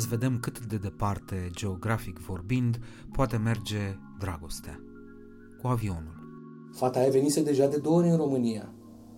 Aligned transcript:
Azi 0.00 0.08
vedem 0.08 0.38
cât 0.40 0.66
de 0.66 0.76
departe, 0.76 1.50
geografic 1.54 2.18
vorbind, 2.18 2.78
poate 3.12 3.36
merge 3.36 3.98
dragostea. 4.18 4.80
Cu 5.62 5.66
avionul. 5.66 6.14
Fata 6.72 6.98
aia 6.98 7.10
venise 7.10 7.42
deja 7.42 7.66
de 7.66 7.76
două 7.76 7.98
ori 7.98 8.08
în 8.08 8.16
România 8.16 8.72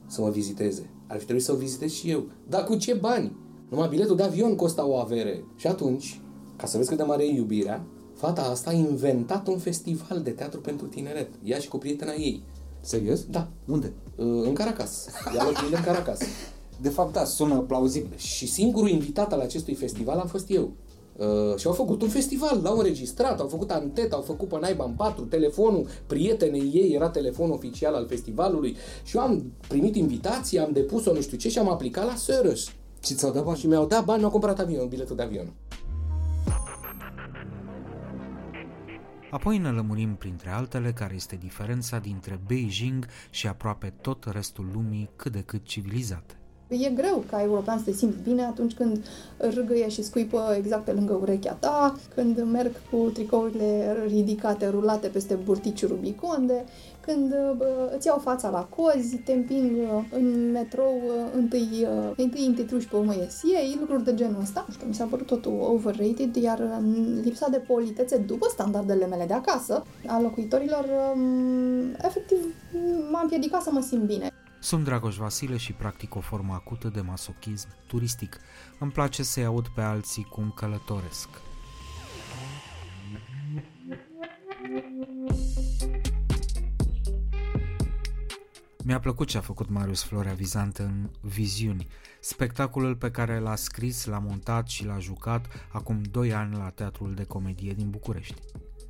să 0.07 0.21
mă 0.21 0.31
viziteze. 0.31 0.91
Ar 1.07 1.19
fi 1.19 1.25
trebuit 1.25 1.45
să 1.45 1.53
o 1.53 1.57
vizitez 1.57 1.93
și 1.93 2.11
eu. 2.11 2.25
Dar 2.49 2.65
cu 2.65 2.77
ce 2.77 2.95
bani? 2.95 3.37
Numai 3.69 3.89
biletul 3.89 4.17
de 4.17 4.23
avion 4.23 4.57
costa 4.57 4.87
o 4.87 4.97
avere. 4.97 5.45
Și 5.57 5.67
atunci, 5.67 6.21
ca 6.57 6.67
să 6.67 6.77
vezi 6.77 6.89
cât 6.89 6.99
de 6.99 7.05
mare 7.05 7.25
e 7.25 7.35
iubirea, 7.35 7.85
fata 8.15 8.43
asta 8.43 8.71
a 8.71 8.75
inventat 8.75 9.47
un 9.47 9.59
festival 9.59 10.23
de 10.23 10.30
teatru 10.30 10.61
pentru 10.61 10.87
tineret. 10.87 11.29
Ea 11.43 11.59
și 11.59 11.69
cu 11.69 11.79
prietena 11.79 12.13
ei. 12.13 12.43
Serios? 12.80 13.25
Da. 13.25 13.49
Unde? 13.67 13.93
Uh, 14.17 14.27
În 14.47 14.55
Caracas. 14.55 15.09
Ea 15.37 15.45
locuind 15.45 15.75
în 15.75 15.83
Caracas. 15.83 16.21
De 16.81 16.89
fapt, 16.89 17.13
da, 17.13 17.24
sună 17.24 17.59
plauzibil. 17.60 18.16
Și 18.16 18.46
singurul 18.46 18.88
invitat 18.88 19.33
al 19.33 19.41
acestui 19.41 19.74
festival 19.74 20.19
am 20.19 20.27
fost 20.27 20.51
eu. 20.51 20.73
Uh, 21.16 21.57
și 21.57 21.66
au 21.66 21.73
făcut 21.73 22.02
un 22.02 22.09
festival, 22.09 22.60
l-au 22.63 22.77
înregistrat, 22.77 23.41
au 23.41 23.49
făcut 23.49 23.71
antet, 23.71 24.13
au 24.13 24.21
făcut 24.21 24.49
pe 24.49 24.57
naiba 24.60 24.85
în 24.85 24.93
patru, 24.93 25.24
telefonul 25.24 25.88
prietenei 26.07 26.71
ei 26.74 26.95
era 26.95 27.09
telefonul 27.09 27.55
oficial 27.55 27.95
al 27.95 28.07
festivalului 28.07 28.77
și 29.02 29.16
eu 29.16 29.23
am 29.23 29.52
primit 29.69 29.96
invitații, 29.96 30.59
am 30.59 30.73
depus-o 30.73 31.13
nu 31.13 31.21
știu 31.21 31.37
ce 31.37 31.49
și 31.49 31.59
am 31.59 31.69
aplicat 31.69 32.07
la 32.07 32.15
Sörös. 32.15 32.73
Și 33.05 33.15
ți-au 33.15 33.33
dat 33.33 33.45
bani? 33.45 33.59
Și 33.59 33.66
mi-au 33.66 33.87
dat 33.87 34.05
bani, 34.05 34.18
mi-au 34.18 34.30
cumpărat 34.30 34.59
avion, 34.59 34.89
biletul 34.89 35.16
de 35.16 35.23
avion. 35.23 35.52
Apoi 39.30 39.59
ne 39.59 39.71
lămurim 39.71 40.15
printre 40.15 40.51
altele 40.51 40.93
care 40.93 41.15
este 41.15 41.37
diferența 41.37 41.99
dintre 41.99 42.41
Beijing 42.46 43.07
și 43.30 43.46
aproape 43.46 43.95
tot 44.01 44.24
restul 44.24 44.71
lumii 44.73 45.11
cât 45.16 45.33
de 45.33 45.41
cât 45.41 45.65
civilizate. 45.65 46.41
E 46.73 46.90
greu 46.90 47.24
ca 47.30 47.42
european 47.42 47.78
să 47.78 47.84
te 47.84 47.92
simți 47.92 48.23
bine 48.23 48.42
atunci 48.42 48.74
când 48.74 49.04
râgăie 49.37 49.88
și 49.88 50.02
scuipă 50.02 50.54
exact 50.56 50.84
pe 50.84 50.92
lângă 50.92 51.18
urechea 51.20 51.52
ta, 51.52 51.96
când 52.15 52.42
merg 52.52 52.73
cu 52.90 52.96
tricourile 52.96 53.96
ridicate, 54.06 54.68
rulate 54.68 55.09
peste 55.09 55.34
burtici 55.34 55.87
rubiconde, 55.87 56.65
când 57.00 57.28
bă, 57.56 57.93
îți 57.96 58.06
iau 58.06 58.18
fața 58.18 58.48
la 58.50 58.65
cozi, 58.65 59.16
te 59.16 59.32
împing 59.32 59.70
uh, 59.76 60.04
în 60.10 60.50
metrou, 60.50 60.95
uh, 61.06 61.30
întâi, 61.34 61.68
uh, 61.80 62.12
întâi 62.16 62.46
întâi 62.46 62.65
truși, 62.65 62.88
pe 62.88 62.96
urmă 62.96 63.15
ies 63.15 63.40
ei, 63.45 63.76
lucruri 63.80 64.04
de 64.04 64.15
genul 64.15 64.41
ăsta. 64.41 64.65
Nu 64.66 64.75
știu, 64.75 64.87
mi 64.87 64.94
s-a 64.94 65.04
părut 65.04 65.26
totul 65.26 65.59
overrated, 65.60 66.37
iar 66.37 66.60
în 66.60 67.20
lipsa 67.25 67.48
de 67.48 67.56
politețe 67.56 68.16
după 68.16 68.47
standardele 68.50 69.06
mele 69.06 69.25
de 69.26 69.34
acasă, 69.34 69.82
a 70.06 70.20
locuitorilor, 70.20 70.84
um, 71.15 71.97
efectiv, 72.03 72.38
m-a 73.10 73.20
împiedicat 73.20 73.62
să 73.62 73.70
mă 73.72 73.81
simt 73.81 74.03
bine. 74.03 74.31
Sunt 74.62 74.84
Dragoș 74.84 75.16
Vasile 75.16 75.56
și 75.56 75.72
practic 75.72 76.15
o 76.15 76.21
formă 76.21 76.53
acută 76.53 76.88
de 76.88 77.00
masochism 77.00 77.69
turistic. 77.87 78.38
Îmi 78.78 78.91
place 78.91 79.22
să-i 79.22 79.44
aud 79.44 79.69
pe 79.69 79.81
alții 79.81 80.25
cum 80.25 80.50
călătoresc. 80.50 81.28
Mi-a 88.84 89.00
plăcut 89.00 89.28
ce 89.28 89.39
a 89.39 89.41
făcut 89.41 89.69
Marius 89.69 90.03
Florea 90.03 90.34
Vizant 90.34 90.77
în 90.77 91.11
Viziuni, 91.21 91.87
spectacolul 92.21 92.97
pe 92.97 93.11
care 93.11 93.39
l-a 93.39 93.56
scris, 93.56 94.05
l-a 94.05 94.19
montat 94.19 94.69
și 94.69 94.84
l-a 94.84 94.99
jucat 94.99 95.47
acum 95.73 96.03
2 96.03 96.33
ani 96.33 96.56
la 96.56 96.71
Teatrul 96.71 97.15
de 97.15 97.25
Comedie 97.25 97.73
din 97.73 97.91
București. 97.91 98.41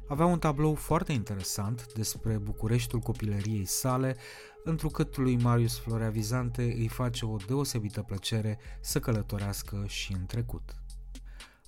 Avea 0.09 0.27
un 0.27 0.39
tablou 0.39 0.75
foarte 0.75 1.13
interesant 1.13 1.93
despre 1.93 2.39
Bucureștiul 2.39 3.01
copilăriei 3.01 3.65
sale, 3.65 4.17
întrucât 4.65 5.17
lui 5.17 5.37
Marius 5.37 5.79
Florea 5.79 6.11
Vizante 6.11 6.63
îi 6.63 6.89
face 6.89 7.27
o 7.27 7.37
deosebită 7.47 8.03
plăcere 8.03 8.59
să 8.81 9.01
călătorească 9.01 9.85
și 9.87 10.13
în 10.13 10.27
trecut. 10.27 10.75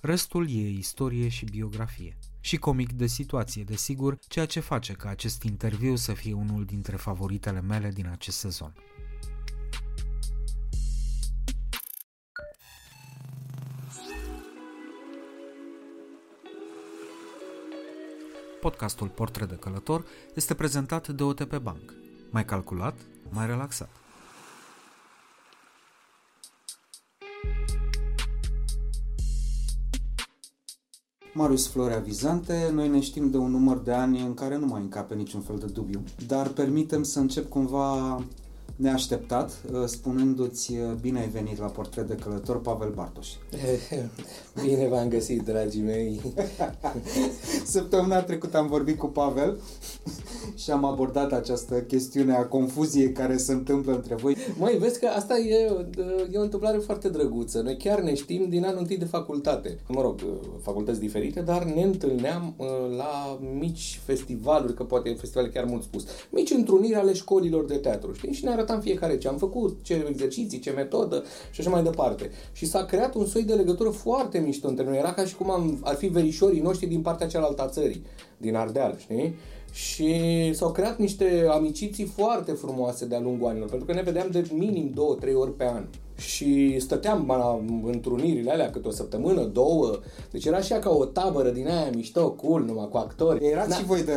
Restul 0.01 0.49
e 0.49 0.69
istorie 0.69 1.27
și 1.27 1.45
biografie. 1.45 2.17
Și 2.39 2.57
comic 2.57 2.91
de 2.91 3.05
situație, 3.05 3.63
desigur, 3.63 4.19
ceea 4.27 4.45
ce 4.45 4.59
face 4.59 4.93
ca 4.93 5.09
acest 5.09 5.43
interviu 5.43 5.95
să 5.95 6.13
fie 6.13 6.33
unul 6.33 6.65
dintre 6.65 6.95
favoritele 6.95 7.61
mele 7.61 7.89
din 7.89 8.07
acest 8.07 8.37
sezon. 8.37 8.73
Podcastul 18.61 19.07
Portret 19.07 19.49
de 19.49 19.55
Călător 19.55 20.05
este 20.35 20.53
prezentat 20.53 21.07
de 21.07 21.23
OTP 21.23 21.57
Bank. 21.57 22.04
Mai 22.29 22.45
calculat, 22.45 22.95
mai 23.29 23.45
relaxat. 23.45 23.89
Marius 31.33 31.67
Florea 31.67 31.99
Vizante, 31.99 32.69
noi 32.73 32.87
ne 32.87 32.99
știm 32.99 33.29
de 33.29 33.37
un 33.37 33.51
număr 33.51 33.77
de 33.77 33.91
ani 33.91 34.21
în 34.21 34.33
care 34.33 34.57
nu 34.57 34.65
mai 34.65 34.81
încape 34.81 35.15
niciun 35.15 35.41
fel 35.41 35.57
de 35.57 35.65
dubiu, 35.65 36.03
dar 36.27 36.47
permitem 36.47 37.03
să 37.03 37.19
încep 37.19 37.49
cumva 37.49 38.19
neașteptat, 38.75 39.51
spunându-ți 39.85 40.73
bine 41.01 41.19
ai 41.19 41.27
venit 41.27 41.59
la 41.59 41.65
portret 41.65 42.07
de 42.07 42.15
călător 42.15 42.61
Pavel 42.61 42.89
Bartoș. 42.89 43.29
Bine 44.63 44.87
v-am 44.87 45.07
găsit, 45.07 45.41
dragii 45.41 45.81
mei. 45.81 46.21
Săptămâna 47.65 48.21
trecută 48.21 48.57
am 48.57 48.67
vorbit 48.67 48.97
cu 48.97 49.07
Pavel 49.07 49.59
și 50.55 50.71
am 50.71 50.85
abordat 50.85 51.31
această 51.31 51.81
chestiune 51.81 52.33
a 52.33 52.45
confuziei 52.45 53.11
care 53.11 53.37
se 53.37 53.51
întâmplă 53.51 53.93
între 53.93 54.15
voi. 54.15 54.35
Măi, 54.59 54.77
vezi 54.79 54.99
că 54.99 55.07
asta 55.07 55.37
e, 55.37 55.71
e 56.31 56.37
o 56.37 56.41
întâmplare 56.41 56.77
foarte 56.77 57.09
drăguță. 57.09 57.61
Noi 57.61 57.77
chiar 57.77 58.01
ne 58.01 58.13
știm 58.13 58.49
din 58.49 58.65
anul 58.65 58.79
întâi 58.79 58.97
de 58.97 59.05
facultate. 59.05 59.79
Mă 59.87 60.01
rog, 60.01 60.19
facultăți 60.61 60.99
diferite, 60.99 61.39
dar 61.39 61.63
ne 61.63 61.81
întâlneam 61.81 62.53
uh, 62.57 62.67
la 62.97 63.39
mici 63.59 63.99
festivaluri, 64.05 64.73
că 64.73 64.83
poate 64.83 65.13
festivale 65.13 65.49
chiar 65.49 65.65
mult 65.65 65.83
spus, 65.83 66.05
mici 66.29 66.51
întruniri 66.51 66.95
ale 66.95 67.13
școlilor 67.13 67.65
de 67.65 67.75
teatru, 67.75 68.13
știi? 68.13 68.33
Și 68.33 68.43
ne 68.43 68.51
arătam 68.51 68.79
fiecare 68.79 69.17
ce 69.17 69.27
am 69.27 69.37
făcut, 69.37 69.77
ce 69.81 70.05
exerciții, 70.09 70.59
ce 70.59 70.71
metodă 70.71 71.23
și 71.51 71.59
așa 71.59 71.69
mai 71.69 71.83
departe. 71.83 72.29
Și 72.51 72.65
s-a 72.65 72.85
creat 72.85 73.15
un 73.15 73.25
soi 73.25 73.43
de 73.43 73.53
legătură 73.53 73.89
foarte 73.89 74.39
mișto 74.39 74.67
între 74.67 74.85
noi. 74.85 74.97
Era 74.97 75.13
ca 75.13 75.25
și 75.25 75.35
cum 75.35 75.51
am, 75.51 75.79
ar 75.83 75.95
fi 75.95 76.07
verișorii 76.07 76.61
noștri 76.61 76.87
din 76.87 77.01
partea 77.01 77.27
cealaltă 77.27 77.61
a 77.61 77.67
țării, 77.67 78.03
din 78.37 78.55
Ardeal, 78.55 78.95
știi? 78.97 79.35
Și 79.75 80.13
s-au 80.53 80.71
creat 80.71 80.97
niște 80.99 81.45
amiciții 81.49 82.05
foarte 82.05 82.51
frumoase 82.51 83.05
de-a 83.05 83.19
lungul 83.19 83.47
anilor, 83.47 83.69
pentru 83.69 83.87
că 83.87 83.93
ne 83.93 84.01
vedeam 84.01 84.27
de 84.31 84.47
minim 84.53 84.91
două, 84.93 85.15
trei 85.15 85.33
ori 85.33 85.51
pe 85.55 85.65
an. 85.65 85.83
Și 86.17 86.79
stăteam 86.79 87.23
la 87.27 87.59
întrunirile 87.91 88.51
alea 88.51 88.69
câte 88.69 88.87
o 88.87 88.91
săptămână, 88.91 89.43
două. 89.43 89.99
Deci 90.31 90.45
era 90.45 90.57
așa 90.57 90.79
ca 90.79 90.89
o 90.89 91.05
tabără 91.05 91.49
din 91.49 91.67
aia 91.67 91.89
mișto, 91.95 92.31
cool, 92.31 92.63
numai 92.63 92.87
cu 92.91 92.97
actori. 92.97 93.45
Erați 93.45 93.69
Da. 93.69 93.75
și 93.75 93.83
voi 93.83 94.03
de, 94.03 94.13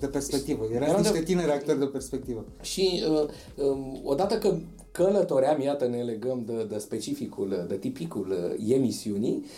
de 0.00 0.06
perspectivă, 0.06 0.64
erați 0.72 0.90
Eram 0.90 1.00
niște 1.00 1.18
de- 1.18 1.24
tineri 1.24 1.50
actori 1.50 1.78
de 1.78 1.84
perspectivă. 1.84 2.44
Și 2.62 3.02
uh, 3.10 3.64
um, 3.66 4.00
odată 4.04 4.34
că 4.34 4.54
călătoream, 4.92 5.60
iată, 5.60 5.86
ne 5.86 6.02
legăm 6.02 6.42
de, 6.46 6.66
de 6.68 6.78
specificul, 6.78 7.64
de 7.68 7.76
tipicul 7.76 8.54
uh, 8.58 8.74
emisiunii, 8.74 9.42
uh, 9.42 9.48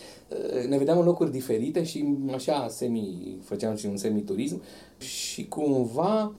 ne 0.69 0.79
vedeam 0.79 0.99
în 0.99 1.05
locuri 1.05 1.31
diferite 1.31 1.83
și 1.83 2.17
așa 2.33 2.67
semi, 2.69 3.39
făceam 3.43 3.77
și 3.77 3.87
un 3.87 3.97
semiturism 3.97 4.63
și 4.99 5.49
cumva 5.49 6.33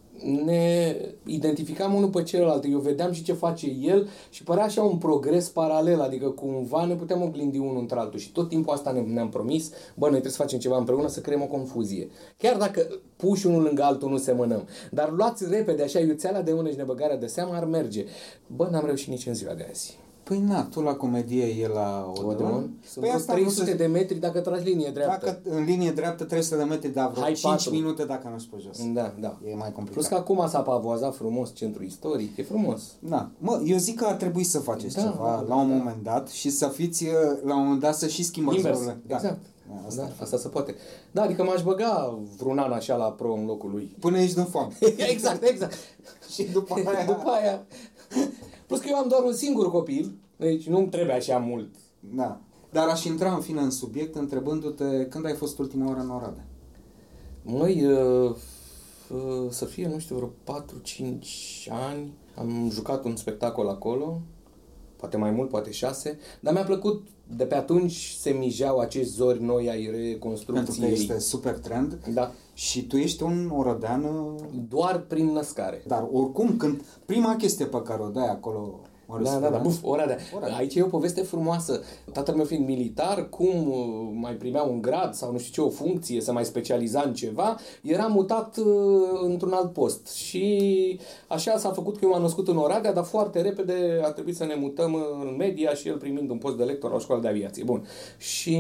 ne 0.46 0.96
identificam 1.26 1.94
unul 1.94 2.10
pe 2.10 2.24
celălalt. 2.24 2.66
Eu 2.66 2.80
vedeam 2.80 3.12
și 3.12 3.24
ce 3.24 3.34
face 3.34 3.68
el 3.82 4.08
și 4.30 4.44
părea 4.44 4.64
așa 4.64 4.84
un 4.84 4.98
progres 4.98 5.50
paralel, 5.50 6.02
adică 6.02 6.30
cumva 6.30 6.86
ne 6.86 6.96
puteam 6.96 7.22
oglindi 7.22 7.58
unul 7.58 7.78
între 7.78 8.00
altul 8.00 8.20
și 8.20 8.32
tot 8.32 8.50
timpul 8.50 8.74
asta 8.74 8.92
ne, 8.92 9.00
ne-am 9.00 9.30
promis, 9.30 9.70
bă, 9.70 10.06
noi 10.06 10.10
trebuie 10.10 10.32
să 10.32 10.42
facem 10.42 10.60
ceva 10.60 10.78
împreună, 10.78 11.08
să 11.08 11.20
creăm 11.20 11.42
o 11.42 11.46
confuzie. 11.46 12.10
Chiar 12.38 12.58
dacă 12.58 12.88
puși 13.16 13.48
unul 13.48 13.62
lângă 13.62 13.84
altul 13.84 14.10
nu 14.10 14.18
semănăm, 14.18 14.68
dar 14.92 15.12
luați 15.12 15.50
repede 15.50 15.84
așa 15.84 16.00
iuțeala 16.00 16.42
de 16.42 16.54
mână 16.54 16.70
și 16.70 16.78
nebăgarea 16.78 17.18
de 17.18 17.28
seamă 17.28 17.56
ar 17.56 17.66
merge. 17.66 18.06
Bă, 18.48 18.68
n-am 18.72 18.86
reușit 18.86 19.08
nici 19.08 19.26
în 19.26 19.34
ziua 19.34 19.54
de 19.54 19.68
azi. 19.70 19.98
Păi 20.28 20.40
na, 20.40 20.64
tu 20.64 20.82
la 20.82 20.94
comedie 20.96 21.46
e 21.46 21.68
la 21.68 22.12
Odeon. 22.16 22.30
Odeon. 22.34 22.52
Sunt 22.62 22.70
Păi 22.94 23.02
vreo 23.04 23.14
asta 23.14 23.34
vreau 23.34 23.48
300 23.48 23.70
să- 23.70 23.76
de 23.78 23.86
metri 23.86 24.16
dacă 24.20 24.40
tragi 24.40 24.64
linie 24.70 24.90
dreaptă. 24.90 25.26
Dacă 25.26 25.40
în 25.58 25.64
linie 25.64 25.92
dreaptă 25.92 26.24
300 26.24 26.56
de 26.56 26.64
metri, 26.64 26.90
dar 26.90 27.10
vreo 27.10 27.22
Hai 27.24 27.34
5 27.34 27.44
patru. 27.54 27.72
minute 27.72 28.04
dacă 28.06 28.30
nu 28.34 28.40
spui 28.40 28.62
jos. 28.62 28.92
Da, 28.94 29.14
da. 29.20 29.38
E 29.46 29.56
mai 29.56 29.72
complicat. 29.72 29.92
Plus 29.94 30.08
că 30.08 30.16
acum 30.16 30.48
s-a 30.50 30.60
pavoazat 30.62 31.16
frumos 31.16 31.54
centru 31.56 31.84
istoric, 31.84 32.38
e 32.38 32.44
frumos. 32.44 32.82
Da. 33.00 33.30
Mă, 33.38 33.62
eu 33.66 33.78
zic 33.78 34.00
că 34.00 34.06
ar 34.06 34.16
trebui 34.16 34.44
să 34.44 34.60
faceți 34.60 34.96
Da, 34.96 35.02
ceva 35.02 35.44
da, 35.48 35.56
la 35.56 35.62
un 35.62 35.70
da. 35.70 35.76
moment 35.76 36.04
dat 36.04 36.28
și 36.30 36.50
să 36.50 36.68
fiți 36.68 37.04
uh, 37.04 37.12
la 37.44 37.56
un 37.56 37.62
moment 37.64 37.80
dat 37.82 37.96
să 37.96 38.08
și 38.08 38.24
schimbați 38.24 38.58
Invers, 38.58 38.78
rolurile. 38.78 39.02
Da. 39.08 39.16
exact. 39.16 39.40
Da, 39.70 39.74
Asta, 39.88 40.02
asta. 40.02 40.14
da, 40.18 40.24
asta 40.24 40.38
se 40.38 40.48
poate. 40.48 40.76
Da, 41.12 41.22
adică 41.22 41.44
m-aș 41.44 41.64
băga 41.64 42.20
vreun 42.38 42.58
an 42.58 42.72
așa 42.72 42.96
la 42.96 43.12
pro 43.12 43.34
în 43.34 43.46
locul 43.46 43.70
lui. 43.72 43.96
Până 44.00 44.18
ești 44.20 44.38
în 44.38 44.46
foame. 44.46 44.74
exact, 45.14 45.44
exact. 45.44 45.74
și 46.34 46.44
după 46.44 46.74
aia... 46.86 47.06
După 47.06 47.30
aia... 47.30 47.66
Plus 48.68 48.80
că 48.80 48.88
eu 48.90 48.96
am 48.96 49.08
doar 49.08 49.24
un 49.24 49.34
singur 49.34 49.72
copil, 49.72 50.18
deci 50.38 50.68
nu-mi 50.68 50.90
trebuie 50.90 51.16
așa 51.16 51.38
mult. 51.38 51.76
Da. 52.00 52.42
Dar 52.72 52.88
aș 52.88 53.04
intra 53.04 53.34
în 53.34 53.42
fine 53.42 53.62
în 53.62 53.72
subiect 53.72 54.16
întrebându-te 54.16 55.06
când 55.06 55.26
ai 55.26 55.34
fost 55.36 55.60
ultima 55.60 55.88
oară 55.88 56.00
în 56.00 56.10
Oradea. 56.10 56.46
Măi, 57.44 57.86
uh, 57.86 58.36
uh, 59.10 59.50
să 59.50 59.66
fie, 59.66 59.88
nu 59.88 60.00
știu, 60.00 60.16
vreo 60.16 60.32
4-5 60.44 61.70
ani, 61.70 62.14
am 62.36 62.70
jucat 62.72 63.06
un 63.06 63.16
spectacol 63.16 63.68
acolo, 63.68 64.22
poate 64.98 65.18
mai 65.18 65.32
mult, 65.32 65.50
poate 65.50 65.72
6, 65.72 66.18
dar 66.40 66.54
mi-a 66.54 66.64
plăcut, 66.64 67.08
de 67.36 67.44
pe 67.46 67.56
atunci 67.56 68.16
se 68.20 68.30
mijeau 68.30 68.78
acești 68.80 69.12
zori 69.12 69.44
noi 69.44 69.70
ai 69.70 69.82
Pentru 69.84 70.00
că 70.02 70.08
reconstrucției. 70.08 70.92
este 70.92 71.20
super 71.20 71.58
trend 71.58 71.98
Da, 72.14 72.32
și 72.54 72.84
tu 72.88 72.98
ești 72.98 73.24
un 73.24 73.52
orădean, 73.56 74.04
uh, 74.04 74.36
doar 74.70 75.00
prin 75.00 75.26
născare. 75.26 75.84
dar 75.88 76.08
oricum, 76.12 76.58
când 76.58 76.82
prima 77.06 77.36
chestie 77.36 77.66
pe 77.66 77.82
care 77.82 78.02
o 78.02 78.08
dai 78.10 78.28
acolo, 78.28 78.80
Marius 79.08 79.30
Da, 79.30 79.36
da, 79.36 79.42
da, 79.42 79.48
Florea, 79.48 79.64
buf, 79.64 79.84
Oradea. 79.84 80.18
Oradea. 80.36 80.56
Aici 80.56 80.76
e 80.76 80.82
o 80.82 80.88
poveste 80.88 81.22
frumoasă. 81.22 81.82
Tatăl 82.12 82.36
meu 82.36 82.46
fiind 82.46 82.68
militar, 82.68 83.30
cum 83.30 83.70
uh, 83.70 84.10
mai 84.14 84.34
primea 84.34 84.62
un 84.64 84.82
grad 84.82 85.14
sau 85.14 85.32
nu 85.32 85.38
știu 85.38 85.64
ce, 85.64 85.70
o 85.70 85.72
funcție, 85.72 86.22
să 86.22 86.32
mai 86.32 86.46
specializa 86.46 87.02
în 87.06 87.14
ceva, 87.14 87.58
era 87.82 88.06
mutat 88.06 88.58
uh, 88.58 88.66
într-un 89.24 89.52
alt 89.52 89.74
post. 89.74 90.08
Și 90.08 91.00
așa 91.28 91.58
s-a 91.58 91.70
făcut 91.70 91.98
că 91.98 92.00
eu 92.04 92.10
m-am 92.10 92.22
născut 92.22 92.48
în 92.48 92.58
Oradea, 92.58 92.94
dar 92.94 93.04
foarte 93.04 93.42
repede 93.42 94.02
a 94.04 94.12
trebuit 94.12 94.36
să 94.36 94.46
ne 94.46 94.56
mutăm 94.56 94.94
în 94.94 95.36
media 95.38 95.74
și 95.74 95.88
el 95.88 95.98
primind 95.98 96.30
un 96.30 96.38
post 96.38 96.58
de 96.58 96.64
lector 96.64 96.90
la 96.90 96.96
o 96.96 97.00
școală 97.00 97.22
de 97.22 97.28
aviație. 97.28 97.64
Bun. 97.64 97.86
Și 98.18 98.58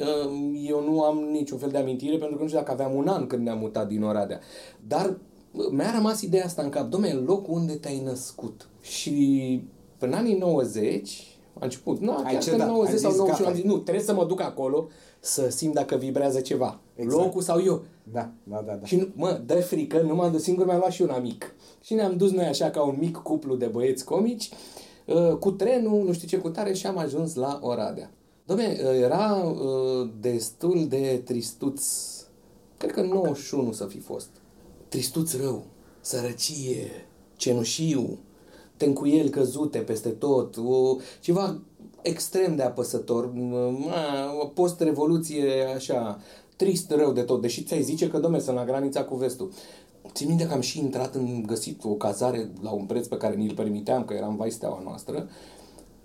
uh, 0.00 0.30
eu 0.68 0.84
nu 0.90 1.02
am 1.02 1.18
niciun 1.18 1.58
fel 1.58 1.70
de 1.70 1.78
amintire 1.78 2.16
pentru 2.16 2.36
că 2.36 2.42
nu 2.42 2.48
știu 2.48 2.60
dacă 2.60 2.72
aveam 2.72 2.94
un 2.94 3.08
an 3.08 3.26
când 3.26 3.42
ne-am 3.42 3.58
mutat 3.58 3.88
din 3.88 4.02
Oradea. 4.02 4.40
Dar 4.86 5.16
uh, 5.52 5.64
mi-a 5.70 5.92
rămas 5.94 6.20
ideea 6.20 6.44
asta 6.44 6.62
în 6.62 6.68
cap. 6.68 6.88
Dom'le, 6.88 7.24
locul 7.24 7.54
unde 7.54 7.74
te-ai 7.74 8.02
născut. 8.04 8.68
Și 8.80 9.62
Până 9.98 10.16
anii 10.16 10.34
90, 10.36 11.38
a 11.52 11.64
început, 11.64 12.00
nu, 12.00 12.10
Ai 12.16 12.22
chiar 12.22 12.34
că 12.34 12.38
cedat, 12.38 12.68
90 12.68 12.92
ai 12.94 12.98
sau 13.00 13.10
zis, 13.10 13.18
91, 13.18 13.46
am 13.48 13.52
gata. 13.52 13.54
zis, 13.54 13.64
nu, 13.64 13.78
trebuie 13.78 14.04
să 14.04 14.14
mă 14.14 14.24
duc 14.24 14.40
acolo 14.40 14.88
să 15.20 15.48
simt 15.50 15.74
dacă 15.74 15.96
vibrează 15.96 16.40
ceva. 16.40 16.80
Exact. 16.94 17.22
Locul 17.22 17.42
sau 17.42 17.62
eu. 17.64 17.82
Da, 18.12 18.30
da, 18.44 18.62
da. 18.66 18.72
da. 18.72 18.86
Și, 18.86 18.96
nu- 18.96 19.08
mă, 19.14 19.40
dă 19.46 19.54
frică, 19.60 20.00
nu 20.00 20.14
m-am 20.14 20.32
dus 20.32 20.42
singur, 20.42 20.66
mi-am 20.66 20.78
luat 20.78 20.90
și 20.92 21.02
un 21.02 21.08
amic. 21.10 21.54
Și 21.80 21.94
ne-am 21.94 22.16
dus 22.16 22.30
noi 22.30 22.44
așa 22.44 22.70
ca 22.70 22.82
un 22.82 22.96
mic 22.98 23.16
cuplu 23.16 23.54
de 23.56 23.66
băieți 23.66 24.04
comici, 24.04 24.48
uh, 25.06 25.32
cu 25.36 25.50
trenul, 25.50 26.04
nu 26.04 26.12
știu 26.12 26.28
ce 26.28 26.36
cu 26.38 26.48
tare, 26.48 26.72
și 26.72 26.86
am 26.86 26.98
ajuns 26.98 27.34
la 27.34 27.58
Oradea. 27.62 28.10
Dom'le, 28.52 28.80
uh, 28.84 29.00
era 29.02 29.34
uh, 29.34 30.10
destul 30.20 30.86
de 30.88 31.20
tristuț, 31.24 31.82
cred 32.76 32.90
că 32.92 33.02
91 33.02 33.72
să 33.72 33.84
fi 33.84 33.98
fost. 33.98 34.28
Tristuț 34.88 35.34
rău, 35.36 35.64
sărăcie, 36.00 36.90
cenușiu, 37.36 38.18
tencuieli 38.78 39.30
căzute 39.30 39.78
peste 39.78 40.08
tot, 40.08 40.56
o, 40.56 40.96
ceva 41.20 41.60
extrem 42.02 42.56
de 42.56 42.62
apăsător, 42.62 43.32
ma, 43.34 44.32
o 44.40 44.46
post-revoluție 44.46 45.64
așa, 45.74 46.20
trist 46.56 46.90
rău 46.90 47.12
de 47.12 47.22
tot, 47.22 47.40
deși 47.40 47.62
ți-ai 47.62 47.82
zice 47.82 48.08
că, 48.08 48.18
domne, 48.18 48.38
sunt 48.38 48.56
la 48.56 48.64
granița 48.64 49.04
cu 49.04 49.16
vestul. 49.16 49.50
Țin 50.12 50.28
minte 50.28 50.46
că 50.46 50.54
am 50.54 50.60
și 50.60 50.78
intrat 50.78 51.14
în 51.14 51.42
găsit 51.46 51.84
o 51.84 51.94
cazare 51.94 52.50
la 52.62 52.70
un 52.70 52.84
preț 52.84 53.06
pe 53.06 53.16
care 53.16 53.34
ni-l 53.34 53.54
permiteam, 53.54 54.04
că 54.04 54.14
eram 54.14 54.36
vai 54.36 54.50
steaua 54.50 54.80
noastră, 54.84 55.28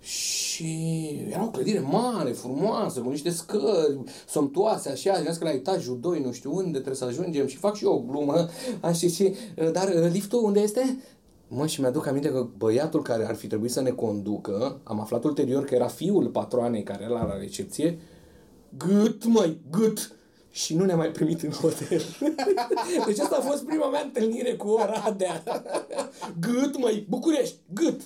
și 0.03 0.67
era 1.29 1.43
o 1.43 1.49
clădire 1.49 1.79
mare, 1.79 2.31
frumoasă, 2.31 2.99
cu 2.99 3.09
niște 3.09 3.29
scări 3.29 3.99
somptuoase, 4.27 4.89
așa, 4.89 5.15
și 5.15 5.23
că 5.23 5.43
la 5.43 5.51
etajul 5.51 5.99
2, 5.99 6.19
nu 6.19 6.31
știu 6.31 6.55
unde 6.55 6.71
trebuie 6.71 6.95
să 6.95 7.05
ajungem 7.05 7.47
și 7.47 7.57
fac 7.57 7.75
și 7.75 7.83
eu 7.83 7.93
o 7.93 8.11
glumă, 8.11 8.49
așa 8.81 9.07
și, 9.07 9.33
dar 9.71 9.87
uh, 9.87 10.09
liftul 10.11 10.43
unde 10.43 10.59
este? 10.59 10.97
Mă, 11.55 11.67
și 11.67 11.79
mi-aduc 11.79 12.07
aminte 12.07 12.29
că 12.29 12.47
băiatul 12.57 13.01
care 13.01 13.25
ar 13.25 13.35
fi 13.35 13.47
trebuit 13.47 13.71
să 13.71 13.81
ne 13.81 13.89
conducă, 13.89 14.79
am 14.83 14.99
aflat 14.99 15.23
ulterior 15.23 15.65
că 15.65 15.75
era 15.75 15.87
fiul 15.87 16.27
patroanei 16.27 16.83
care 16.83 17.03
era 17.03 17.25
la 17.25 17.37
recepție, 17.37 17.99
gât, 18.77 19.25
măi, 19.25 19.57
gât! 19.71 20.15
Și 20.49 20.75
nu 20.75 20.85
ne-a 20.85 20.95
mai 20.95 21.07
primit 21.07 21.41
în 21.41 21.51
hotel. 21.51 22.01
deci 23.07 23.19
asta 23.19 23.35
a 23.35 23.41
fost 23.41 23.65
prima 23.65 23.89
mea 23.89 24.01
întâlnire 24.01 24.53
cu 24.53 24.67
Oradea. 24.67 25.43
gât, 26.47 26.77
măi, 26.77 27.05
București, 27.09 27.55
gât! 27.73 28.01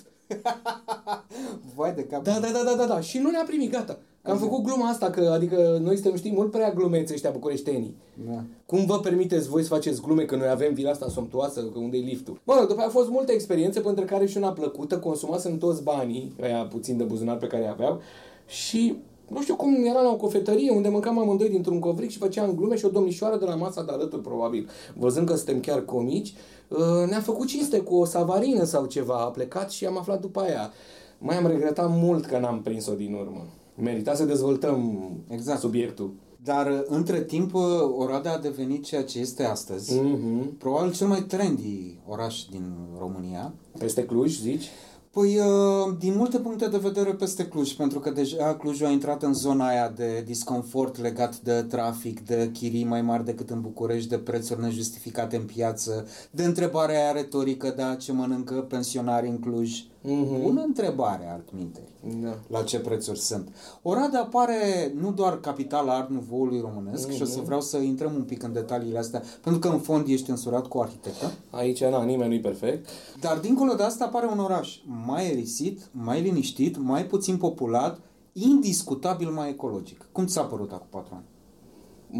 Vai 1.74 1.94
de 1.94 2.04
cap. 2.04 2.22
Da, 2.22 2.38
da, 2.38 2.48
da, 2.48 2.62
da, 2.64 2.74
da, 2.74 2.86
da. 2.86 3.00
Și 3.00 3.18
nu 3.18 3.30
ne-a 3.30 3.44
primit, 3.46 3.70
gata. 3.70 3.98
Că 4.28 4.34
am 4.34 4.40
făcut 4.40 4.64
gluma 4.64 4.88
asta, 4.88 5.10
că 5.10 5.30
adică 5.34 5.78
noi 5.82 5.94
suntem, 5.94 6.16
știi, 6.16 6.32
mult 6.32 6.50
prea 6.50 6.72
glumeți 6.72 7.12
ăștia 7.12 7.30
bucureștenii. 7.30 7.96
Da. 8.28 8.44
Cum 8.66 8.86
vă 8.86 8.98
permiteți 8.98 9.48
voi 9.48 9.62
să 9.62 9.68
faceți 9.68 10.00
glume 10.00 10.22
că 10.22 10.36
noi 10.36 10.48
avem 10.48 10.74
vila 10.74 10.90
asta 10.90 11.08
somptuoasă, 11.08 11.60
că 11.60 11.78
unde 11.78 11.96
e 11.96 12.00
liftul? 12.00 12.40
Mă 12.44 12.54
rog, 12.58 12.66
după 12.66 12.78
aia 12.78 12.84
au 12.84 12.90
fost 12.90 13.08
multe 13.08 13.32
experiențe, 13.32 13.80
pentru 13.80 14.04
care 14.04 14.26
și 14.26 14.36
una 14.36 14.52
plăcută, 14.52 14.98
consumasem 14.98 15.58
toți 15.58 15.82
banii, 15.82 16.32
aia 16.42 16.62
puțin 16.62 16.96
de 16.96 17.04
buzunar 17.04 17.36
pe 17.36 17.46
care 17.46 17.66
aveau, 17.66 18.00
și 18.46 18.96
nu 19.28 19.42
știu 19.42 19.56
cum 19.56 19.84
era 19.84 20.00
la 20.00 20.10
o 20.10 20.16
cofetărie 20.16 20.70
unde 20.70 20.88
mâncam 20.88 21.18
amândoi 21.18 21.48
dintr-un 21.48 21.78
covric 21.78 22.10
și 22.10 22.18
făceam 22.18 22.54
glume 22.54 22.76
și 22.76 22.84
o 22.84 22.88
domnișoară 22.88 23.36
de 23.36 23.44
la 23.44 23.54
masa 23.54 23.82
de 23.82 23.92
alături, 23.92 24.22
probabil, 24.22 24.68
văzând 24.94 25.28
că 25.28 25.34
suntem 25.34 25.60
chiar 25.60 25.84
comici, 25.84 26.34
uh, 26.68 27.08
ne-a 27.08 27.20
făcut 27.20 27.46
cinste 27.46 27.78
cu 27.78 27.94
o 27.94 28.04
savarină 28.04 28.64
sau 28.64 28.86
ceva, 28.86 29.14
a 29.14 29.30
plecat 29.30 29.70
și 29.70 29.86
am 29.86 29.98
aflat 29.98 30.20
după 30.20 30.40
aia. 30.40 30.72
Mai 31.18 31.36
am 31.36 31.46
regretat 31.46 31.88
mult 31.90 32.24
că 32.24 32.38
n-am 32.38 32.62
prins-o 32.62 32.92
din 32.92 33.14
urmă. 33.14 33.46
Merita 33.80 34.14
să 34.14 34.24
dezvoltăm 34.24 35.10
Exact. 35.28 35.60
subiectul. 35.60 36.14
Dar 36.42 36.66
uh, 36.66 36.80
între 36.86 37.22
timp 37.22 37.54
uh, 37.54 37.62
Oradea 37.98 38.32
a 38.32 38.38
devenit 38.38 38.84
ceea 38.84 39.04
ce 39.04 39.18
este 39.18 39.44
astăzi. 39.44 40.00
Mhm. 40.00 40.56
Probabil 40.56 40.92
cel 40.92 41.06
mai 41.06 41.22
trendy 41.22 41.98
oraș 42.06 42.44
din 42.50 42.72
România. 42.98 43.52
Peste 43.78 44.04
Cluj, 44.04 44.40
zici? 44.40 44.64
Păi, 45.10 45.38
uh, 45.38 45.96
din 45.98 46.14
multe 46.16 46.38
puncte 46.38 46.68
de 46.68 46.76
vedere 46.76 47.12
peste 47.12 47.46
Cluj, 47.46 47.72
pentru 47.72 47.98
că 47.98 48.10
deja 48.10 48.54
Clujul 48.54 48.86
a 48.86 48.90
intrat 48.90 49.22
în 49.22 49.34
zona 49.34 49.68
aia 49.68 49.92
de 49.96 50.22
disconfort 50.26 50.98
legat 50.98 51.38
de 51.38 51.62
trafic, 51.68 52.26
de 52.26 52.50
chirii 52.52 52.84
mai 52.84 53.02
mari 53.02 53.24
decât 53.24 53.50
în 53.50 53.60
București, 53.60 54.08
de 54.08 54.18
prețuri 54.18 54.60
nejustificate 54.60 55.36
în 55.36 55.42
piață, 55.42 56.06
de 56.30 56.44
întrebarea 56.44 56.98
aia 57.02 57.12
retorică, 57.12 57.72
da, 57.76 57.94
ce 57.94 58.12
mănâncă 58.12 58.54
pensionarii 58.54 59.30
în 59.30 59.38
Cluj. 59.38 59.84
Mhm. 60.02 60.42
Bună 60.42 60.62
întrebare, 60.62 61.30
altminte. 61.32 61.80
Da. 62.22 62.38
La 62.46 62.62
ce 62.62 62.78
prețuri 62.80 63.18
sunt. 63.18 63.48
Oradea 63.82 64.20
apare 64.20 64.92
nu 65.00 65.12
doar 65.12 65.40
capitala 65.40 65.94
art 65.96 66.10
nouveau-ului 66.10 66.60
românesc 66.60 67.10
și 67.10 67.22
o 67.22 67.24
să 67.24 67.40
vreau 67.44 67.60
să 67.60 67.76
intrăm 67.76 68.14
un 68.14 68.22
pic 68.22 68.42
în 68.42 68.52
detaliile 68.52 68.98
astea, 68.98 69.22
pentru 69.42 69.60
că 69.60 69.68
în 69.68 69.78
fond 69.78 70.08
ești 70.08 70.30
însurat 70.30 70.66
cu 70.66 70.78
o 70.78 70.80
arhitectă. 70.80 71.32
Aici, 71.50 71.84
na, 71.84 72.04
nimeni 72.04 72.28
nu-i 72.28 72.40
perfect. 72.40 72.88
Dar 73.20 73.38
dincolo 73.38 73.74
de 73.74 73.82
asta 73.82 74.04
apare 74.04 74.26
un 74.26 74.38
oraș 74.38 74.78
mai 75.06 75.30
erisit, 75.30 75.88
mai 75.90 76.20
liniștit, 76.20 76.76
mai 76.76 77.06
puțin 77.06 77.36
populat, 77.36 78.00
indiscutabil 78.32 79.28
mai 79.28 79.48
ecologic. 79.48 80.06
Cum 80.12 80.26
ți 80.26 80.32
s-a 80.32 80.42
părut 80.42 80.72
acum 80.72 80.86
patru 80.90 81.14
ani? 81.14 81.24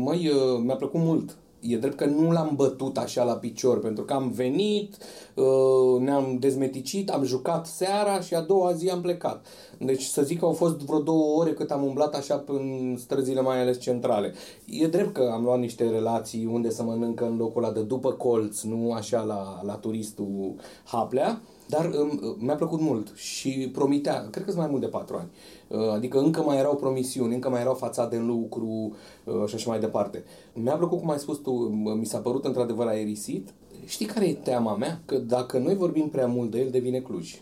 Măi, 0.04 0.28
uh, 0.28 0.62
mi-a 0.64 0.76
plăcut 0.76 1.00
mult. 1.00 1.36
E 1.60 1.76
drept 1.76 1.96
că 1.96 2.04
nu 2.04 2.30
l-am 2.30 2.52
bătut 2.56 2.96
așa 2.96 3.24
la 3.24 3.32
picior, 3.32 3.80
pentru 3.80 4.04
că 4.04 4.12
am 4.12 4.30
venit, 4.30 4.96
uh, 5.34 6.00
ne-am 6.00 6.36
dezmeticit, 6.40 7.10
am 7.10 7.24
jucat 7.24 7.66
seara 7.66 8.20
și 8.20 8.34
a 8.34 8.40
doua 8.40 8.72
zi 8.72 8.88
am 8.88 9.00
plecat. 9.00 9.46
Deci 9.78 10.02
să 10.02 10.22
zic 10.22 10.38
că 10.38 10.44
au 10.44 10.52
fost 10.52 10.76
vreo 10.76 11.00
două 11.00 11.40
ore 11.40 11.52
cât 11.52 11.70
am 11.70 11.84
umblat 11.84 12.14
așa 12.14 12.44
în 12.46 12.96
străzile 12.98 13.40
mai 13.40 13.60
ales 13.60 13.80
centrale. 13.80 14.34
E 14.64 14.86
drept 14.86 15.12
că 15.12 15.30
am 15.32 15.42
luat 15.42 15.58
niște 15.58 15.90
relații 15.90 16.48
unde 16.52 16.70
să 16.70 16.82
mănâncă 16.82 17.24
în 17.24 17.36
locul 17.36 17.64
ăla 17.64 17.72
de 17.72 17.82
după 17.82 18.12
colț, 18.12 18.62
nu 18.62 18.92
așa 18.92 19.22
la, 19.22 19.60
la 19.64 19.74
turistul 19.74 20.54
Haplea, 20.84 21.40
dar 21.68 21.90
um, 21.94 22.36
mi-a 22.38 22.54
plăcut 22.54 22.80
mult 22.80 23.12
și 23.14 23.70
promitea, 23.72 24.28
cred 24.30 24.44
că 24.44 24.50
sunt 24.50 24.62
mai 24.62 24.70
mult 24.70 24.82
de 24.82 24.88
patru 24.88 25.16
ani. 25.16 25.28
Uh, 25.68 25.92
Adică 25.92 26.18
încă 26.18 26.42
mai 26.42 26.58
erau 26.58 26.76
promisiuni, 26.76 27.34
încă 27.34 27.48
mai 27.50 27.60
erau 27.60 27.74
fațade 27.74 28.16
în 28.16 28.26
lucru 28.26 28.96
uh, 29.24 29.44
și 29.46 29.54
așa 29.54 29.70
mai 29.70 29.80
departe. 29.80 30.24
Mi-a 30.54 30.74
plăcut 30.76 30.98
cum 30.98 31.10
ai 31.10 31.18
spus 31.18 31.38
tu, 31.38 31.70
m- 31.72 31.98
mi 31.98 32.06
s-a 32.06 32.18
părut 32.18 32.44
într-adevăr 32.44 32.86
aerisit. 32.86 33.54
Știi 33.84 34.06
care 34.06 34.28
e 34.28 34.34
teama 34.34 34.76
mea? 34.76 35.00
Că 35.04 35.18
dacă 35.18 35.58
noi 35.58 35.74
vorbim 35.74 36.08
prea 36.08 36.26
mult 36.26 36.50
de 36.50 36.58
el, 36.58 36.70
devine 36.70 36.98
Cluj. 37.00 37.34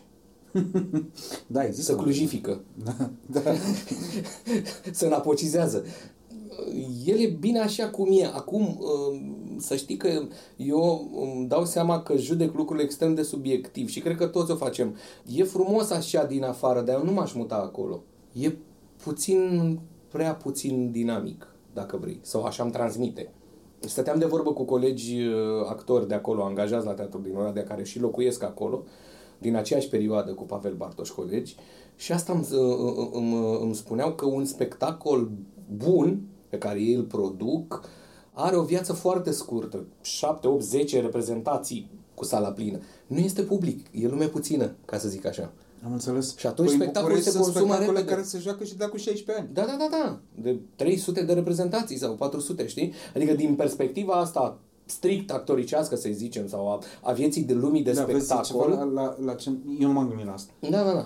Da, 1.47 1.65
există. 1.65 1.91
Se 1.91 1.97
clujifică. 1.97 2.59
Da, 2.83 3.09
da. 3.25 3.41
se 4.91 5.05
înapocizează. 5.05 5.85
El 7.05 7.19
e 7.19 7.27
bine 7.39 7.59
așa 7.59 7.89
cum 7.89 8.07
e. 8.11 8.25
Acum, 8.25 8.61
uh, 8.79 9.19
să 9.57 9.75
știi 9.75 9.97
că 9.97 10.21
eu 10.55 11.09
îmi 11.21 11.47
dau 11.47 11.65
seama 11.65 12.01
că 12.01 12.17
judec 12.17 12.53
lucrurile 12.53 12.85
extrem 12.85 13.13
de 13.13 13.21
subiectiv 13.21 13.89
și 13.89 13.99
cred 13.99 14.15
că 14.15 14.25
toți 14.25 14.51
o 14.51 14.55
facem. 14.55 14.95
E 15.35 15.43
frumos 15.43 15.91
așa 15.91 16.25
din 16.25 16.43
afară, 16.43 16.81
dar 16.81 16.95
eu 16.95 17.03
nu 17.03 17.11
m-aș 17.11 17.33
muta 17.33 17.55
acolo. 17.55 18.03
E 18.33 18.51
puțin, 19.03 19.79
prea 20.11 20.35
puțin 20.35 20.91
dinamic, 20.91 21.47
dacă 21.73 21.97
vrei, 21.97 22.19
sau 22.21 22.43
așa 22.43 22.63
îmi 22.63 22.71
transmite. 22.71 23.31
Stăteam 23.79 24.19
de 24.19 24.25
vorbă 24.25 24.53
cu 24.53 24.63
colegi 24.63 25.21
uh, 25.21 25.33
actori 25.69 26.07
de 26.07 26.13
acolo, 26.13 26.43
angajați 26.43 26.85
la 26.85 26.93
Teatrul 26.93 27.21
din 27.23 27.35
Oradea, 27.35 27.63
care 27.63 27.83
și 27.83 27.99
locuiesc 27.99 28.43
acolo, 28.43 28.83
din 29.37 29.55
aceeași 29.55 29.89
perioadă 29.89 30.31
cu 30.33 30.43
Pavel 30.43 30.73
Bartoș 30.73 31.09
colegi, 31.09 31.55
și 31.95 32.11
asta 32.11 32.33
îmi, 32.33 32.45
îmi, 32.51 33.09
îmi, 33.13 33.57
îmi 33.61 33.75
spuneau 33.75 34.13
că 34.13 34.25
un 34.25 34.45
spectacol 34.45 35.31
bun, 35.75 36.21
pe 36.49 36.57
care 36.57 36.79
ei 36.79 36.93
îl 36.93 37.03
produc, 37.03 37.89
are 38.39 38.55
o 38.55 38.63
viață 38.63 38.93
foarte 38.93 39.31
scurtă, 39.31 39.85
7, 40.01 40.47
8, 40.47 40.63
10 40.63 40.99
reprezentații 41.01 41.89
cu 42.13 42.25
sala 42.25 42.47
plină. 42.51 42.79
Nu 43.07 43.17
este 43.17 43.41
public, 43.41 43.85
e 43.91 44.07
lume 44.07 44.25
puțină, 44.25 44.71
ca 44.85 44.97
să 44.97 45.07
zic 45.09 45.25
așa. 45.25 45.51
Am 45.85 45.91
înțeles. 45.91 46.37
Și 46.37 46.47
atunci 46.47 46.69
spectacolul 46.69 47.19
se 47.19 47.37
consumă 47.39 47.75
repede. 47.77 48.05
care 48.05 48.21
se 48.23 48.39
joacă 48.39 48.63
și 48.63 48.75
de 48.77 48.83
acum 48.83 48.97
16 48.97 49.43
ani. 49.43 49.53
Da, 49.53 49.61
da, 49.65 49.75
da, 49.79 49.87
da. 49.91 50.19
De 50.41 50.59
300 50.75 51.23
de 51.23 51.33
reprezentații 51.33 51.97
sau 51.97 52.13
400, 52.13 52.67
știi? 52.67 52.93
Adică 53.15 53.33
din 53.33 53.55
perspectiva 53.55 54.13
asta 54.13 54.57
strict 54.85 55.31
actoricească, 55.31 55.95
să 55.95 56.09
zicem, 56.11 56.47
sau 56.47 56.67
a, 56.71 56.79
a 57.01 57.11
vieții 57.11 57.43
de 57.43 57.53
lumii 57.53 57.83
de 57.83 57.91
da, 57.91 58.01
spectacol. 58.01 58.67
Vezi, 58.67 58.79
la, 58.79 59.01
la, 59.01 59.15
la 59.25 59.33
ce... 59.33 59.49
Eu 59.79 59.87
nu 59.87 59.93
m-am 59.93 60.07
gândit 60.07 60.25
la 60.25 60.33
asta. 60.33 60.51
Da, 60.59 60.83
da, 60.83 60.91
da. 60.93 61.05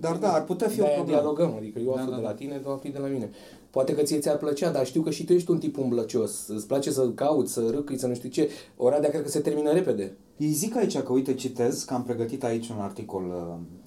Dar 0.00 0.16
da, 0.16 0.32
ar 0.32 0.44
putea 0.44 0.68
fi 0.68 0.80
o 0.80 0.82
De-aia 0.82 0.96
problemă. 0.96 1.20
dialogăm, 1.20 1.54
adică 1.56 1.78
eu 1.78 1.92
Da, 1.94 2.00
aflu 2.00 2.10
da, 2.10 2.16
de 2.16 2.22
da. 2.22 2.28
la 2.28 2.34
tine, 2.34 2.56
tu 2.56 2.70
afli 2.70 2.90
de 2.90 2.98
la 2.98 3.06
mine. 3.06 3.30
Poate 3.76 3.94
că 3.94 4.02
ție 4.02 4.18
ți-ar 4.18 4.36
plăcea, 4.36 4.70
dar 4.70 4.86
știu 4.86 5.02
că 5.02 5.10
și 5.10 5.24
tu 5.24 5.32
ești 5.32 5.50
un 5.50 5.58
tip 5.58 5.78
umblăcios. 5.78 6.48
Îți 6.48 6.66
place 6.66 6.90
să 6.90 7.10
cauți, 7.10 7.52
să 7.52 7.70
râcâi, 7.70 7.98
să 7.98 8.06
nu 8.06 8.14
știu 8.14 8.28
ce. 8.28 8.50
Oradea 8.76 9.10
cred 9.10 9.22
că 9.22 9.28
se 9.28 9.40
termină 9.40 9.72
repede. 9.72 10.16
Îi 10.38 10.50
zic 10.50 10.76
aici 10.76 10.98
că, 10.98 11.12
uite, 11.12 11.34
citez, 11.34 11.82
că 11.82 11.94
am 11.94 12.02
pregătit 12.02 12.44
aici 12.44 12.68
un 12.68 12.76
articol 12.78 13.24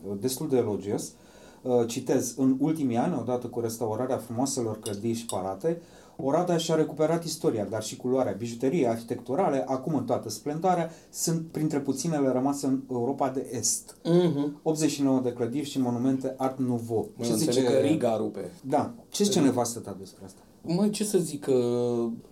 uh, 0.07 0.17
destul 0.19 0.47
de 0.49 0.57
elogios. 0.57 1.13
Uh, 1.61 1.87
citez, 1.87 2.33
în 2.37 2.55
ultimii 2.59 2.97
ani, 2.97 3.17
odată 3.19 3.47
cu 3.47 3.59
restaurarea 3.59 4.17
frumoaselor 4.17 4.79
clădiri 4.79 5.17
și 5.17 5.25
parate, 5.25 5.81
Oradea 6.23 6.57
și-a 6.57 6.75
recuperat 6.75 7.23
istoria, 7.23 7.65
dar 7.69 7.83
și 7.83 7.97
culoarea, 7.97 8.35
bijuteriei 8.37 8.87
arhitecturale, 8.87 9.63
acum 9.67 9.95
în 9.95 10.05
toată 10.05 10.29
splendoarea, 10.29 10.91
sunt 11.09 11.45
printre 11.51 11.79
puținele 11.79 12.29
rămase 12.31 12.65
în 12.65 12.79
Europa 12.91 13.29
de 13.29 13.47
Est. 13.51 13.95
Mhm. 14.03 14.59
89 14.63 15.19
de 15.19 15.31
clădiri 15.31 15.69
și 15.69 15.79
monumente 15.79 16.33
Art 16.37 16.59
Nouveau. 16.59 17.09
Mă, 17.15 17.25
înțeleg 17.25 17.65
că 17.65 17.77
Riga 17.77 18.17
rupe. 18.17 18.51
Da. 18.61 18.93
Ce 19.09 19.23
zice 19.23 19.39
nevastă 19.39 19.79
ta 19.79 19.95
despre 19.99 20.25
asta? 20.25 20.39
Măi, 20.61 20.89
ce 20.89 21.03
să 21.03 21.17
zic, 21.17 21.43
că 21.43 21.53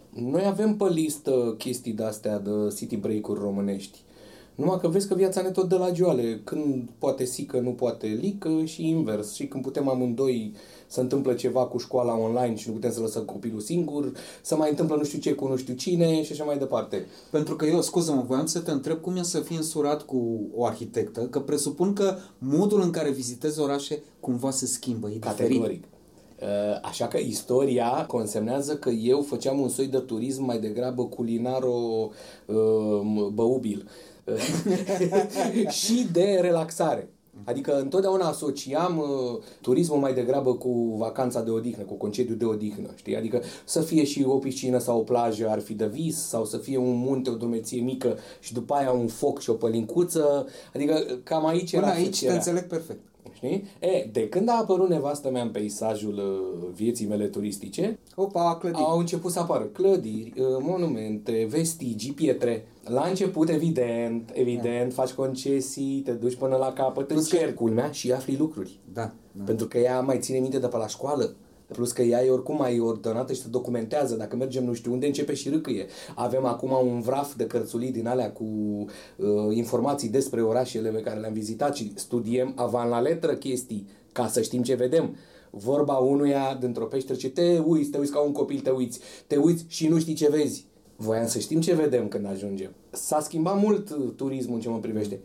noi 0.09 0.45
avem 0.45 0.75
pe 0.75 0.89
listă 0.89 1.55
chestii 1.57 1.93
de-astea 1.93 2.39
de 2.39 2.51
city 2.75 2.97
break-uri 2.97 3.39
românești. 3.39 3.99
Numai 4.55 4.79
că 4.79 4.87
vezi 4.87 5.07
că 5.07 5.13
viața 5.13 5.41
ne 5.41 5.49
tot 5.49 5.69
de 5.69 5.75
la 5.75 5.93
joale. 5.93 6.41
Când 6.43 6.89
poate 6.97 7.25
sică, 7.25 7.59
nu 7.59 7.69
poate 7.69 8.07
lică 8.07 8.63
și 8.65 8.87
invers. 8.87 9.33
Și 9.33 9.47
când 9.47 9.63
putem 9.63 9.89
amândoi 9.89 10.53
să 10.87 10.99
întâmplă 10.99 11.33
ceva 11.33 11.65
cu 11.65 11.77
școala 11.77 12.17
online 12.17 12.55
și 12.55 12.67
nu 12.67 12.73
putem 12.73 12.91
să 12.91 12.99
lăsăm 12.99 13.23
copilul 13.23 13.59
singur, 13.59 14.11
să 14.41 14.55
mai 14.55 14.69
întâmplă 14.69 14.95
nu 14.95 15.03
știu 15.03 15.19
ce 15.19 15.33
cu 15.33 15.47
nu 15.47 15.55
știu 15.55 15.73
cine 15.73 16.23
și 16.23 16.31
așa 16.31 16.43
mai 16.43 16.57
departe. 16.57 17.05
Pentru 17.31 17.55
că 17.55 17.65
eu, 17.65 17.81
scuză-mă, 17.81 18.23
voiam 18.27 18.45
să 18.45 18.59
te 18.59 18.71
întreb 18.71 19.01
cum 19.01 19.15
e 19.15 19.23
să 19.23 19.39
fii 19.39 19.55
însurat 19.55 20.01
cu 20.01 20.39
o 20.55 20.65
arhitectă, 20.65 21.21
că 21.21 21.39
presupun 21.39 21.93
că 21.93 22.15
modul 22.37 22.81
în 22.81 22.89
care 22.89 23.11
vizitezi 23.11 23.59
orașe 23.59 24.03
cumva 24.19 24.51
se 24.51 24.65
schimbă, 24.65 25.07
e 25.07 25.17
diferit. 25.17 25.37
Categoric. 25.37 25.83
Uh, 26.41 26.47
Așa 26.81 27.07
că 27.07 27.17
istoria 27.17 28.05
consemnează 28.07 28.77
că 28.77 28.89
eu 28.89 29.21
făceam 29.21 29.59
un 29.59 29.69
soi 29.69 29.87
de 29.87 29.97
turism 29.97 30.43
mai 30.43 30.59
degrabă 30.59 31.05
culinaro-băubil 31.05 33.87
și 35.79 36.07
de 36.11 36.37
relaxare. 36.41 37.09
Adică 37.43 37.79
întotdeauna 37.79 38.27
asociam 38.27 38.97
uh, 38.97 39.43
turismul 39.61 39.99
mai 39.99 40.13
degrabă 40.13 40.53
cu 40.55 40.95
vacanța 40.97 41.41
de 41.41 41.49
odihnă, 41.51 41.83
cu 41.83 41.93
concediu 41.93 42.35
de 42.35 42.45
odihnă, 42.45 42.89
știi? 42.95 43.15
Adică 43.17 43.41
să 43.65 43.81
fie 43.81 44.03
și 44.03 44.23
o 44.27 44.37
piscină 44.37 44.77
sau 44.77 44.99
o 44.99 45.03
plajă 45.03 45.47
ar 45.49 45.59
fi 45.59 45.73
de 45.73 45.85
vis, 45.87 46.17
sau 46.27 46.45
să 46.45 46.57
fie 46.57 46.77
un 46.77 46.95
munte, 46.95 47.29
o 47.29 47.35
drumeție 47.35 47.81
mică 47.81 48.17
și 48.39 48.53
după 48.53 48.73
aia 48.73 48.91
un 48.91 49.07
foc 49.07 49.39
și 49.39 49.49
o 49.49 49.53
pălincuță. 49.53 50.47
Adică 50.73 51.05
cam 51.23 51.45
aici 51.45 51.71
Până 51.71 51.85
era 51.85 51.91
aici 51.91 52.01
te 52.03 52.07
asocierea. 52.09 52.35
înțeleg 52.35 52.67
perfect. 52.67 52.99
Știi? 53.33 53.63
E, 53.79 54.09
de 54.11 54.29
când 54.29 54.49
a 54.49 54.57
apărut 54.61 54.89
nevastă 54.89 55.29
mea 55.29 55.41
în 55.41 55.49
peisajul 55.49 56.13
uh, 56.13 56.69
vieții 56.75 57.07
mele 57.07 57.25
turistice, 57.25 57.99
Opa, 58.15 58.57
clădiri. 58.59 58.83
au 58.83 58.99
început 58.99 59.31
să 59.31 59.39
apară 59.39 59.63
clădiri, 59.63 60.33
uh, 60.37 60.45
monumente, 60.59 61.47
vestigii, 61.49 62.13
pietre. 62.13 62.67
La 62.83 63.01
început, 63.07 63.49
evident, 63.49 64.31
evident, 64.33 64.93
faci 64.93 65.11
concesii, 65.11 66.01
te 66.05 66.11
duci 66.11 66.35
până 66.35 66.55
la 66.55 66.73
capăt, 66.73 67.11
încerci 67.11 67.55
culmea 67.55 67.91
și 67.91 68.11
afli 68.11 68.37
lucruri. 68.37 68.79
Da. 68.93 69.11
da. 69.31 69.43
Pentru 69.43 69.67
că 69.67 69.77
ea 69.77 70.01
mai 70.01 70.19
ține 70.19 70.39
minte 70.39 70.59
de 70.59 70.67
pe 70.67 70.77
la 70.77 70.87
școală. 70.87 71.35
Plus 71.73 71.91
că 71.91 72.01
ea 72.01 72.25
e 72.25 72.29
oricum 72.29 72.55
mai 72.55 72.79
ordonată 72.79 73.33
și 73.33 73.41
se 73.41 73.47
documentează. 73.47 74.15
Dacă 74.15 74.35
mergem 74.35 74.65
nu 74.65 74.73
știu 74.73 74.91
unde, 74.91 75.05
începe 75.05 75.33
și 75.33 75.49
râcâie. 75.49 75.85
Avem 76.15 76.45
acum 76.45 76.87
un 76.87 77.01
vraf 77.01 77.35
de 77.35 77.47
cărțulii 77.47 77.91
din 77.91 78.07
alea 78.07 78.31
cu 78.31 78.43
uh, 78.43 79.55
informații 79.55 80.09
despre 80.09 80.41
orașele 80.41 80.89
pe 80.89 81.01
care 81.01 81.19
le-am 81.19 81.33
vizitat 81.33 81.75
și 81.75 81.91
studiem 81.95 82.53
avan 82.55 82.89
la 82.89 82.99
letră 82.99 83.33
chestii 83.33 83.87
ca 84.11 84.27
să 84.27 84.41
știm 84.41 84.63
ce 84.63 84.75
vedem. 84.75 85.15
Vorba 85.49 85.93
unuia 85.93 86.57
dintr-o 86.59 86.85
peșteră 86.85 87.19
ce 87.19 87.29
te 87.29 87.59
uiți, 87.65 87.89
te 87.89 87.97
uiți 87.97 88.11
ca 88.11 88.19
un 88.19 88.31
copil, 88.31 88.59
te 88.59 88.69
uiți, 88.69 88.99
te 89.27 89.35
uiți 89.35 89.65
și 89.67 89.87
nu 89.87 89.99
știi 89.99 90.13
ce 90.13 90.29
vezi. 90.29 90.65
Voiam 90.95 91.27
să 91.27 91.39
știm 91.39 91.61
ce 91.61 91.75
vedem 91.75 92.07
când 92.07 92.25
ajungem. 92.25 92.71
S-a 92.89 93.19
schimbat 93.19 93.61
mult 93.61 93.89
uh, 93.89 94.11
turismul 94.15 94.55
în 94.55 94.61
ce 94.61 94.69
mă 94.69 94.79
privește. 94.79 95.19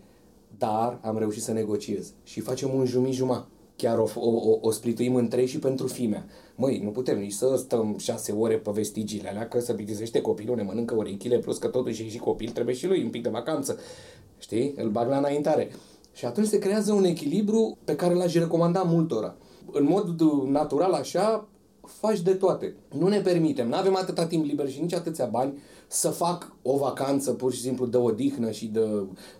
Dar 0.58 0.98
am 1.02 1.18
reușit 1.18 1.42
să 1.42 1.52
negociez 1.52 2.12
și 2.22 2.40
facem 2.40 2.74
un 2.74 2.84
jumii-juma. 2.84 3.48
Chiar 3.82 3.98
o, 3.98 4.08
o, 4.14 4.30
o, 4.30 4.58
o 4.60 4.70
splituim 4.70 5.14
în 5.14 5.28
trei 5.28 5.46
și 5.46 5.58
pentru 5.58 5.86
fimea. 5.86 6.26
Măi, 6.54 6.80
nu 6.84 6.90
putem 6.90 7.18
nici 7.18 7.32
să 7.32 7.54
stăm 7.56 7.96
șase 7.98 8.32
ore 8.32 8.56
pe 8.56 8.70
vestigiile 8.70 9.28
alea, 9.28 9.48
că 9.48 9.60
se 9.60 9.72
plictisește 9.72 10.20
copilul, 10.20 10.56
ne 10.56 10.62
mănâncă 10.62 10.94
urechile, 10.94 11.38
plus 11.38 11.58
că 11.58 11.66
totuși 11.66 12.02
e 12.02 12.08
și 12.08 12.18
copil, 12.18 12.50
trebuie 12.50 12.74
și 12.74 12.86
lui 12.86 13.02
un 13.02 13.10
pic 13.10 13.22
de 13.22 13.28
vacanță. 13.28 13.78
Știi? 14.38 14.74
Îl 14.76 14.90
bag 14.90 15.08
la 15.08 15.16
înaintare. 15.16 15.70
Și 16.12 16.24
atunci 16.24 16.46
se 16.46 16.58
creează 16.58 16.92
un 16.92 17.04
echilibru 17.04 17.78
pe 17.84 17.96
care 17.96 18.14
l-aș 18.14 18.34
recomanda 18.34 18.82
multora. 18.82 19.36
În 19.72 19.84
mod 19.84 20.20
natural 20.46 20.92
așa, 20.92 21.48
faci 21.86 22.20
de 22.20 22.34
toate. 22.34 22.74
Nu 22.98 23.08
ne 23.08 23.20
permitem, 23.20 23.68
nu 23.68 23.74
avem 23.74 23.96
atâta 23.96 24.26
timp 24.26 24.44
liber 24.44 24.68
și 24.68 24.80
nici 24.80 24.94
atâția 24.94 25.26
bani 25.26 25.58
să 25.86 26.08
fac 26.08 26.52
o 26.62 26.76
vacanță 26.76 27.32
pur 27.32 27.52
și 27.52 27.60
simplu 27.60 27.86
de 27.86 27.96
odihnă 27.96 28.50
și 28.50 28.66
de 28.66 28.80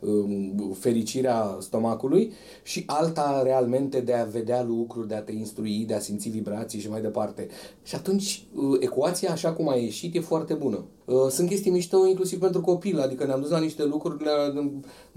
um, 0.00 0.72
fericirea 0.78 1.56
stomacului 1.60 2.32
și 2.62 2.82
alta 2.86 3.42
realmente 3.42 4.00
de 4.00 4.12
a 4.12 4.24
vedea 4.24 4.62
lucruri, 4.62 5.08
de 5.08 5.14
a 5.14 5.22
te 5.22 5.32
instrui, 5.32 5.84
de 5.86 5.94
a 5.94 5.98
simți 5.98 6.28
vibrații 6.28 6.80
și 6.80 6.90
mai 6.90 7.00
departe. 7.00 7.48
Și 7.82 7.94
atunci 7.94 8.46
uh, 8.54 8.76
ecuația 8.80 9.30
așa 9.30 9.52
cum 9.52 9.68
a 9.68 9.74
ieșit 9.74 10.14
e 10.14 10.20
foarte 10.20 10.54
bună. 10.54 10.84
Uh, 11.04 11.26
Sunt 11.30 11.48
chestii 11.48 11.70
mișto 11.70 12.06
inclusiv 12.06 12.38
pentru 12.38 12.60
copil, 12.60 13.00
adică 13.00 13.24
ne-am 13.24 13.40
dus 13.40 13.50
la 13.50 13.58
niște 13.58 13.84
lucruri, 13.84 14.24
ne- 14.24 14.70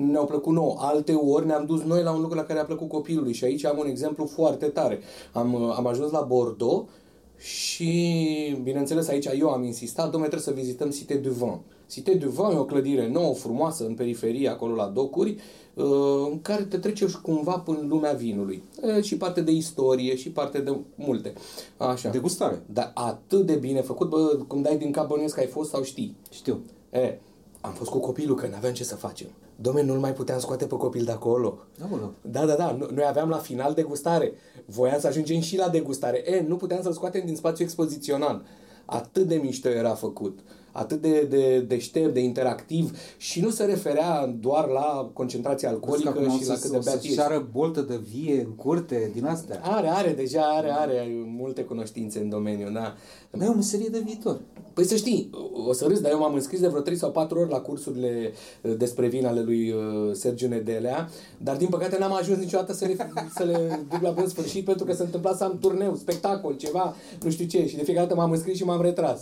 ne-au 0.05 0.25
plăcut 0.25 0.53
nouă. 0.53 0.75
Alte 0.79 1.13
ori 1.13 1.45
ne-am 1.45 1.65
dus 1.65 1.83
noi 1.83 2.03
la 2.03 2.11
un 2.11 2.21
lucru 2.21 2.35
la 2.35 2.43
care 2.43 2.59
a 2.59 2.65
plăcut 2.65 2.89
copilului 2.89 3.33
și 3.33 3.43
aici 3.43 3.65
am 3.65 3.77
un 3.77 3.87
exemplu 3.87 4.25
foarte 4.25 4.65
tare. 4.65 4.99
Am, 5.33 5.53
uh, 5.53 5.73
am 5.77 5.87
ajuns 5.87 6.11
la 6.11 6.21
Bordeaux 6.21 6.89
și, 7.37 8.57
bineînțeles, 8.63 9.07
aici 9.07 9.27
eu 9.39 9.49
am 9.49 9.63
insistat, 9.63 10.11
domnule, 10.11 10.29
trebuie 10.29 10.55
să 10.55 10.61
vizităm 10.61 10.89
Cité 10.89 11.15
du 11.15 11.31
Vent. 11.31 11.59
Cité 11.91 12.13
du 12.13 12.29
Vent 12.29 12.53
e 12.53 12.57
o 12.57 12.65
clădire 12.65 13.07
nouă, 13.07 13.33
frumoasă, 13.33 13.85
în 13.85 13.93
periferie, 13.93 14.49
acolo 14.49 14.75
la 14.75 14.85
docuri, 14.85 15.37
uh, 15.73 16.27
în 16.31 16.41
care 16.41 16.63
te 16.63 16.77
trece 16.77 17.07
și 17.07 17.21
cumva 17.21 17.57
până 17.57 17.79
în 17.79 17.87
lumea 17.87 18.13
vinului. 18.13 18.63
E, 18.97 19.01
Și 19.01 19.17
parte 19.17 19.41
de 19.41 19.51
istorie, 19.51 20.15
și 20.15 20.29
parte 20.29 20.59
de 20.59 20.77
multe. 20.95 21.33
Așa. 21.77 22.09
Degustare. 22.09 22.61
Dar 22.65 22.91
atât 22.93 23.45
de 23.45 23.55
bine 23.55 23.81
făcut, 23.81 24.09
bă, 24.09 24.39
cum 24.47 24.61
dai 24.61 24.77
din 24.77 24.91
cap 24.91 25.07
bănuiesc 25.07 25.33
că 25.33 25.39
ai 25.39 25.47
fost 25.47 25.69
sau 25.69 25.83
știi. 25.83 26.15
Știu. 26.31 26.61
E, 26.91 27.19
am 27.61 27.73
fost 27.73 27.89
cu 27.89 27.99
copilul, 27.99 28.35
că 28.35 28.47
n-aveam 28.47 28.73
ce 28.73 28.83
să 28.83 28.95
facem. 28.95 29.27
Dom'le, 29.61 29.83
nu-l 29.85 29.97
mai 29.99 30.13
puteam 30.13 30.39
scoate 30.39 30.65
pe 30.65 30.75
copil 30.75 31.03
de 31.03 31.11
acolo. 31.11 31.57
Aoleu. 31.89 32.13
Da, 32.21 32.45
da, 32.45 32.53
da. 32.55 32.77
No- 32.77 32.89
Noi 32.93 33.05
aveam 33.07 33.29
la 33.29 33.37
final 33.37 33.73
degustare. 33.73 34.33
Voiam 34.65 34.99
să 34.99 35.07
ajungem 35.07 35.39
și 35.39 35.57
la 35.57 35.69
degustare. 35.69 36.31
E, 36.31 36.45
nu 36.47 36.55
puteam 36.55 36.81
să-l 36.81 36.93
scoatem 36.93 37.21
din 37.25 37.35
spațiu 37.35 37.63
expozițional. 37.63 38.45
Atât 38.85 39.27
de 39.27 39.35
mișto 39.35 39.69
era 39.69 39.93
făcut. 39.93 40.39
Atât 40.71 41.01
de, 41.01 41.21
de 41.21 41.59
deștept, 41.59 42.13
de 42.13 42.19
interactiv 42.19 42.97
și 43.17 43.41
nu 43.41 43.49
se 43.49 43.63
referea 43.65 44.25
doar 44.39 44.67
la 44.67 45.09
concentrația 45.13 45.69
alcoolică 45.69 46.09
Acum 46.09 46.25
o 46.25 46.37
și 46.37 46.47
la 46.47 46.53
să- 46.55 46.61
cât 46.61 46.71
de 46.71 46.77
o 46.77 46.81
să 46.81 46.89
beat 46.89 47.03
ești. 47.03 47.15
ceară 47.15 47.47
boltă 47.51 47.81
de 47.81 47.99
vie 48.13 48.41
în 48.41 48.55
curte 48.55 49.09
din 49.13 49.25
astea. 49.25 49.59
Are, 49.63 49.87
are, 49.87 50.11
deja 50.13 50.41
are, 50.41 50.71
are 50.71 51.07
multe 51.25 51.63
cunoștințe 51.63 52.19
în 52.19 52.29
domeniu, 52.29 52.71
da. 52.71 52.93
Dar 53.31 53.47
e 53.47 53.51
o 53.51 53.53
meserie 53.55 53.87
de 53.89 53.99
viitor. 54.05 54.39
Păi 54.75 54.83
să 54.85 54.95
știi, 54.95 55.29
o 55.67 55.73
să 55.73 55.85
râzi, 55.85 56.01
dar 56.01 56.11
eu 56.11 56.19
m-am 56.19 56.33
înscris 56.33 56.59
de 56.59 56.67
vreo 56.67 56.81
3 56.81 56.97
sau 56.97 57.11
4 57.11 57.39
ori 57.39 57.49
la 57.49 57.59
cursurile 57.59 58.31
uh, 58.61 58.73
despre 58.77 59.07
vin 59.07 59.25
ale 59.25 59.41
lui 59.41 59.71
uh, 59.71 60.11
Sergiu 60.13 60.47
Nedelea, 60.47 61.09
dar 61.37 61.57
din 61.57 61.67
păcate 61.67 61.97
n-am 61.99 62.13
ajuns 62.13 62.37
niciodată 62.39 62.73
să 62.73 62.85
le, 62.85 62.95
să 63.35 63.43
le 63.43 63.85
duc 63.89 64.01
la 64.01 64.09
bun 64.11 64.27
sfârșit 64.27 64.65
pentru 64.65 64.85
că 64.85 64.93
se 64.93 65.03
întâmpla 65.03 65.33
să 65.33 65.43
am 65.43 65.57
turneu, 65.59 65.95
spectacol, 65.95 66.55
ceva, 66.55 66.95
nu 67.23 67.29
știu 67.29 67.45
ce, 67.45 67.67
și 67.67 67.75
de 67.75 67.83
fiecare 67.83 68.05
dată 68.07 68.19
m-am 68.19 68.31
înscris 68.31 68.57
și 68.57 68.63
m-am 68.63 68.81
retras. 68.81 69.21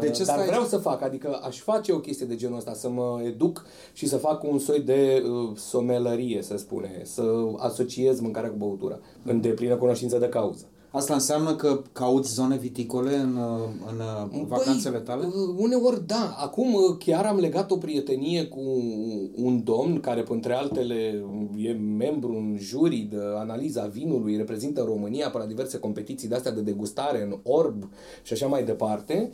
De 0.00 0.10
ce 0.10 0.24
Dar 0.24 0.36
stai- 0.36 0.46
vreau 0.46 0.64
să 0.64 0.76
fac, 0.76 1.02
adică 1.02 1.40
aș 1.42 1.58
face 1.58 1.92
o 1.92 1.98
chestie 1.98 2.26
de 2.26 2.36
genul 2.36 2.56
ăsta, 2.56 2.74
să 2.74 2.88
mă 2.88 3.20
educ 3.24 3.64
și 3.92 4.08
să 4.08 4.16
fac 4.16 4.42
un 4.42 4.58
soi 4.58 4.80
de 4.80 5.22
uh, 5.24 5.56
somelărie, 5.56 6.42
să 6.42 6.56
spune, 6.56 7.00
să 7.04 7.22
asociez 7.56 8.20
mâncarea 8.20 8.50
cu 8.50 8.56
băutura, 8.58 8.98
în 9.24 9.40
deplină 9.40 9.76
cunoștință 9.76 10.18
de 10.18 10.28
cauză. 10.28 10.64
Asta 10.92 11.14
înseamnă 11.14 11.54
că 11.54 11.82
cauți 11.92 12.34
zone 12.34 12.56
viticole 12.56 13.16
în, 13.16 13.36
uh, 13.36 13.68
în 13.90 14.00
uh, 14.40 14.46
vacanțele 14.48 14.98
tale? 14.98 15.20
Băi, 15.20 15.42
uh, 15.42 15.54
uneori 15.58 16.06
da. 16.06 16.36
Acum 16.38 16.74
uh, 16.74 16.96
chiar 16.98 17.24
am 17.24 17.38
legat 17.38 17.70
o 17.70 17.76
prietenie 17.76 18.44
cu 18.44 18.60
un 19.34 19.64
domn 19.64 20.00
care, 20.00 20.22
printre 20.22 20.52
altele, 20.52 21.24
e 21.56 21.72
membru 21.72 22.32
în 22.32 22.56
jurii 22.58 23.02
de 23.02 23.16
analiza 23.36 23.86
vinului, 23.86 24.36
reprezintă 24.36 24.82
România 24.82 25.30
pe 25.30 25.38
la 25.38 25.46
diverse 25.46 25.78
competiții 25.78 26.28
de 26.28 26.34
astea 26.34 26.52
de 26.52 26.60
degustare 26.60 27.22
în 27.22 27.38
orb 27.42 27.88
și 28.22 28.32
așa 28.32 28.46
mai 28.46 28.64
departe 28.64 29.30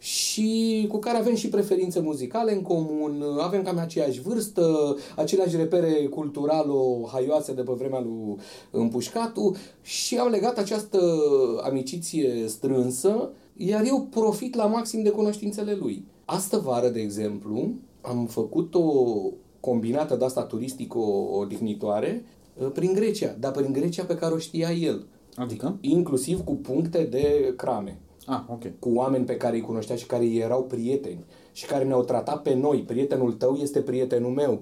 și 0.00 0.86
cu 0.88 0.98
care 0.98 1.18
avem 1.18 1.34
și 1.34 1.48
preferințe 1.48 2.00
muzicale 2.00 2.54
în 2.54 2.62
comun, 2.62 3.24
avem 3.38 3.62
cam 3.62 3.78
aceeași 3.78 4.20
vârstă, 4.20 4.96
aceleași 5.16 5.56
repere 5.56 6.08
culturalo-haioase 6.10 7.52
de 7.54 7.62
pe 7.62 7.72
vremea 7.72 8.00
lui 8.00 8.36
Împușcatu 8.70 9.56
și 9.82 10.16
am 10.16 10.28
legat 10.28 10.58
această 10.58 11.00
amiciție 11.64 12.44
strânsă, 12.46 13.30
iar 13.56 13.82
eu 13.86 14.06
profit 14.10 14.54
la 14.54 14.66
maxim 14.66 15.02
de 15.02 15.10
cunoștințele 15.10 15.74
lui. 15.74 16.04
Astă 16.24 16.58
vară, 16.64 16.88
de 16.88 17.00
exemplu, 17.00 17.70
am 18.00 18.26
făcut 18.26 18.74
o 18.74 19.14
combinată 19.60 20.16
de 20.16 20.24
asta 20.24 20.42
turistico-odihnitoare 20.42 22.24
uh, 22.62 22.70
prin 22.72 22.92
Grecia, 22.92 23.36
dar 23.40 23.52
prin 23.52 23.72
Grecia 23.72 24.04
pe 24.04 24.16
care 24.16 24.34
o 24.34 24.38
știa 24.38 24.72
el, 24.72 25.06
Adică? 25.36 25.76
inclusiv 25.80 26.44
cu 26.44 26.54
puncte 26.54 27.02
de 27.10 27.54
crame 27.56 28.00
Ah, 28.30 28.42
ok. 28.48 28.78
cu 28.78 28.90
oameni 28.94 29.24
pe 29.24 29.36
care 29.36 29.56
îi 29.56 29.62
cunoștea 29.62 29.96
și 29.96 30.06
care 30.06 30.22
îi 30.22 30.38
erau 30.38 30.62
prieteni 30.62 31.24
și 31.52 31.66
care 31.66 31.84
ne-au 31.84 32.02
tratat 32.02 32.42
pe 32.42 32.54
noi. 32.54 32.78
Prietenul 32.78 33.32
tău 33.32 33.56
este 33.60 33.80
prietenul 33.80 34.30
meu. 34.30 34.60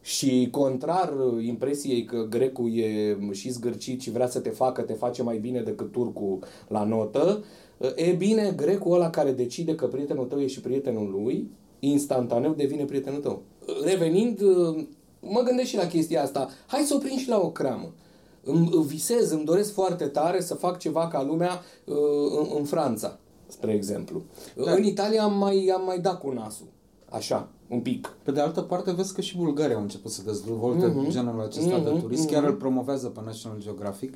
Și 0.00 0.48
contrar 0.50 1.12
uh, 1.12 1.44
impresiei 1.44 2.04
că 2.04 2.26
grecul 2.30 2.76
e 2.76 3.16
și 3.32 3.50
zgârcit 3.50 4.00
și 4.00 4.10
vrea 4.10 4.28
să 4.28 4.40
te 4.40 4.48
facă, 4.50 4.82
te 4.82 4.92
face 4.92 5.22
mai 5.22 5.38
bine 5.38 5.60
decât 5.60 5.92
turcul 5.92 6.38
la 6.68 6.84
notă, 6.84 7.44
uh, 7.76 7.90
e 7.96 8.12
bine, 8.12 8.52
grecul 8.56 8.94
ăla 8.94 9.10
care 9.10 9.32
decide 9.32 9.74
că 9.74 9.86
prietenul 9.86 10.24
tău 10.24 10.40
e 10.40 10.46
și 10.46 10.60
prietenul 10.60 11.10
lui, 11.10 11.50
instantaneu 11.78 12.52
devine 12.52 12.84
prietenul 12.84 13.20
tău. 13.20 13.42
Uh, 13.66 13.84
Revenind, 13.84 14.40
uh, 14.40 14.84
mă 15.20 15.40
gândesc 15.40 15.68
și 15.68 15.76
la 15.76 15.86
chestia 15.86 16.22
asta. 16.22 16.48
Hai 16.66 16.80
să 16.80 16.94
o 16.94 16.98
prind 16.98 17.18
și 17.18 17.28
la 17.28 17.40
o 17.40 17.50
cramă. 17.50 17.92
Îmi 18.44 18.68
îmi 18.72 18.84
visez, 18.84 19.30
îmi 19.30 19.44
doresc 19.44 19.72
foarte 19.72 20.04
tare 20.06 20.40
să 20.40 20.54
fac 20.54 20.78
ceva 20.78 21.08
ca 21.08 21.22
lumea 21.22 21.60
uh, 21.84 21.96
în, 22.38 22.46
în 22.58 22.64
Franța, 22.64 23.18
spre 23.46 23.72
exemplu. 23.72 24.22
Da. 24.64 24.72
În 24.72 24.84
Italia 24.84 25.22
am 25.22 25.38
mai, 25.38 25.72
am 25.74 25.84
mai 25.84 25.98
dat 26.00 26.20
cu 26.20 26.30
nasul. 26.30 26.66
Așa, 27.10 27.48
un 27.68 27.80
pic. 27.80 28.16
Pe 28.22 28.30
de 28.30 28.40
altă 28.40 28.60
parte, 28.60 28.92
vezi 28.92 29.14
că 29.14 29.20
și 29.20 29.36
Bulgaria 29.36 29.76
au 29.76 29.82
început 29.82 30.10
să 30.10 30.22
dezvolte 30.24 30.86
Mhm. 30.86 31.10
genul 31.10 31.40
acesta 31.40 31.78
de 31.78 31.90
Mhm, 31.90 32.00
turism. 32.00 32.26
Chiar 32.26 32.44
îl 32.44 32.54
promovează 32.54 33.06
pe 33.08 33.20
National 33.24 33.60
Geographic 33.60 34.14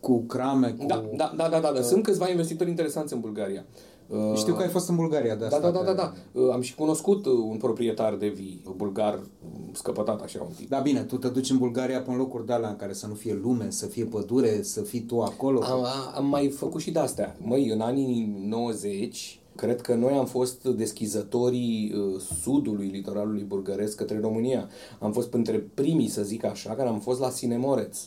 cu 0.00 0.18
crame, 0.20 0.70
cu... 0.78 0.84
Da, 0.86 1.04
da, 1.16 1.32
da, 1.36 1.48
da, 1.48 1.60
da, 1.60 1.72
da. 1.72 1.82
Sunt 1.82 2.02
câțiva 2.02 2.28
investitori 2.28 2.70
interesanți 2.70 3.12
în 3.12 3.20
Bulgaria. 3.20 3.64
Uh, 4.08 4.32
Știu 4.36 4.54
că 4.54 4.62
ai 4.62 4.68
fost 4.68 4.88
în 4.88 4.96
Bulgaria 4.96 5.34
de 5.34 5.40
Da, 5.40 5.56
asta. 5.56 5.70
da, 5.70 5.78
da, 5.78 5.84
da, 5.84 5.90
pe- 5.90 5.96
da. 6.32 6.40
Uh, 6.40 6.52
Am 6.52 6.60
și 6.60 6.74
cunoscut 6.74 7.26
uh, 7.26 7.32
un 7.48 7.56
proprietar 7.56 8.14
de 8.14 8.28
vii, 8.28 8.60
bulgar, 8.76 9.14
um, 9.14 9.70
scăpătat 9.72 10.22
așa 10.22 10.42
un 10.42 10.52
tip. 10.56 10.68
Da, 10.68 10.78
bine, 10.78 11.00
tu 11.00 11.16
te 11.16 11.28
duci 11.28 11.50
în 11.50 11.58
Bulgaria 11.58 12.00
pe 12.00 12.10
locuri 12.10 12.46
de 12.46 12.52
alea 12.52 12.68
în 12.68 12.76
care 12.76 12.92
să 12.92 13.06
nu 13.06 13.14
fie 13.14 13.38
lume, 13.42 13.66
să 13.70 13.86
fie 13.86 14.04
pădure, 14.04 14.62
să 14.62 14.80
fii 14.80 15.00
tu 15.00 15.20
acolo. 15.20 15.60
Am, 15.62 15.86
am 16.14 16.26
mai 16.26 16.48
făcut 16.48 16.80
și 16.80 16.90
de-astea. 16.90 17.36
Măi, 17.42 17.68
în 17.70 17.80
anii 17.80 18.34
90, 18.48 19.40
cred 19.54 19.80
că 19.80 19.94
noi 19.94 20.12
am 20.12 20.26
fost 20.26 20.64
deschizătorii 20.64 21.92
uh, 21.96 22.20
sudului 22.42 22.86
litoralului 22.86 23.42
bulgăresc 23.42 23.96
către 23.96 24.18
România. 24.20 24.68
Am 24.98 25.12
fost 25.12 25.28
printre 25.28 25.58
primii, 25.74 26.08
să 26.08 26.22
zic 26.22 26.44
așa, 26.44 26.74
care 26.74 26.88
am 26.88 26.98
fost 27.00 27.20
la 27.20 27.30
Sinemoreț. 27.30 27.98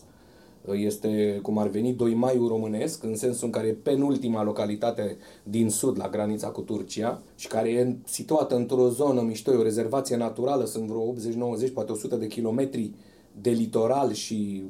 Uh, 0.69 0.79
Este, 0.79 1.39
cum 1.41 1.57
ar 1.57 1.67
veni, 1.67 1.93
Doimaiul 1.93 2.47
românesc, 2.47 3.03
în 3.03 3.15
sensul 3.15 3.45
în 3.45 3.51
care 3.51 3.67
e 3.67 3.73
penultima 3.73 4.43
localitate 4.43 5.17
din 5.43 5.69
sud, 5.69 5.97
la 5.97 6.09
granița 6.09 6.47
cu 6.47 6.61
Turcia, 6.61 7.21
și 7.35 7.47
care 7.47 7.69
e 7.69 7.95
situată 8.05 8.55
într-o 8.55 8.89
zonă 8.89 9.21
mișto, 9.21 9.51
e 9.51 9.55
o 9.55 9.63
rezervație 9.63 10.15
naturală, 10.15 10.65
sunt 10.65 10.87
vreo 10.87 11.13
80-90, 11.67 11.73
poate 11.73 11.91
100 11.91 12.15
de 12.15 12.27
kilometri 12.27 12.91
de 13.41 13.49
litoral 13.49 14.13
și 14.13 14.63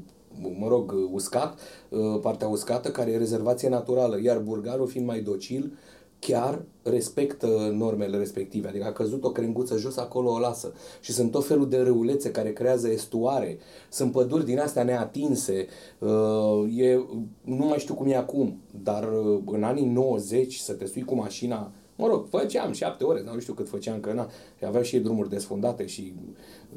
mă 0.59 0.67
rog, 0.67 0.95
uscat, 1.11 1.59
uh, 1.89 2.19
partea 2.21 2.47
uscată, 2.47 2.89
care 2.89 3.11
e 3.11 3.17
rezervație 3.17 3.69
naturală, 3.69 4.19
iar 4.23 4.37
bulgarul 4.37 4.87
fiind 4.87 5.07
mai 5.07 5.21
docil, 5.21 5.77
chiar 6.19 6.61
respectă 6.83 7.47
normele 7.73 8.17
respective. 8.17 8.67
Adică 8.67 8.85
a 8.85 8.91
căzut 8.91 9.23
o 9.23 9.31
crenguță 9.31 9.77
jos, 9.77 9.97
acolo 9.97 10.31
o 10.31 10.39
lasă. 10.39 10.73
Și 11.01 11.11
sunt 11.11 11.31
tot 11.31 11.45
felul 11.45 11.69
de 11.69 11.77
râulețe 11.77 12.31
care 12.31 12.53
creează 12.53 12.89
estuare. 12.89 13.57
Sunt 13.89 14.11
păduri 14.11 14.45
din 14.45 14.59
astea 14.59 14.83
neatinse. 14.83 15.67
Uh, 15.99 16.77
E, 16.77 17.05
nu 17.41 17.65
mai 17.65 17.77
știu 17.77 17.93
cum 17.93 18.07
e 18.07 18.15
acum, 18.15 18.61
dar 18.83 19.03
uh, 19.03 19.41
în 19.45 19.63
anii 19.63 19.85
90 19.85 20.55
să 20.55 20.73
te 20.73 20.85
sui 20.85 21.03
cu 21.03 21.15
mașina 21.15 21.71
Mă 21.99 22.07
rog, 22.07 22.25
făceam 22.29 22.71
șapte 22.71 23.03
ore, 23.03 23.21
dar 23.21 23.33
nu 23.33 23.39
știu 23.39 23.53
cât 23.53 23.69
făceam, 23.69 23.99
că 23.99 24.13
na, 24.13 24.29
aveau 24.65 24.83
și 24.83 24.95
ei 24.95 25.01
drumuri 25.01 25.29
desfundate 25.29 25.85
și 25.85 26.13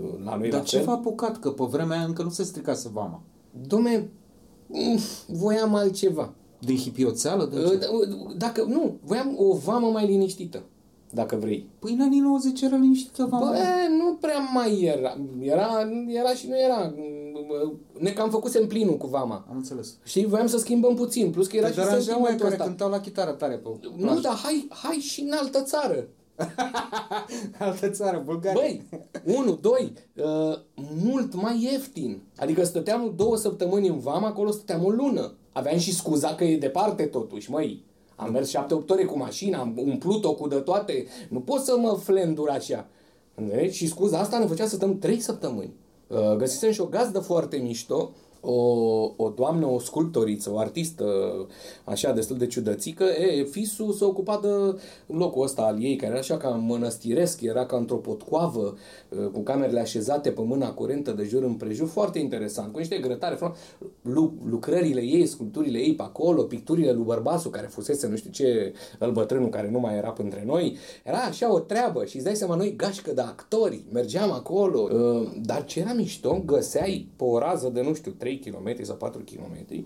uh, 0.03 0.09
la 0.25 0.37
noi 0.37 0.49
la 0.51 0.57
Dar 0.57 0.67
ce 0.67 0.77
fel. 0.77 0.85
v-a 0.85 0.93
apucat? 0.93 1.39
Că 1.39 1.51
pe 1.51 1.65
vremea 1.65 1.97
aia 1.97 2.07
încă 2.07 2.23
nu 2.23 2.29
se 2.29 2.43
stricase 2.43 2.89
vama. 2.93 3.23
Dom'le, 3.67 4.03
mm, 4.67 4.99
voiam 5.27 5.75
altceva. 5.75 6.33
Din 6.65 6.77
hipioțeală? 6.77 7.45
De 7.53 7.59
Uh, 7.61 7.71
ce? 7.71 7.77
d- 7.79 8.37
Dacă, 8.37 8.65
nu, 8.69 8.97
voiam 9.05 9.35
o 9.39 9.55
vamă 9.57 9.87
mai 9.91 10.07
liniștită, 10.07 10.63
dacă 11.11 11.37
vrei. 11.37 11.69
Păi 11.79 11.93
în 11.93 12.01
anii 12.01 12.21
90 12.21 12.61
era 12.61 12.77
liniștită 12.77 13.25
vama. 13.31 13.51
Bă, 13.51 13.57
nu 13.99 14.15
prea 14.21 14.39
mai 14.55 14.81
era. 14.83 15.17
Era, 15.41 15.69
era 16.09 16.35
și 16.35 16.49
nu 16.49 16.59
era. 16.59 16.95
Ne 17.99 18.11
cam 18.11 18.31
făcusem 18.31 18.67
plinul 18.67 18.97
cu 18.97 19.07
vama. 19.07 19.45
Am 19.51 19.57
înțeles. 19.57 19.95
Și 20.05 20.27
voiam 20.27 20.47
să 20.47 20.59
schimbăm 20.59 20.95
puțin, 20.95 21.31
plus 21.31 21.47
că 21.47 21.57
era 21.57 21.67
Te 21.67 21.73
și 21.73 21.79
deranjau 21.79 22.15
oameni 22.21 22.39
sentimentul 22.39 22.45
care 22.45 22.55
ăsta. 22.55 22.65
cântau 22.65 22.91
la 22.91 23.01
chitară 23.01 23.31
tare 23.31 23.55
pe 23.55 23.69
Nu, 23.97 24.05
plajă. 24.05 24.21
dar 24.21 24.35
hai, 24.35 24.69
hai 24.83 24.95
și 24.97 25.21
în 25.21 25.33
altă 25.41 25.63
țară. 25.63 26.09
Altă 27.59 27.89
țară, 27.89 28.23
Bulgaria. 28.25 28.61
Băi, 28.61 28.83
unu, 29.37 29.59
doi, 29.61 29.93
uh, 30.17 30.59
mult 31.05 31.35
mai 31.35 31.69
ieftin. 31.73 32.21
Adică 32.39 32.65
stăteam 32.65 33.13
două 33.17 33.37
săptămâni 33.37 33.89
în 33.89 33.99
vama, 33.99 34.27
acolo 34.27 34.51
stăteam 34.51 34.85
o 34.85 34.91
lună. 34.91 35.33
Aveam 35.53 35.79
și 35.79 35.95
scuza 35.95 36.35
că 36.35 36.45
e 36.45 36.57
departe 36.59 37.03
totuși, 37.05 37.51
măi. 37.51 37.85
Am 38.17 38.33
mers 38.33 38.49
șapte-opt 38.49 38.91
ore 38.91 39.05
cu 39.05 39.19
mașina, 39.19 39.59
am 39.59 39.75
umplut-o 39.77 40.35
cu 40.35 40.49
de 40.49 40.57
toate. 40.57 41.07
Nu 41.29 41.41
pot 41.41 41.61
să 41.61 41.77
mă 41.79 41.99
flendur 42.03 42.49
așa. 42.49 42.87
Înțelegi? 43.35 43.77
Și 43.77 43.89
scuza 43.89 44.19
asta 44.19 44.39
ne 44.39 44.47
făcea 44.47 44.67
să 44.67 44.75
stăm 44.75 44.99
trei 44.99 45.21
săptămâni. 45.21 45.73
Uh, 46.07 46.37
Găsisem 46.37 46.71
și 46.71 46.81
o 46.81 46.85
gazdă 46.85 47.19
foarte 47.19 47.57
mișto, 47.57 48.11
o, 48.45 49.15
o 49.17 49.29
doamnă, 49.29 49.67
o 49.67 49.79
sculptoriță, 49.79 50.53
o 50.53 50.59
artistă 50.59 51.07
așa 51.85 52.13
destul 52.13 52.37
de 52.37 52.47
ciudățică, 52.47 53.05
e, 53.05 53.45
fisul 53.45 53.93
s-a 53.93 54.07
ocupat 54.07 54.41
de 54.41 54.81
locul 55.07 55.43
ăsta 55.43 55.63
al 55.63 55.83
ei, 55.83 55.97
care 55.97 56.11
era 56.11 56.21
așa 56.21 56.37
ca 56.37 56.49
mănăstiresc, 56.49 57.41
era 57.41 57.67
ca 57.67 57.77
într-o 57.77 57.97
potcoavă, 57.97 58.77
uh, 59.09 59.27
cu 59.33 59.41
camerele 59.41 59.81
așezate 59.81 60.31
pe 60.31 60.43
mâna 60.43 60.73
curentă 60.73 61.11
de 61.11 61.25
jur 61.25 61.43
împrejur, 61.43 61.89
foarte 61.89 62.19
interesant, 62.19 62.73
cu 62.73 62.79
niște 62.79 62.99
grătare, 62.99 63.35
frumos. 63.35 63.57
lu- 64.03 64.35
lucrările 64.45 65.01
ei, 65.01 65.27
sculpturile 65.27 65.79
ei 65.79 65.95
pe 65.95 66.03
acolo, 66.03 66.43
picturile 66.43 66.93
lui 66.93 67.05
Bărbasu, 67.05 67.51
care 67.51 67.67
fusese 67.67 68.07
nu 68.07 68.17
știu 68.17 68.31
ce, 68.31 68.73
îl 68.99 69.13
bătrânul 69.13 69.49
care 69.49 69.71
nu 69.71 69.79
mai 69.79 69.97
era 69.97 70.11
printre 70.11 70.43
noi, 70.47 70.77
era 71.05 71.19
așa 71.19 71.53
o 71.53 71.59
treabă 71.59 72.05
și 72.05 72.17
îți 72.17 72.25
dai 72.25 72.37
seama, 72.37 72.55
noi 72.55 72.77
gașcă 72.77 73.13
de 73.13 73.21
actori, 73.21 73.85
mergeam 73.93 74.33
acolo, 74.33 74.89
uh, 74.93 75.31
dar 75.43 75.65
ce 75.65 75.81
era 75.81 75.93
mișto, 75.93 76.43
găseai 76.47 77.09
pe 77.17 77.25
o 77.25 77.39
rază 77.39 77.69
de, 77.69 77.83
nu 77.83 77.95
știu, 77.95 78.13
3 78.13 78.32
km 78.39 78.85
sau 78.85 78.97
4 78.97 79.23
km, 79.25 79.85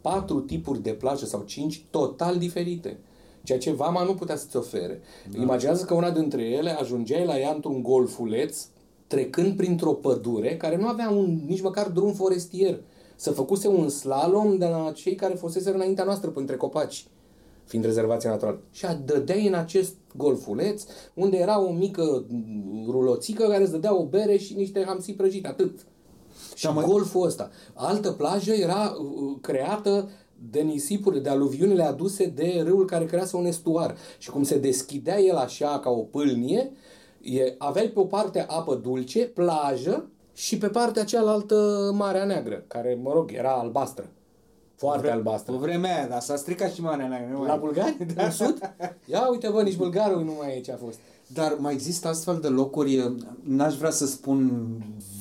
patru 0.00 0.40
tipuri 0.40 0.82
de 0.82 0.90
plajă 0.90 1.24
sau 1.24 1.42
cinci 1.42 1.84
total 1.90 2.38
diferite. 2.38 2.98
Ceea 3.42 3.58
ce 3.58 3.72
vama 3.72 4.02
nu 4.02 4.14
putea 4.14 4.36
să-ți 4.36 4.56
ofere. 4.56 5.00
Da. 5.30 5.42
Imaginează 5.42 5.84
că 5.84 5.94
una 5.94 6.10
dintre 6.10 6.42
ele 6.42 6.70
ajungeai 6.70 7.24
la 7.24 7.38
ea 7.38 7.52
într-un 7.52 7.82
golfuleț, 7.82 8.66
trecând 9.06 9.56
printr-o 9.56 9.92
pădure 9.92 10.56
care 10.56 10.76
nu 10.76 10.86
avea 10.86 11.10
un, 11.10 11.40
nici 11.46 11.62
măcar 11.62 11.88
drum 11.88 12.12
forestier. 12.12 12.80
Să 13.16 13.30
făcuse 13.30 13.68
un 13.68 13.88
slalom 13.88 14.58
de 14.58 14.66
la 14.66 14.92
cei 14.94 15.14
care 15.14 15.34
fusese 15.34 15.70
înaintea 15.70 16.04
noastră 16.04 16.30
printre 16.30 16.56
copaci 16.56 17.06
fiind 17.68 17.84
rezervația 17.84 18.30
naturală. 18.30 18.60
Și 18.70 18.84
a 18.84 18.94
dădeai 18.94 19.46
în 19.46 19.54
acest 19.54 19.94
golfuleț, 20.16 20.84
unde 21.14 21.36
era 21.36 21.60
o 21.60 21.72
mică 21.72 22.24
mm, 22.28 22.86
ruloțică 22.90 23.46
care 23.46 23.62
îți 23.62 23.72
dădea 23.72 23.96
o 23.96 24.04
bere 24.04 24.36
și 24.36 24.54
niște 24.54 24.84
hamsi 24.86 25.12
prăjite, 25.12 25.48
atât. 25.48 25.86
Și 26.58 26.64
Da, 26.64 26.70
mă- 26.70 26.82
golful 26.82 27.26
ăsta. 27.26 27.50
Altă 27.74 28.10
plajă 28.12 28.52
era 28.52 28.96
uh, 29.00 29.36
creată 29.40 30.08
de 30.50 30.60
nisipurile, 30.60 31.20
de 31.22 31.28
aluviunile 31.28 31.82
aduse 31.82 32.26
de 32.26 32.62
râul 32.66 32.84
care 32.84 33.04
crease 33.04 33.36
un 33.36 33.44
estuar. 33.46 33.96
Și 34.18 34.30
cum 34.30 34.42
se 34.42 34.58
deschidea 34.58 35.20
el 35.20 35.36
așa 35.36 35.78
ca 35.82 35.90
o 35.90 36.00
pâlnie, 36.02 36.70
e, 37.20 37.54
aveai 37.58 37.86
pe 37.86 37.98
o 38.00 38.04
parte 38.04 38.44
apă 38.48 38.74
dulce, 38.74 39.18
plajă, 39.26 40.08
și 40.32 40.58
pe 40.58 40.68
partea 40.68 41.04
cealaltă 41.04 41.90
Marea 41.94 42.24
Neagră, 42.24 42.64
care, 42.66 42.98
mă 43.02 43.12
rog, 43.12 43.30
era 43.32 43.50
albastră. 43.52 44.08
Foarte 44.76 45.06
Pe 45.06 45.12
albastră. 45.12 45.56
vremea 45.56 45.96
aia, 45.96 46.06
dar 46.08 46.20
s-a 46.20 46.36
stricat 46.36 46.72
și 46.72 46.80
marea 46.82 47.08
neagră. 47.08 47.28
nu 47.32 47.38
mai 47.38 47.46
La 47.48 47.54
e. 47.54 47.58
bulgari? 47.58 47.96
În 48.24 48.30
sud? 48.30 48.74
Ia 49.04 49.28
uite 49.30 49.48
bă, 49.48 49.62
nici 49.62 49.76
bulgarul 49.76 50.24
nu 50.24 50.32
mai 50.38 50.56
e 50.56 50.60
ce 50.60 50.72
a 50.72 50.76
fost. 50.76 50.98
Dar 51.26 51.56
mai 51.58 51.72
există 51.72 52.08
astfel 52.08 52.38
de 52.42 52.48
locuri, 52.48 53.14
n-aș 53.42 53.74
vrea 53.76 53.90
să 53.90 54.06
spun 54.06 54.68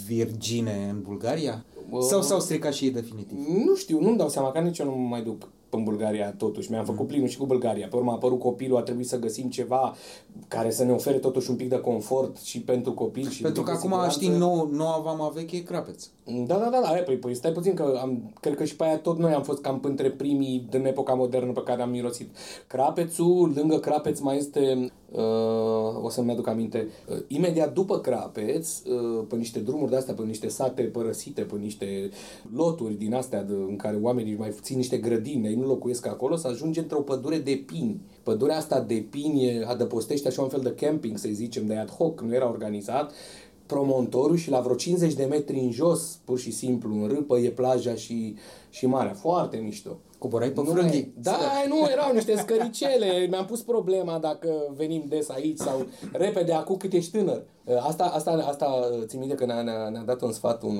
virgine 0.07 0.87
în 0.91 1.01
Bulgaria? 1.01 1.65
Bă, 1.89 2.01
Sau 2.01 2.21
s-au 2.21 2.39
stricat 2.39 2.73
și 2.73 2.85
ei 2.85 2.91
definitiv? 2.91 3.37
Nu 3.65 3.75
știu, 3.75 3.99
nu-mi 4.01 4.17
dau 4.17 4.29
seama, 4.29 4.51
că 4.51 4.59
nici 4.59 4.77
eu 4.77 4.85
nu 4.85 4.91
mă 4.91 5.07
mai 5.07 5.21
duc 5.23 5.47
în 5.69 5.83
Bulgaria 5.83 6.31
totuși. 6.37 6.71
Mi-am 6.71 6.85
făcut 6.85 7.07
plinul 7.07 7.27
și 7.27 7.37
cu 7.37 7.45
Bulgaria. 7.45 7.87
Pe 7.89 7.95
urmă 7.95 8.11
a 8.11 8.13
apărut 8.13 8.39
copilul, 8.39 8.77
a 8.77 8.81
trebuit 8.81 9.07
să 9.07 9.19
găsim 9.19 9.49
ceva 9.49 9.95
care 10.47 10.71
să 10.71 10.83
ne 10.83 10.91
ofere 10.91 11.17
totuși 11.17 11.49
un 11.49 11.55
pic 11.55 11.69
de 11.69 11.79
confort 11.79 12.37
și 12.37 12.61
pentru 12.61 12.93
copil 12.93 13.29
și 13.29 13.41
Pentru 13.41 13.61
un 13.61 13.67
că 13.67 13.73
pic 13.73 13.81
de 13.81 13.87
acum, 13.87 14.09
siguranță. 14.09 14.19
știi, 14.19 14.37
nou, 14.37 14.69
noua 14.71 15.01
vama 15.03 15.31
veche 15.33 15.55
e 15.55 15.59
Crapeț. 15.59 16.05
Da, 16.45 16.55
da, 16.57 16.69
da, 16.71 16.79
da, 16.83 16.89
păi, 17.05 17.15
păi 17.15 17.35
stai 17.35 17.51
puțin 17.51 17.73
că 17.73 17.97
am, 18.01 18.33
cred 18.41 18.55
că 18.55 18.63
și 18.63 18.75
pe 18.75 18.83
aia 18.83 18.97
tot 18.97 19.17
noi 19.17 19.33
am 19.33 19.43
fost 19.43 19.61
cam 19.61 19.79
între 19.83 20.09
primii 20.09 20.67
din 20.69 20.85
epoca 20.85 21.13
modernă 21.13 21.51
pe 21.51 21.63
care 21.63 21.81
am 21.81 21.89
mirosit. 21.89 22.29
Crapețul, 22.67 23.51
lângă 23.55 23.77
Crapeț 23.77 24.19
mai 24.19 24.37
este, 24.37 24.75
uh, 24.79 24.87
o 26.01 26.09
să-mi 26.09 26.31
aduc 26.31 26.47
aminte, 26.47 26.87
uh, 27.09 27.17
imediat 27.27 27.73
după 27.73 27.99
Crapeț, 27.99 28.79
uh, 28.79 29.25
pe 29.27 29.35
niște 29.35 29.59
drumuri 29.59 29.89
de-astea, 29.89 30.13
pe 30.13 30.23
niște 30.23 30.47
sate 30.47 30.81
părăsite, 30.81 31.41
pe 31.41 31.55
niște 31.57 32.09
loturi 32.55 32.93
din 32.93 33.13
astea 33.13 33.43
de, 33.43 33.53
în 33.53 33.75
care 33.75 33.97
oamenii 34.01 34.31
își 34.31 34.39
mai 34.39 34.53
țin 34.61 34.77
niște 34.77 34.97
grădini, 34.97 35.47
ei 35.47 35.55
nu 35.55 35.65
locuiesc 35.65 36.05
acolo, 36.05 36.35
să 36.35 36.47
ajunge 36.47 36.79
într-o 36.79 37.01
pădure 37.01 37.37
de 37.37 37.63
pini. 37.65 38.01
Pădurea 38.23 38.57
asta 38.57 38.79
de 38.79 39.05
pini 39.09 39.45
e- 39.45 39.65
adăpostește 39.67 40.27
așa 40.27 40.41
un 40.41 40.49
fel 40.49 40.61
de 40.61 40.85
camping, 40.85 41.17
să 41.17 41.29
zicem, 41.31 41.65
de 41.65 41.75
ad 41.75 41.89
hoc, 41.89 42.21
nu 42.21 42.33
era 42.33 42.49
organizat 42.49 43.11
promontorul 43.65 44.35
și 44.35 44.49
la 44.49 44.59
vreo 44.59 44.75
50 44.75 45.13
de 45.13 45.25
metri 45.25 45.59
în 45.59 45.71
jos, 45.71 46.19
pur 46.25 46.39
și 46.39 46.51
simplu, 46.51 47.01
în 47.01 47.07
râpă, 47.07 47.37
e 47.37 47.49
plaja 47.49 47.95
și, 47.95 48.35
și 48.69 48.85
marea. 48.85 49.13
Foarte 49.13 49.57
mișto. 49.57 49.97
Coborai 50.17 50.49
pe 50.49 50.61
Nu 50.61 50.69
frânghii. 50.71 50.99
mai- 51.01 51.13
Da, 51.21 51.37
nu, 51.67 51.75
erau 51.91 52.13
niște 52.13 52.35
scăricele. 52.35 53.27
Mi-am 53.29 53.45
pus 53.45 53.61
problema 53.61 54.17
dacă 54.19 54.49
venim 54.75 55.03
des 55.07 55.29
aici 55.29 55.57
sau 55.57 55.85
repede, 56.11 56.53
acum 56.53 56.75
cât 56.77 56.93
ești 56.93 57.17
tânăr. 57.17 57.43
Asta, 57.81 58.03
asta, 58.03 58.31
asta 58.47 58.67
țin 59.05 59.19
minte 59.19 59.35
că 59.35 59.45
ne-a, 59.45 59.61
ne-a, 59.61 59.89
ne-a 59.89 60.03
dat 60.05 60.21
un 60.21 60.31
sfat 60.31 60.61
un, 60.63 60.77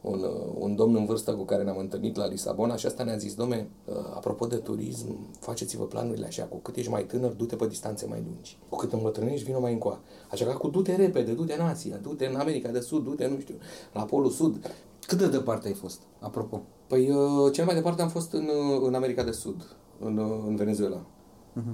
un, 0.00 0.24
un 0.58 0.74
domn 0.76 0.94
în 0.96 1.04
vârstă 1.04 1.32
cu 1.32 1.42
care 1.42 1.62
ne-am 1.62 1.78
întâlnit 1.78 2.16
la 2.16 2.26
Lisabona 2.26 2.76
și 2.76 2.86
asta 2.86 3.02
ne-a 3.02 3.16
zis, 3.16 3.34
domne, 3.34 3.68
apropo 4.14 4.46
de 4.46 4.56
turism, 4.56 5.06
faceți-vă 5.40 5.84
planurile 5.84 6.26
așa, 6.26 6.42
cu 6.44 6.56
cât 6.56 6.76
ești 6.76 6.90
mai 6.90 7.04
tânăr, 7.04 7.30
du-te 7.30 7.56
pe 7.56 7.66
distanțe 7.66 8.06
mai 8.06 8.22
lungi. 8.26 8.56
Cu 8.68 8.76
cât 8.76 8.92
îmbătrânești, 8.92 9.44
vină 9.46 9.58
mai 9.58 9.72
încoa. 9.72 10.00
Așa 10.30 10.44
că 10.44 10.52
cu 10.56 10.68
du-te 10.68 10.94
repede, 10.96 11.32
du-te 11.32 11.54
în 11.58 11.60
Asia, 11.66 11.96
du-te 12.02 12.26
în 12.26 12.36
America 12.36 12.68
de 12.70 12.80
Sud, 12.80 13.04
du-te, 13.04 13.26
nu 13.26 13.38
știu, 13.40 13.54
la 13.92 14.02
Polul 14.02 14.30
Sud. 14.30 14.70
Cât 15.06 15.18
de 15.18 15.28
departe 15.28 15.68
ai 15.68 15.74
fost, 15.74 16.00
apropo? 16.18 16.62
Păi 16.86 17.10
uh, 17.10 17.52
cel 17.52 17.64
mai 17.64 17.74
departe 17.74 18.02
am 18.02 18.08
fost 18.08 18.32
în, 18.32 18.44
uh, 18.44 18.80
în 18.86 18.94
America 18.94 19.22
de 19.22 19.30
Sud, 19.30 19.76
în, 19.98 20.16
uh, 20.16 20.44
în 20.46 20.56
Venezuela. 20.56 21.06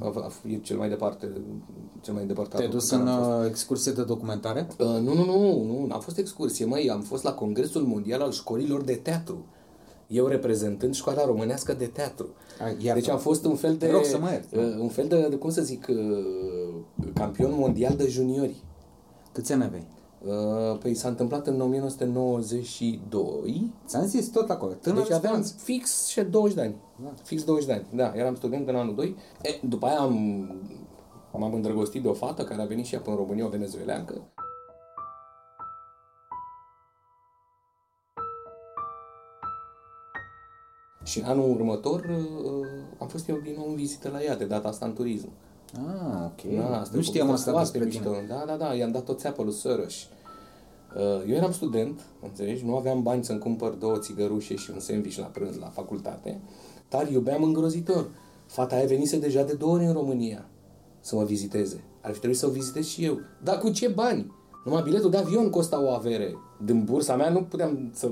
A, 0.01 0.13
a, 0.15 0.31
e 0.49 0.57
cel 0.57 0.77
mai 0.77 0.89
departe, 0.89 1.33
cel 2.01 2.15
mai 2.15 2.27
depărtat. 2.27 2.57
Te-ai 2.57 2.67
loc 2.67 2.75
dus 2.77 2.91
în 2.91 2.99
în 3.01 3.07
care 3.07 3.17
am 3.19 3.25
fost. 3.31 3.41
uh, 3.41 3.47
excursie 3.49 3.93
de 3.93 4.03
documentare? 4.05 4.67
Uh, 4.79 4.87
nu, 4.87 5.15
nu, 5.15 5.25
nu, 5.25 5.63
nu, 5.63 5.87
n-am 5.87 6.01
fost 6.01 6.19
excursie, 6.19 6.65
măi, 6.65 6.91
am 6.91 7.01
fost 7.01 7.23
la 7.23 7.33
Congresul 7.33 7.83
Mondial 7.83 8.21
al 8.21 8.33
Școlilor 8.33 8.83
de 8.83 8.95
Teatru. 8.95 9.45
Eu 10.07 10.27
reprezentând 10.27 10.95
școala 10.95 11.25
românească 11.25 11.73
de 11.73 11.87
teatru. 11.87 12.29
Ai, 12.65 12.77
iartă. 12.79 13.01
deci 13.01 13.09
am 13.09 13.19
fost 13.19 13.45
un 13.45 13.57
fel 13.57 13.77
de... 13.77 13.87
Te 13.87 13.93
rog 13.93 14.05
să 14.05 14.19
mă 14.19 14.31
ierți. 14.31 14.57
uh, 14.57 14.79
un 14.79 14.89
fel 14.89 15.07
de, 15.09 15.27
de, 15.29 15.37
cum 15.37 15.51
să 15.51 15.63
zic, 15.63 15.87
uh, 15.91 17.07
campion 17.15 17.55
mondial 17.57 17.97
de 17.97 18.09
juniori. 18.09 18.65
Câți 19.33 19.53
ani 19.53 19.65
aveai? 19.65 19.87
Uh, 20.27 20.79
Păi 20.79 20.95
s-a 20.95 21.09
întâmplat 21.09 21.47
în 21.47 21.61
1992. 21.61 23.73
Ți-am 23.87 24.07
zis 24.07 24.29
tot 24.29 24.51
acolo. 24.51 24.73
Tânăr 24.73 25.03
Deci 25.03 25.13
aveam 25.13 25.43
speranță. 25.43 25.55
fix 25.65 26.07
și 26.07 26.21
20 26.23 26.55
de 26.57 26.63
ani. 26.63 26.75
Fix 27.23 27.45
20 27.45 27.67
de 27.67 27.73
ani. 27.73 27.87
Da, 27.95 28.13
eram 28.15 28.35
student 28.35 28.69
în 28.69 28.77
anul 28.77 28.95
2. 28.95 29.17
E, 29.43 29.49
după 29.63 29.87
aia 29.87 29.99
am, 29.99 30.15
m-am 31.33 31.55
îndrăgostit 31.55 32.03
de 32.03 32.09
o 32.09 32.13
fată 32.13 32.45
care 32.45 32.63
a 32.63 32.67
venit 32.67 32.85
și 32.85 32.95
ea 32.95 33.01
până 33.01 33.17
în 33.17 33.23
România, 33.23 33.47
o 33.47 33.49
venezueleancă. 33.49 34.15
Și 41.05 41.23
anul 41.25 41.51
următor 41.51 42.01
uh, 42.01 42.67
am 42.99 43.09
fost 43.09 43.29
eu 43.29 43.37
din 43.37 43.55
nou 43.57 43.69
în 43.69 43.75
vizită 43.75 44.09
la 44.09 44.23
ea, 44.23 44.37
de 44.37 44.45
data 44.45 44.69
asta 44.69 44.87
în 44.87 44.93
turism. 44.93 45.29
Ah, 45.75 46.25
ok. 46.25 46.43
Da, 46.59 46.81
asta 46.81 46.91
nu 46.95 47.01
e 47.01 47.03
știam 47.03 47.27
povestea 47.27 47.53
asta 47.53 47.53
foarte 47.53 47.79
despre 47.79 48.01
tine. 48.01 48.19
mișto. 48.21 48.35
Da, 48.35 48.45
da, 48.47 48.57
da, 48.57 48.75
i-am 48.75 48.91
dat 48.91 49.09
o 49.09 49.13
țeapă 49.13 49.43
lui 49.43 49.53
Sărăș. 49.53 50.05
Uh, 50.97 51.03
Eu 51.03 51.35
eram 51.35 51.53
student, 51.53 52.01
înțelegi, 52.23 52.65
nu 52.65 52.77
aveam 52.77 53.03
bani 53.03 53.25
să-mi 53.25 53.39
cumpăr 53.39 53.71
două 53.71 53.99
țigărușe 53.99 54.57
și 54.57 54.71
un 54.71 54.81
sandwich 54.81 55.17
la 55.17 55.25
prânz 55.25 55.59
la 55.59 55.67
facultate, 55.67 56.41
dar 56.89 57.11
iubeam 57.11 57.43
îngrozitor. 57.43 58.09
Fata 58.47 58.77
aia 58.77 58.87
venise 58.87 59.19
deja 59.19 59.43
de 59.43 59.53
două 59.53 59.75
ori 59.75 59.85
în 59.85 59.93
România 59.93 60.47
să 61.01 61.17
mă 61.17 61.25
viziteze. 61.25 61.85
Ar 62.01 62.13
fi 62.13 62.19
trebuit 62.19 62.39
să 62.39 62.47
o 62.47 62.51
vizitez 62.51 62.87
și 62.87 63.05
eu. 63.05 63.21
Dar 63.43 63.59
cu 63.59 63.71
ce 63.71 63.89
bani? 63.89 64.33
Numai 64.65 64.83
biletul 64.83 65.11
de 65.11 65.17
avion 65.17 65.51
costa 65.51 65.83
o 65.83 65.91
avere. 65.91 66.35
Din 66.65 66.85
bursa 66.85 67.17
mea 67.17 67.31
nu 67.31 67.43
puteam 67.43 67.91
să... 67.95 68.11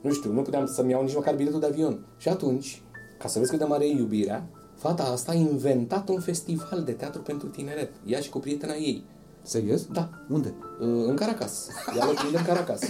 Nu 0.00 0.12
știu, 0.12 0.32
nu 0.32 0.42
puteam 0.42 0.66
să-mi 0.66 0.90
iau 0.90 1.02
nici 1.02 1.14
măcar 1.14 1.34
biletul 1.34 1.60
de 1.60 1.66
avion. 1.66 2.06
Și 2.16 2.28
atunci, 2.28 2.82
ca 3.18 3.28
să 3.28 3.38
vezi 3.38 3.50
cât 3.50 3.58
de 3.58 3.64
mare 3.64 3.84
e 3.84 3.96
iubirea, 3.96 4.48
fata 4.74 5.02
asta 5.02 5.32
a 5.32 5.34
inventat 5.34 6.08
un 6.08 6.20
festival 6.20 6.82
de 6.84 6.92
teatru 6.92 7.20
pentru 7.20 7.48
tineret. 7.48 7.92
Ea 8.06 8.20
și 8.20 8.30
cu 8.30 8.38
prietena 8.38 8.74
ei. 8.74 9.04
Serios? 9.42 9.86
Da. 9.86 10.08
Unde? 10.28 10.54
Uh, 10.80 10.86
În 11.06 11.14
Caracas. 11.14 11.68
Ea 11.96 12.06
locuind 12.06 12.34
în 12.36 12.44
Caracas. 12.44 12.80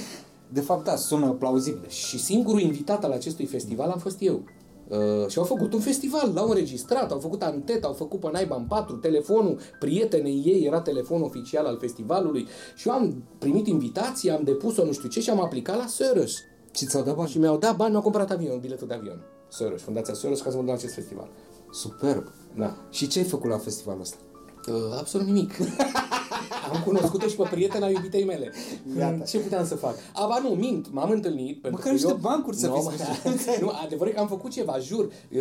De 0.48 0.60
fapt, 0.60 0.84
da, 0.84 0.96
sună 0.96 1.30
plauzibil. 1.30 1.88
Și 1.88 2.18
singurul 2.18 2.60
invitat 2.60 3.04
al 3.04 3.10
acestui 3.10 3.46
festival 3.46 3.90
am 3.90 3.98
fost 3.98 4.16
eu. 4.20 4.42
Uh, 4.88 5.28
și 5.28 5.38
au 5.38 5.44
făcut 5.44 5.72
un 5.72 5.80
festival, 5.80 6.32
l-au 6.34 6.48
înregistrat, 6.48 7.10
au 7.12 7.18
făcut 7.18 7.42
antet, 7.42 7.84
au 7.84 7.92
făcut 7.92 8.20
pe 8.20 8.28
naiba 8.32 8.56
în 8.56 8.64
patru, 8.64 8.96
telefonul 8.96 9.58
prietenei 9.78 10.42
ei 10.44 10.64
era 10.64 10.80
telefonul 10.80 11.24
oficial 11.24 11.66
al 11.66 11.78
festivalului 11.78 12.46
și 12.74 12.88
eu 12.88 12.94
am 12.94 13.22
primit 13.38 13.66
invitație, 13.66 14.30
am 14.30 14.42
depus-o 14.44 14.84
nu 14.84 14.92
știu 14.92 15.08
ce 15.08 15.20
și 15.20 15.30
am 15.30 15.40
aplicat 15.40 15.76
la 15.76 15.86
Soros. 15.86 16.32
Și 16.70 16.86
ți-au 16.86 17.02
dat 17.02 17.14
bani? 17.14 17.28
Și 17.28 17.38
mi-au 17.38 17.56
dat 17.56 17.76
bani, 17.76 17.90
mi-au 17.90 18.02
cumpărat 18.02 18.30
avion, 18.30 18.60
biletul 18.60 18.86
de 18.86 18.94
avion. 18.94 19.22
Soros, 19.48 19.80
Fundația 19.80 20.14
Soros, 20.14 20.40
ca 20.40 20.50
să 20.50 20.56
mă 20.56 20.62
duc 20.62 20.70
la 20.70 20.76
acest 20.76 20.94
festival. 20.94 21.28
Superb. 21.70 22.32
Da. 22.56 22.76
Și 22.90 23.06
ce 23.06 23.18
ai 23.18 23.24
făcut 23.24 23.50
la 23.50 23.58
festivalul 23.58 24.00
ăsta? 24.00 24.16
Uh, 24.68 24.98
absolut 24.98 25.26
nimic. 25.26 25.52
Am 26.72 26.82
cunoscut-o 26.84 27.26
și 27.26 27.36
pe 27.36 27.48
prietena 27.50 27.88
iubitei 27.88 28.24
mele. 28.24 28.52
Iată. 28.98 29.24
Ce 29.28 29.38
puteam 29.38 29.66
să 29.66 29.74
fac? 29.74 29.94
Aba 30.14 30.38
nu, 30.42 30.48
mint, 30.48 30.92
m-am 30.92 31.10
întâlnit. 31.10 31.52
pentru 31.60 31.70
Măcar 31.70 31.86
că 31.86 31.92
niște 31.92 32.08
eu- 32.08 32.18
bancuri 32.20 32.56
să 32.56 32.66
Nu, 32.66 32.74
fi 32.74 32.84
mă, 32.84 32.92
spus. 32.92 33.56
Nu, 33.62 33.70
adevărul 33.84 34.12
e 34.12 34.14
că 34.14 34.20
am 34.20 34.26
făcut 34.26 34.50
ceva, 34.50 34.76
jur. 34.78 35.04
Uh, 35.04 35.40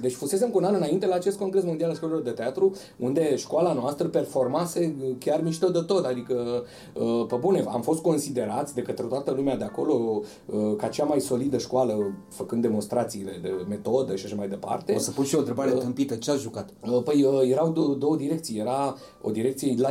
Deci 0.00 0.12
fusesem 0.14 0.48
cu 0.50 0.58
un 0.58 0.64
an 0.64 0.74
înainte 0.74 1.06
la 1.06 1.14
acest 1.14 1.38
congres 1.38 1.64
mondial 1.64 1.88
al 1.90 1.96
școlilor 1.96 2.22
de 2.22 2.30
teatru, 2.30 2.72
unde 2.98 3.36
școala 3.36 3.72
noastră 3.72 4.06
performase 4.08 4.94
uh, 5.02 5.10
chiar 5.18 5.42
mișto 5.42 5.68
de 5.68 5.80
tot. 5.80 6.04
Adică, 6.04 6.64
uh, 6.94 7.24
pe 7.28 7.36
bune, 7.36 7.64
am 7.68 7.82
fost 7.82 8.00
considerați 8.02 8.74
de 8.74 8.82
către 8.82 9.04
toată 9.06 9.30
lumea 9.30 9.56
de 9.56 9.64
acolo 9.64 10.20
uh, 10.46 10.76
ca 10.76 10.86
cea 10.88 11.04
mai 11.04 11.20
solidă 11.20 11.58
școală, 11.58 12.12
făcând 12.28 12.62
demonstrațiile 12.62 13.38
de 13.42 13.52
metodă 13.68 14.16
și 14.16 14.24
așa 14.26 14.34
mai 14.34 14.48
departe. 14.48 14.92
O 14.94 14.98
să 14.98 15.10
pun 15.10 15.24
și 15.24 15.34
eu 15.34 15.40
o 15.40 15.42
întrebare 15.46 15.70
tâmpită. 15.78 16.14
Ce 16.14 16.30
ați 16.30 16.40
jucat? 16.42 16.68
Uh, 16.90 17.02
Păi 17.04 17.22
uh, 17.24 17.50
erau 17.50 17.70
dou- 17.70 17.94
două 17.94 18.16
direcții. 18.16 18.58
Era 18.58 18.96
o 19.22 19.30
direcție 19.30 19.74
la 19.78 19.90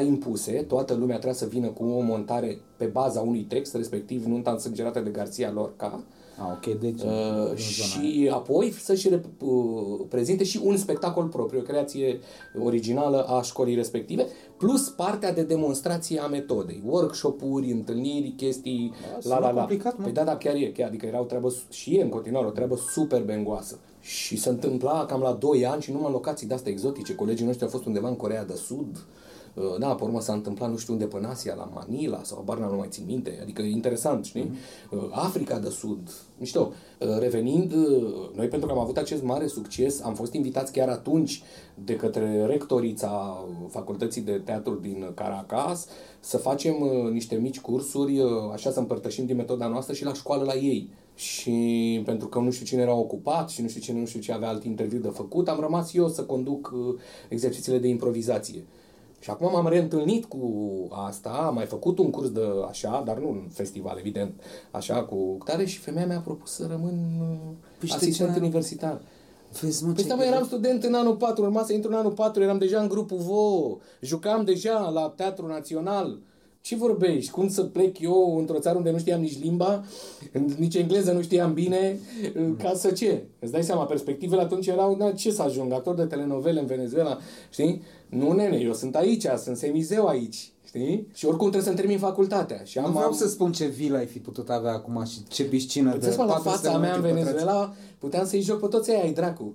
impuse, 0.49 0.63
toată 0.65 0.93
lumea 0.93 1.15
trebuia 1.15 1.33
să 1.39 1.45
vină 1.45 1.67
cu 1.67 1.83
o 1.83 1.99
montare 1.99 2.57
pe 2.77 2.85
baza 2.85 3.19
unui 3.21 3.41
text, 3.41 3.75
respectiv 3.75 4.25
nunta 4.25 4.51
însângerată 4.51 4.99
de 4.99 5.09
Garcia 5.09 5.51
Lorca, 5.51 6.03
Ah, 6.37 6.47
ok, 6.55 6.79
deci... 6.79 7.01
uh, 7.01 7.07
în 7.07 7.07
zona 7.07 7.41
aia. 7.47 7.55
și 7.55 8.29
apoi 8.33 8.71
să-și 8.71 9.09
rep- 9.09 9.39
uh, 9.45 9.99
prezinte 10.09 10.43
și 10.43 10.59
un 10.63 10.77
spectacol 10.77 11.25
propriu, 11.27 11.59
o 11.59 11.63
creație 11.63 12.19
originală 12.63 13.23
a 13.27 13.41
școlii 13.41 13.75
respective, 13.75 14.25
plus 14.57 14.89
partea 14.89 15.33
de 15.33 15.43
demonstrație 15.43 16.19
a 16.19 16.27
metodei, 16.27 16.83
workshop-uri, 16.85 17.71
întâlniri, 17.71 18.33
chestii, 18.37 18.93
Da, 19.01 19.07
la 19.15 19.19
sună 19.21 19.35
la 19.39 19.51
la. 19.51 19.59
complicat, 19.59 19.97
mă. 19.97 20.03
Păi 20.03 20.13
da, 20.13 20.23
da, 20.23 20.35
chiar 20.37 20.55
e, 20.55 20.71
chiar, 20.75 20.87
adică 20.87 21.05
era 21.05 21.19
o 21.21 21.23
treabă, 21.23 21.49
su- 21.49 21.63
și 21.71 21.95
e 21.95 22.01
în 22.01 22.09
continuare, 22.09 22.47
o 22.47 22.51
treabă 22.51 22.75
super 22.75 23.23
bengoasă. 23.23 23.79
Și 23.99 24.37
se 24.37 24.49
întâmpla 24.49 25.05
cam 25.05 25.21
la 25.21 25.31
2 25.31 25.65
ani 25.65 25.81
și 25.81 25.91
numai 25.91 26.07
în 26.07 26.13
locații 26.13 26.47
de-astea 26.47 26.71
exotice. 26.71 27.15
Colegii 27.15 27.45
noștri 27.45 27.63
au 27.65 27.69
fost 27.71 27.85
undeva 27.85 28.07
în 28.07 28.15
Corea 28.15 28.45
de 28.45 28.53
Sud, 28.55 28.87
Uh, 28.95 29.20
Da, 29.79 29.95
pe 29.95 30.03
urmă 30.03 30.21
s-a 30.21 30.33
întâmplat 30.33 30.69
nu 30.69 30.77
știu 30.77 30.93
unde 30.93 31.05
pe 31.05 31.17
în 31.17 31.25
Asia, 31.25 31.53
la 31.53 31.69
Manila 31.73 32.19
sau 32.23 32.41
Barna, 32.45 32.67
nu 32.67 32.75
mai 32.75 32.87
țin 32.89 33.03
minte, 33.07 33.39
adică 33.41 33.61
e 33.61 33.69
interesant, 33.69 34.25
știi? 34.25 34.51
Uh, 34.91 34.99
Africa 35.11 35.59
de 35.59 35.69
Sud, 35.69 36.11
mișto. 36.37 36.71
Uh, 36.99 37.17
Revenind, 37.19 37.73
uh, 37.73 38.29
noi 38.35 38.47
pentru 38.47 38.67
că 38.67 38.73
am 38.73 38.79
avut 38.79 38.97
acest 38.97 39.23
mare 39.23 39.47
succes, 39.47 40.01
am 40.01 40.13
fost 40.13 40.33
invitați 40.33 40.71
chiar 40.71 40.89
atunci 40.89 41.41
de 41.83 41.95
către 41.95 42.45
rectorița 42.45 43.45
Facultății 43.69 44.21
de 44.21 44.41
Teatru 44.45 44.73
din 44.73 45.11
Caracas 45.13 45.87
să 46.19 46.37
facem 46.37 46.81
uh, 46.81 47.11
niște 47.11 47.35
mici 47.35 47.59
cursuri, 47.59 48.19
uh, 48.19 48.29
așa 48.53 48.71
să 48.71 48.79
împărtășim 48.79 49.25
din 49.25 49.35
metoda 49.35 49.67
noastră 49.67 49.93
și 49.93 50.03
la 50.03 50.13
școală 50.13 50.43
la 50.43 50.55
ei. 50.55 50.89
Și 51.15 52.01
pentru 52.05 52.27
că 52.27 52.39
nu 52.39 52.51
știu 52.51 52.65
cine 52.65 52.81
era 52.81 52.93
ocupat 52.93 53.49
și 53.49 53.61
nu 53.61 53.67
știu 53.67 53.81
cine 53.81 53.99
nu 53.99 54.05
știu 54.05 54.19
ce 54.19 54.31
avea 54.31 54.47
alt 54.47 54.63
interviu 54.63 54.99
de 54.99 55.07
făcut, 55.07 55.47
am 55.47 55.59
rămas 55.59 55.93
eu 55.93 56.07
să 56.07 56.23
conduc 56.23 56.71
uh, 56.73 56.99
exercițiile 57.29 57.77
de 57.77 57.87
improvizație. 57.87 58.65
Și 59.23 59.29
acum 59.29 59.51
m-am 59.51 59.67
reîntâlnit 59.67 60.25
cu 60.25 60.39
asta, 60.89 61.29
am 61.29 61.53
mai 61.53 61.65
făcut 61.65 61.99
un 61.99 62.09
curs 62.09 62.29
de 62.31 62.41
așa, 62.69 63.03
dar 63.05 63.17
nu 63.17 63.29
un 63.29 63.47
festival, 63.53 63.95
evident, 63.99 64.41
așa, 64.71 65.03
cu 65.03 65.37
tare 65.45 65.65
și 65.65 65.77
femeia 65.79 66.05
mi-a 66.07 66.19
propus 66.19 66.51
să 66.51 66.67
rămân 66.69 66.93
uh, 67.21 67.37
Păi 67.79 67.87
știi 67.87 67.99
asistent 68.01 68.33
ce- 68.33 68.39
universitar. 68.39 69.01
Vezi, 69.61 69.85
mă, 69.85 69.91
Păi 69.93 70.03
ce 70.03 70.09
da, 70.09 70.15
mă, 70.15 70.23
eram 70.23 70.45
student 70.45 70.83
în 70.83 70.93
anul 70.93 71.15
4, 71.15 71.43
urma 71.43 71.63
să 71.63 71.73
intru 71.73 71.91
în 71.91 71.97
anul 71.97 72.11
4, 72.11 72.43
eram 72.43 72.57
deja 72.57 72.81
în 72.81 72.87
grupul 72.87 73.17
VO, 73.17 73.77
jucam 74.01 74.43
deja 74.43 74.89
la 74.89 75.13
Teatru 75.15 75.47
Național. 75.47 76.19
Ce 76.61 76.75
vorbești? 76.75 77.31
Cum 77.31 77.49
să 77.49 77.63
plec 77.63 77.99
eu 77.99 78.35
într-o 78.39 78.59
țară 78.59 78.77
unde 78.77 78.91
nu 78.91 78.97
știam 78.97 79.21
nici 79.21 79.39
limba, 79.43 79.83
nici 80.57 80.75
engleză 80.75 81.11
nu 81.11 81.21
știam 81.21 81.53
bine, 81.53 81.99
ca 82.63 82.73
să 82.75 82.91
ce? 82.91 83.23
Îți 83.39 83.51
dai 83.51 83.63
seama, 83.63 83.85
perspectivele 83.85 84.41
atunci 84.41 84.67
erau, 84.67 84.95
da, 84.95 85.11
ce 85.11 85.31
să 85.31 85.41
ajung, 85.41 85.71
actor 85.73 85.95
de 85.95 86.03
telenovele 86.05 86.59
în 86.59 86.65
Venezuela, 86.65 87.17
știi? 87.49 87.81
Nu, 88.09 88.31
nene, 88.31 88.57
eu 88.57 88.73
sunt 88.73 88.95
aici, 88.95 89.25
sunt 89.43 89.57
semizeu 89.57 90.05
aici, 90.07 90.51
știi? 90.67 91.07
Și 91.13 91.25
oricum 91.25 91.49
trebuie 91.49 91.63
să-mi 91.63 91.75
termin 91.75 91.97
facultatea. 91.97 92.61
Și 92.63 92.77
Nu 92.77 92.85
am, 92.85 92.91
vreau 92.91 93.07
am- 93.07 93.13
să 93.13 93.27
spun 93.27 93.51
ce 93.51 93.65
vilă 93.65 93.97
ai 93.97 94.05
fi 94.05 94.19
putut 94.19 94.49
avea 94.49 94.71
acum 94.73 95.03
și 95.05 95.17
ce 95.27 95.43
piscină 95.43 95.91
de 95.91 95.97
Puteți 95.97 96.17
mă, 96.17 96.23
la 96.23 96.31
400 96.33 96.67
fața 96.67 96.77
mea 96.77 96.95
în 96.95 97.01
metri 97.01 97.13
pătrați. 97.15 97.31
Venezuela, 97.35 97.73
puteam 97.99 98.25
să-i 98.25 98.41
joc 98.41 98.59
pe 98.59 98.67
toți 98.67 98.91
aia 98.91 99.01
ai 99.03 99.13
dracu. 99.13 99.53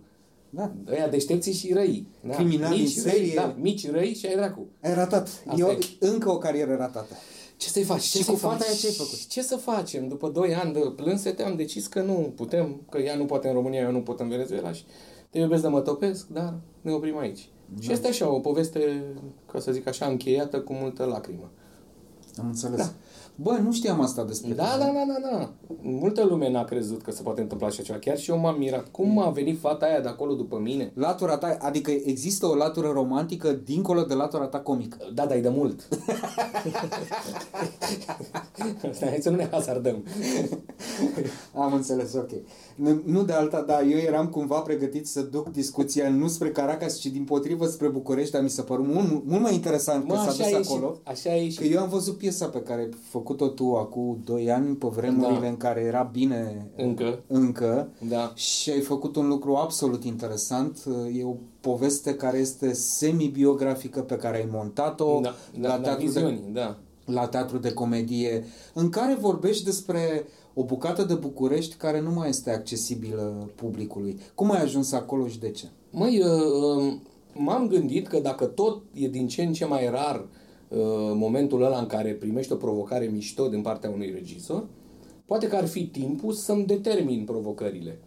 Da. 0.56 0.72
Ăia 0.90 1.08
deștepții 1.08 1.52
și 1.52 1.72
răi. 1.72 2.06
Da. 2.20 2.34
Criminali 2.34 2.80
mici 2.80 2.96
în 2.96 3.02
răi, 3.02 3.12
serie. 3.12 3.32
da, 3.34 3.54
mici 3.60 3.90
răi 3.90 4.14
și 4.14 4.26
ai 4.26 4.34
dracu. 4.34 4.66
Ai 4.82 4.94
ratat. 4.94 5.28
Asta 5.46 5.54
Eu, 5.58 5.68
e. 5.68 5.78
încă 5.98 6.30
o 6.30 6.38
carieră 6.38 6.74
ratată. 6.74 7.14
Ce 7.56 7.68
să-i 7.68 7.82
faci? 7.82 8.02
Și 8.02 8.10
ce 8.10 8.18
cu 8.18 8.24
să-i 8.24 8.36
fata 8.36 8.56
faci? 8.56 8.66
aia 8.66 8.76
ce 8.76 8.86
ai 8.86 8.92
făcut? 8.92 9.26
Ce 9.26 9.42
să 9.42 9.56
facem? 9.56 10.08
După 10.08 10.28
2 10.28 10.54
ani 10.54 10.72
de 10.72 10.80
plânsete 10.96 11.42
am 11.42 11.56
decis 11.56 11.86
că 11.86 12.02
nu 12.02 12.32
putem, 12.36 12.80
că 12.90 12.98
ea 12.98 13.16
nu 13.16 13.24
poate 13.24 13.48
în 13.48 13.54
România, 13.54 13.80
eu 13.80 13.90
nu 13.90 14.00
pot 14.00 14.20
în 14.20 14.28
Venezuela 14.28 14.72
și 14.72 14.84
te 15.30 15.38
iubesc 15.38 15.62
de 15.62 15.68
mă 15.68 15.80
topesc, 15.80 16.26
dar 16.26 16.54
ne 16.80 16.92
oprim 16.92 17.18
aici. 17.18 17.48
Da. 17.74 17.80
Și 17.80 17.90
asta 17.90 18.06
e 18.06 18.10
așa, 18.10 18.30
o 18.30 18.40
poveste, 18.40 19.04
ca 19.52 19.60
să 19.60 19.72
zic 19.72 19.86
așa, 19.86 20.06
încheiată 20.06 20.60
cu 20.60 20.72
multă 20.72 21.04
lacrimă. 21.04 21.50
Am 22.38 22.46
înțeles. 22.46 22.76
Da. 22.76 22.92
Bă, 23.38 23.58
nu 23.62 23.72
știam 23.72 24.00
asta 24.00 24.24
despre 24.24 24.52
Da, 24.52 24.64
tine. 24.64 24.84
da, 24.84 24.92
da, 24.92 25.04
da, 25.28 25.36
da. 25.36 25.50
Multă 25.82 26.24
lume 26.24 26.50
n-a 26.50 26.64
crezut 26.64 27.02
că 27.02 27.10
se 27.10 27.22
poate 27.22 27.40
întâmpla 27.40 27.66
așa 27.66 27.82
ceva. 27.82 27.98
Chiar 27.98 28.18
și 28.18 28.30
eu 28.30 28.38
m-am 28.38 28.58
mirat. 28.58 28.88
Cum 28.90 29.18
a 29.18 29.30
venit 29.30 29.60
fata 29.60 29.86
aia 29.86 30.00
de 30.00 30.08
acolo 30.08 30.34
după 30.34 30.58
mine? 30.58 30.90
Latura 30.94 31.36
ta, 31.36 31.56
adică 31.60 31.90
există 31.90 32.46
o 32.46 32.54
latură 32.54 32.88
romantică 32.88 33.52
dincolo 33.52 34.02
de 34.02 34.14
latura 34.14 34.46
ta 34.46 34.58
comică. 34.60 34.96
Da, 35.14 35.26
dar 35.26 35.36
e 35.36 35.40
de 35.40 35.48
mult. 35.48 35.88
Hai 39.00 39.18
să 39.20 39.30
nu 39.30 39.36
ne 39.36 39.48
hazardăm. 39.50 40.04
Am 41.54 41.72
înțeles, 41.72 42.14
ok. 42.14 42.30
Nu, 42.76 43.00
nu 43.04 43.22
de 43.24 43.32
alta, 43.32 43.60
da, 43.60 43.82
eu 43.82 43.98
eram 43.98 44.26
cumva 44.28 44.58
pregătit 44.60 45.06
să 45.06 45.20
duc 45.20 45.48
discuția 45.52 46.08
nu 46.10 46.28
spre 46.28 46.50
Caracas, 46.50 46.98
ci 46.98 47.06
din 47.06 47.24
potrivă 47.24 47.66
spre 47.66 47.88
București, 47.88 48.32
dar 48.32 48.42
mi 48.42 48.50
se 48.50 48.62
părut 48.62 48.86
mult, 48.86 49.24
mult 49.26 49.42
mai 49.42 49.54
interesant 49.54 50.06
Mă, 50.06 50.14
că 50.14 50.20
s-a 50.20 50.26
așa 50.26 50.58
dus 50.58 50.68
e 50.68 50.72
acolo. 50.72 50.92
și, 50.94 51.00
așa 51.04 51.36
e 51.36 51.48
și. 51.48 51.58
Că 51.58 51.64
eu 51.64 51.80
am 51.80 51.88
văzut 51.88 52.16
piesa 52.16 52.46
pe 52.46 52.58
care 52.62 52.80
ai 52.80 52.88
făcut-o 53.08 53.46
tu 53.48 53.74
acum 53.74 54.20
2 54.24 54.50
ani, 54.50 54.74
pe 54.76 54.86
vremurile 54.86 55.38
Da. 55.40 55.46
în 55.48 55.56
care 55.56 55.80
era 55.80 56.02
bine 56.12 56.66
Încă. 56.76 57.18
încă 57.26 57.88
Da. 58.08 58.32
și 58.34 58.70
ai 58.70 58.80
făcut 58.80 59.16
un 59.16 59.28
lucru 59.28 59.54
absolut 59.54 60.04
interesant. 60.04 60.78
E 61.18 61.24
o 61.24 61.34
poveste 61.60 62.14
care 62.14 62.38
este 62.38 62.72
semi-biografică 62.72 64.00
pe 64.00 64.16
care 64.16 64.36
ai 64.36 64.48
montat-o 64.52 65.20
Da, 65.22 65.34
da, 65.60 65.68
la, 65.68 65.74
la 65.76 65.82
teatru 65.82 66.00
de, 66.00 66.06
viziuni, 66.06 66.40
da. 66.52 66.76
la 67.04 67.26
teatru 67.26 67.58
de 67.58 67.72
comedie, 67.72 68.44
în 68.74 68.88
care 68.88 69.16
vorbești 69.20 69.64
despre 69.64 70.26
o 70.58 70.64
bucată 70.64 71.02
de 71.02 71.14
București 71.14 71.76
care 71.76 72.00
nu 72.00 72.10
mai 72.10 72.28
este 72.28 72.50
accesibilă 72.50 73.50
publicului. 73.54 74.18
Cum 74.34 74.50
ai 74.50 74.62
ajuns 74.62 74.92
acolo 74.92 75.26
și 75.26 75.38
de 75.38 75.50
ce? 75.50 75.66
Măi, 75.90 76.20
uh, 76.20 76.76
um, 76.76 77.02
m-am 77.32 77.68
gândit 77.68 78.06
că 78.06 78.18
dacă 78.18 78.44
tot 78.44 78.82
e 78.94 79.08
din 79.08 79.28
ce 79.28 79.42
în 79.42 79.52
ce 79.52 79.64
mai 79.64 79.90
rar 79.90 80.16
uh, 80.68 80.78
momentul 81.14 81.62
ăla 81.62 81.78
în 81.78 81.86
care 81.86 82.12
primești 82.12 82.52
o 82.52 82.56
provocare 82.56 83.06
mișto 83.06 83.48
din 83.48 83.62
partea 83.62 83.90
unui 83.90 84.10
regizor, 84.14 84.66
poate 85.26 85.46
că 85.48 85.56
ar 85.56 85.66
fi 85.66 85.86
timpul 85.86 86.32
să-mi 86.32 86.66
determin 86.66 87.24
provocările. 87.24 87.98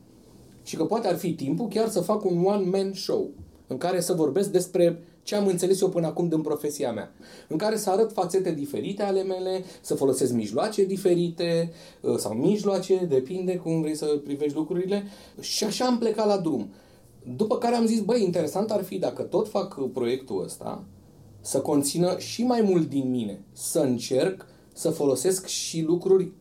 Și 0.64 0.76
că 0.76 0.86
poate 0.86 1.08
ar 1.08 1.18
fi 1.18 1.34
timpul 1.34 1.68
chiar 1.68 1.90
să 1.90 2.00
fac 2.00 2.26
un 2.26 2.46
one-man 2.46 2.94
show 2.94 3.30
în 3.68 3.78
care 3.78 4.00
să 4.00 4.14
vorbesc 4.14 4.52
despre 4.52 5.04
ce 5.30 5.36
am 5.36 5.48
înțeles 5.48 5.82
eu 5.82 5.89
până 5.89 6.08
acum 6.08 6.28
din 6.28 6.42
profesia 6.42 6.92
mea. 6.92 7.12
În 7.48 7.58
care 7.58 7.78
să 7.78 7.89
arăt 7.89 8.12
fațete 8.12 8.52
diferite 8.52 9.04
ale 9.04 9.24
mele, 9.24 9.63
să 9.82 9.96
folosesc 9.96 10.34
mijloace 10.34 10.86
diferite 10.86 11.72
uh, 12.02 12.18
sau 12.18 12.34
mijloace, 12.34 13.06
depinde 13.10 13.56
cum 13.56 13.82
vrei 13.82 13.96
să 13.96 14.06
privești 14.06 14.58
lucrurile. 14.58 15.04
Și 15.39 15.63
așa 15.63 15.86
am 15.86 15.98
plecat 15.98 16.28
la 16.28 16.38
drum. 16.38 16.70
După 17.36 17.58
care 17.58 17.76
am 17.76 17.86
zis, 17.86 18.02
băi, 18.02 18.24
interesant 18.24 18.72
ar 18.72 18.84
fi 18.84 18.98
dacă 18.98 19.22
tot 19.22 19.50
fac 19.50 19.78
uh, 19.78 19.89
proiectul 19.94 20.44
ăsta, 20.44 20.84
să 21.42 21.60
conțină 21.60 22.18
și 22.18 22.44
mai 22.44 22.62
mult 22.62 22.89
din 22.89 23.10
mine. 23.10 23.42
Să 23.54 23.80
încerc 23.80 24.46
să 24.74 24.89
folosesc 24.89 25.46
și 25.46 25.82
lucruri 25.82 26.32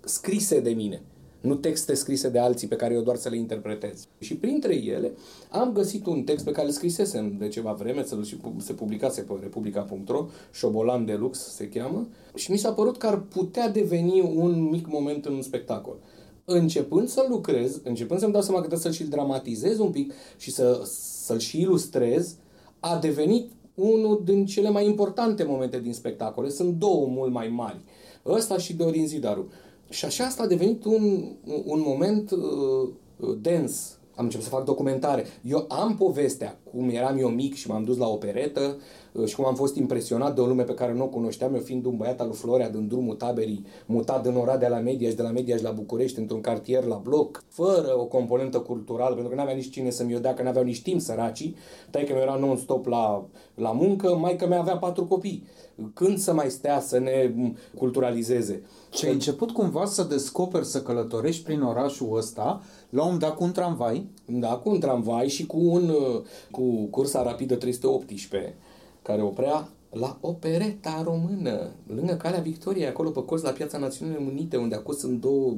scrise 0.00 0.60
de 0.60 0.70
mine. 0.70 1.02
Nu 1.44 1.54
texte 1.54 1.94
scrise 1.94 2.28
de 2.28 2.38
alții 2.38 2.68
pe 2.68 2.76
care 2.76 2.94
eu 2.94 3.00
doar 3.00 3.16
să 3.16 3.28
le 3.28 3.36
interpretez. 3.36 4.06
Și 4.18 4.36
printre 4.36 4.74
ele 4.74 5.12
am 5.50 5.72
găsit 5.72 6.06
un 6.06 6.22
text 6.22 6.44
pe 6.44 6.50
care 6.50 6.66
îl 6.66 6.72
scrisesem 6.72 7.36
de 7.38 7.48
ceva 7.48 7.72
vreme, 7.72 8.04
să 8.04 8.18
și 8.24 8.36
pu- 8.36 8.54
se 8.58 8.72
publicase 8.72 9.20
pe 9.20 9.32
republica.ro, 9.40 10.26
Șobolan 10.52 11.04
de 11.04 11.14
Lux 11.14 11.38
se 11.38 11.68
cheamă, 11.68 12.06
și 12.34 12.50
mi 12.50 12.56
s-a 12.56 12.72
părut 12.72 12.96
că 12.96 13.06
ar 13.06 13.20
putea 13.20 13.68
deveni 13.68 14.20
un 14.20 14.62
mic 14.62 14.86
moment 14.86 15.24
în 15.24 15.34
un 15.34 15.42
spectacol. 15.42 15.96
Începând 16.44 17.08
să 17.08 17.26
lucrez, 17.28 17.80
începând 17.82 18.20
să-mi 18.20 18.32
dau 18.32 18.42
seama 18.42 18.60
că 18.60 18.66
trebuie 18.66 18.92
să-l 18.92 19.04
și 19.04 19.10
dramatizez 19.10 19.78
un 19.78 19.90
pic 19.90 20.12
și 20.36 20.50
să, 20.50 20.82
să-l 21.24 21.38
și 21.38 21.60
ilustrez, 21.60 22.34
a 22.80 22.98
devenit 22.98 23.50
unul 23.74 24.22
din 24.24 24.46
cele 24.46 24.70
mai 24.70 24.86
importante 24.86 25.44
momente 25.44 25.80
din 25.80 25.92
spectacole. 25.92 26.48
Sunt 26.48 26.74
două 26.74 27.06
mult 27.06 27.32
mai 27.32 27.48
mari. 27.48 27.80
Ăsta 28.26 28.58
și 28.58 28.74
Dorin 28.74 29.06
Zidaru. 29.06 29.48
Și 29.94 30.04
așa 30.04 30.24
asta 30.24 30.42
a 30.42 30.46
devenit 30.46 30.84
un, 30.84 31.24
un 31.64 31.82
moment 31.86 32.30
uh, 32.30 32.88
uh, 33.16 33.36
dens. 33.40 33.98
Am 34.16 34.24
început 34.24 34.44
să 34.44 34.50
fac 34.50 34.64
documentare. 34.64 35.24
Eu 35.42 35.64
am 35.68 35.96
povestea, 35.96 36.58
cum 36.70 36.88
eram 36.88 37.18
eu 37.18 37.28
mic 37.28 37.54
și 37.54 37.68
m-am 37.68 37.84
dus 37.84 37.96
la 37.96 38.08
operetă 38.08 38.76
uh, 39.12 39.26
și 39.26 39.34
cum 39.34 39.44
am 39.44 39.54
fost 39.54 39.76
impresionat 39.76 40.34
de 40.34 40.40
o 40.40 40.46
lume 40.46 40.62
pe 40.62 40.74
care 40.74 40.92
nu 40.92 41.02
o 41.02 41.08
cunoșteam, 41.08 41.54
eu 41.54 41.60
fiind 41.60 41.84
un 41.84 41.96
băiat 41.96 42.20
al 42.20 42.26
lui 42.26 42.36
Florea 42.36 42.70
din 42.70 42.88
drumul 42.88 43.14
taberii, 43.14 43.64
mutat 43.86 44.22
din 44.22 44.34
Oradea 44.36 44.68
la 44.68 44.78
Mediaș, 44.78 45.14
de 45.14 45.22
la 45.22 45.30
Mediaș 45.30 45.60
la 45.60 45.70
București, 45.70 46.18
într-un 46.18 46.40
cartier 46.40 46.84
la 46.84 47.00
bloc, 47.04 47.44
fără 47.48 47.98
o 47.98 48.04
componentă 48.04 48.58
culturală, 48.58 49.14
pentru 49.14 49.30
că 49.30 49.38
n-avea 49.38 49.54
nici 49.54 49.70
cine 49.70 49.90
să-mi 49.90 50.16
o 50.16 50.18
dea, 50.18 50.34
că 50.34 50.42
n-aveau 50.42 50.64
nici 50.64 50.82
timp 50.82 51.00
săracii, 51.00 51.56
tai 51.90 52.04
că 52.04 52.12
mi 52.12 52.20
era 52.20 52.34
non-stop 52.34 52.86
la, 52.86 53.26
la 53.54 53.72
muncă, 53.72 54.16
mai 54.16 54.36
că 54.36 54.46
mi 54.46 54.56
avea 54.56 54.76
patru 54.76 55.04
copii. 55.04 55.46
Când 55.94 56.18
să 56.18 56.32
mai 56.32 56.50
stea 56.50 56.80
să 56.80 56.98
ne 56.98 57.32
m, 57.34 57.56
culturalizeze? 57.78 58.62
Și 58.94 59.04
ai 59.06 59.12
început 59.12 59.50
cumva 59.50 59.84
să 59.84 60.02
descoperi, 60.02 60.64
să 60.64 60.82
călătorești 60.82 61.44
prin 61.44 61.62
orașul 61.62 62.16
ăsta, 62.16 62.62
la 62.90 63.04
un 63.04 63.18
dat 63.18 63.34
cu 63.36 63.44
un 63.44 63.52
tramvai, 63.52 64.06
Da, 64.26 64.48
cu 64.48 64.70
un 64.70 64.80
tramvai 64.80 65.28
și 65.28 65.46
cu 65.46 65.58
un 65.58 65.88
uh, 65.88 66.22
cu 66.50 66.86
cursa 66.90 67.22
rapidă 67.22 67.54
318 67.54 68.54
care 69.02 69.22
oprea 69.22 69.68
la 69.90 70.18
Opereta 70.20 71.02
Română, 71.04 71.70
lângă 71.86 72.14
Calea 72.14 72.40
Victoriei, 72.40 72.86
acolo 72.86 73.10
pe 73.10 73.24
colț 73.24 73.42
la 73.42 73.50
Piața 73.50 73.78
Națiunilor 73.78 74.20
Unite, 74.20 74.56
unde 74.56 74.74
acum 74.74 74.94
sunt 74.94 75.20
două 75.20 75.54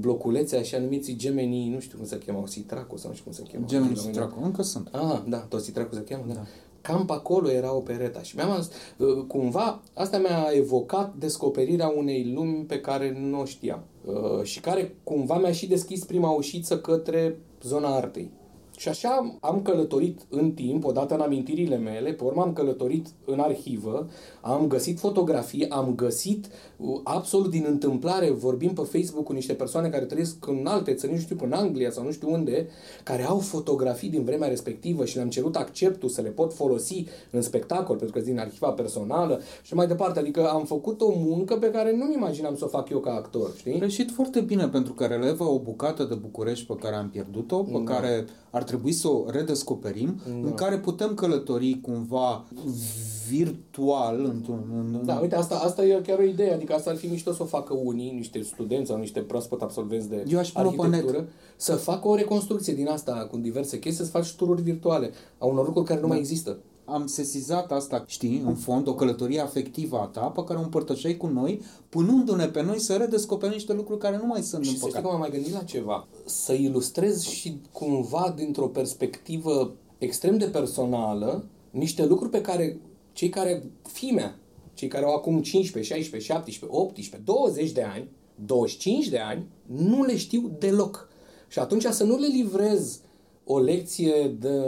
bloculețe 0.00 0.56
așa 0.56 0.78
numiți 0.78 1.12
gemenii, 1.12 1.68
nu 1.68 1.80
știu 1.80 1.96
cum 1.96 2.06
se 2.06 2.18
cheamă, 2.18 2.46
Sitraco 2.46 2.96
sau 2.96 3.10
nu 3.10 3.16
știu 3.16 3.30
cum 3.30 3.44
se 3.44 3.52
cheamă. 3.52 3.66
genul 3.66 3.92
La 3.94 4.00
mine. 4.00 4.12
Stracu. 4.12 4.40
Încă 4.42 4.62
sunt. 4.62 4.88
Ah, 4.92 5.20
da, 5.28 5.36
tot 5.38 5.62
Sitracu 5.62 5.94
se 5.94 6.04
cheamă, 6.04 6.24
da. 6.26 6.40
Cam 6.82 7.04
pe 7.04 7.12
acolo 7.12 7.50
era 7.50 7.74
opereta 7.74 8.22
și 8.22 8.36
mi-am 8.36 8.50
ales, 8.50 8.70
uh, 8.96 9.24
cumva, 9.26 9.80
asta 9.94 10.18
mi-a 10.18 10.48
evocat 10.52 11.14
descoperirea 11.18 11.88
unei 11.96 12.32
lumi 12.34 12.64
pe 12.64 12.80
care 12.80 13.16
nu 13.20 13.40
o 13.40 13.44
știam 13.44 13.82
uh, 14.04 14.42
și 14.42 14.60
care 14.60 14.96
cumva 15.04 15.38
mi-a 15.38 15.52
și 15.52 15.68
deschis 15.68 16.04
prima 16.04 16.30
ușiță 16.30 16.78
către 16.78 17.38
zona 17.62 17.96
artei. 17.96 18.30
Și 18.76 18.88
așa 18.88 19.36
am 19.40 19.62
călătorit 19.62 20.20
în 20.28 20.52
timp, 20.52 20.84
odată 20.84 21.14
în 21.14 21.20
amintirile 21.20 21.76
mele, 21.76 22.12
pe 22.12 22.24
urmă 22.24 22.42
am 22.42 22.52
călătorit 22.52 23.06
în 23.24 23.40
arhivă, 23.40 24.08
am 24.40 24.66
găsit 24.66 24.98
fotografii, 24.98 25.68
am 25.68 25.94
găsit 25.94 26.46
uh, 26.46 26.52
absolut 27.02 27.50
din 27.50 27.64
întâmplare, 27.68 28.30
vorbim 28.30 28.72
pe 28.72 28.82
Facebook 28.82 29.24
cu 29.24 29.32
niște 29.32 29.52
persoane 29.52 29.88
care 29.88 30.04
trăiesc 30.04 30.46
în 30.46 30.66
alte 30.66 30.94
țări, 30.94 31.12
nu 31.12 31.18
știu, 31.18 31.36
în 31.42 31.52
Anglia 31.52 31.90
sau 31.90 32.04
nu 32.04 32.10
știu 32.10 32.32
unde, 32.32 32.68
care 33.02 33.24
au 33.24 33.38
fotografii 33.38 34.08
din 34.08 34.24
vremea 34.24 34.48
respectivă 34.48 35.04
și 35.04 35.16
le-am 35.16 35.28
cerut 35.28 35.56
acceptul 35.56 36.08
să 36.08 36.20
le 36.20 36.28
pot 36.28 36.54
folosi 36.54 37.04
în 37.30 37.42
spectacol, 37.42 37.96
pentru 37.96 38.18
că 38.18 38.24
din 38.24 38.38
arhiva 38.38 38.68
personală 38.68 39.40
și 39.62 39.74
mai 39.74 39.86
departe. 39.86 40.18
Adică 40.18 40.48
am 40.48 40.64
făcut 40.64 41.00
o 41.00 41.12
muncă 41.16 41.54
pe 41.56 41.70
care 41.70 41.96
nu-mi 41.96 42.14
imaginam 42.14 42.56
să 42.56 42.64
o 42.64 42.68
fac 42.68 42.88
eu 42.90 42.98
ca 42.98 43.12
actor, 43.12 43.50
știi? 43.56 43.72
Ai 43.72 43.78
reușit 43.78 44.10
foarte 44.10 44.40
bine 44.40 44.68
pentru 44.68 44.92
că 44.92 45.04
relevă 45.04 45.44
o 45.44 45.58
bucată 45.58 46.04
de 46.04 46.14
București 46.14 46.66
pe 46.66 46.74
care 46.80 46.94
am 46.94 47.08
pierdut-o, 47.08 47.62
pe 47.62 47.82
Da. 47.84 47.92
care 47.94 48.24
ar 48.50 48.62
trebui 48.62 48.92
să 48.92 49.08
o 49.08 49.24
redescoperim, 49.30 50.20
în 50.42 50.54
care 50.54 50.78
putem 50.78 51.14
călători 51.14 51.78
cumva 51.82 52.44
virtual 53.28 54.24
într-un... 54.24 54.60
În, 54.76 55.06
Da, 55.06 55.18
uite, 55.18 55.36
asta, 55.36 55.54
asta 55.54 55.84
e 55.84 56.00
chiar 56.06 56.18
o 56.18 56.22
idee, 56.22 56.52
adică 56.52 56.71
asta 56.74 56.90
ar 56.90 56.96
fi 56.96 57.06
mișto 57.06 57.32
să 57.32 57.42
o 57.42 57.46
facă 57.46 57.74
unii, 57.74 58.10
niște 58.10 58.42
studenți 58.42 58.88
sau 58.88 58.98
niște 58.98 59.20
proaspăt 59.20 59.62
absolvenți 59.62 60.08
de 60.08 60.24
Eu 60.28 60.38
aș 60.38 60.50
pune-o 60.50 60.70
pe 60.70 60.82
arhitectură, 60.82 61.28
să 61.56 61.74
facă 61.74 62.08
o 62.08 62.14
reconstrucție 62.14 62.74
din 62.74 62.88
asta 62.88 63.28
cu 63.30 63.36
diverse 63.36 63.78
chestii, 63.78 64.04
să 64.04 64.10
faci 64.10 64.24
ștururi 64.24 64.62
virtuale 64.62 65.10
a 65.38 65.46
unor 65.46 65.66
lucruri 65.66 65.86
care 65.86 66.00
nu 66.00 66.06
mai 66.06 66.18
există. 66.18 66.58
am 66.84 67.06
sesizat 67.06 67.72
asta, 67.72 68.04
știi, 68.06 68.42
în 68.46 68.54
fond, 68.54 68.86
o 68.86 68.94
călătorie 68.94 69.40
afectivă 69.40 69.96
a 69.98 70.04
ta 70.04 70.20
pe 70.20 70.44
care 70.44 70.58
o 70.58 70.62
împărtășeai 70.62 71.16
cu 71.16 71.26
noi, 71.26 71.60
punându-ne 71.88 72.46
pe 72.46 72.62
noi 72.62 72.78
să 72.78 72.96
redescoperim 72.96 73.54
niște 73.54 73.72
lucruri 73.72 74.00
care 74.00 74.16
nu 74.16 74.26
mai 74.26 74.42
sunt 74.42 74.64
Și 74.64 74.70
în 74.70 74.76
să 74.76 74.80
știți 74.80 74.86
păcat. 74.86 75.02
că 75.02 75.08
m-am 75.08 75.18
mai 75.18 75.30
gândit 75.30 75.52
la 75.52 75.62
ceva. 75.62 76.06
Să 76.24 76.52
ilustrez 76.52 77.22
și 77.22 77.60
cumva 77.72 78.32
dintr-o 78.36 78.66
perspectivă 78.66 79.72
extrem 79.98 80.38
de 80.38 80.44
personală 80.44 81.44
niște 81.70 82.06
lucruri 82.06 82.30
pe 82.30 82.40
care 82.40 82.78
cei 83.12 83.28
care, 83.28 83.62
fimea, 83.82 84.36
cei 84.82 84.90
care 84.90 85.04
au 85.04 85.14
acum 85.14 85.42
15, 85.42 85.94
16, 85.94 86.32
17, 86.32 86.78
18, 86.78 87.22
20 87.24 87.70
de 87.70 87.82
ani, 87.82 88.08
25 88.44 89.08
de 89.08 89.18
ani, 89.18 89.46
nu 89.66 90.02
le 90.02 90.16
știu 90.16 90.56
deloc. 90.58 91.08
Și 91.48 91.58
atunci 91.58 91.84
să 91.84 92.04
nu 92.04 92.18
le 92.18 92.26
livrez 92.26 93.00
o 93.44 93.58
lecție 93.58 94.36
de 94.40 94.60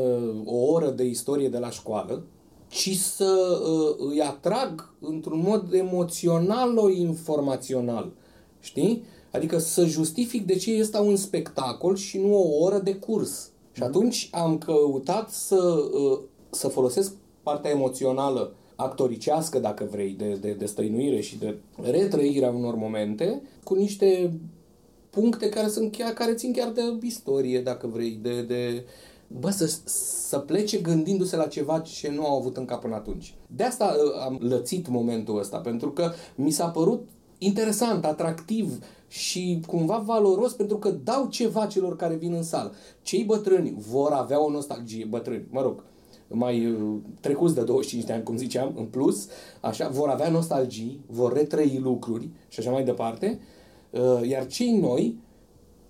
o 0.44 0.57
oră 0.57 0.90
de 0.90 1.05
istorie 1.05 1.48
de 1.48 1.59
la 1.59 1.70
școală, 1.70 2.24
ci 2.68 2.96
să 2.96 3.61
uh, 3.68 3.96
îi 4.11 4.20
atrag 4.20 4.94
într-un 5.00 5.42
mod 5.46 5.72
emoțional-informațional. 5.72 8.12
Știi? 8.61 9.03
Adică 9.33 9.59
să 9.59 9.85
justific 9.85 10.46
de 10.46 10.57
ce 10.57 10.70
este 10.70 10.98
un 10.98 11.16
spectacol 11.16 11.96
și 11.96 12.18
nu 12.18 12.35
o 12.35 12.64
oră 12.64 12.79
de 12.79 12.94
curs. 12.94 13.50
Și 13.72 13.83
atunci 13.83 14.29
am 14.33 14.59
căutat 14.59 15.31
să, 15.31 15.88
uh, 15.92 16.18
să 16.50 16.68
folosesc 16.68 17.12
partea 17.42 17.70
emoțională 17.70 18.55
actoricească, 18.77 19.59
dacă 19.59 19.89
vrei, 19.91 20.11
de, 20.11 20.39
de, 20.41 20.53
de 20.53 20.67
stăinuire 20.67 21.21
și 21.21 21.39
de 21.39 21.57
retrăirea 21.83 22.51
unor 22.51 22.75
momente, 22.75 23.43
cu 23.65 23.75
niște 23.75 24.33
puncte 25.11 25.49
care 25.49 25.69
sunt 25.69 25.97
chiar, 25.97 26.13
care 26.13 26.35
țin 26.35 26.53
chiar 26.53 26.71
de 26.71 26.83
istorie, 27.03 27.61
dacă 27.61 27.87
vrei, 27.87 28.19
de, 28.23 28.43
de 28.43 28.85
bă, 29.27 29.51
să, 29.51 29.79
să 30.29 30.39
plece 30.39 30.79
gândindu-se 30.79 31.37
la 31.37 31.47
ceva 31.47 31.79
ce 31.79 32.11
nu 32.11 32.27
au 32.27 32.39
avut 32.39 32.57
în 32.57 32.65
cap 32.65 32.81
până 32.81 32.95
atunci. 32.95 33.35
De 33.47 33.63
asta 33.63 33.85
uh, 33.85 34.23
am 34.25 34.39
lățit 34.41 34.89
momentul 34.89 35.39
ăsta, 35.39 35.59
pentru 35.59 35.91
că 35.91 36.13
mi 36.35 36.51
s-a 36.51 36.67
părut 36.67 37.09
interesant, 37.39 38.05
atractiv 38.05 38.79
și 39.09 39.61
cumva 39.67 39.99
valoros 39.99 40.53
pentru 40.53 40.79
că 40.79 40.91
dau 40.91 41.27
ceva 41.27 41.67
celor 41.67 41.97
care 41.97 42.15
vin 42.15 42.33
în 42.33 42.43
sală. 42.43 42.73
Cei 43.03 43.25
bătrâni 43.25 43.75
vor 43.77 44.13
avea 44.13 44.45
o 44.45 44.51
nostalgie, 44.51 45.05
bătrâni, 45.05 45.47
mă 45.51 45.63
rog, 45.63 45.83
mai 46.35 46.66
uh, 46.66 46.97
trecuți 47.20 47.55
de 47.55 47.62
25 47.62 48.07
de 48.07 48.12
ani, 48.12 48.23
cum 48.23 48.37
ziceam, 48.37 48.75
în 48.77 48.85
plus, 48.85 49.29
așa, 49.61 49.88
vor 49.88 50.09
avea 50.09 50.29
nostalgii, 50.29 51.01
vor 51.07 51.33
retrăi 51.33 51.81
lucruri 51.83 52.29
și 52.49 52.61
așa 52.61 52.70
mai 52.70 52.85
departe, 52.85 53.40
uh, 53.90 54.29
iar 54.29 54.47
cei 54.47 54.79
noi 54.79 55.18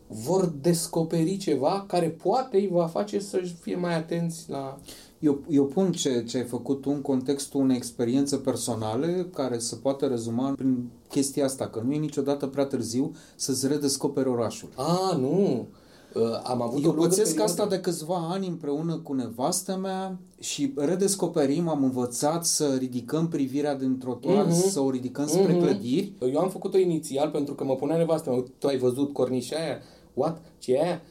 vor 0.07 0.53
descoperi 0.61 1.37
ceva 1.37 1.85
care 1.89 2.09
poate 2.09 2.57
îi 2.57 2.69
va 2.73 2.87
face 2.87 3.21
să 3.21 3.41
fie 3.61 3.77
mai 3.77 3.95
atenți 3.95 4.51
la... 4.51 4.79
Eu, 5.19 5.41
eu 5.49 5.65
pun 5.65 5.93
ce, 5.93 6.25
ce 6.25 6.37
ai 6.37 6.45
făcut 6.45 6.81
tu 6.81 6.91
în 6.91 7.01
contextul 7.01 7.61
unei 7.61 7.77
experiențe 7.77 8.37
personale 8.37 9.27
care 9.35 9.59
se 9.59 9.77
poate 9.77 10.07
rezuma 10.07 10.53
prin 10.53 10.91
chestia 11.09 11.45
asta, 11.45 11.69
că 11.69 11.83
nu 11.85 11.93
e 11.93 11.97
niciodată 11.97 12.47
prea 12.47 12.65
târziu 12.65 13.15
să-ți 13.37 13.67
redescoperi 13.67 14.29
orașul. 14.29 14.69
A, 14.75 15.17
nu! 15.17 15.67
Uh, 16.15 16.23
am 16.45 16.63
avut 16.63 16.83
Eu 16.85 16.91
o 16.91 16.93
lungă 16.93 17.09
pățesc 17.09 17.29
perioadă- 17.31 17.51
asta 17.53 17.67
de 17.67 17.81
câțiva 17.81 18.29
ani 18.31 18.47
împreună 18.47 18.97
cu 18.97 19.13
nevastă 19.13 19.77
mea 19.83 20.19
și 20.41 20.73
redescoperim, 20.77 21.69
am 21.69 21.83
învățat 21.83 22.45
să 22.45 22.75
ridicăm 22.79 23.29
privirea 23.29 23.75
din 23.77 23.99
trotuar, 23.99 24.45
Mhm. 24.45 24.53
să 24.55 24.81
o 24.81 24.91
ridicăm 24.91 25.27
spre 25.27 25.53
Mhm. 25.53 25.61
clădiri. 25.63 26.13
Eu 26.33 26.39
am 26.41 26.49
făcut-o 26.51 26.79
inițial 26.79 27.29
pentru 27.31 27.55
că 27.55 27.65
mă 27.65 27.75
punea 27.75 27.97
nevastă 27.97 28.31
mea, 28.31 28.45
tu 28.59 28.67
ai 28.67 28.79
văzut 28.79 29.13
cornișa 29.13 29.57
aia? 29.57 29.79
What? 30.15 30.41
Ce 30.59 30.73
e 30.73 30.83
aia? 30.83 31.03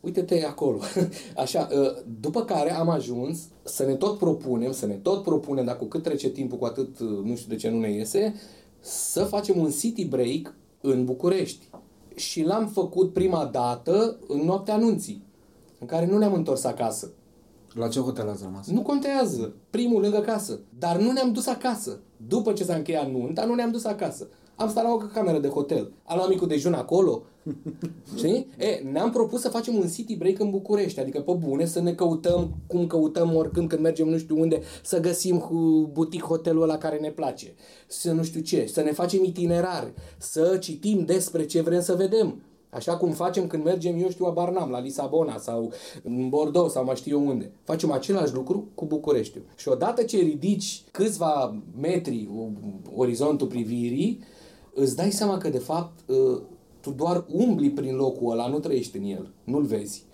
Uite-te 0.00 0.44
acolo. 0.44 0.78
Așa, 1.36 1.68
uh, 1.72 2.02
după 2.20 2.44
care 2.44 2.74
am 2.76 2.88
ajuns 2.88 3.38
să 3.64 3.84
ne 3.84 3.94
tot 3.94 4.18
propunem, 4.18 4.72
să 4.72 4.86
ne 4.86 4.94
tot 4.94 5.22
propunem, 5.22 5.64
dar 5.64 5.76
cu 5.78 5.84
cât 5.84 6.02
trece 6.02 6.28
timpul, 6.30 6.58
cu 6.58 6.64
atât 6.64 6.98
uh, 6.98 7.08
nu 7.24 7.34
știu 7.36 7.48
de 7.48 7.56
ce 7.56 7.70
nu 7.70 7.78
ne 7.80 7.90
iese, 7.92 8.34
să 8.80 9.24
facem 9.24 9.58
un 9.60 9.70
city 9.70 10.04
break 10.04 10.54
în 10.80 11.04
București. 11.04 11.68
Și 12.18 12.42
l-am 12.42 12.66
făcut 12.66 13.12
prima 13.12 13.44
dată 13.44 14.18
în 14.28 14.40
noaptea 14.40 14.74
anunții, 14.74 15.22
în 15.78 15.86
care 15.86 16.06
nu 16.06 16.18
ne-am 16.18 16.32
întors 16.32 16.64
acasă. 16.64 17.12
La 17.78 17.88
ce 17.88 18.00
hotel 18.00 18.28
ați 18.28 18.42
rămas? 18.42 18.66
Nu 18.66 18.82
contează. 18.82 19.54
Primul 19.70 20.00
lângă 20.00 20.18
casă. 20.18 20.60
Dar 20.78 20.98
nu 20.98 21.12
ne-am 21.12 21.32
dus 21.32 21.46
acasă. 21.46 21.98
După 22.26 22.52
ce 22.52 22.64
s-a 22.64 22.74
încheiat 22.74 23.10
nunta, 23.10 23.44
nu 23.44 23.54
ne-am 23.54 23.70
dus 23.70 23.84
acasă. 23.84 24.28
Am 24.56 24.68
stat 24.68 24.84
la 24.84 24.92
o 24.92 24.96
cameră 24.96 25.38
de 25.38 25.48
hotel. 25.48 25.92
Am 26.04 26.16
luat 26.16 26.28
micul 26.28 26.48
dejun 26.48 26.72
acolo. 26.72 27.22
Știi? 28.16 28.46
E, 28.58 28.90
ne-am 28.92 29.10
propus 29.10 29.40
să 29.40 29.48
facem 29.48 29.74
un 29.74 29.88
city 29.88 30.16
break 30.16 30.38
în 30.38 30.50
București. 30.50 31.00
Adică, 31.00 31.20
pe 31.20 31.32
bune, 31.32 31.64
să 31.64 31.80
ne 31.80 31.92
căutăm 31.92 32.54
cum 32.66 32.86
căutăm 32.86 33.34
oricând 33.34 33.68
când 33.68 33.82
mergem 33.82 34.08
nu 34.08 34.18
știu 34.18 34.40
unde, 34.40 34.60
să 34.82 35.00
găsim 35.00 35.38
cu 35.38 35.90
butic 35.92 36.22
hotelul 36.22 36.62
ăla 36.62 36.78
care 36.78 36.96
ne 36.96 37.10
place. 37.10 37.54
Să 37.86 38.12
nu 38.12 38.22
știu 38.22 38.40
ce. 38.40 38.66
Să 38.72 38.82
ne 38.82 38.92
facem 38.92 39.24
itinerar. 39.24 39.92
Să 40.18 40.56
citim 40.60 41.04
despre 41.04 41.46
ce 41.46 41.60
vrem 41.60 41.80
să 41.80 41.94
vedem. 41.94 42.40
Așa 42.70 42.96
cum 42.96 43.10
facem 43.10 43.46
când 43.46 43.64
mergem, 43.64 44.00
eu 44.00 44.08
știu, 44.10 44.24
a 44.26 44.30
Barnam, 44.30 44.70
la 44.70 44.80
Lisabona 44.80 45.38
sau 45.38 45.72
în 46.02 46.28
Bordeaux 46.28 46.72
sau 46.72 46.84
mai 46.84 46.96
știu 46.96 47.18
eu 47.20 47.26
unde. 47.28 47.50
Facem 47.64 47.90
același 47.90 48.34
lucru 48.34 48.66
cu 48.74 48.84
Bucureștiul. 48.84 49.42
Și 49.56 49.68
odată 49.68 50.02
ce 50.02 50.16
ridici 50.18 50.82
câțiva 50.90 51.56
metri 51.80 52.28
o- 52.38 52.48
orizontul 53.00 53.46
privirii, 53.46 54.20
îți 54.74 54.96
dai 54.96 55.10
seama 55.10 55.38
că, 55.38 55.48
de 55.48 55.58
fapt, 55.58 56.08
ă, 56.10 56.40
tu 56.80 56.90
doar 56.90 57.24
umbli 57.32 57.70
prin 57.70 57.94
locul 57.94 58.30
ăla, 58.32 58.46
nu 58.48 58.58
trăiești 58.58 58.96
în 58.96 59.04
el, 59.04 59.30
nu-l 59.44 59.62
vezi. 59.64 60.04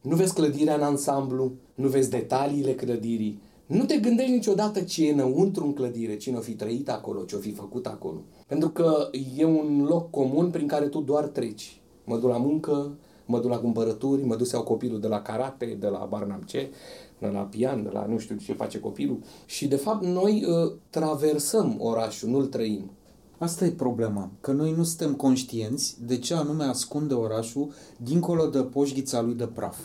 Nu 0.00 0.16
vezi 0.16 0.34
clădirea 0.34 0.74
în 0.74 0.82
ansamblu, 0.82 1.52
nu 1.74 1.88
vezi 1.88 2.10
detaliile 2.10 2.74
clădirii, 2.74 3.40
nu 3.66 3.84
te 3.84 3.96
gândești 3.98 4.32
niciodată 4.32 4.80
ce 4.80 5.06
e 5.08 5.12
înăuntru 5.12 5.64
în 5.64 5.72
clădire, 5.72 6.16
cine 6.16 6.36
o 6.36 6.40
fi 6.40 6.52
trăit 6.52 6.88
acolo, 6.88 7.22
ce 7.22 7.36
o 7.36 7.38
fi 7.38 7.52
făcut 7.52 7.86
acolo. 7.86 8.22
Pentru 8.46 8.68
că 8.68 9.08
e 9.36 9.44
un 9.44 9.84
loc 9.88 10.10
comun 10.10 10.50
prin 10.50 10.66
care 10.66 10.86
tu 10.86 11.00
doar 11.00 11.24
treci. 11.24 11.80
Mă 12.04 12.18
duc 12.18 12.30
la 12.30 12.36
muncă, 12.36 12.96
mă 13.26 13.40
duc 13.40 13.50
la 13.50 13.58
cumpărături, 13.58 14.24
mă 14.24 14.36
duc 14.36 14.46
să 14.46 14.56
iau 14.56 14.64
copilul 14.64 15.00
de 15.00 15.08
la 15.08 15.22
karate, 15.22 15.76
de 15.80 15.86
la 15.86 16.06
Barnam 16.08 16.42
ce, 16.46 16.70
de 17.18 17.26
la 17.26 17.40
pian, 17.40 17.82
de 17.82 17.90
la 17.92 18.06
nu 18.06 18.18
știu 18.18 18.36
ce 18.36 18.52
face 18.52 18.80
copilul. 18.80 19.18
Și 19.46 19.68
de 19.68 19.76
fapt 19.76 20.04
noi 20.04 20.44
uh, 20.44 20.72
traversăm 20.90 21.76
orașul, 21.78 22.28
nu-l 22.28 22.46
trăim. 22.46 22.90
Asta 23.38 23.64
e 23.64 23.70
problema, 23.70 24.30
că 24.40 24.52
noi 24.52 24.72
nu 24.72 24.82
suntem 24.82 25.14
conștienți 25.14 25.96
de 26.06 26.18
ce 26.18 26.34
anume 26.34 26.64
ascunde 26.64 27.14
orașul 27.14 27.72
dincolo 27.96 28.46
de 28.46 28.62
poșghița 28.62 29.22
lui 29.22 29.34
de 29.34 29.46
praf. 29.46 29.78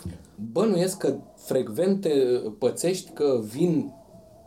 Bănuiesc 0.52 0.98
că 0.98 1.16
frecvent 1.36 2.02
te 2.02 2.14
pățești 2.58 3.12
că 3.12 3.42
vin 3.44 3.94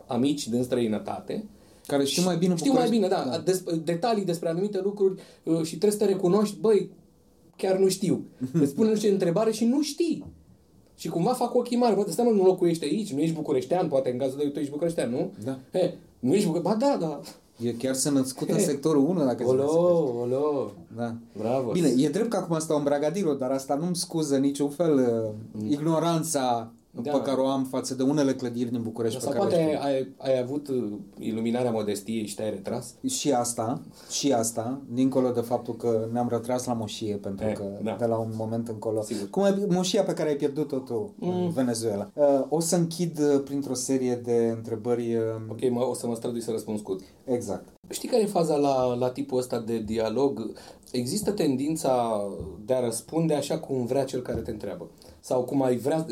amici 0.07 0.47
din 0.47 0.63
străinătate 0.63 1.45
Care 1.87 2.03
știu 2.05 2.23
mai 2.23 2.37
bine 2.37 2.55
Știu 2.55 2.71
mai 2.73 2.81
București. 2.89 3.07
bine, 3.07 3.31
da. 3.31 3.37
Des, 3.45 3.63
detalii 3.83 4.25
despre 4.25 4.49
anumite 4.49 4.79
lucruri 4.83 5.21
uh, 5.43 5.61
și 5.63 5.77
trebuie 5.77 5.91
să 5.91 5.97
te 5.97 6.05
recunoști, 6.05 6.57
băi, 6.59 6.89
chiar 7.55 7.77
nu 7.77 7.87
știu. 7.87 8.23
Îți 8.61 8.73
pune 8.75 8.89
niște 8.89 9.09
întrebare 9.09 9.51
și 9.51 9.65
nu 9.65 9.81
știi. 9.81 10.25
Și 10.97 11.09
cumva 11.09 11.33
fac 11.33 11.55
ochii 11.55 11.77
mari. 11.77 11.95
Bă, 11.95 12.05
stai 12.09 12.25
mă, 12.25 12.31
nu 12.31 12.43
locuiești 12.45 12.83
aici, 12.85 13.13
nu 13.13 13.19
ești 13.19 13.35
bucureștean, 13.35 13.87
poate 13.87 14.11
în 14.11 14.17
cazul 14.17 14.39
tău 14.39 14.47
tu 14.49 14.59
ești 14.59 14.71
bucureștean, 14.71 15.09
nu? 15.09 15.31
Da. 15.43 15.59
He, 15.73 15.97
nu 16.19 16.33
ești 16.33 16.45
bucureștean? 16.45 16.77
Ba 16.79 16.85
da, 16.85 17.07
da. 17.07 17.19
E 17.67 17.71
chiar 17.73 17.93
să 17.95 18.09
născut 18.11 18.49
în 18.49 18.59
sectorul 18.59 19.07
1, 19.07 19.19
dacă 19.25 19.43
îți 19.43 19.51
Olo, 19.51 19.61
mersi. 19.61 19.75
olo. 20.21 20.71
Da. 20.95 21.15
Bravo. 21.37 21.71
Bine, 21.71 21.93
e 21.97 22.09
drept 22.09 22.29
că 22.29 22.37
acum 22.37 22.59
stau 22.59 22.77
în 22.77 22.83
Bragadilo, 22.83 23.33
dar 23.33 23.51
asta 23.51 23.75
nu-mi 23.75 23.95
scuză 23.95 24.37
niciun 24.37 24.69
fel 24.69 24.93
uh, 25.63 25.69
ignoranța 25.69 26.71
Da. 27.01 27.11
pe 27.11 27.21
care 27.21 27.41
o 27.41 27.47
am 27.47 27.63
față 27.63 27.95
de 27.95 28.03
unele 28.03 28.33
clădiri 28.33 28.71
din 28.71 28.81
București. 28.81 29.21
Sau 29.21 29.31
pe 29.31 29.37
care 29.37 29.49
poate 29.49 29.63
le 29.63 29.79
ai, 29.81 29.97
știu. 29.97 30.13
ai, 30.21 30.33
ai 30.33 30.41
avut 30.41 30.67
uh, 30.67 30.91
iluminarea 31.19 31.71
modestiei 31.71 32.25
și 32.25 32.35
te-ai 32.35 32.49
retras? 32.49 32.93
Și 33.07 33.31
asta, 33.31 33.81
și 34.09 34.33
asta, 34.33 34.81
dincolo 34.89 35.29
de 35.29 35.39
faptul 35.39 35.75
că 35.75 36.07
ne-am 36.11 36.27
retras 36.29 36.65
la 36.65 36.73
moșie, 36.73 37.15
pentru 37.15 37.45
E, 37.45 37.51
că 37.51 37.63
da. 37.83 37.95
de 37.99 38.05
la 38.05 38.17
un 38.17 38.31
moment 38.35 38.67
încolo... 38.67 39.01
Sigur. 39.01 39.29
Cum 39.29 39.43
e 39.43 39.65
moșia 39.69 40.03
pe 40.03 40.13
care 40.13 40.29
ai 40.29 40.35
pierdut-o 40.35 40.77
tu 40.77 41.13
în 41.19 41.49
Venezuela. 41.49 42.11
Uh, 42.13 42.45
o 42.49 42.59
să 42.59 42.75
închid 42.75 43.19
uh, 43.19 43.41
printr-o 43.43 43.73
serie 43.73 44.15
de 44.15 44.53
întrebări... 44.55 45.15
uh, 45.15 45.23
Ok, 45.49 45.69
mă, 45.69 45.85
o 45.85 45.93
să 45.93 46.07
mă 46.07 46.15
strădui 46.15 46.41
să 46.41 46.51
răspund 46.51 46.79
scurt. 46.79 47.03
Exact. 47.25 47.67
Știi 47.89 48.09
care 48.09 48.21
e 48.21 48.25
faza 48.25 48.55
la, 48.55 48.93
la 48.93 49.09
tipul 49.09 49.37
ăsta 49.37 49.59
de 49.59 49.79
dialog? 49.79 50.51
Există 50.91 51.31
tendința 51.31 52.23
de 52.65 52.73
a 52.73 52.79
răspunde 52.79 53.33
așa 53.33 53.59
cum 53.59 53.85
vrea 53.85 54.03
cel 54.03 54.21
care 54.21 54.39
te 54.39 54.51
întreabă. 54.51 54.89
Sau 55.19 55.43
cum 55.43 55.63
ai 55.63 55.75
vrea 55.75 56.05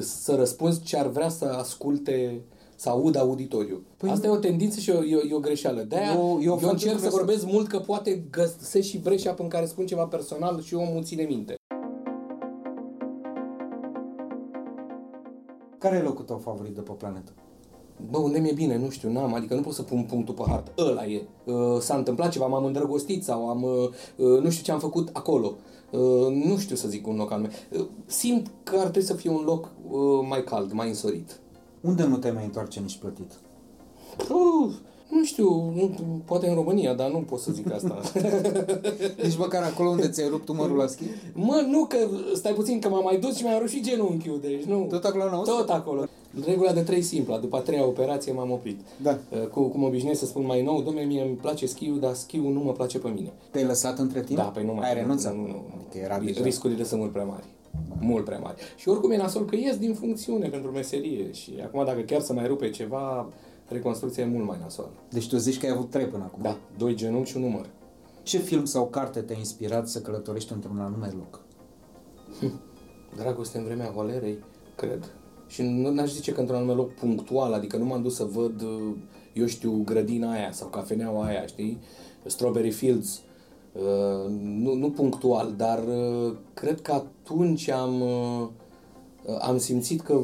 să 0.00 0.34
răspunzi 0.34 0.82
ce 0.82 0.96
ar 0.98 1.06
vrea 1.06 1.28
să 1.28 1.44
asculte 1.44 2.40
să 2.76 2.88
audă 2.88 3.18
auditoriu. 3.18 3.74
Păi 3.74 3.84
Păi 3.96 4.10
Asta 4.10 4.26
nu- 4.26 4.32
e 4.32 4.36
o 4.36 4.40
tendință 4.40 4.80
și 4.80 4.90
o, 4.90 5.04
e, 5.04 5.16
o, 5.16 5.26
e 5.28 5.34
o 5.34 5.38
greșeală. 5.38 5.82
De-aia 5.82 6.12
Eu- 6.12 6.20
eu 6.20 6.40
eu, 6.42 6.52
fac 6.54 6.62
eu 6.62 6.68
încerc 6.70 6.92
lucrul 6.92 6.98
să 7.00 7.06
ăsta. 7.06 7.18
vorbesc 7.18 7.46
mult 7.46 7.68
că 7.68 7.78
poate 7.78 8.24
găsesc 8.30 8.88
și 8.88 8.98
breșa 8.98 9.34
în 9.38 9.48
care 9.48 9.66
spun 9.66 9.86
ceva 9.86 10.04
personal 10.06 10.62
și 10.62 10.74
omul 10.74 11.02
ține 11.02 11.22
minte. 11.22 11.54
Care 15.78 15.96
e 15.96 16.00
locul 16.02 16.24
tău 16.24 16.38
favorit 16.38 16.74
de 16.74 16.80
pe 16.80 16.92
planetă? 16.92 17.32
Bă, 18.10 18.18
unde 18.18 18.38
mi-e 18.38 18.52
bine, 18.52 18.76
nu 18.78 18.88
știu, 18.90 19.12
n-am, 19.12 19.34
adică 19.34 19.54
nu 19.54 19.60
pot 19.60 19.72
să 19.72 19.82
pun 19.82 20.02
punctul 20.02 20.34
pe 20.34 20.42
hartă. 20.46 20.72
Ăla 20.78 21.06
e. 21.06 21.22
Uh, 21.44 21.54
s-a 21.80 21.96
întâmplat 21.96 22.30
ceva, 22.30 22.46
m-am 22.46 22.64
îndrăgostit 22.64 23.24
sau 23.24 23.48
am, 23.48 23.62
uh, 23.62 23.88
uh, 24.16 24.40
nu 24.42 24.50
știu 24.50 24.64
ce 24.64 24.72
am 24.72 24.78
făcut 24.78 25.08
acolo. 25.12 25.54
Uh, 25.94 26.32
nu 26.32 26.58
știu 26.58 26.76
să 26.76 26.88
zic 26.88 27.06
un 27.06 27.16
loc 27.16 27.32
anume. 27.32 27.50
Uh, 27.70 27.86
simt 28.06 28.50
că 28.62 28.74
ar 28.74 28.82
trebui 28.82 29.02
să 29.02 29.14
fie 29.14 29.30
un 29.30 29.42
loc 29.44 29.70
uh, 29.90 30.26
mai 30.28 30.44
cald, 30.44 30.72
mai 30.72 30.88
însorit. 30.88 31.38
Unde 31.80 32.04
nu 32.04 32.16
te 32.16 32.30
mai 32.30 32.44
întoarce 32.44 32.80
nici 32.80 32.96
plătit? 32.96 33.32
Uf, 34.18 34.74
nu 35.14 35.24
știu, 35.24 35.48
nu, 35.74 35.90
poate 36.24 36.48
în 36.48 36.54
România, 36.54 36.94
dar 36.94 37.10
nu 37.10 37.18
pot 37.18 37.40
să 37.40 37.52
zic 37.52 37.72
asta. 37.72 38.00
Nici 39.24 39.36
măcar 39.38 39.62
acolo 39.62 39.88
unde 39.88 40.08
ți-ai 40.08 40.28
rupt 40.28 40.48
umărul 40.48 40.76
la 40.76 40.86
schi? 40.86 41.04
Mă, 41.32 41.66
nu 41.70 41.84
că, 41.84 41.96
stai 42.34 42.52
puțin, 42.52 42.80
că 42.80 42.88
m-am 42.88 43.02
mai 43.02 43.18
dus 43.18 43.36
și 43.36 43.42
mi-am 43.42 43.60
rușit 43.60 43.84
genunchiul, 43.84 44.38
deci 44.40 44.62
nu. 44.62 44.86
Tot 44.90 45.04
acolo 45.04 45.24
în 45.24 45.32
Austria? 45.32 45.58
Tot 45.58 45.68
acolo. 45.68 46.04
Regula 46.46 46.72
de 46.72 46.80
trei 46.80 47.02
simpla, 47.02 47.38
după 47.38 47.56
a 47.56 47.60
treia 47.60 47.86
operație 47.86 48.32
m-am 48.32 48.50
oprit. 48.50 48.80
Da. 49.02 49.18
Uh, 49.30 49.46
Cu, 49.46 49.62
cum 49.62 49.82
obișnuiesc 49.82 50.20
să 50.20 50.26
spun 50.26 50.44
mai 50.46 50.62
nou, 50.62 50.82
domnule, 50.82 51.06
mie 51.06 51.22
îmi 51.22 51.34
place 51.34 51.66
schiul, 51.66 51.98
dar 52.00 52.14
schiul 52.14 52.52
nu 52.52 52.60
mă 52.60 52.72
place 52.72 52.98
pe 52.98 53.08
mine. 53.08 53.32
Te-ai 53.50 53.64
lăsat 53.64 53.98
între 53.98 54.22
timp? 54.22 54.38
Da, 54.38 54.44
păi 54.44 54.64
nu 54.64 54.72
mai 54.72 54.88
Ai 54.88 54.94
renunțat? 54.94 55.34
Nu, 55.34 55.40
nu, 55.40 55.62
Adică 55.88 56.04
era 56.04 56.18
deja... 56.18 56.42
Riscurile 56.42 56.84
sunt 56.84 57.00
mult 57.00 57.12
prea 57.12 57.24
mari. 57.24 57.44
Mult 58.00 58.24
prea 58.24 58.38
mari. 58.38 58.56
Și 58.76 58.88
oricum 58.88 59.10
e 59.10 59.16
nasol 59.16 59.44
că 59.44 59.56
ies 59.56 59.76
din 59.76 59.94
funcțiune 59.94 60.48
pentru 60.48 60.70
meserie 60.70 61.32
și 61.32 61.52
acum 61.64 61.84
dacă 61.84 62.00
chiar 62.00 62.20
să 62.20 62.32
mai 62.32 62.46
rupe 62.46 62.70
ceva, 62.70 63.28
reconstrucția 63.68 64.22
e 64.24 64.26
mult 64.26 64.46
mai 64.46 64.58
nasoală. 64.60 64.92
Deci 65.10 65.28
tu 65.28 65.36
zici 65.36 65.58
că 65.58 65.66
ai 65.66 65.72
avut 65.72 65.90
trei 65.90 66.06
până 66.06 66.24
acum. 66.24 66.42
Da, 66.42 66.58
doi 66.78 66.94
genunchi 66.94 67.30
și 67.30 67.36
un 67.36 67.42
număr. 67.42 67.66
Ce 68.22 68.38
film 68.38 68.64
sau 68.64 68.86
carte 68.86 69.20
te-a 69.20 69.36
inspirat 69.38 69.88
să 69.88 70.00
călătorești 70.00 70.52
într-un 70.52 70.78
anume 70.78 71.12
loc? 71.16 71.40
Dragoste 73.16 73.58
în 73.58 73.64
vremea 73.64 73.90
Valerei, 73.90 74.38
cred. 74.76 75.12
Și 75.46 75.62
nu 75.62 75.90
n-aș 75.90 76.12
zice 76.12 76.32
că 76.32 76.40
într-un 76.40 76.58
anume 76.58 76.72
loc 76.72 76.94
punctual, 76.94 77.52
adică 77.52 77.76
nu 77.76 77.84
m-am 77.84 78.02
dus 78.02 78.14
să 78.14 78.24
văd, 78.24 78.62
uh, 78.62 78.96
eu 79.32 79.46
știu, 79.46 79.82
grădina 79.84 80.32
aia 80.32 80.52
sau 80.52 80.68
cafeneaua 80.68 81.24
aia, 81.24 81.46
știi? 81.46 81.80
Strawberry 82.26 82.70
Fields. 82.70 83.22
Uh, 83.72 84.30
nu, 84.40 84.74
nu 84.74 84.90
punctual, 84.90 85.54
dar 85.56 85.84
uh, 85.88 86.36
cred 86.54 86.80
că 86.80 86.92
atunci 86.92 87.68
am, 87.68 88.00
uh, 88.00 88.48
am 89.40 89.58
simțit 89.58 90.00
că 90.00 90.18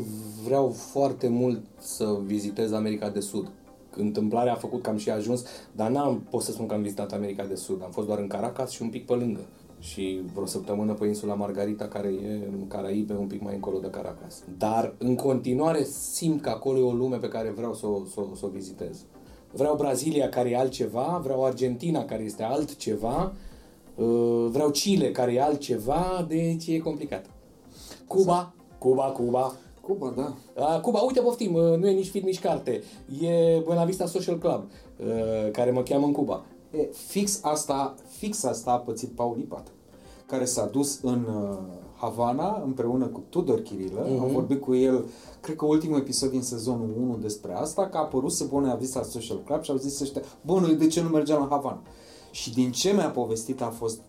vreau 0.45 0.69
foarte 0.69 1.29
mult 1.29 1.61
să 1.79 2.19
vizitez 2.25 2.73
America 2.73 3.09
de 3.09 3.21
Sud. 3.21 3.51
Întâmplarea 3.97 4.53
a 4.53 4.57
făcut 4.57 4.83
că 4.83 4.91
am 4.91 4.97
și 4.97 5.11
ajuns, 5.11 5.45
dar 5.73 5.91
n-am 5.91 6.21
pot 6.31 6.43
să 6.43 6.53
spun 6.53 6.67
că 6.67 6.75
am 6.75 6.83
vizitat 6.83 7.13
America 7.13 7.45
de 7.45 7.55
Sud. 7.55 7.83
Am 7.83 7.91
fost 7.91 8.07
doar 8.07 8.19
în 8.19 8.27
Caracas 8.27 8.71
și 8.71 8.83
un 8.83 8.89
pic 8.89 9.07
pe 9.07 9.15
lângă. 9.15 9.41
Și 9.79 10.21
vreo 10.35 10.47
săptămână 10.47 10.93
pe 10.93 11.07
insula 11.07 11.35
Margarita, 11.35 11.89
care 11.89 12.09
e 12.09 12.49
în 12.53 12.67
Caraibe, 12.69 13.15
un 13.15 13.27
pic 13.27 13.43
mai 13.43 13.55
încolo 13.55 13.79
de 13.79 13.91
Caracas. 13.91 14.43
Dar 14.59 14.95
în 14.99 15.15
continuare 15.15 15.85
simt 15.85 16.43
că 16.43 16.49
acolo 16.49 16.79
e 16.79 16.83
o 16.83 16.93
lume 16.93 17.17
pe 17.17 17.29
care 17.29 17.51
vreau 17.51 17.75
să 17.75 17.87
o, 17.87 18.03
să, 18.13 18.21
o- 18.21 18.35
să 18.35 18.47
o 18.47 18.49
vizitez. 18.49 18.99
Vreau 19.53 19.77
Brazilia, 19.77 20.29
care 20.29 20.51
e 20.51 20.59
altceva, 20.59 21.21
vreau 21.23 21.45
Argentina, 21.45 22.05
care 22.05 22.23
este 22.23 22.43
altceva, 22.43 23.33
uh, 23.95 24.47
vreau 24.51 24.71
Chile, 24.71 25.11
care 25.11 25.33
e 25.33 25.43
altceva, 25.43 26.25
deci 26.29 26.67
e 26.67 26.79
complicat. 26.79 27.27
Cuba, 28.07 28.55
Cuba, 28.81 29.03
Cuba. 29.03 29.55
Cuba, 29.81 30.13
da. 30.17 30.35
Uh, 30.57 30.81
Cuba, 30.81 30.99
uite, 30.99 31.21
poftim, 31.21 31.55
uh, 31.55 31.77
nu 31.79 31.89
e 31.89 31.93
nici 31.93 32.09
film, 32.09 32.25
nici 32.25 32.41
carte. 32.41 32.83
E 33.21 33.61
Buena 33.65 33.85
Vista 33.85 34.07
Social 34.07 34.39
Club, 34.39 34.63
uh, 34.63 35.51
care 35.53 35.71
mă 35.71 35.83
cheamă 35.83 36.07
în 36.07 36.13
Cuba. 36.13 36.45
E, 36.71 36.89
fix 36.93 37.41
asta, 37.43 37.95
fix 38.09 38.45
asta 38.45 38.71
a 38.71 38.79
pățit 38.79 39.09
Paul 39.09 39.39
Ipat, 39.39 39.73
care 40.27 40.45
s-a 40.45 40.67
dus 40.67 41.01
în 41.03 41.27
uh, 41.29 41.59
Havana 41.97 42.63
împreună 42.65 43.07
cu 43.07 43.23
Tudor 43.29 43.63
Chirilă. 43.63 44.07
Mhm. 44.11 44.23
Am 44.23 44.31
vorbit 44.33 44.61
cu 44.61 44.75
el, 44.75 45.05
cred 45.41 45.57
că 45.57 45.65
ultimul 45.65 45.99
episod 45.99 46.31
din 46.31 46.43
sezonul 46.43 46.91
1 47.01 47.17
despre 47.17 47.53
asta, 47.53 47.87
că 47.87 47.97
a 47.97 48.01
apărut 48.01 48.33
să 48.33 48.45
Buena 48.45 48.75
Vista 48.75 49.03
Social 49.03 49.43
Club 49.45 49.63
și 49.63 49.71
au 49.71 49.77
zis 49.77 50.01
ăștia, 50.01 50.23
bă, 50.41 50.61
noi 50.61 50.75
de 50.75 50.87
ce 50.87 51.03
nu 51.03 51.09
mergeam 51.09 51.41
la 51.41 51.49
Havana? 51.51 51.83
Și 52.31 52.53
din 52.53 52.73
ce 52.73 52.93
mi-a 52.93 53.11
povestit 53.11 53.63
a 53.63 53.69
fost 53.69 54.01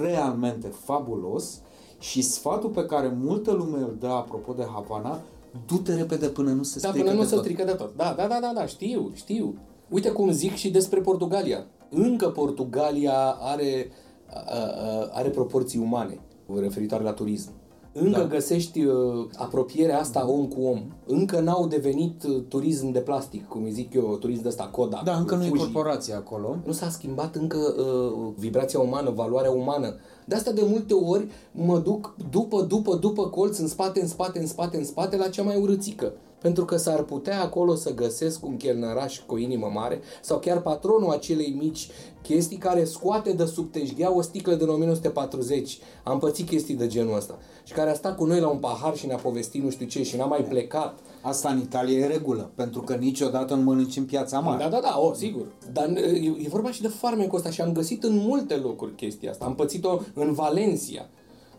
realmente 0.00 0.68
fabulos 0.68 1.60
și 2.02 2.22
sfatul 2.22 2.70
pe 2.70 2.84
care 2.86 3.16
multă 3.20 3.52
lume 3.52 3.78
îl 3.78 3.96
dă 4.00 4.06
apropo 4.06 4.52
de 4.52 4.66
Havana, 4.72 5.20
du-te 5.66 5.94
repede 5.94 6.26
până 6.26 6.50
nu 6.50 6.62
se 6.62 6.80
Da, 6.80 6.88
strică 6.88 7.04
până 7.06 7.16
nu 7.16 7.22
de 7.22 7.28
se 7.28 7.34
tot. 7.34 7.44
strică 7.44 7.64
de 7.64 7.72
tot. 7.72 7.96
Da, 7.96 8.14
da, 8.16 8.26
da, 8.26 8.38
da, 8.40 8.52
da, 8.54 8.66
știu, 8.66 9.10
știu. 9.14 9.54
Uite 9.88 10.10
cum 10.10 10.30
zic 10.30 10.54
și 10.54 10.70
despre 10.70 11.00
Portugalia. 11.00 11.66
Încă 11.90 12.28
Portugalia 12.28 13.36
are, 13.40 13.90
a, 14.34 14.40
a, 14.40 15.08
are 15.12 15.28
proporții 15.28 15.78
umane 15.78 16.18
referitoare 16.60 17.04
la 17.04 17.12
turism. 17.12 17.50
Încă 17.92 18.20
da. 18.20 18.26
găsești 18.26 18.84
uh, 18.84 19.26
apropierea 19.36 19.98
asta 20.00 20.30
om 20.30 20.46
cu 20.46 20.62
om. 20.62 20.82
Încă 21.06 21.40
n-au 21.40 21.66
devenit 21.66 22.22
uh, 22.24 22.42
turism 22.48 22.90
de 22.90 22.98
plastic, 22.98 23.48
cum 23.48 23.62
îi 23.64 23.70
zic 23.70 23.94
eu, 23.94 24.16
turism 24.16 24.42
de 24.42 24.48
ăsta, 24.48 24.64
Kodak, 24.72 25.02
Da, 25.02 25.16
încă 25.16 25.34
nu 25.34 25.44
e 25.44 25.48
Fuji. 25.48 25.60
corporație 25.62 26.14
acolo. 26.14 26.56
Nu 26.66 26.72
s-a 26.72 26.88
schimbat 26.88 27.34
încă 27.34 27.56
uh, 27.56 28.32
vibrația 28.36 28.80
umană, 28.80 29.10
valoarea 29.10 29.50
umană. 29.50 29.94
De 30.24 30.34
asta 30.34 30.52
de 30.52 30.62
multe 30.64 30.94
ori 30.94 31.26
mă 31.52 31.78
duc 31.78 32.14
după, 32.30 32.62
după, 32.62 32.94
după 32.94 33.28
colț, 33.28 33.58
în 33.58 33.68
spate, 33.68 34.00
în 34.00 34.08
spate, 34.08 34.38
în 34.38 34.46
spate, 34.46 34.76
în 34.76 34.84
spate, 34.84 35.16
la 35.16 35.28
cea 35.28 35.42
mai 35.42 35.56
urâțică. 35.56 36.12
Pentru 36.42 36.64
că 36.64 36.76
s-ar 36.76 37.02
putea 37.02 37.42
acolo 37.42 37.74
să 37.74 37.94
găsesc 37.94 38.46
un 38.46 38.56
chelnăraș 38.56 39.20
cu 39.26 39.34
o 39.34 39.38
inimă 39.38 39.70
mare 39.74 40.00
sau 40.22 40.38
chiar 40.38 40.60
patronul 40.60 41.10
acelei 41.10 41.56
mici 41.58 41.88
chestii 42.22 42.56
care 42.56 42.84
scoate 42.84 43.32
de 43.32 43.44
sub 43.44 43.72
teșghea 43.72 44.16
o 44.16 44.22
sticlă 44.22 44.54
din 44.54 44.68
1940. 44.68 45.78
Am 46.04 46.18
pățit 46.18 46.46
chestii 46.48 46.74
de 46.74 46.86
genul 46.86 47.16
ăsta. 47.16 47.38
Și 47.64 47.72
care 47.72 47.90
a 47.90 47.94
stat 47.94 48.16
cu 48.16 48.24
noi 48.24 48.40
la 48.40 48.48
un 48.48 48.58
pahar 48.58 48.96
și 48.96 49.06
ne-a 49.06 49.16
povestit 49.16 49.62
nu 49.62 49.70
știu 49.70 49.86
ce 49.86 50.02
și 50.02 50.16
n-a 50.16 50.24
mai 50.24 50.44
plecat. 50.44 50.98
Asta 51.20 51.48
în 51.48 51.58
Italia 51.58 51.98
e 51.98 52.06
regulă, 52.06 52.50
pentru 52.54 52.80
că 52.80 52.94
niciodată 52.94 53.54
nu 53.54 53.62
mănânci 53.62 53.96
în 53.96 54.04
piața 54.04 54.38
mare. 54.38 54.62
Da, 54.62 54.68
da, 54.68 54.80
da, 54.80 54.98
o, 54.98 55.14
sigur. 55.14 55.46
Dar 55.72 55.88
e, 55.96 56.34
e 56.44 56.48
vorba 56.48 56.70
și 56.70 56.82
de 56.82 56.88
farmecul 56.88 57.38
ăsta 57.38 57.50
și 57.50 57.60
am 57.60 57.72
găsit 57.72 58.02
în 58.02 58.16
multe 58.16 58.54
locuri 58.54 58.94
chestia 58.94 59.30
asta. 59.30 59.44
Am 59.44 59.54
pățit-o 59.54 59.98
în 60.14 60.32
Valencia. 60.32 61.08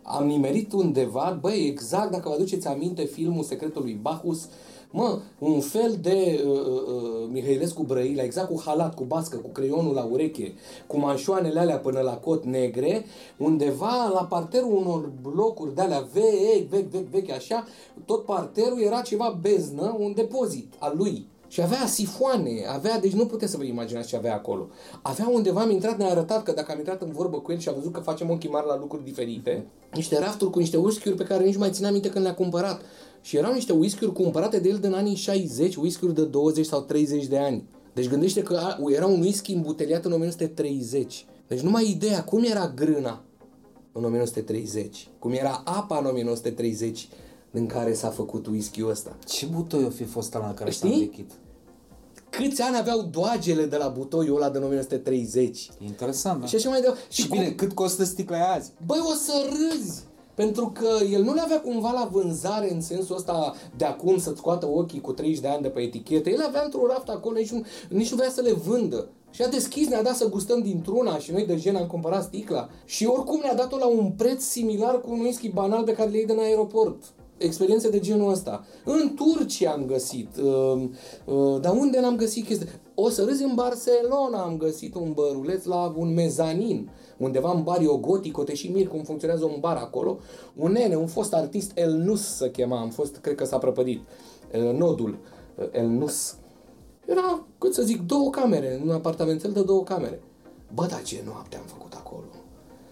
Am 0.02 0.26
nimerit 0.26 0.74
undeva, 0.74 1.38
băi, 1.42 1.68
exact 1.68 2.12
dacă 2.12 2.30
vă 2.30 2.34
aduceți 2.34 2.68
aminte 2.68 3.04
filmul 3.04 3.44
Secretul 3.44 3.82
lui 3.82 4.00
Bacchus, 4.02 4.48
mă, 4.94 5.20
un 5.39 5.60
fel 5.60 5.98
de 6.02 6.44
uh, 6.46 6.52
uh, 6.52 7.30
Mihailescu 7.32 7.84
Brăila, 7.84 8.24
exact 8.24 8.48
cu 8.48 8.62
halat, 8.66 8.96
cu 8.96 9.04
bască, 9.04 9.38
cu 9.38 9.50
creionul 9.50 9.94
la 9.94 10.04
ureche, 10.04 10.54
cu 10.88 10.98
manșoanele 10.98 11.60
alea 11.60 11.78
până 11.78 12.00
la 12.00 12.18
cot 12.18 12.46
negre, 12.46 13.06
undeva 13.38 14.12
la 14.14 14.26
parterul 14.26 14.78
unor 14.78 15.12
blocuri 15.22 15.76
de 15.76 15.82
alea 15.82 16.08
vechi, 16.14 16.70
vechi, 16.70 16.89
vechi, 16.89 17.10
vechi, 17.10 17.32
așa, 17.32 17.68
tot 18.06 18.26
parterul 18.26 18.82
era 18.82 19.02
ceva 19.02 19.38
beznă, 19.41 19.96
un 20.00 20.14
depozit 20.16 20.74
al 20.80 20.94
lui. 20.98 21.28
Și 21.48 21.62
avea 21.62 21.86
sifoane, 21.86 22.52
avea, 22.70 23.00
deci 23.00 23.12
nu 23.12 23.26
puteți 23.26 23.52
să 23.52 23.58
vă 23.58 23.64
imaginați 23.64 24.08
ce 24.08 24.16
avea 24.16 24.34
acolo. 24.34 24.68
Avea 25.02 25.28
undeva, 25.28 25.62
am 25.62 25.70
intrat, 25.70 25.98
ne-a 25.98 26.10
arătat 26.10 26.44
că 26.44 26.52
dacă 26.52 26.72
am 26.72 26.78
intrat 26.78 27.02
în 27.02 27.12
vorbă 27.12 27.38
cu 27.38 27.52
el 27.52 27.58
și 27.58 27.70
a 27.70 27.72
văzut 27.72 27.94
că 27.94 28.00
facem 28.00 28.30
ochii 28.30 28.50
mari 28.50 28.68
la 28.68 28.78
lucruri 28.78 29.04
diferite, 29.04 29.66
niște 29.94 30.20
rafturi 30.20 30.52
cu 30.52 30.60
niște 30.60 30.78
whisky-uri 30.78 31.18
pe 31.18 31.24
care 31.24 31.44
nici 31.44 31.54
nu 31.54 31.60
mai 31.60 31.72
țineam 31.72 31.94
minte 31.94 32.10
când 32.10 32.24
le-a 32.24 32.34
cumpărat. 32.34 32.82
Și 33.26 33.38
erau 33.38 33.54
niște 33.54 33.74
whisky-uri 33.74 34.14
cumpărate 34.14 34.60
de 34.60 34.70
el 34.70 34.78
din 34.78 34.94
anii 34.94 35.16
60, 35.16 35.76
whisky-uri 35.76 36.14
de 36.16 36.26
20 36.26 36.66
sau 36.66 36.82
30 36.82 37.26
de 37.26 37.38
ani. 37.38 37.64
Deci 37.94 38.10
gândește 38.10 38.42
că 38.42 38.56
a- 38.56 38.78
era 38.94 39.06
un 39.06 39.20
whisky 39.22 39.54
îmbuteliat 39.54 40.06
în 40.06 40.12
1930. 40.12 41.26
Deci 41.48 41.60
numai 41.60 41.90
ideea 41.90 42.24
cum 42.24 42.44
era 42.44 42.72
grâna 42.76 43.24
în 43.92 44.04
1930, 44.04 45.08
cum 45.20 45.32
era 45.32 45.62
apa 45.66 45.98
în 45.98 46.06
1930 46.06 47.08
din 47.52 47.66
care 47.66 47.94
s-a 47.94 48.10
făcut 48.10 48.48
whisky-ul 48.48 48.90
ăsta. 48.90 49.16
Ce 49.26 49.46
butoi 49.46 49.84
o 49.84 49.90
fi 49.90 50.04
fost 50.04 50.36
ăla 50.36 50.46
la 50.48 50.54
care 50.54 50.72
s-a 50.72 50.88
Știi? 50.88 51.00
învechit? 51.00 51.32
Câți 52.30 52.62
ani 52.62 52.78
aveau 52.78 53.02
doagele 53.02 53.66
de 53.66 53.78
la 53.78 53.88
butoiul 53.88 54.36
ăla 54.36 54.50
de 54.50 54.58
1930? 54.58 55.70
E 55.82 55.86
interesant, 55.86 56.40
da? 56.40 56.46
Și 56.48 56.56
așa 56.56 56.70
mai 56.70 56.80
departe. 56.82 57.02
Și 57.10 57.28
bine, 57.28 57.52
cât 57.52 57.74
costă 57.74 58.04
sticla 58.04 58.36
aia 58.36 58.52
azi? 58.54 58.72
Băi, 58.86 59.00
o 59.02 59.14
să 59.14 59.32
râzi! 59.50 60.04
Pentru 60.36 60.72
că 60.80 60.90
el 61.12 61.24
nu 61.24 61.34
le 61.34 61.42
avea 61.42 61.62
cumva 61.62 61.92
la 61.92 62.10
vânzare 62.12 62.74
în 62.74 62.82
sensul 62.82 63.16
ăsta 63.16 63.54
de 63.78 63.86
acum 63.86 64.18
să-ți 64.18 64.38
scoată 64.38 64.68
ochii 64.68 65.02
cu 65.02 65.12
30 65.12 65.40
de 65.40 65.48
ani 65.48 65.62
de 65.62 65.70
pe 65.70 65.82
etichetă. 65.82 66.30
El 66.30 66.44
avea 66.48 66.62
într-un 66.64 66.88
raft 66.88 67.10
acolo, 67.10 67.38
nici 67.38 67.52
nu, 67.52 67.66
nici 67.90 68.10
nu 68.10 68.16
vrea 68.16 68.30
să 68.30 68.42
le 68.42 68.52
vândă. 68.52 69.08
Și 69.32 69.42
a 69.42 69.48
deschis, 69.48 69.88
ne-a 69.88 70.04
dat 70.04 70.16
să 70.16 70.30
gustăm 70.30 70.62
dintr-una 70.62 71.18
și 71.18 71.32
noi 71.32 71.46
de 71.46 71.56
gen 71.56 71.76
am 71.76 71.88
cumpărat 71.88 72.24
sticla. 72.24 72.70
Și 72.86 73.06
oricum 73.06 73.40
ne-a 73.44 73.56
dat-o 73.56 73.78
la 73.78 73.86
un 73.86 74.12
preț 74.12 74.44
similar 74.44 75.02
cu 75.02 75.12
un 75.12 75.20
whisky 75.20 75.50
banal 75.50 75.84
pe 75.84 75.94
care 75.94 76.10
le 76.10 76.18
iei 76.18 76.26
din 76.26 76.40
aeroport. 76.40 77.04
Experiențe 77.38 77.90
de 77.90 78.00
genul 78.00 78.32
ăsta. 78.32 78.66
În 78.86 79.14
Turcia 79.16 79.72
am 79.72 79.86
găsit. 79.86 80.30
Uh, 80.38 80.84
uh, 81.26 81.60
dar 81.62 81.76
unde 81.76 82.00
n-am 82.00 82.16
găsit 82.16 82.46
chestii? 82.46 82.68
O 82.96 83.10
să 83.10 83.24
râzi 83.24 83.44
în 83.44 83.56
Barcelona 83.56 84.41
am 84.44 84.58
găsit 84.58 84.96
un 84.96 85.12
băruleț 85.14 85.66
la 85.66 85.94
un 85.98 86.14
mezanin. 86.14 86.89
Undeva 87.18 87.52
în 87.52 87.64
Bario 87.64 87.98
Gotico, 87.98 88.44
te 88.44 88.54
și 88.54 88.72
mir 88.72 88.88
cum 88.88 89.04
funcționează 89.04 89.46
un 89.46 89.58
bar 89.60 89.78
acolo. 89.78 90.18
Un 90.56 90.72
nene, 90.72 90.96
un 90.96 91.08
fost 91.08 91.34
artist, 91.34 91.78
El 91.78 91.91
Nus 91.91 92.22
să 92.22 92.50
chema, 92.50 92.80
am 92.80 92.89
fost, 92.89 93.18
cred 93.18 93.36
că 93.36 93.46
s-a 93.46 93.58
prăpădit. 93.58 94.02
Uh, 94.54 94.78
Nodul, 94.78 95.18
uh, 95.56 95.66
El 95.72 95.88
Nus. 95.88 96.36
Era, 97.06 97.46
cât 97.58 97.74
să 97.74 97.82
zic, 97.82 98.02
două 98.02 98.30
camere, 98.30 98.82
un 98.84 98.91
apartamentel 98.91 99.52
de 99.52 99.64
două 99.64 99.84
camere. 99.84 100.22
Bă, 100.74 100.86
dar 100.89 101.02
ce 101.02 101.22
noapte 101.26 101.58
am 101.58 101.66
făcut 101.66 101.94
acolo? 101.94 102.24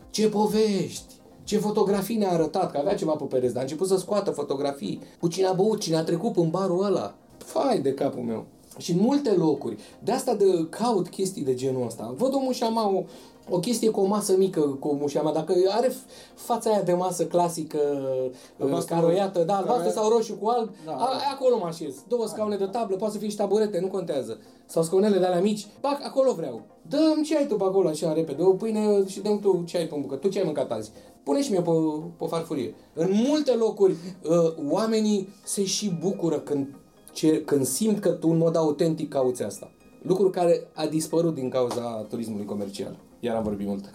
Ce 0.10 0.30
povești! 0.30 1.14
Ce 1.44 1.58
fotografii 1.58 2.18
ne-a 2.18 2.32
arătat, 2.32 2.72
că 2.72 2.78
avea 2.78 2.96
ceva 2.96 3.12
pe 3.12 3.24
pereți, 3.24 3.54
dar 3.54 3.62
a 3.62 3.66
început 3.66 3.88
să 3.88 3.98
scoată 3.98 4.32
fotografii 4.32 5.02
cu 5.20 5.28
cine 5.28 5.46
a 5.46 5.54
băut, 5.54 5.80
cine 5.80 5.96
a 5.96 6.04
trecut 6.04 6.38
în 6.38 6.50
barul 6.50 6.84
ăla. 6.84 7.16
Fai 7.38 7.80
de 7.80 7.94
capul 7.94 8.24
meu. 8.24 8.46
Și 8.78 8.92
în 8.92 8.98
multe 9.02 9.32
locuri. 9.32 9.78
De 10.04 10.12
asta 10.12 10.34
de 10.36 10.68
caut 10.70 11.08
chestii 11.08 11.44
de 11.44 11.54
genul 11.54 11.86
ăsta. 11.86 12.14
Văd 12.18 12.34
omul 12.34 12.54
și 12.54 12.64
am 12.64 13.06
o 13.50 13.60
chestie 13.60 13.90
cu 13.90 14.00
o 14.00 14.06
masă 14.06 14.38
mică, 14.38 14.60
cu 14.62 14.94
mușia 15.00 15.22
mea, 15.22 15.32
dacă 15.34 15.54
are 15.70 15.88
f- 15.90 16.34
fața 16.36 16.70
aia 16.70 16.82
de 16.82 16.94
masă 16.94 17.26
clasică, 17.26 17.78
uh, 18.26 18.32
Albastru- 18.64 18.96
caroiată, 18.96 19.44
da, 19.44 19.56
albastru 19.56 19.84
care- 19.84 19.94
sau 19.96 20.10
roșu 20.10 20.34
cu 20.36 20.48
alb, 20.48 20.70
Da, 20.86 20.92
a, 20.92 20.98
da. 20.98 21.06
acolo 21.34 21.58
mă 21.58 21.66
așez. 21.66 21.96
Două 22.08 22.28
scaune 22.28 22.56
de 22.56 22.66
tablă, 22.66 22.96
poate 22.96 23.14
să 23.14 23.20
fie 23.20 23.30
și 23.30 23.36
taburete, 23.36 23.80
nu 23.80 23.88
contează. 23.88 24.40
Sau 24.66 24.84
scaunele 24.84 25.18
de 25.18 25.26
alea 25.26 25.42
mici, 25.42 25.68
pac, 25.80 26.00
acolo 26.04 26.34
vreau. 26.34 26.62
Dăm 26.88 27.24
ce 27.26 27.38
ai 27.38 27.48
tu 27.48 27.56
pe 27.56 27.64
acolo 27.64 27.88
așa 27.88 28.14
repede, 28.14 28.42
o 28.44 28.52
pâine 28.54 29.06
și 29.08 29.20
dăm 29.20 29.40
tu 29.40 29.64
ce 29.66 29.78
ai 29.78 29.86
pe 29.88 29.96
bucă, 30.02 30.16
tu 30.16 30.28
ce 30.28 30.40
ai 30.40 30.46
mâncat 30.46 30.72
azi. 30.72 30.92
Pune 31.24 31.42
și 31.42 31.52
mie 31.52 31.62
pe, 31.62 31.72
pe 32.18 32.26
farfurie. 32.26 32.76
În 32.94 33.10
multe 33.28 33.54
locuri, 33.54 33.92
uh, 34.30 34.54
oamenii 34.72 35.30
se 35.44 35.64
și 35.66 35.98
bucură 36.02 36.40
când, 36.40 36.68
ce, 37.14 37.42
când 37.44 37.66
simt 37.66 38.00
că 38.00 38.10
tu 38.10 38.30
în 38.30 38.38
mod 38.38 38.56
autentic 38.56 39.10
cauți 39.10 39.44
asta. 39.44 39.72
Lucru 40.02 40.30
care 40.30 40.68
a 40.74 40.86
dispărut 40.86 41.34
din 41.34 41.50
cauza 41.50 42.06
turismului 42.10 42.46
comercial. 42.46 42.98
Iar 43.20 43.36
am 43.36 43.44
vorbit 43.44 43.68
mult. 43.68 43.92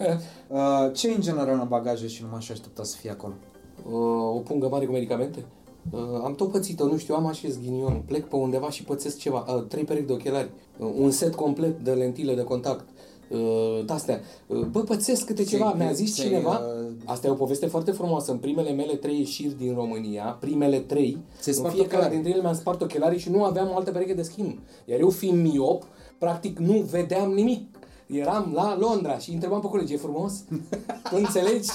Uh, 0.49 0.91
ce 0.93 1.09
în 1.09 1.21
general 1.21 1.59
în 1.59 1.67
bagaje 1.67 2.07
și 2.07 2.23
nu 2.23 2.27
m-aș 2.31 2.49
aștepta 2.49 2.83
să 2.83 2.97
fie 2.97 3.09
acolo? 3.09 3.33
Uh, 3.85 4.35
o 4.35 4.39
pungă 4.39 4.67
mare 4.67 4.85
cu 4.85 4.91
medicamente. 4.91 5.45
Uh, 5.91 5.99
am 6.23 6.35
tot 6.35 6.51
pățit-o, 6.51 6.85
nu 6.85 6.97
știu, 6.97 7.15
am 7.15 7.25
așez 7.25 7.59
ghinion, 7.59 8.03
plec 8.05 8.27
pe 8.27 8.35
undeva 8.35 8.69
și 8.69 8.83
pățesc 8.83 9.17
ceva. 9.17 9.45
Uh, 9.47 9.63
trei 9.67 9.83
perechi 9.83 10.05
de 10.05 10.13
ochelari, 10.13 10.49
uh, 10.79 10.89
un 10.97 11.11
set 11.11 11.35
complet 11.35 11.79
de 11.83 11.91
lentile 11.91 12.35
de 12.35 12.43
contact. 12.43 12.89
Uh, 13.29 13.85
de-astea. 13.85 14.21
Uh, 14.47 14.59
bă, 14.59 14.79
pățesc 14.79 15.25
câte 15.25 15.43
Ți-ai- 15.43 15.59
ceva. 15.59 15.73
Mi-a 15.73 15.91
zis 15.91 16.13
ți-ai, 16.13 16.27
cineva, 16.27 16.49
uh, 16.59 16.85
asta 17.05 17.27
e 17.27 17.29
o 17.29 17.33
poveste 17.33 17.65
foarte 17.65 17.91
frumoasă. 17.91 18.31
În 18.31 18.37
primele 18.37 18.71
mele 18.71 18.93
trei 18.95 19.17
ieșiri 19.19 19.57
din 19.57 19.73
România, 19.73 20.37
primele 20.39 20.79
trei, 20.79 21.17
Ți-ai 21.41 21.53
în 21.55 21.59
spart 21.61 21.73
fiecare 21.73 21.87
ochelarii. 21.95 22.15
dintre 22.15 22.31
ele 22.31 22.41
mi-am 22.41 22.55
spart 22.55 22.81
ochelarii 22.81 23.19
și 23.19 23.29
nu 23.29 23.43
aveam 23.43 23.69
o 23.73 23.75
altă 23.75 23.91
pereche 23.91 24.13
de 24.13 24.21
schimb. 24.21 24.57
Iar 24.85 24.99
eu 24.99 25.09
fiind 25.09 25.41
miop, 25.51 25.83
practic 26.17 26.57
nu 26.59 26.73
vedeam 26.91 27.31
nimic. 27.31 27.75
Eram 28.07 28.51
la 28.53 28.77
Londra 28.79 29.17
și 29.17 29.29
îi 29.29 29.35
întrebam 29.35 29.59
pe 29.61 29.67
colegi, 29.67 29.93
e 29.93 29.97
frumos? 29.97 30.33
Tu 31.09 31.15
înțelegi? 31.15 31.69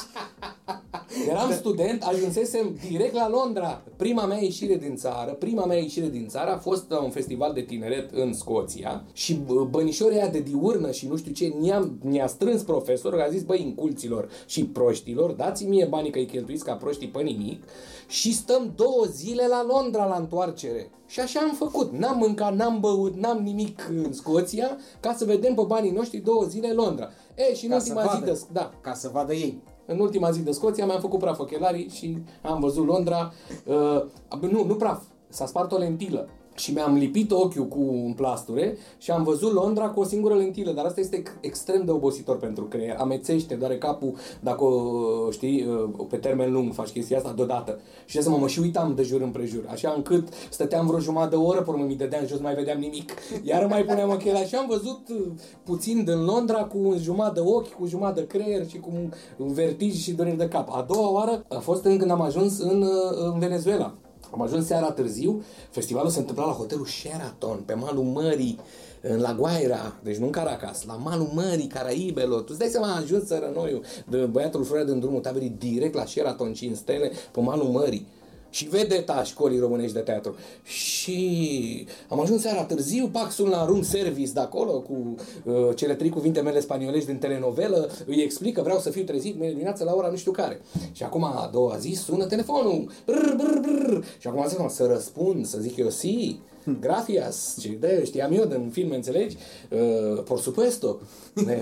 Eram 1.29 1.53
student, 1.53 2.03
ajunsesem 2.03 2.77
direct 2.89 3.15
la 3.15 3.29
Londra. 3.29 3.83
Prima 3.97 4.27
mea 4.27 4.43
ieșire 4.43 4.77
din 4.77 4.97
țară, 4.97 5.33
prima 5.33 5.65
mea 5.65 5.77
ieșire 5.77 6.09
din 6.09 6.29
țară 6.29 6.51
a 6.51 6.57
fost 6.59 6.91
la 6.91 7.03
un 7.03 7.11
festival 7.11 7.53
de 7.53 7.61
tineret 7.61 8.11
în 8.13 8.33
Scoția 8.33 9.05
și 9.13 9.35
bă, 9.35 9.65
bănișorii 9.65 10.19
aia 10.19 10.29
de 10.29 10.41
diurnă 10.41 10.91
și 10.91 11.09
nu 11.09 11.17
știu 11.17 11.33
ce, 11.33 11.55
ne-a, 11.61 11.91
ne-a 12.03 12.27
strâns 12.27 12.63
profesorul, 12.63 13.21
a 13.21 13.29
zis, 13.29 13.43
băi, 13.43 13.63
inculților 13.63 14.29
și 14.47 14.65
proștilor, 14.65 15.31
dați 15.31 15.65
mie 15.65 15.85
banii 15.85 16.11
că 16.11 16.19
îi 16.19 16.27
cheltuiți 16.27 16.65
ca 16.65 16.73
proștii 16.75 17.09
pe 17.09 17.23
nimic 17.23 17.63
și 18.09 18.35
stăm 18.35 18.73
două 18.77 19.05
zile 19.11 19.47
la 19.47 19.65
Londra 19.69 20.05
la 20.05 20.17
întoarcere. 20.17 20.91
Și 21.07 21.21
așa 21.21 21.41
am 21.41 21.55
făcut. 21.55 21.93
N-am 21.93 22.19
mâncat, 22.19 22.55
n-am 22.55 22.81
băut, 22.81 23.15
n-am 23.17 23.43
nimic 23.43 23.89
în 24.05 24.13
Scoția 24.13 24.77
ca 25.01 25.15
să 25.15 25.25
vedem 25.25 25.55
pe 25.55 25.63
banii 25.67 25.91
noștri 25.91 26.19
două 26.19 26.45
zile 26.45 26.73
Londra. 26.73 27.09
E, 27.35 27.55
și 27.55 27.65
în 27.65 27.71
Ca 27.71 27.79
să 27.79 27.85
ultima 27.93 28.03
zi 28.13 28.19
vadă. 28.19 28.31
de... 28.31 28.41
Da, 28.53 28.73
Ca 28.81 28.95
să 28.95 29.11
vadă 29.13 29.33
ei. 29.33 29.63
În 29.87 30.01
ultima 30.01 30.31
zi 30.31 30.43
de 30.43 30.51
Scoția 30.51 30.87
mi-am 30.87 31.01
făcut 31.01 31.19
praf 31.19 31.39
ochelarii 31.39 31.89
și 31.89 32.19
am 32.43 32.61
văzut 32.61 32.87
Londra. 32.87 33.33
Uh, 33.67 34.03
nu, 34.41 34.65
nu 34.65 34.75
praf, 34.75 35.03
s-a 35.29 35.47
spart 35.47 35.73
o 35.73 35.79
lentilă. 35.79 36.29
Și 36.55 36.73
mi-am 36.73 36.95
lipit 36.95 37.31
ochiul 37.31 37.67
cu 37.67 37.81
un 37.81 38.13
plasture 38.13 38.77
și 38.99 39.11
am 39.11 39.23
văzut 39.23 39.53
Londra 39.53 39.89
cu 39.89 40.01
o 40.01 40.05
singură 40.05 40.35
lentilă, 40.35 40.73
dar 40.73 40.85
asta 40.85 41.01
este 41.01 41.17
ex- 41.17 41.37
extrem 41.41 41.85
de 41.85 41.91
obositor 41.91 42.37
pentru 42.37 42.65
creier. 42.65 42.97
Amețește, 42.99 43.55
doare 43.55 43.79
capul 43.79 44.15
dacă, 44.41 44.65
o, 44.65 45.31
știi, 45.31 45.67
uh, 45.67 46.07
pe 46.09 46.17
termen 46.17 46.53
lung 46.53 46.73
faci 46.73 46.91
chestia 46.91 47.17
asta 47.17 47.33
deodată. 47.37 47.79
Și 48.05 48.17
de 48.17 48.23
să 48.23 48.31
mă 48.31 48.47
și 48.47 48.61
uitam 48.61 48.95
de 48.95 49.03
jur 49.03 49.21
împrejur, 49.21 49.65
așa 49.71 49.93
încât 49.97 50.29
stăteam 50.51 50.87
vreo 50.87 50.99
jumătate 50.99 51.31
de 51.31 51.43
oră, 51.43 51.61
pe 51.61 51.71
urmă 51.71 51.85
mi 51.85 51.97
dădeam 51.97 52.27
jos, 52.27 52.37
nu 52.37 52.43
mai 52.43 52.55
vedeam 52.55 52.79
nimic. 52.79 53.13
Iar 53.43 53.67
mai 53.67 53.85
puneam 53.85 54.11
ochelari 54.11 54.49
și 54.49 54.55
am 54.55 54.67
văzut 54.69 55.09
uh, 55.09 55.27
puțin 55.65 56.05
din 56.05 56.25
Londra 56.25 56.65
cu 56.65 56.79
un 56.79 56.99
jumătate 56.99 57.41
de 57.41 57.47
ochi, 57.47 57.73
cu 57.73 57.87
jumătate 57.87 58.21
de 58.21 58.27
creier 58.27 58.69
și 58.69 58.79
cu 58.79 58.91
un 58.95 59.11
un 59.37 59.53
vertij 59.53 59.95
și 59.95 60.13
dureri 60.13 60.37
de 60.37 60.49
cap. 60.49 60.69
A 60.71 60.85
doua 60.89 61.11
oară 61.11 61.45
a 61.49 61.59
fost 61.59 61.83
când 61.83 62.11
am 62.11 62.21
ajuns 62.21 62.59
în, 62.59 62.83
uh, 62.83 63.33
în 63.33 63.39
Venezuela. 63.39 63.95
Am 64.33 64.43
ajuns 64.43 64.67
seara 64.67 64.91
târziu, 64.91 65.43
festivalul 65.71 66.11
se 66.11 66.19
întâmpla 66.19 66.45
la 66.45 66.53
hotelul 66.53 66.87
Sheraton, 66.87 67.63
pe 67.67 67.75
malul 67.75 68.05
mării, 68.05 68.59
în 69.01 69.21
La 69.21 69.35
Guaira, 69.35 69.97
deci 70.03 70.17
nu 70.17 70.25
în 70.25 70.31
Caracas, 70.31 70.85
la 70.85 70.95
malul 70.95 71.31
mării, 71.35 71.67
Caraibelor. 71.67 72.41
Tu 72.41 72.47
îți 72.49 72.59
dai 72.59 72.69
seama, 72.69 72.87
a 72.87 72.97
ajuns 72.97 73.27
sărănoiul 73.27 73.85
de 74.09 74.17
băiatul 74.17 74.65
Florea 74.65 74.85
din 74.85 75.01
drumul 75.01 75.21
taberii 75.21 75.57
direct 75.59 75.95
la 75.95 76.05
Sheraton 76.05 76.53
5 76.53 76.77
stele, 76.77 77.11
pe 77.33 77.41
malul 77.41 77.69
mării. 77.69 78.07
Și 78.53 78.69
vedeta 78.69 79.23
școlii 79.23 79.59
românești 79.59 79.95
de 79.95 80.01
teatru. 80.01 80.37
Și 80.63 81.87
am 82.09 82.21
ajuns 82.21 82.41
seara 82.41 82.65
târziu, 82.65 83.09
pac, 83.13 83.31
sun 83.31 83.49
la 83.49 83.65
room 83.65 83.83
service 83.83 84.33
de 84.33 84.41
acolo 84.41 84.81
cu 84.81 85.15
uh, 85.45 85.55
cele 85.75 85.95
trei 85.95 86.11
cuvinte 86.11 86.41
mele 86.41 86.61
spaniolești 86.61 87.07
din 87.07 87.19
telenovelă, 87.19 87.91
îi 88.07 88.23
explic 88.23 88.55
că 88.55 88.63
vreau 88.63 88.79
să 88.79 88.91
fiu 88.91 89.03
trezit 89.03 89.37
mâine 89.37 89.51
dimineață 89.51 89.85
la 89.85 89.95
ora 89.95 90.09
nu 90.09 90.17
știu 90.17 90.33
care. 90.33 90.61
Și 90.93 91.03
acum 91.03 91.25
a 91.25 91.49
doua 91.53 91.77
zi 91.77 91.93
sună 91.93 92.27
telefonul. 92.27 92.91
Brr, 93.07 93.35
brr, 93.37 93.59
brr. 93.59 94.05
Și 94.19 94.27
acum 94.27 94.49
zic, 94.49 94.59
să 94.69 94.87
răspund, 94.87 95.47
să 95.47 95.59
zic 95.61 95.77
eu, 95.77 95.91
si, 95.91 96.41
gracias, 96.81 97.57
ce 97.61 97.69
de, 97.69 98.03
știam 98.05 98.33
eu 98.33 98.45
din 98.45 98.71
filme, 98.73 98.95
înțelegi? 98.95 99.37
Uh, 99.71 100.23
por 100.25 100.41
supuesto, 100.41 101.01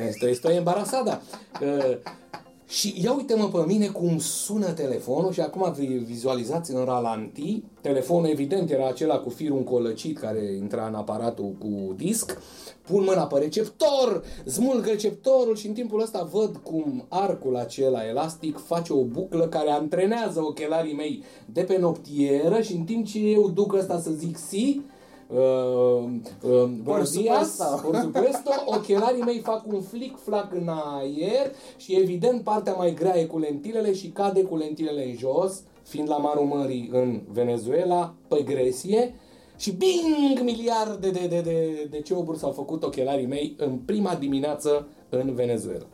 estoy, 0.08 0.30
estoy 0.30 0.56
embarazada. 0.56 1.22
Uh, 1.62 1.98
și 2.70 2.94
ia 3.02 3.14
uite-mă 3.14 3.48
pe 3.48 3.64
mine 3.66 3.86
cum 3.86 4.18
sună 4.18 4.72
telefonul 4.72 5.32
și 5.32 5.40
acum 5.40 5.72
vi- 5.72 5.86
vizualizați 5.86 6.74
în 6.74 6.84
ralanti. 6.84 7.62
Telefonul 7.80 8.28
evident 8.28 8.70
era 8.70 8.86
acela 8.88 9.18
cu 9.18 9.28
firul 9.28 9.56
încolăcit 9.56 10.18
care 10.18 10.54
intra 10.56 10.86
în 10.86 10.94
aparatul 10.94 11.54
cu 11.58 11.94
disc. 11.96 12.38
Pun 12.86 13.04
mâna 13.04 13.26
pe 13.26 13.38
receptor, 13.38 14.24
smulg 14.46 14.86
receptorul 14.86 15.56
și 15.56 15.66
în 15.66 15.72
timpul 15.72 16.00
ăsta 16.00 16.28
văd 16.32 16.56
cum 16.56 17.04
arcul 17.08 17.56
acela 17.56 18.06
elastic 18.06 18.58
face 18.66 18.92
o 18.92 19.04
buclă 19.04 19.48
care 19.48 19.70
antrenează 19.70 20.40
ochelarii 20.42 20.94
mei 20.94 21.22
de 21.52 21.62
pe 21.62 21.78
noptieră 21.78 22.60
și 22.60 22.72
în 22.72 22.84
timp 22.84 23.06
ce 23.06 23.18
eu 23.18 23.48
duc 23.48 23.72
ăsta 23.74 24.00
să 24.00 24.10
zic 24.10 24.36
si, 24.36 24.80
Uh, 24.80 24.86
uh, 24.86 24.89
buenos 25.30 27.12
días, 27.12 27.48
supuesto. 27.48 27.82
por 27.82 28.00
supuesto, 28.00 28.50
ochelarii 28.66 29.22
mei 29.22 29.38
fac 29.38 29.66
un 29.66 29.80
flic-flac 29.80 30.52
în 30.54 30.68
aer 30.68 31.52
și 31.76 31.96
evident 31.96 32.42
partea 32.42 32.72
mai 32.72 32.94
grea 32.94 33.18
e 33.18 33.24
cu 33.24 33.38
lentilele 33.38 33.94
și 33.94 34.08
cade 34.08 34.42
cu 34.42 34.56
lentilele 34.56 35.04
în 35.04 35.16
jos, 35.16 35.62
fiind 35.82 36.08
la 36.08 36.16
marul 36.16 36.44
mării 36.44 36.88
în 36.92 37.20
Venezuela, 37.32 38.14
pe 38.28 38.42
gresie, 38.42 39.14
și 39.56 39.72
bing, 39.72 40.40
miliarde 40.42 41.10
de, 41.10 41.26
de, 41.28 41.40
de, 41.40 41.86
de 41.90 42.00
ceoburi 42.00 42.38
s-au 42.38 42.50
făcut 42.50 42.82
ochelarii 42.82 43.26
mei 43.26 43.54
în 43.58 43.78
prima 43.78 44.14
dimineață 44.14 44.86
în 45.08 45.34
Venezuela. 45.34 45.86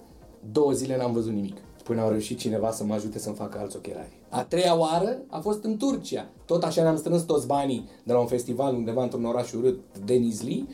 Două 0.52 0.72
zile 0.72 0.96
n-am 0.96 1.12
văzut 1.12 1.32
nimic. 1.32 1.56
Până 1.86 2.00
au 2.00 2.08
reușit 2.08 2.38
cineva 2.38 2.70
să 2.70 2.84
mă 2.84 2.94
ajute 2.94 3.18
să-mi 3.18 3.34
facă 3.34 3.58
alți 3.58 3.76
ochelari. 3.76 4.12
A 4.28 4.44
treia 4.44 4.78
oară 4.78 5.18
a 5.28 5.38
fost 5.38 5.64
în 5.64 5.76
Turcia. 5.76 6.28
Tot 6.46 6.62
așa 6.64 6.82
ne-am 6.82 6.96
strâns 6.96 7.22
toți 7.22 7.46
banii 7.46 7.88
de 8.04 8.12
la 8.12 8.18
un 8.18 8.26
festival 8.26 8.74
undeva 8.74 9.02
într-un 9.02 9.24
oraș 9.24 9.52
urât, 9.52 9.78
Denizli, 10.04 10.68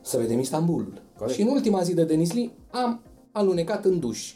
să 0.00 0.16
vedem 0.18 0.38
Istanbulul. 0.38 1.02
Corect. 1.18 1.36
Și 1.36 1.42
în 1.42 1.48
ultima 1.48 1.82
zi 1.82 1.94
de 1.94 2.04
Denizli 2.04 2.52
am 2.70 3.00
alunecat 3.32 3.84
în 3.84 3.98
duș. 4.00 4.34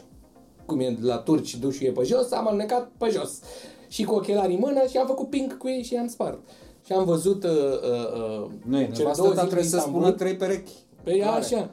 Cum 0.65 0.79
e 0.79 0.97
la 1.01 1.17
turci, 1.17 1.55
dușul 1.57 1.85
e 1.87 1.91
pe 1.91 2.03
jos, 2.03 2.31
am 2.31 2.47
alunecat 2.47 2.91
pe 2.97 3.09
jos. 3.09 3.39
Și 3.87 4.03
cu 4.03 4.13
ochelari 4.15 4.53
în 4.53 4.59
mână 4.59 4.79
și 4.89 4.97
am 4.97 5.07
făcut 5.07 5.29
ping 5.29 5.57
cu 5.57 5.67
ei 5.67 5.83
și 5.83 5.93
i-am 5.93 6.07
spart. 6.07 6.39
Și 6.85 6.91
am 6.93 7.05
văzut 7.05 7.43
uh, 7.43 7.49
uh, 7.51 8.43
uh, 8.43 8.49
Nu 8.65 8.79
e, 8.79 8.83
cele 8.83 8.97
nevastă 8.97 9.21
două 9.21 9.33
ta 9.33 9.39
zile 9.39 9.51
trebuie 9.51 9.61
din 9.61 9.69
să 9.69 9.75
Istanbul. 9.77 10.01
spună 10.01 10.15
trei 10.15 10.35
perechi. 10.35 10.71
Pe 11.03 11.15
ea 11.15 11.25
Clare. 11.27 11.43
așa. 11.43 11.69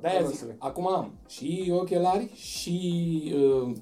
De-aia 0.00 0.16
Acolo 0.18 0.30
zic, 0.30 0.38
să 0.40 0.44
le- 0.46 0.56
acum 0.58 0.86
am 0.88 1.12
și 1.28 1.72
ochelari 1.74 2.30
și 2.34 3.22
uh, 3.34 3.72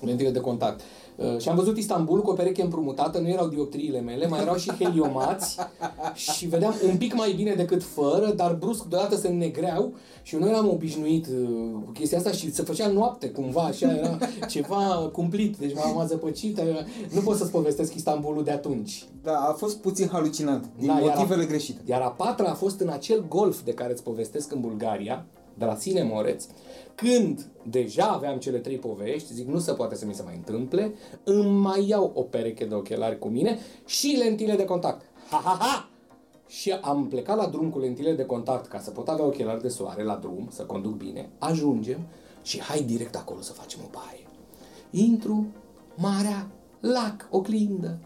lentile 0.00 0.30
de 0.30 0.40
contact. 0.40 0.80
Uh, 1.16 1.38
și 1.38 1.48
am 1.48 1.56
văzut 1.56 1.76
Istanbul 1.76 2.22
cu 2.22 2.30
o 2.30 2.32
pereche 2.32 2.62
împrumutată, 2.62 3.18
nu 3.18 3.28
erau 3.28 3.48
dioptriile 3.48 4.00
mele, 4.00 4.26
mai 4.26 4.40
erau 4.40 4.56
și 4.56 4.70
heliomați 4.78 5.56
și 6.34 6.46
vedeam 6.46 6.74
un 6.90 6.96
pic 6.96 7.14
mai 7.14 7.32
bine 7.32 7.54
decât 7.54 7.82
fără, 7.82 8.32
dar 8.36 8.54
brusc 8.54 8.84
deodată 8.84 9.16
se 9.16 9.28
negreau 9.28 9.94
și 10.22 10.34
eu 10.34 10.40
nu 10.40 10.48
eram 10.48 10.68
obișnuit 10.68 11.26
uh, 11.26 11.48
cu 11.84 11.90
chestia 11.92 12.18
asta 12.18 12.30
și 12.30 12.52
se 12.52 12.62
făcea 12.62 12.86
noapte 12.88 13.30
cumva, 13.30 13.60
așa 13.62 13.96
era 13.96 14.18
ceva 14.48 15.08
cumplit, 15.12 15.56
deci 15.56 15.74
m-am 15.74 16.06
zăpăcit, 16.06 16.58
uh, 16.58 16.64
nu 17.14 17.20
pot 17.20 17.36
să-ți 17.36 17.50
povestesc 17.50 17.94
Istanbulul 17.94 18.44
de 18.44 18.50
atunci. 18.50 19.04
Da, 19.22 19.36
a 19.36 19.52
fost 19.52 19.76
puțin 19.76 20.08
halucinant, 20.12 20.64
din 20.78 20.86
Da, 20.86 20.92
iar 21.00 21.02
a- 21.02 21.14
motivele 21.14 21.44
greșite. 21.44 21.80
Iar 21.84 22.00
a 22.00 22.08
patra 22.10 22.50
a 22.50 22.54
fost 22.54 22.80
în 22.80 22.88
acel 22.88 23.24
golf 23.28 23.60
de 23.64 23.72
care 23.72 23.92
îți 23.92 24.02
povestesc 24.02 24.52
în 24.52 24.60
Bulgaria, 24.60 25.26
de 25.58 25.64
la 25.64 25.76
Sine 25.76 26.02
Moreț, 26.02 26.44
când 26.94 27.46
deja 27.62 28.06
aveam 28.06 28.38
cele 28.38 28.58
trei 28.58 28.76
povești, 28.76 29.32
zic, 29.32 29.46
nu 29.46 29.58
se 29.58 29.72
poate 29.72 29.94
să 29.94 30.06
mi 30.06 30.14
se 30.14 30.22
mai 30.22 30.34
întâmple, 30.36 30.94
îmi 31.24 31.50
mai 31.50 31.88
iau 31.88 32.12
o 32.14 32.22
pereche 32.22 32.64
de 32.64 32.74
ochelari 32.74 33.18
cu 33.18 33.28
mine 33.28 33.58
și 33.86 34.16
lentile 34.18 34.56
de 34.56 34.64
contact. 34.64 35.04
Ha, 35.30 35.40
ha, 35.44 35.56
ha! 35.60 35.88
Și 36.46 36.70
am 36.70 37.06
plecat 37.08 37.36
la 37.36 37.46
drum 37.46 37.70
cu 37.70 37.78
lentile 37.78 38.12
de 38.12 38.24
contact 38.24 38.66
ca 38.66 38.78
să 38.78 38.90
pot 38.90 39.08
avea 39.08 39.24
ochelari 39.24 39.62
de 39.62 39.68
soare 39.68 40.02
la 40.02 40.14
drum, 40.14 40.48
să 40.50 40.62
conduc 40.62 40.96
bine. 40.96 41.28
Ajungem 41.38 41.98
și 42.42 42.60
hai 42.60 42.82
direct 42.82 43.16
acolo 43.16 43.40
să 43.40 43.52
facem 43.52 43.80
o 43.84 43.88
baie. 43.90 44.26
Intru, 44.90 45.46
marea, 45.94 46.50
lac, 46.80 47.28
oglindă. 47.30 47.98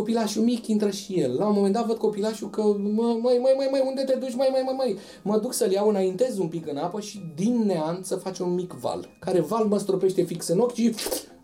Copilașul 0.00 0.42
mic 0.42 0.66
intră 0.66 0.90
și 0.90 1.20
el. 1.20 1.36
La 1.38 1.46
un 1.46 1.54
moment 1.54 1.74
dat 1.74 1.86
văd 1.86 1.96
copilașul 1.96 2.50
că, 2.50 2.62
mă, 2.62 3.18
măi, 3.22 3.38
măi, 3.42 3.54
măi, 3.56 3.68
măi, 3.70 3.82
unde 3.86 4.02
te 4.02 4.18
duci, 4.18 4.34
măi, 4.34 4.48
măi, 4.50 4.62
măi, 4.64 4.74
măi. 4.76 4.98
Mă 5.22 5.38
duc 5.38 5.52
să-l 5.52 5.72
iau, 5.72 5.88
înaintez 5.88 6.38
un 6.38 6.48
pic 6.48 6.66
în 6.66 6.76
apă 6.76 7.00
și 7.00 7.32
din 7.34 7.62
neant 7.66 8.04
să 8.04 8.16
face 8.16 8.42
un 8.42 8.54
mic 8.54 8.72
val. 8.72 9.08
Care 9.18 9.40
val 9.40 9.64
mă 9.64 9.78
stropește 9.78 10.22
fix 10.22 10.48
în 10.48 10.58
ochi 10.58 10.74
și 10.74 10.94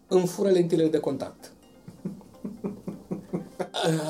îmi 0.08 0.26
fură 0.26 0.48
lentilele 0.48 0.88
de 0.88 0.98
contact. 0.98 1.52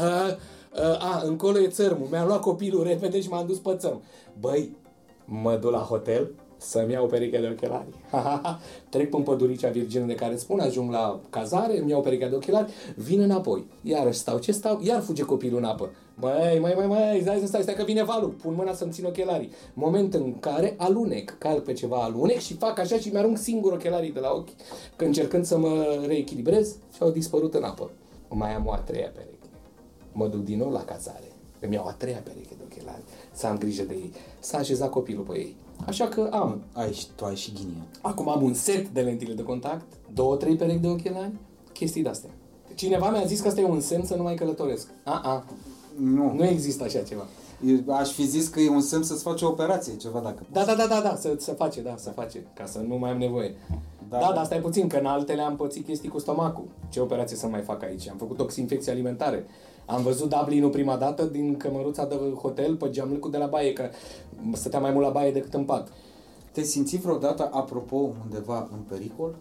a, 0.03 0.37
a, 1.13 1.23
încolo 1.25 1.59
e 1.59 1.69
țărmul. 1.69 2.09
Mi-am 2.11 2.27
luat 2.27 2.41
copilul 2.41 2.83
repede 2.83 3.21
și 3.21 3.29
m-am 3.29 3.47
dus 3.47 3.59
pe 3.59 3.75
țărm. 3.79 4.03
Băi, 4.41 4.77
mă 5.25 5.57
duc 5.57 5.71
la 5.71 5.79
hotel, 5.79 6.31
să-mi 6.67 6.93
iau 6.93 7.05
o 7.05 7.07
pereche 7.07 7.39
de 7.41 7.49
ochelari. 7.53 7.87
Trec 8.91 9.11
pe 9.11 9.17
păduricea 9.17 9.71
virgină 9.71 10.05
de 10.05 10.15
care 10.15 10.37
spun, 10.37 10.61
ajung 10.61 10.91
la 10.91 11.21
cazare, 11.31 11.79
îmi 11.79 11.91
iau 11.91 11.99
o 11.99 12.03
pereche 12.03 12.29
de 12.29 12.35
ochelari, 12.35 12.73
vin 12.97 13.21
înapoi. 13.21 13.67
Iarăși 13.83 14.19
stau, 14.19 14.39
ce 14.39 14.53
stau? 14.53 14.81
Iar 14.83 15.01
fuge 15.01 15.23
copilul 15.23 15.59
în 15.59 15.65
apă. 15.65 15.91
Măi, 16.15 16.59
măi, 16.61 16.75
măi, 16.77 16.87
măi, 16.87 17.21
stai, 17.23 17.43
stai, 17.45 17.63
stai 17.63 17.75
că 17.75 17.85
vine 17.85 18.05
valul. 18.05 18.29
Pun 18.29 18.55
mâna 18.55 18.75
să-mi 18.75 18.93
țin 18.93 19.05
ochelarii. 19.05 19.51
Moment 19.75 20.15
în 20.15 20.39
care 20.39 20.75
alunec, 20.77 21.39
calc 21.39 21.65
pe 21.65 21.73
ceva 21.73 21.97
alunec 21.97 22.39
și 22.39 22.55
fac 22.55 22.79
așa 22.79 22.97
și 22.97 23.09
mi-arunc 23.09 23.39
singur 23.39 23.73
ochelarii 23.73 24.13
de 24.13 24.21
la 24.21 24.33
ochi, 24.33 24.57
că 24.97 25.05
încercând 25.05 25.45
să 25.45 25.59
mă 25.59 26.03
reechilibrez 26.07 26.69
și 26.69 27.03
au 27.03 27.11
dispărut 27.11 27.55
în 27.55 27.63
apă. 27.63 27.91
Mai 28.29 28.55
am 28.55 28.67
o 28.67 28.73
a 28.73 28.79
treia 28.79 29.11
pereche. 29.15 29.49
Mă 30.13 30.27
duc 30.27 30.45
din 30.45 30.59
nou 30.59 30.71
la 30.71 30.85
cazare. 30.85 31.33
Îmi 31.61 31.75
iau 31.75 31.87
a 31.87 31.93
treia 31.93 32.21
pereche 32.25 32.55
de 32.57 32.65
ochelari, 32.71 33.03
să 33.33 33.47
am 33.47 33.59
grijă 33.59 33.83
de 33.83 33.95
ei. 33.95 34.13
S-a 34.39 34.59
așezat 34.59 34.91
copilul 34.91 35.25
pe 35.25 35.39
ei. 35.39 35.57
Așa 35.87 36.07
că 36.09 36.29
am. 36.33 36.63
Ai, 36.73 36.93
și- 36.93 37.07
tu 37.15 37.25
ai 37.25 37.37
și 37.37 37.53
ghinie. 37.53 37.83
Acum 38.01 38.29
am 38.29 38.43
un 38.43 38.55
set 38.55 38.89
de 38.89 39.01
lentile 39.01 39.35
de 39.35 39.43
contact, 39.43 39.85
două, 40.15 40.37
trei 40.37 40.57
perechi 40.57 40.79
de 40.81 40.87
ochelari, 40.89 41.33
chestii 41.73 42.03
de-astea. 42.03 42.31
Cineva 42.75 43.11
mi-a 43.11 43.25
zis 43.25 43.41
că 43.41 43.49
asta 43.49 43.61
e 43.61 43.65
un 43.65 43.81
semn 43.81 44.05
să 44.05 44.15
nu 44.15 44.23
mai 44.23 44.35
călătoresc. 44.35 44.89
A-a, 45.05 45.45
Nu. 45.99 46.33
nu 46.33 46.45
există 46.45 46.85
așa 46.85 46.99
ceva. 46.99 47.25
Eu 47.67 47.95
Aș 47.95 48.11
fi 48.13 48.27
zis 48.27 48.49
că 48.49 48.61
e 48.61 48.69
un 48.71 48.81
semn 48.81 49.03
să-ți 49.03 49.23
faci 49.23 49.43
o 49.43 49.47
operație, 49.49 49.97
ceva 49.97 50.19
dacă 50.19 50.43
Da, 50.53 50.65
da, 50.65 50.75
da, 50.75 50.87
da, 50.87 51.01
da, 51.01 51.17
să, 51.17 51.35
să 51.39 51.53
face, 51.53 51.81
da, 51.83 51.95
să 51.97 52.11
face, 52.11 52.47
ca 52.55 52.67
să 52.67 52.79
nu 52.89 52.97
mai 52.97 53.11
am 53.11 53.19
nevoie. 53.19 53.55
Da, 54.09 54.19
Da. 54.19 54.27
da, 54.27 54.33
dar 54.35 54.45
stai 54.45 54.61
puțin, 54.61 54.89
că 54.89 54.97
în 54.97 55.07
altele 55.07 55.43
am 55.43 55.57
pățit 55.57 55.85
chestii 55.87 56.09
cu 56.09 56.19
stomacul. 56.19 56.65
Ce 56.89 57.01
operație 57.01 57.37
să 57.37 57.47
mai 57.47 57.61
fac 57.61 57.83
aici? 57.83 58.09
Am 58.09 58.17
făcut 58.17 58.37
toxinfecție 58.37 58.93
alimentare. 58.93 59.47
Am 59.87 60.03
văzut 60.03 60.29
Dublinul 60.39 60.71
prima 60.71 60.97
dată 60.97 61.25
din 61.25 61.57
cămăruța 61.57 62.05
de 62.07 62.15
hotel 62.41 62.77
pe 62.77 62.91
geamlăcul 62.91 63.31
de 63.31 63.37
la 63.37 63.47
baie, 63.47 63.73
că 63.73 63.89
stătea 64.53 64.81
mai 64.81 64.93
mult 64.93 65.05
la 65.05 65.13
baie 65.13 65.33
decât 65.33 65.55
în 65.55 65.65
pat. 65.65 65.93
Te-ai 66.53 66.67
simțit 66.67 67.01
vreodată, 67.01 67.49
apropo, 67.53 67.97
undeva 67.97 68.69
în 68.73 68.79
pericol? 68.89 69.35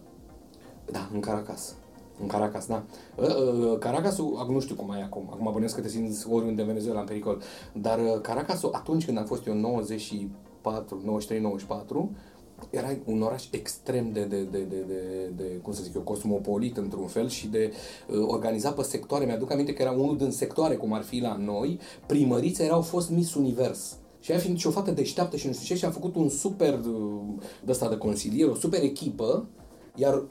Da, 0.90 1.08
în 1.12 1.20
Caracas. 1.20 1.74
În 2.20 2.26
Caracas, 2.26 2.66
da. 2.66 2.82
Uh, 3.16 3.26
uh, 3.26 3.78
Caracasul, 3.78 4.36
acum 4.38 4.54
nu 4.54 4.60
știu 4.60 4.74
cum 4.74 4.94
e 4.98 5.02
acum, 5.02 5.28
acum 5.30 5.50
bănuiesc 5.52 5.74
că 5.74 5.80
te 5.80 5.88
simți 5.88 6.30
oriunde 6.30 6.60
în 6.60 6.66
Venezuela 6.66 7.00
în 7.00 7.06
pericol, 7.06 7.42
dar 7.72 7.98
uh, 7.98 8.20
Caracasul, 8.20 8.70
atunci 8.72 9.04
când 9.04 9.18
am 9.18 9.24
fost 9.24 9.46
eu 9.46 9.54
în 9.54 9.60
94, 9.60 11.00
93, 11.04 11.40
94, 11.40 12.10
era 12.70 12.96
un 13.04 13.22
oraș 13.22 13.44
extrem 13.50 14.12
de, 14.12 14.24
de, 14.24 14.42
de, 14.42 14.58
de, 14.58 14.84
de, 14.86 15.30
de 15.36 15.44
cum 15.62 15.72
să 15.72 15.82
zic 15.82 15.94
eu, 15.94 16.00
cosmopolit 16.00 16.76
într-un 16.76 17.06
fel 17.06 17.28
și 17.28 17.46
de 17.46 17.72
uh, 18.08 18.24
organizat 18.26 18.74
pe 18.74 18.82
sectoare. 18.82 19.24
Mi-aduc 19.24 19.52
aminte 19.52 19.72
că 19.72 19.82
era 19.82 19.90
unul 19.90 20.16
din 20.16 20.30
sectoare, 20.30 20.74
cum 20.74 20.92
ar 20.92 21.02
fi 21.02 21.20
la 21.20 21.36
noi, 21.36 21.78
primărița 22.06 22.64
erau 22.64 22.82
fost 22.82 23.10
Miss 23.10 23.34
Univers. 23.34 23.96
Și 24.26 24.32
ea 24.32 24.38
fiind 24.38 24.58
și 24.58 24.66
o 24.66 24.70
fată 24.70 24.90
deșteaptă 24.90 25.36
și 25.36 25.46
nu 25.46 25.52
știu 25.52 25.66
ce, 25.66 25.74
și 25.74 25.84
a 25.84 25.90
făcut 25.90 26.16
un 26.16 26.28
super 26.28 26.74
uh, 26.74 27.44
de 27.64 27.70
ăsta 27.70 27.88
de 27.88 27.96
consilier, 27.96 28.48
o 28.48 28.54
super 28.54 28.82
echipă, 28.82 29.46
iar 29.94 30.24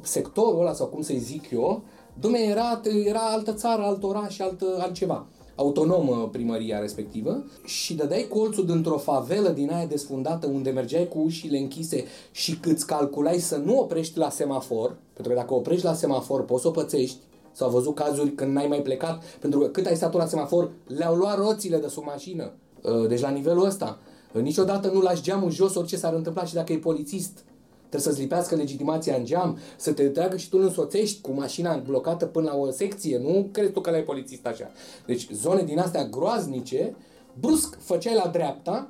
sectorul 0.00 0.60
ăla, 0.60 0.72
sau 0.72 0.86
cum 0.86 1.02
să-i 1.02 1.18
zic 1.18 1.50
eu, 1.50 1.82
dumne, 2.20 2.38
era, 2.38 2.80
era 3.04 3.18
altă 3.18 3.52
țară, 3.52 3.82
alt 3.82 4.02
oraș, 4.02 4.38
alt, 4.38 4.62
altceva. 4.78 5.26
Autonomă 5.54 6.28
primăria 6.32 6.78
respectivă 6.78 7.44
și 7.64 7.94
dădeai 7.94 8.26
colțul 8.28 8.66
dintr-o 8.66 8.98
favelă 8.98 9.48
din 9.48 9.72
aia 9.72 9.86
desfundată 9.86 10.46
unde 10.46 10.70
mergeai 10.70 11.08
cu 11.08 11.18
ușile 11.18 11.58
închise 11.58 12.04
și 12.30 12.58
câți 12.58 12.86
calculai 12.86 13.38
să 13.38 13.56
nu 13.56 13.78
oprești 13.78 14.18
la 14.18 14.30
semafor, 14.30 14.96
pentru 15.12 15.32
că 15.32 15.38
dacă 15.38 15.54
oprești 15.54 15.84
la 15.84 15.94
semafor 15.94 16.44
poți 16.44 16.62
să 16.62 16.68
o 16.68 16.70
pățești, 16.70 17.18
S-au 17.52 17.70
văzut 17.70 17.94
cazuri 17.94 18.32
când 18.32 18.52
n-ai 18.52 18.66
mai 18.66 18.82
plecat, 18.82 19.24
pentru 19.24 19.58
că 19.58 19.66
cât 19.66 19.86
ai 19.86 19.96
stat 19.96 20.10
tu 20.10 20.16
la 20.16 20.26
semafor, 20.26 20.70
le-au 20.86 21.14
luat 21.14 21.36
roțile 21.36 21.78
de 21.78 21.88
sub 21.88 22.04
mașină. 22.04 22.52
Uh, 22.82 23.08
Deci 23.08 23.20
la 23.20 23.30
nivelul 23.30 23.64
ăsta. 23.64 23.98
Uh, 24.32 24.42
Niciodată 24.42 24.90
nu 24.92 25.00
lași 25.00 25.22
geamul 25.22 25.50
jos 25.50 25.74
orice 25.74 25.96
s-ar 25.96 26.14
întâmpla 26.14 26.44
și 26.44 26.54
dacă 26.54 26.72
e 26.72 26.78
polițist. 26.78 27.44
Trebuie 27.88 28.00
să-ți 28.00 28.20
lipească 28.20 28.54
legitimația 28.54 29.16
în 29.16 29.24
geam, 29.24 29.58
să 29.76 29.92
te 29.92 30.08
treagă 30.08 30.36
și 30.36 30.48
tu 30.48 30.56
îl 30.58 30.64
însoțești 30.64 31.20
cu 31.20 31.32
mașina 31.32 31.76
blocată 31.76 32.26
până 32.26 32.50
la 32.50 32.56
o 32.56 32.70
secție. 32.70 33.18
Nu 33.18 33.48
crezi 33.52 33.72
tu 33.72 33.80
că 33.80 33.90
la 33.90 33.98
polițist 33.98 34.46
așa. 34.46 34.70
Deci 35.06 35.28
zone 35.32 35.62
din 35.62 35.78
astea 35.78 36.04
groaznice, 36.04 36.96
brusc 37.40 37.78
făceai 37.80 38.14
la 38.14 38.30
dreapta 38.32 38.88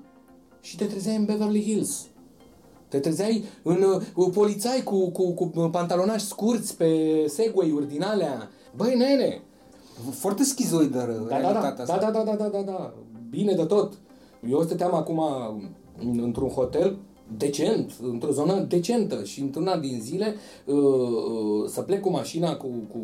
și 0.61 0.77
te 0.77 0.85
trezeai 0.85 1.17
în 1.17 1.25
Beverly 1.25 1.63
Hills. 1.63 2.07
Te 2.89 2.99
trezeai 2.99 3.45
în 3.63 3.83
uh, 4.15 4.29
polițai 4.33 4.83
cu, 4.85 5.11
cu, 5.11 5.33
cu 5.33 5.49
pantalonași 5.71 6.25
scurți 6.25 6.77
pe 6.77 7.23
segway-uri 7.27 7.89
din 7.89 8.03
alea. 8.03 8.51
Băi, 8.77 8.95
nene, 8.95 9.43
Foarte 10.11 10.45
schizoidă 10.45 10.99
da, 10.99 11.05
da, 11.05 11.13
da, 11.13 11.39
realitatea 11.39 11.85
da, 11.85 11.93
asta. 11.93 12.11
da, 12.11 12.11
da, 12.11 12.23
da, 12.23 12.35
da, 12.35 12.49
da, 12.49 12.63
da, 12.63 12.95
bine 13.37 13.53
de 13.55 13.65
tot. 13.65 13.93
Eu 14.51 14.63
stăteam 14.63 14.95
acum 14.95 15.21
în- 15.99 16.21
într-un 16.23 16.49
hotel 16.49 16.97
decent, 17.37 17.93
într-o 18.03 18.31
zonă 18.31 18.61
decentă 18.69 19.25
și 19.25 19.41
într-una 19.41 19.77
din 19.77 20.01
zile 20.01 20.35
uh, 20.65 20.75
uh, 20.75 21.69
să 21.69 21.81
plec 21.81 22.01
cu 22.01 22.11
mașina 22.11 22.57
cu, 22.57 22.67
cu 22.93 22.99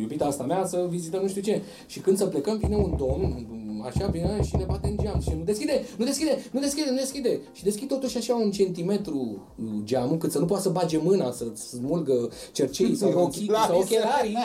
iubita 0.00 0.24
asta 0.24 0.44
mea 0.44 0.66
să 0.66 0.86
vizităm 0.90 1.22
nu 1.22 1.28
știu 1.28 1.42
ce. 1.42 1.60
Și 1.86 2.00
când 2.00 2.16
să 2.16 2.26
plecăm 2.26 2.56
vine 2.56 2.76
un 2.76 2.94
domn, 2.98 3.46
așa 3.84 4.06
vine 4.06 4.42
și 4.42 4.56
ne 4.56 4.64
bate 4.64 4.88
în 4.88 4.96
geam 5.02 5.20
și 5.20 5.30
nu 5.38 5.44
deschide, 5.44 5.84
nu 5.96 6.04
deschide, 6.04 6.38
nu 6.50 6.60
deschide, 6.60 6.90
nu 6.90 6.96
deschide. 6.96 7.40
Și 7.52 7.64
deschid 7.64 7.88
totuși 7.88 8.16
așa 8.16 8.34
un 8.34 8.50
centimetru 8.50 9.46
uh, 9.56 9.70
geamul 9.84 10.16
cât 10.16 10.32
să 10.32 10.38
nu 10.38 10.44
poată 10.44 10.62
să 10.62 10.68
bage 10.68 10.98
mâna, 10.98 11.32
să 11.32 11.44
smulgă 11.54 12.30
cerceii 12.52 12.96
sau 12.96 13.18
ochii 13.24 13.50
sau 13.66 13.78
ochelarii. 13.78 14.36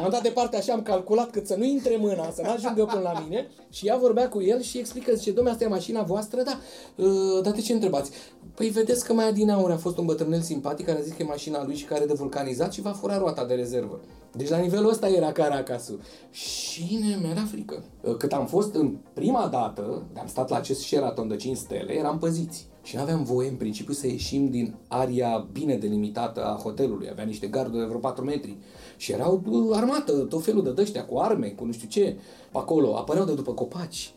M-am 0.00 0.10
dat 0.10 0.22
departe 0.22 0.56
așa, 0.56 0.72
am 0.72 0.82
calculat 0.82 1.30
cât 1.30 1.46
să 1.46 1.54
nu 1.54 1.64
intre 1.64 1.96
mâna, 1.96 2.30
să 2.30 2.42
nu 2.44 2.50
ajungă 2.50 2.84
până 2.84 3.00
la 3.00 3.22
mine 3.24 3.48
și 3.70 3.86
ea 3.86 3.96
vorbea 3.96 4.28
cu 4.28 4.42
el 4.42 4.62
și 4.62 4.78
explică, 4.78 5.12
zice, 5.14 5.30
domnule, 5.30 5.50
asta 5.50 5.64
e 5.64 5.68
mașina 5.68 6.02
voastră, 6.02 6.42
da, 6.42 6.58
uh, 6.96 7.42
dar 7.42 7.52
de 7.52 7.60
ce 7.60 7.72
întrebați? 7.72 8.10
Păi 8.54 8.68
vedeți 8.68 9.04
că 9.04 9.12
mai 9.12 9.28
adineauri 9.28 9.72
a 9.72 9.76
fost 9.76 9.98
un 9.98 10.04
bătrânel 10.04 10.40
simpatic 10.40 10.86
care 10.86 10.98
a 10.98 11.02
zis 11.02 11.12
că 11.12 11.22
e 11.22 11.24
mașina 11.24 11.64
lui 11.64 11.74
și 11.74 11.84
care 11.84 12.02
e 12.02 12.06
de 12.06 12.12
vulcanizat 12.12 12.72
și 12.72 12.80
va 12.80 12.90
fura 12.90 13.18
roata 13.18 13.44
de 13.44 13.54
rezervă. 13.54 14.00
Deci 14.32 14.48
la 14.48 14.56
nivelul 14.56 14.90
ăsta 14.90 15.08
era 15.08 15.32
Caracasul. 15.32 16.00
Și 16.30 16.98
ne 17.00 17.18
mi-era 17.22 17.44
frică. 17.50 17.82
Uh, 18.00 18.16
Cât 18.16 18.32
am 18.32 18.46
fost 18.46 18.74
în 18.74 18.96
prima 19.12 19.48
dată, 19.52 20.02
am 20.18 20.26
stat 20.26 20.50
la 20.50 20.56
acest 20.56 20.80
Sheraton 20.80 21.28
de 21.28 21.36
5 21.36 21.56
stele, 21.56 21.92
eram 21.92 22.18
păziți. 22.18 22.68
Și 22.82 22.96
nu 22.96 23.02
aveam 23.02 23.22
voie 23.22 23.48
în 23.48 23.54
principiu 23.54 23.92
să 23.92 24.06
ieșim 24.06 24.50
din 24.50 24.74
aria 24.88 25.48
bine 25.52 25.76
delimitată 25.76 26.44
a 26.44 26.60
hotelului. 26.62 27.08
Avea 27.10 27.24
niște 27.24 27.46
garduri 27.46 27.78
de 27.78 27.84
vreo 27.84 27.98
4 27.98 28.24
metri. 28.24 28.56
Și 28.96 29.12
erau 29.12 29.42
uh, 29.48 29.76
armată, 29.76 30.12
tot 30.12 30.44
felul 30.44 30.62
de 30.62 30.72
dăștia, 30.72 31.04
cu 31.04 31.18
arme, 31.18 31.46
cu 31.46 31.64
nu 31.64 31.72
știu 31.72 31.88
ce. 31.88 32.16
Pe 32.52 32.58
acolo, 32.58 32.96
apăreau 32.96 33.26
de 33.26 33.34
după 33.34 33.52
copaci. 33.52 34.12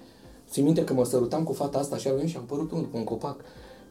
Țin 0.49 0.63
minte 0.63 0.83
că 0.83 0.93
mă 0.93 1.03
sărutam 1.03 1.43
cu 1.43 1.53
fata 1.53 1.79
asta 1.79 1.97
și 1.97 2.07
am 2.07 2.15
venit 2.15 2.29
și 2.29 2.37
am 2.37 2.45
părut 2.45 2.71
unul 2.71 2.85
pe 2.85 2.97
un 2.97 3.03
copac. 3.03 3.41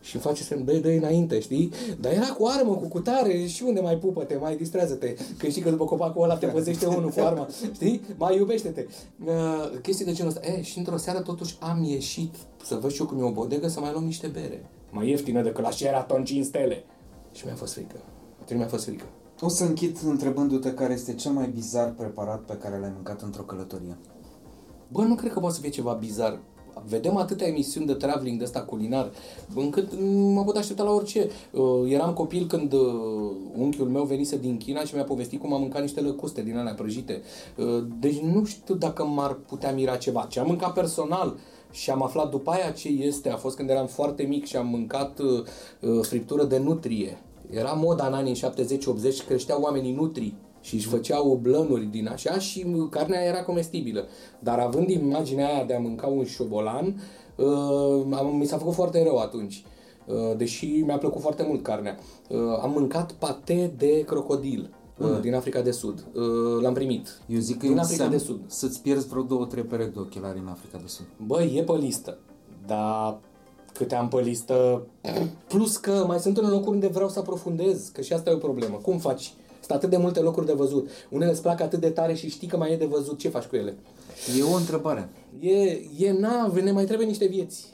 Și 0.03 0.15
îmi 0.15 0.25
face 0.25 0.43
semn, 0.43 0.65
dă 0.65 0.73
dă 0.73 0.89
înainte, 0.89 1.41
știi? 1.41 1.73
Dar 2.01 2.13
era 2.13 2.27
cu 2.27 2.47
armă, 2.47 2.75
cu 2.75 2.87
cutare 2.89 3.47
și 3.47 3.63
unde 3.63 3.81
mai 3.81 3.97
pupă-te, 3.97 4.37
mai 4.37 4.57
distrează-te. 4.57 5.15
Că 5.39 5.47
știi 5.47 5.63
că 5.63 5.71
după 5.71 5.85
copacul 5.85 6.23
ăla 6.23 6.37
te 6.37 6.47
păzește 6.47 6.87
unul 6.87 7.11
cu 7.11 7.21
armă, 7.21 7.47
știi? 7.75 8.01
Mai 8.17 8.37
iubește-te. 8.37 8.87
Uh, 9.25 9.79
chestii 9.83 10.05
de 10.05 10.13
genul 10.13 10.33
ăsta. 10.37 10.47
E, 10.47 10.63
și 10.63 10.79
într-o 10.79 10.97
seară 10.97 11.21
totuși 11.21 11.57
am 11.61 11.83
ieșit 11.83 12.35
să 12.65 12.79
văd 12.81 12.91
și 12.91 13.01
eu 13.01 13.07
cum 13.07 13.19
e 13.19 13.23
o 13.23 13.31
bodegă 13.31 13.69
să 13.69 13.81
mai 13.81 13.91
luăm 13.93 14.05
niște 14.05 14.27
bere. 14.27 14.71
Mai 14.91 15.09
ieftină 15.09 15.43
decât 15.43 15.65
la 15.65 15.71
Sheraton 15.71 16.25
5 16.25 16.45
stele. 16.45 16.85
Și 17.33 17.45
mi-a 17.45 17.55
fost 17.55 17.73
frică. 17.73 17.97
Atunci 18.43 18.59
mi-a 18.59 18.69
fost 18.69 18.85
frică. 18.85 19.05
O 19.41 19.49
să 19.49 19.65
închid 19.65 19.99
întrebându-te 20.05 20.75
care 20.75 20.93
este 20.93 21.15
cel 21.15 21.33
mai 21.33 21.49
bizar 21.55 21.93
preparat 21.97 22.41
pe 22.41 22.57
care 22.57 22.79
l-ai 22.79 22.93
mâncat 22.95 23.23
într-o 23.23 23.43
călătorie. 23.43 23.97
Bă, 24.89 25.03
nu 25.03 25.15
cred 25.15 25.33
că 25.33 25.41
poate 25.41 25.55
să 25.55 25.61
fie 25.61 25.71
ceva 25.71 25.93
bizar. 25.93 26.39
Vedem 26.89 27.17
atâtea 27.17 27.47
emisiuni 27.47 27.87
de 27.87 27.93
traveling 27.93 28.39
de 28.39 28.45
ăsta 28.45 28.61
culinar, 28.61 29.11
încât 29.55 29.89
mm, 30.01 30.33
mă 30.33 30.45
pot 30.45 30.57
aștepta 30.57 30.83
la 30.83 30.91
orice. 30.91 31.29
Uh, 31.51 31.91
eram 31.93 32.13
copil 32.13 32.47
când 32.47 32.73
uh, 32.73 32.81
unchiul 33.57 33.89
meu 33.89 34.05
venise 34.05 34.39
din 34.39 34.57
China 34.57 34.81
și 34.81 34.95
mi-a 34.95 35.05
povestit 35.05 35.41
cum 35.41 35.53
a 35.53 35.59
mâncat 35.59 35.81
niște 35.81 36.01
lăcuste 36.01 36.43
din 36.43 36.57
alea 36.57 36.75
prăjite. 36.75 37.23
Uh, 37.57 37.85
deci 38.01 38.19
nu 38.19 38.45
știu 38.45 38.75
dacă 38.75 39.05
m-ar 39.05 39.33
putea 39.33 39.73
mira 39.73 39.97
ceva. 39.97 40.27
Ce 40.31 40.41
am 40.41 40.47
mâncat 40.47 40.73
personal 40.73 41.37
și 41.71 41.91
am 41.91 42.03
aflat 42.03 42.31
după 42.31 42.51
aia 42.51 42.71
ce 42.71 42.89
este, 42.89 43.31
a 43.31 43.37
fost 43.37 43.57
când 43.57 43.71
eram 43.71 43.87
foarte 43.87 44.23
mic 44.23 44.45
și 44.45 44.57
am 44.57 44.67
mâncat 44.67 45.19
uh, 45.19 45.45
uh, 45.81 46.01
friptură 46.03 46.45
de 46.45 46.59
nutrie. 46.59 47.19
Era 47.51 47.73
moda 47.73 48.07
în 48.07 48.13
anii 48.13 48.41
70-80, 49.23 49.27
creșteau 49.27 49.61
oamenii 49.63 49.93
nutri 49.93 50.35
și 50.63 50.75
își 50.75 50.87
făceau 50.87 51.39
blănuri 51.43 51.85
din 51.85 52.09
așa 52.09 52.39
și 52.39 52.67
carnea 52.91 53.25
era 53.25 53.43
comestibilă. 53.43 54.07
Dar 54.39 54.59
având 54.59 54.89
imaginea 54.89 55.49
aia 55.55 55.65
de 55.65 55.75
a 55.75 55.79
mânca 55.79 56.07
un 56.07 56.25
șobolan, 56.25 57.01
uh, 57.37 58.07
am, 58.11 58.37
mi 58.39 58.47
s-a 58.47 58.59
făcut 58.59 58.75
foarte 58.75 59.03
rău 59.03 59.17
atunci. 59.17 59.65
Uh, 60.07 60.37
deși 60.37 60.67
mi-a 60.67 60.99
plăcut 60.99 61.21
foarte 61.21 61.45
mult 61.49 61.63
carnea. 61.63 61.99
Uh, 62.29 62.39
am 62.63 62.71
mâncat 62.71 63.13
pate 63.13 63.75
de 63.77 64.05
crocodil. 64.07 64.71
uh, 64.99 65.21
din 65.21 65.35
Africa 65.35 65.61
de 65.61 65.71
Sud. 65.71 66.05
Uh, 66.15 66.63
L-am 66.63 66.73
primit. 66.75 67.21
Eu 67.27 67.39
zic 67.39 67.59
că 67.59 67.67
din 67.67 67.71
e 67.71 67.73
un 67.75 67.79
Africa 67.79 68.03
semn 68.03 68.11
de 68.11 68.19
Sud. 68.19 68.41
să-ți 68.47 68.83
pierzi 68.83 69.09
vreo 69.09 69.23
două, 69.23 69.45
trei 69.47 69.63
perechi 69.63 69.93
de 69.93 69.99
ochelari 69.99 70.39
în 70.39 70.47
Africa 70.47 70.79
de 70.79 70.87
Sud. 70.87 71.07
Băi, 71.27 71.53
e 71.57 71.63
pe 71.63 71.73
listă, 71.73 72.19
dar 72.67 73.19
câte 73.73 73.95
am 73.95 74.09
pe 74.09 74.21
listă... 74.21 74.87
Plus 75.49 75.77
că 75.77 76.05
mai 76.07 76.19
sunt 76.19 76.39
unele 76.39 76.53
locuri 76.53 76.71
unde 76.71 76.87
vreau 76.87 77.09
să 77.09 77.19
aprofundez, 77.19 77.89
că 77.89 78.01
și 78.01 78.13
asta 78.13 78.31
e 78.31 78.35
o 78.35 78.39
problemă. 78.39 78.77
Cum 78.83 78.99
faci? 78.99 79.35
Sunt 79.65 79.77
atât 79.77 79.91
de 79.91 79.97
multe 79.97 80.21
locuri 80.21 80.47
de 80.47 80.53
văzut. 80.53 80.91
Unele 81.11 81.31
îți 81.31 81.43
plac 81.43 81.61
atât 81.61 81.81
de 81.81 81.91
tare 81.91 82.15
și 82.15 82.31
știi 82.31 82.49
că 82.49 82.57
mai 82.57 82.73
e 82.73 82.77
de 82.77 82.85
văzut. 82.85 83.19
Ce 83.19 83.29
faci 83.29 83.45
cu 83.45 83.57
ele? 83.57 83.77
E 84.39 84.43
o 84.43 84.57
întrebare. 84.57 85.09
E, 85.41 85.81
e 85.99 86.13
na, 86.13 86.53
ne 86.63 86.71
mai 86.73 86.85
trebuie 86.85 87.07
niște 87.07 87.27
vieți. 87.27 87.67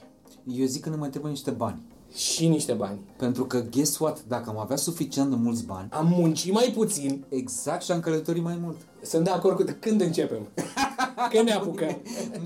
Eu 0.52 0.66
zic 0.66 0.82
că 0.82 0.88
ne 0.88 0.96
mai 0.96 1.08
trebuie 1.08 1.30
niște 1.30 1.50
bani. 1.50 1.82
Și 2.14 2.48
niște 2.48 2.72
bani. 2.72 2.98
Pentru 3.16 3.44
că, 3.44 3.64
guess 3.70 3.98
what, 3.98 4.24
dacă 4.28 4.50
am 4.50 4.58
avea 4.58 4.76
suficient 4.76 5.30
de 5.30 5.36
mulți 5.36 5.64
bani, 5.64 5.88
Am 5.90 6.06
muncit 6.16 6.52
mai 6.52 6.72
puțin. 6.74 7.24
exact 7.28 7.82
și 7.82 7.92
am 7.92 8.00
călătorit 8.00 8.42
mai 8.42 8.58
mult. 8.62 8.76
Sunt 9.02 9.24
de 9.24 9.30
acord 9.30 9.56
cu... 9.56 9.76
Când 9.80 10.00
începem? 10.00 10.46
Când 11.32 11.44
ne 11.44 11.52
apucăm? 11.52 11.96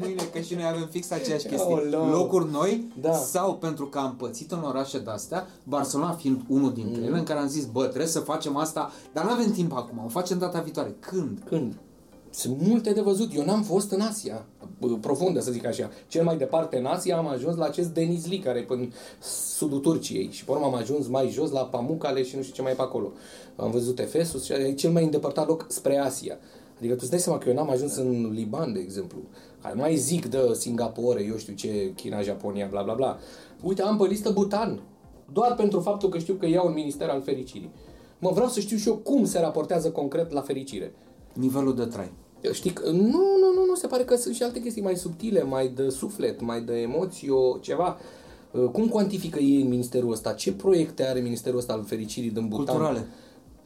Mâine, 0.01 0.23
că 0.33 0.41
și 0.41 0.55
noi 0.55 0.65
avem 0.67 0.89
fix 0.91 1.11
aceeași 1.11 1.47
chestie. 1.47 1.75
Aoleu. 1.75 2.07
Locuri 2.07 2.51
noi 2.51 2.93
Da. 3.01 3.13
sau 3.13 3.55
pentru 3.55 3.87
că 3.87 3.99
am 3.99 4.15
pățit 4.17 4.53
în 4.53 4.63
orașe 4.63 4.99
de-astea, 4.99 5.47
Barcelona 5.65 6.13
fiind 6.13 6.41
unul 6.49 6.73
dintre 6.73 7.01
Mm. 7.01 7.07
ele, 7.07 7.19
în 7.19 7.25
care 7.25 7.39
am 7.41 7.49
zis, 7.49 7.65
bă, 7.65 7.85
trebuie 7.87 8.07
să 8.11 8.21
facem 8.21 8.57
asta, 8.57 8.93
dar 9.13 9.25
nu 9.25 9.31
avem 9.31 9.53
timp 9.53 9.73
acum, 9.73 10.03
o 10.05 10.09
facem 10.09 10.39
data 10.39 10.61
viitoare. 10.61 10.97
Când? 11.01 11.39
Când? 11.49 11.75
Sunt 12.31 12.57
multe 12.61 12.93
de 12.93 13.01
văzut. 13.01 13.35
Eu 13.35 13.45
n-am 13.45 13.63
fost 13.63 13.91
în 13.91 14.01
Asia, 14.01 14.45
bă, 14.81 14.87
profundă 15.01 15.41
să 15.41 15.51
zic 15.51 15.67
așa. 15.67 15.91
Cel 16.09 16.25
mai 16.25 16.37
departe 16.37 16.77
în 16.79 16.85
Asia 16.85 17.17
am 17.17 17.29
ajuns 17.29 17.57
la 17.57 17.65
acest 17.65 17.89
Denizli, 17.89 18.39
care 18.39 18.59
e 18.59 18.63
până 18.63 18.89
sudul 19.57 19.79
Turciei. 19.79 20.29
Și 20.31 20.45
pe 20.45 20.51
urmă 20.51 20.65
am 20.65 20.75
ajuns 20.75 21.07
mai 21.07 21.29
jos 21.29 21.51
la 21.51 21.61
Pamukkale 21.61 22.23
și 22.23 22.37
nu 22.37 22.43
știu 22.43 22.55
ce 22.55 22.63
mai 22.63 22.73
e 22.73 22.75
pe 22.75 22.83
acolo. 22.83 23.13
Am 23.57 23.71
văzut 23.71 23.99
Efesus 23.99 24.45
și 24.45 24.53
e 24.53 24.73
cel 24.73 24.91
mai 24.91 25.05
îndepărtat 25.05 25.47
loc 25.47 25.65
spre 25.69 25.99
Asia. 25.99 26.39
Adică 26.83 26.97
tu 26.97 27.01
îți 27.03 27.11
dai 27.11 27.21
seama 27.21 27.39
că 27.39 27.49
eu 27.49 27.55
n-am 27.55 27.71
ajuns 27.71 27.97
în 27.97 28.31
Liban, 28.35 28.73
de 28.73 28.79
exemplu. 28.79 29.19
Care 29.63 29.75
mai 29.75 29.97
zic 29.97 30.27
de 30.27 30.39
Singapore, 30.53 31.25
eu 31.25 31.37
știu 31.37 31.55
ce, 31.55 31.93
China, 31.95 32.21
Japonia, 32.21 32.67
bla 32.71 32.83
bla 32.83 32.95
bla. 32.95 33.19
Uite, 33.63 33.83
am 33.83 33.97
pe 33.97 34.07
listă 34.07 34.31
Bhutan. 34.31 34.81
Doar 35.33 35.55
pentru 35.55 35.81
faptul 35.81 36.09
că 36.09 36.19
știu 36.19 36.35
că 36.35 36.47
iau 36.47 36.67
un 36.67 36.73
minister 36.73 37.09
al 37.09 37.23
fericirii. 37.23 37.71
Mă 38.19 38.31
vreau 38.31 38.49
să 38.49 38.61
știu 38.61 38.77
și 38.77 38.89
eu 38.89 38.95
cum 38.95 39.25
se 39.25 39.41
raportează 39.41 39.91
concret 39.91 40.31
la 40.31 40.41
fericire. 40.41 40.95
Nivelul 41.33 41.75
de 41.75 41.85
trai. 41.85 42.13
Știi 42.53 42.71
că, 42.71 42.91
nu, 42.91 43.23
nu, 43.41 43.53
nu, 43.55 43.65
nu, 43.67 43.75
se 43.75 43.87
pare 43.87 44.05
că 44.05 44.17
sunt 44.17 44.35
și 44.35 44.43
alte 44.43 44.61
chestii 44.61 44.83
mai 44.83 44.97
subtile, 44.97 45.43
mai 45.43 45.69
de 45.69 45.89
suflet, 45.89 46.41
mai 46.41 46.63
de 46.63 46.81
emoții, 46.81 47.29
o, 47.29 47.59
ceva. 47.61 47.97
Uh, 48.51 48.69
Cum 48.73 48.89
cuantifică 48.89 49.39
ei 49.39 49.61
în 49.61 49.69
ministerul 49.69 50.13
ăsta? 50.13 50.33
Ce 50.33 50.53
proiecte 50.53 51.07
are 51.07 51.21
ministerul 51.21 51.59
ăsta 51.59 51.73
al 51.73 51.85
fericirii 51.85 52.31
din 52.31 52.49
Bhutan? 52.49 52.77
Culturale. 52.77 53.07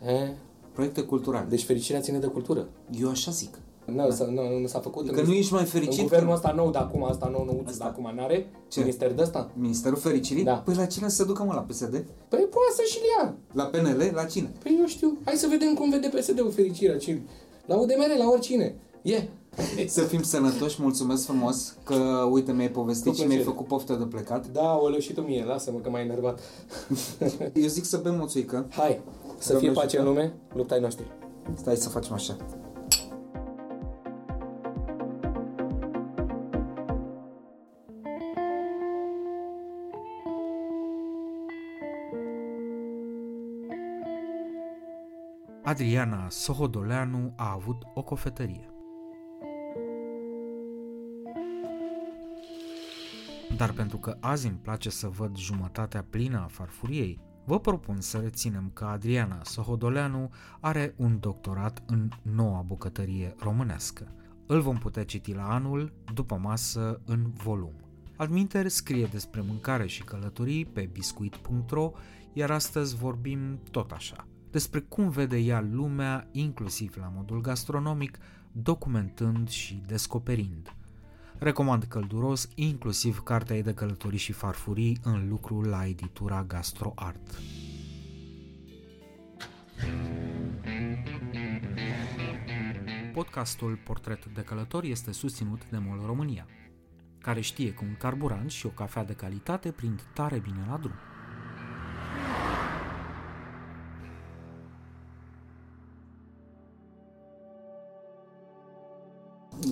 Eh? 0.07 0.29
Proiecte 0.77 1.03
culturale. 1.03 1.47
Deci 1.49 1.65
fericirea 1.65 2.01
ține 2.01 2.19
de 2.19 2.27
cultură. 2.27 2.69
Eu 3.01 3.09
așa 3.09 3.31
zic. 3.31 3.59
Nu, 3.85 4.11
s-a, 4.11 4.25
nu, 4.25 4.59
nu 4.61 4.67
s-a 4.67 4.79
făcut. 4.79 5.11
Că 5.11 5.21
în- 5.21 5.27
nu 5.27 5.33
ești 5.33 5.53
mai 5.53 5.63
În 5.63 5.69
fericit 5.69 6.03
guvernul 6.03 6.29
că- 6.29 6.35
ăsta 6.35 6.53
nou 6.57 6.71
de 6.71 6.79
acum, 6.79 7.05
asta 7.05 7.29
nou, 7.33 7.45
nouț, 7.45 7.77
de 7.77 7.85
acum 7.85 8.11
n-are? 8.15 8.47
Ce? 8.69 8.81
Minister 8.81 9.13
de 9.13 9.23
ăsta? 9.23 9.51
Ministerul 9.55 9.99
Fericirii? 9.99 10.45
Da. 10.45 10.55
Păi 10.55 10.75
la 10.75 10.87
cine 10.87 11.09
să 11.09 11.25
ducă 11.25 11.43
mă 11.43 11.53
la 11.53 11.61
PSD? 11.61 11.91
Păi 12.29 12.39
poate 12.51 12.73
să 12.75 12.83
și 12.89 12.99
ia. 13.19 13.35
La 13.53 13.65
PNL? 13.65 14.11
La 14.15 14.25
cine? 14.25 14.53
Păi 14.63 14.77
eu 14.81 14.87
știu. 14.87 15.19
Hai 15.25 15.35
să 15.35 15.47
vedem 15.51 15.75
cum 15.75 15.91
vede 15.91 16.09
PSD-ul 16.09 16.51
fericirea. 16.51 16.97
Ce? 16.99 17.21
La 17.67 17.77
UDMR, 17.77 18.17
la 18.19 18.29
oricine. 18.31 18.75
E. 19.03 19.23
Să 19.87 20.01
fim 20.01 20.23
sănătoși, 20.23 20.83
mulțumesc 20.83 21.25
frumos 21.25 21.77
că, 21.85 22.29
uite, 22.31 22.53
mi-ai 22.53 22.71
povestit 22.71 23.07
Cu 23.07 23.13
și 23.13 23.19
mi-ai 23.25 23.29
plăcere. 23.37 23.51
făcut 23.51 23.67
poftă 23.67 23.95
de 23.95 24.05
plecat. 24.05 24.47
Da, 24.53 24.79
o 24.83 24.99
și 24.99 25.13
tu 25.13 25.21
mie, 25.21 25.45
lasă-mă 25.45 25.79
că 25.79 25.91
m-ai 25.91 26.03
enervat. 26.03 26.41
Eu 27.63 27.67
zic 27.67 27.85
să 27.85 27.97
bem 28.03 28.21
o 28.21 28.27
țuică. 28.27 28.67
Hai, 28.71 29.01
să 29.39 29.51
Doamne 29.53 29.69
fie 29.69 29.81
pace 29.81 29.99
în 29.99 30.07
ajută. 30.07 30.21
lume, 30.21 30.35
lupta 30.55 30.75
ai 30.75 30.81
noștri. 30.81 31.07
Stai 31.55 31.77
să 31.77 31.89
facem 31.89 32.13
așa. 32.13 32.37
Adriana 45.63 46.27
Sohodoleanu 46.29 47.33
a 47.37 47.53
avut 47.53 47.83
o 47.95 48.03
cofetărie. 48.03 48.71
Dar 53.57 53.73
pentru 53.73 53.99
că 53.99 54.17
azi 54.21 54.47
îmi 54.47 54.59
place 54.63 54.91
să 54.91 55.09
văd 55.09 55.37
jumătatea 55.37 56.05
plină 56.11 56.39
a 56.39 56.47
farfuriei, 56.47 57.21
vă 57.47 57.61
propun 57.61 58.01
să 58.01 58.19
reținem 58.19 58.71
că 58.73 58.85
Adriana 58.85 59.41
Sohodoleanu 59.45 60.31
are 60.61 60.95
un 60.97 61.21
doctorat 61.21 61.83
în 61.87 62.09
noua 62.23 62.61
bucătărie 62.61 63.35
românească. 63.39 64.13
Îl 64.47 64.61
vom 64.61 64.79
putea 64.79 65.05
citi 65.05 65.33
la 65.33 65.49
anul, 65.49 65.93
după 66.15 66.39
masă, 66.43 67.01
în 67.05 67.31
volum. 67.35 67.73
Adminter 68.17 68.69
scrie 68.69 69.07
despre 69.07 69.41
mâncare 69.41 69.87
și 69.87 70.05
călătorii 70.05 70.65
pe 70.65 70.89
biscuit.ro, 70.93 71.93
iar 72.33 72.51
astăzi 72.51 72.97
vorbim 72.97 73.59
tot 73.71 73.91
așa, 73.91 74.27
despre 74.51 74.81
cum 74.81 75.09
vede 75.09 75.37
ea 75.37 75.61
lumea, 75.61 76.29
inclusiv 76.33 76.97
la 76.97 77.13
modul 77.15 77.41
gastronomic, 77.41 78.19
documentând 78.53 79.49
și 79.49 79.83
descoperind. 79.87 80.77
Recomand 81.39 81.85
călduros 81.85 82.49
inclusiv 82.55 83.19
cartea 83.19 83.57
ei 83.57 83.63
de 83.63 83.75
călătorii 83.75 84.19
și 84.19 84.33
farfurii 84.33 84.99
în 85.03 85.29
lucru 85.29 85.61
la 85.61 85.87
editura 85.87 86.45
GastroArt. 86.45 87.41
Podcastul 93.13 93.81
Portret 93.85 94.25
de 94.35 94.41
Călător 94.41 94.85
este 94.85 95.13
susținut 95.13 95.71
de 95.71 95.79
MOL 95.79 96.03
România, 96.07 96.47
care 97.21 97.41
știe 97.41 97.73
că 97.73 97.85
un 97.85 97.97
carburant 97.99 98.51
și 98.51 98.67
o 98.67 98.69
cafea 98.69 99.05
de 99.05 99.13
calitate 99.13 99.71
prind 99.71 100.03
tare 100.13 100.39
bine 100.39 100.67
la 100.69 100.77
drum. 100.77 100.95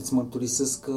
Îți 0.05 0.15
mărturisesc 0.15 0.81
că, 0.81 0.97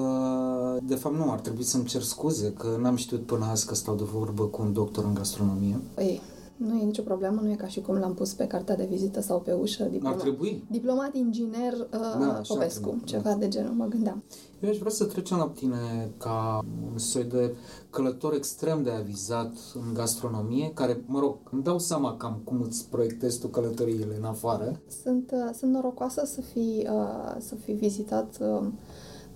de 0.84 0.95
fapt, 0.95 1.16
nu, 1.16 1.32
ar 1.32 1.39
trebui 1.39 1.64
să-mi 1.64 1.86
cer 1.86 2.01
scuze, 2.01 2.53
că 2.58 2.78
n-am 2.80 2.95
știut 2.95 3.26
până 3.26 3.45
azi 3.45 3.66
că 3.66 3.76
stau 3.76 3.95
de 3.95 4.03
vorbă 4.03 4.43
cu 4.43 4.62
un 4.62 4.74
doctor 4.74 5.03
în 5.03 5.14
gastronomie. 5.14 5.80
Păi, 5.93 6.22
nu 6.58 6.78
e 6.80 6.84
nicio 6.84 7.01
problemă, 7.01 7.41
nu 7.41 7.51
e 7.51 7.55
ca 7.55 7.68
și 7.68 7.82
cum 7.82 7.95
l-am 7.95 8.14
pus 8.14 8.34
pe 8.34 8.47
cartea 8.47 8.76
de 8.76 8.86
vizită 8.89 9.22
sau 9.22 9.39
pe 9.39 9.53
ușă. 9.53 9.84
Ar 9.84 9.89
Diploma, 9.89 10.16
trebui. 10.16 10.64
Diplomat 10.70 11.16
inginer 11.16 11.74
uh, 11.74 11.88
Da, 11.91 12.38
așa 12.38 12.53
Popescu, 12.53 12.80
trebuie, 12.80 13.03
ceva 13.05 13.34
de 13.34 13.47
genul, 13.47 13.74
mă 13.74 13.86
gândeam. 13.86 14.24
Eu 14.60 14.70
aș 14.70 14.78
vrea 14.78 14.91
să 14.91 15.05
trecem 15.05 15.38
la 15.38 15.47
tine 15.47 16.12
ca 16.18 16.66
un 16.91 16.97
soi 16.97 17.24
de 17.24 17.55
călător 17.89 18.34
extrem 18.34 18.84
de 18.84 18.89
avizat 18.89 19.53
în 19.74 19.93
gastronomie, 19.93 20.72
care, 20.74 21.03
mă 21.05 21.20
rog, 21.20 21.38
îmi 21.51 21.64
dau 21.64 21.80
seama 21.80 22.18
cam 22.18 22.41
cum 22.43 22.62
îți 22.62 22.89
proiectezi 22.89 23.39
tu 23.39 23.47
călătoriile 23.47 24.16
în 24.18 24.26
afară. 24.26 24.80
Sunt, 25.03 25.32
uh, 25.34 25.53
sunt 25.58 25.72
norocoasă 25.72 26.26
să 26.26 26.41
fi, 26.41 26.88
uh, 26.91 27.36
să 27.39 27.55
fi 27.55 27.72
vizitat 27.72 28.38
uh, 28.41 28.68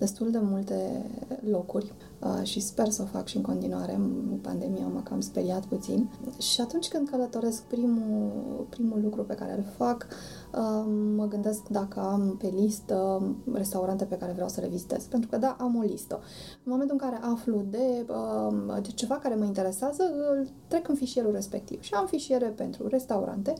destul 0.02 0.30
de 0.30 0.38
multe 0.42 1.04
locuri 1.50 1.92
uh, 2.18 2.42
și 2.42 2.60
sper 2.60 2.88
să 2.88 3.02
o 3.02 3.04
fac 3.04 3.26
și 3.26 3.36
în 3.36 3.42
continuare. 3.42 3.94
În 3.94 4.38
pandemia 4.42 4.86
m-a 4.86 5.02
cam 5.02 5.20
speriat 5.20 5.64
puțin. 5.64 6.10
Și 6.38 6.60
atunci 6.60 6.88
când 6.88 7.08
călătoresc, 7.08 7.62
primul, 7.62 8.66
primul 8.68 9.00
lucru 9.02 9.22
pe 9.24 9.34
care 9.34 9.52
îl 9.56 9.64
fac, 9.76 10.06
uh, 10.54 10.84
mă 11.16 11.26
gândesc 11.28 11.68
dacă 11.68 12.00
am 12.00 12.36
pe 12.38 12.52
listă 12.54 13.22
restaurante 13.52 14.04
pe 14.04 14.16
care 14.16 14.32
vreau 14.32 14.48
să 14.48 14.60
le 14.60 14.68
vizitez. 14.68 15.04
Pentru 15.04 15.28
că, 15.30 15.36
da, 15.36 15.56
am 15.60 15.76
o 15.76 15.82
listă. 15.82 16.20
În 16.64 16.72
momentul 16.72 16.98
în 17.00 17.08
care 17.08 17.20
aflu 17.22 17.64
de, 17.70 18.06
uh, 18.08 18.82
de 18.82 18.90
ceva 18.94 19.14
care 19.14 19.34
mă 19.34 19.44
interesează, 19.44 20.02
îl 20.30 20.48
trec 20.68 20.88
în 20.88 20.94
fișierul 20.94 21.32
respectiv. 21.32 21.82
Și 21.82 21.94
am 21.94 22.06
fișiere 22.06 22.46
pentru 22.46 22.86
restaurante, 22.86 23.54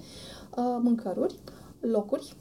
uh, 0.56 0.78
mâncăruri, 0.80 1.38
locuri, 1.80 2.36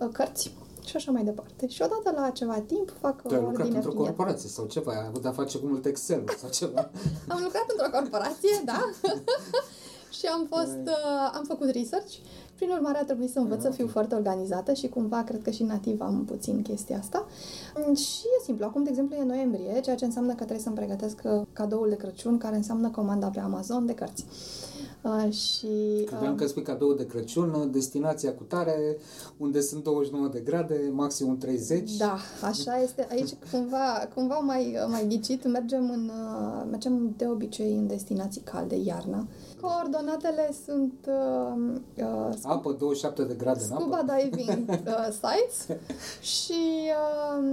uh, 0.00 0.08
cărți 0.12 0.54
și 0.86 0.96
așa 0.96 1.10
mai 1.10 1.24
departe. 1.24 1.66
Și 1.68 1.82
odată 1.82 2.20
la 2.20 2.30
ceva 2.30 2.60
timp 2.60 2.92
fac 3.00 3.22
Tu 3.22 3.34
ai 3.34 3.40
o 3.40 3.40
lucrat 3.40 3.58
ordine 3.60 3.76
într-o 3.76 3.90
finie. 3.90 4.06
corporație 4.06 4.48
sau 4.48 4.64
ceva, 4.66 4.92
ai 4.92 5.04
avut 5.08 5.22
de-a 5.22 5.32
face 5.32 5.58
cu 5.58 5.66
mult 5.66 5.84
Excel 5.86 6.24
sau 6.38 6.50
ceva. 6.50 6.80
Am 7.34 7.40
lucrat 7.42 7.64
într-o 7.68 7.98
corporație, 7.98 8.62
da? 8.64 8.90
și 10.18 10.26
am 10.26 10.46
fost, 10.48 10.82
uh, 10.86 11.30
am 11.34 11.44
făcut 11.46 11.70
research. 11.70 12.12
Prin 12.54 12.70
urmare, 12.70 12.98
a 12.98 13.04
trebuit 13.04 13.30
să 13.30 13.38
învăț 13.38 13.62
să 13.62 13.70
fiu 13.70 13.86
foarte 13.86 14.14
organizată 14.14 14.72
și 14.72 14.88
cumva 14.88 15.22
cred 15.22 15.42
că 15.42 15.50
și 15.50 15.62
nativ 15.62 16.00
am 16.00 16.24
puțin 16.24 16.62
chestia 16.62 16.98
asta. 16.98 17.26
Mm, 17.86 17.94
Și 17.94 18.26
e 18.40 18.44
simplu. 18.44 18.64
Acum, 18.64 18.82
de 18.82 18.88
exemplu, 18.90 19.16
e 19.16 19.22
noiembrie, 19.24 19.80
ceea 19.80 19.96
ce 19.96 20.04
înseamnă 20.04 20.30
că 20.30 20.36
trebuie 20.36 20.58
să-mi 20.58 20.74
pregătesc 20.74 21.20
uh, 21.24 21.42
cadoul 21.52 21.88
de 21.88 21.96
Crăciun, 21.96 22.38
care 22.38 22.56
înseamnă 22.56 22.90
comanda 22.90 23.26
pe 23.28 23.40
Amazon 23.40 23.86
de 23.86 23.94
cărți. 23.94 24.24
Uh, 24.28 24.75
și 25.30 25.66
Credeam 26.06 26.32
uh, 26.32 26.38
că 26.38 26.46
spui 26.46 26.62
cadou 26.62 26.92
de 26.92 27.06
Crăciun, 27.06 27.68
destinația 27.72 28.34
cu 28.34 28.42
tare, 28.42 28.96
unde 29.36 29.60
sunt 29.60 29.82
29 29.82 30.28
de 30.28 30.40
grade, 30.40 30.90
maximum 30.92 31.36
30. 31.38 31.96
Da, 31.96 32.16
așa 32.42 32.80
este. 32.82 33.06
Aici 33.10 33.30
cumva, 33.50 34.08
cumva 34.14 34.34
mai, 34.38 34.76
mai 34.88 35.06
ghicit. 35.08 35.46
Mergem, 35.46 35.90
în, 35.90 36.10
uh, 36.14 36.66
mergem 36.70 37.14
de 37.16 37.26
obicei 37.26 37.72
în 37.76 37.86
destinații 37.86 38.40
calde 38.40 38.76
iarna. 38.84 39.26
Coordonatele 39.60 40.54
sunt 40.64 40.92
uh, 41.08 41.80
uh, 41.96 42.34
scu- 42.38 42.48
Apă, 42.48 42.72
27 42.78 43.22
de 43.24 43.34
grade 43.34 43.60
în 43.60 43.66
scuba 43.78 43.96
apă. 43.96 44.12
diving 44.30 44.68
uh, 44.70 45.08
sites 45.10 45.78
și 46.20 46.52
uh, 47.38 47.44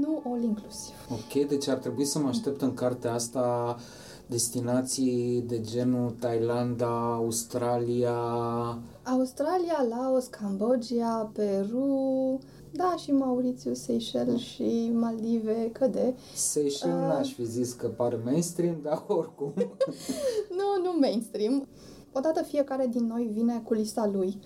nu 0.00 0.22
all 0.26 0.42
inclusiv. 0.42 0.94
Ok, 1.10 1.46
deci 1.48 1.68
ar 1.68 1.76
trebui 1.76 2.04
să 2.04 2.18
mă 2.18 2.28
aștept 2.28 2.60
în 2.62 2.74
cartea 2.74 3.12
asta 3.14 3.76
destinații 4.30 5.44
de 5.46 5.60
genul 5.60 6.10
Thailanda, 6.18 7.14
Australia, 7.14 8.12
Australia, 9.04 9.86
Laos, 9.88 10.26
Cambodgia, 10.26 11.30
Peru, 11.34 12.38
da, 12.72 12.94
și 13.02 13.12
Mauritius, 13.12 13.80
Seychelles 13.82 14.40
și 14.40 14.90
Maldive, 14.94 15.70
căde. 15.72 16.14
Seychelles, 16.34 17.00
Ah. 17.02 17.08
n-aș 17.08 17.32
fi 17.34 17.44
zis 17.44 17.72
că 17.72 17.86
par 17.86 18.20
mainstream, 18.24 18.76
dar 18.82 19.04
oricum. 19.06 19.52
Nu, 20.58 20.82
nu 20.84 20.98
mainstream. 21.00 21.66
Odată 22.12 22.42
fiecare 22.42 22.86
din 22.90 23.06
noi 23.06 23.30
vine 23.32 23.62
cu 23.64 23.74
lista 23.74 24.10
lui, 24.12 24.38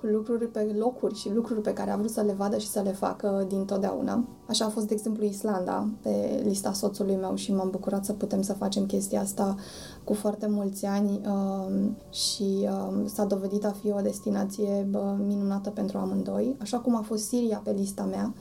cu 0.00 0.06
lucruri 0.06 0.46
pe 0.46 0.74
locuri 0.78 1.14
și 1.14 1.32
lucruri 1.32 1.60
pe 1.60 1.72
care 1.72 1.90
a 1.90 1.96
vrut 1.96 2.10
să 2.10 2.20
le 2.20 2.32
vadă 2.32 2.58
și 2.58 2.68
să 2.68 2.80
le 2.80 2.92
facă 2.92 3.44
din 3.48 3.64
totdeauna. 3.64 4.24
Așa 4.46 4.64
a 4.64 4.68
fost, 4.68 4.86
de 4.86 4.94
exemplu, 4.94 5.24
Islanda 5.24 5.88
pe 6.02 6.42
lista 6.44 6.72
soțului 6.72 7.16
meu 7.16 7.34
și 7.34 7.54
m-am 7.54 7.70
bucurat 7.70 8.04
să 8.04 8.12
putem 8.12 8.42
să 8.42 8.52
facem 8.52 8.86
chestia 8.86 9.20
asta 9.20 9.56
cu 10.04 10.14
foarte 10.14 10.46
mulți 10.46 10.86
ani 10.86 11.20
um, 11.26 11.96
și 12.10 12.68
um, 12.88 13.06
s-a 13.06 13.24
dovedit 13.24 13.64
a 13.64 13.74
fi 13.80 13.90
o 13.90 14.00
destinație 14.00 14.86
bă, 14.90 15.16
minunată 15.26 15.70
pentru 15.70 15.98
amândoi, 15.98 16.56
așa 16.60 16.78
cum 16.78 16.96
a 16.96 17.00
fost 17.00 17.26
Siria 17.26 17.60
pe 17.64 17.70
lista 17.70 18.02
mea 18.02 18.34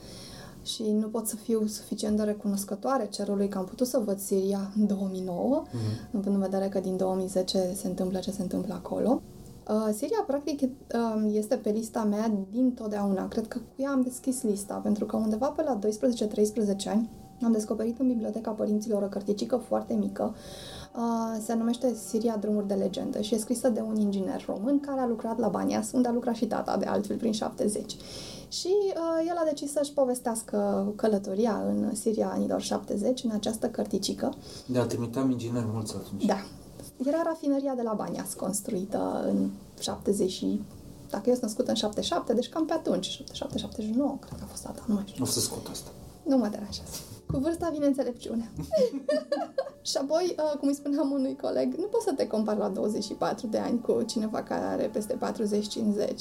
și 0.64 0.84
nu 0.92 1.08
pot 1.08 1.28
să 1.28 1.36
fiu 1.36 1.66
suficient 1.66 2.18
de 2.18 2.24
recunoscătoare 2.24 3.08
cerului 3.12 3.48
că 3.48 3.58
am 3.58 3.66
putut 3.66 3.88
să 3.88 4.02
văd 4.06 4.20
Siria 4.20 4.72
în 4.78 4.88
2009, 4.88 5.64
mm-hmm. 5.66 6.16
având 6.18 6.36
în 6.36 6.42
vedere 6.42 6.68
că 6.68 6.80
din 6.80 6.98
2010 6.98 7.74
se 7.76 7.88
întâmplă 7.88 8.20
ce 8.20 8.32
se 8.32 8.42
întâmplă 8.42 8.74
acolo. 8.74 9.22
Uh, 9.70 9.90
Siria, 9.94 10.24
practic, 10.28 10.62
uh, 10.62 11.32
este 11.32 11.56
pe 11.56 11.70
lista 11.70 12.04
mea 12.04 12.32
din 12.52 12.74
totdeauna. 12.74 13.28
Cred 13.28 13.48
că 13.48 13.58
cu 13.58 13.82
ea 13.82 13.92
am 13.92 14.02
deschis 14.02 14.44
lista, 14.44 14.74
pentru 14.74 15.06
că 15.06 15.16
undeva 15.16 15.48
pe 15.48 15.64
la 15.64 15.80
12-13 15.80 16.90
ani 16.90 17.10
am 17.44 17.52
descoperit 17.52 18.00
în 18.00 18.08
biblioteca 18.08 18.52
părinților 18.52 19.04
o 19.04 19.06
cărticică 19.06 19.58
foarte 19.58 19.94
mică. 19.94 20.36
Uh, 20.96 21.42
se 21.46 21.54
numește 21.54 21.94
Siria 21.94 22.38
Drumuri 22.40 22.68
de 22.68 22.74
Legendă 22.74 23.22
și 23.22 23.34
e 23.34 23.38
scrisă 23.38 23.70
de 23.70 23.82
un 23.82 23.96
inginer 23.96 24.46
român 24.46 24.80
care 24.80 25.00
a 25.00 25.08
lucrat 25.08 25.40
la 25.40 25.48
Banias, 25.48 25.92
unde 25.92 26.08
a 26.08 26.12
lucrat 26.12 26.36
și 26.36 26.46
tata, 26.46 26.78
de 26.78 26.86
altfel, 26.86 27.18
prin 27.18 27.32
70. 27.32 27.98
Și 28.48 28.68
uh, 28.68 29.28
el 29.28 29.36
a 29.38 29.44
decis 29.46 29.72
să-și 29.72 29.94
povestească 29.94 30.88
călătoria 30.96 31.64
în 31.68 31.96
Siria 31.96 32.30
anilor 32.34 32.62
70 32.62 33.24
în 33.24 33.32
această 33.32 33.68
cărticică. 33.68 34.34
Da, 34.66 34.86
trimiteam 34.86 35.32
ingineri 35.32 35.68
mulți 35.72 35.96
atunci. 35.96 36.26
Da. 36.26 36.38
Era 37.06 37.22
rafineria 37.24 37.76
de 37.76 37.82
la 37.82 37.94
Banias, 37.94 38.34
construită 38.34 39.24
în 39.28 39.50
70 39.80 40.32
și... 40.32 40.62
Dacă 41.10 41.24
eu 41.26 41.34
sunt 41.34 41.46
născută 41.46 41.70
în 41.70 41.76
77, 41.76 42.34
deci 42.34 42.50
cam 42.50 42.66
pe 42.66 42.74
atunci, 42.74 43.24
77-79, 43.24 43.26
cred 43.34 44.38
că 44.38 44.44
a 44.44 44.46
fost 44.50 44.64
data, 44.64 44.84
nu 44.88 44.94
mai 44.94 45.04
știu. 45.08 45.24
O 45.24 45.28
să 45.28 45.40
scot 45.40 45.68
asta. 45.72 45.90
Nu 46.24 46.38
mă 46.38 46.48
deranjează. 46.48 46.98
Cu 47.32 47.38
vârsta 47.38 47.70
vine 47.70 47.86
înțelepciunea. 47.86 48.52
și 49.90 49.98
apoi, 49.98 50.36
uh, 50.38 50.58
cum 50.60 50.68
îi 50.68 50.74
spuneam 50.74 51.12
unui 51.12 51.38
coleg, 51.42 51.74
nu 51.74 51.86
poți 51.86 52.04
să 52.04 52.14
te 52.14 52.28
compari 52.28 52.58
la 52.58 52.70
24 52.70 53.48
de 53.48 53.58
ani 53.58 53.82
cu 53.82 54.02
cineva 54.02 54.44
care 54.44 54.64
are 54.64 54.90
peste 54.94 55.18
40-50. 55.18 56.14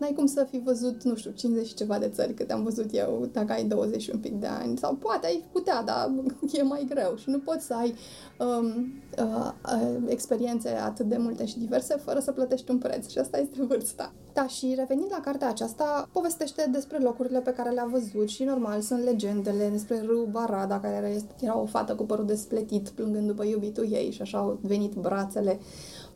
N-ai 0.00 0.12
cum 0.12 0.26
să 0.26 0.46
fi 0.50 0.58
văzut, 0.58 1.02
nu 1.02 1.16
știu, 1.16 1.30
50 1.30 1.66
și 1.66 1.74
ceva 1.74 1.98
de 1.98 2.08
țări 2.08 2.34
cât 2.34 2.50
am 2.50 2.62
văzut 2.62 2.88
eu 2.92 3.28
dacă 3.32 3.52
ai 3.52 3.64
20 3.64 4.02
și 4.02 4.10
un 4.12 4.18
pic 4.18 4.32
de 4.32 4.46
ani. 4.46 4.78
Sau 4.78 4.94
poate 4.94 5.26
ai 5.26 5.44
putea, 5.52 5.82
dar 5.82 6.10
e 6.58 6.62
mai 6.62 6.86
greu 6.88 7.16
și 7.16 7.30
nu 7.30 7.38
poți 7.38 7.66
să 7.66 7.74
ai 7.74 7.94
um, 8.38 8.92
uh, 9.18 9.52
uh, 9.74 9.96
experiențe 10.06 10.68
atât 10.68 11.06
de 11.06 11.16
multe 11.16 11.46
și 11.46 11.58
diverse 11.58 11.96
fără 11.96 12.20
să 12.20 12.32
plătești 12.32 12.70
un 12.70 12.78
preț. 12.78 13.08
Și 13.08 13.18
asta 13.18 13.38
este 13.38 13.62
vârsta. 13.62 14.12
Da, 14.32 14.46
și 14.46 14.74
revenind 14.76 15.08
la 15.10 15.20
cartea 15.20 15.48
aceasta, 15.48 16.08
povestește 16.12 16.68
despre 16.72 16.98
locurile 16.98 17.40
pe 17.40 17.52
care 17.52 17.70
le-a 17.70 17.88
văzut 17.90 18.28
și 18.28 18.44
normal 18.44 18.80
sunt 18.80 19.02
legendele 19.02 19.68
despre 19.68 20.02
râul 20.06 20.28
Barada, 20.30 20.80
care 20.80 20.94
era, 20.94 21.24
era 21.40 21.58
o 21.58 21.64
fată 21.64 21.94
cu 21.94 22.04
părul 22.04 22.26
despletit 22.26 22.88
plângând 22.88 23.26
după 23.26 23.44
iubitul 23.44 23.92
ei 23.92 24.10
și 24.10 24.22
așa 24.22 24.38
au 24.38 24.58
venit 24.62 24.94
brațele 24.94 25.60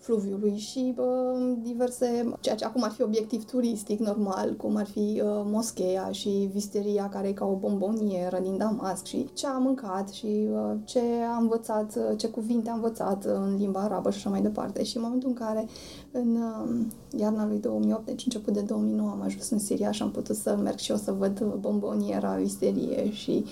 fluviului 0.05 0.57
și 0.57 0.93
bă, 0.95 1.35
diverse, 1.63 2.35
ceea 2.41 2.55
ce 2.55 2.65
acum 2.65 2.83
ar 2.83 2.91
fi 2.91 3.03
obiectiv 3.03 3.45
turistic 3.45 3.99
normal, 3.99 4.55
cum 4.57 4.77
ar 4.77 4.87
fi 4.87 5.23
uh, 5.25 5.43
moscheea 5.45 6.11
și 6.11 6.51
visteria 6.53 7.09
care 7.09 7.29
e 7.29 7.33
ca 7.33 7.45
o 7.45 7.57
bombonieră 7.57 8.39
din 8.43 8.57
Damasc 8.57 9.05
și 9.05 9.29
ce 9.33 9.47
a 9.47 9.59
mâncat 9.59 10.09
și 10.09 10.49
uh, 10.51 10.75
ce 10.85 11.01
a 11.35 11.37
învățat, 11.37 11.97
uh, 11.97 12.19
ce 12.19 12.29
cuvinte 12.29 12.71
a 12.71 12.75
învățat 12.75 13.25
în 13.25 13.57
limba 13.59 13.81
arabă 13.81 14.11
și 14.11 14.17
așa 14.17 14.31
mai 14.31 14.43
departe. 14.43 14.85
Și 14.85 14.97
în 14.97 15.03
momentul 15.03 15.29
în 15.29 15.35
care 15.35 15.67
în 16.11 16.37
uh, 16.37 16.87
iarna 17.21 17.47
lui 17.47 17.59
2008, 17.59 18.05
deci 18.05 18.25
început 18.25 18.53
de 18.53 18.61
2009, 18.61 19.11
am 19.11 19.23
ajuns 19.23 19.51
în 19.51 19.59
Siria 19.59 19.91
și 19.91 20.03
am 20.03 20.11
putut 20.11 20.37
să 20.37 20.59
merg 20.63 20.79
și 20.79 20.91
eu 20.91 20.97
să 20.97 21.13
văd 21.13 21.43
bomboniera, 21.61 22.35
visterie 22.35 23.11
și 23.11 23.45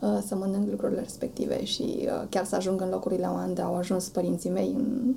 uh, 0.00 0.18
să 0.26 0.34
mănânc 0.34 0.70
lucrurile 0.70 1.00
respective 1.00 1.64
și 1.64 1.82
uh, 1.82 2.26
chiar 2.28 2.44
să 2.44 2.56
ajung 2.56 2.80
în 2.80 2.88
locurile 2.88 3.26
unde 3.46 3.60
au 3.60 3.74
ajuns 3.74 4.08
părinții 4.08 4.50
mei 4.50 4.74
în 4.76 5.14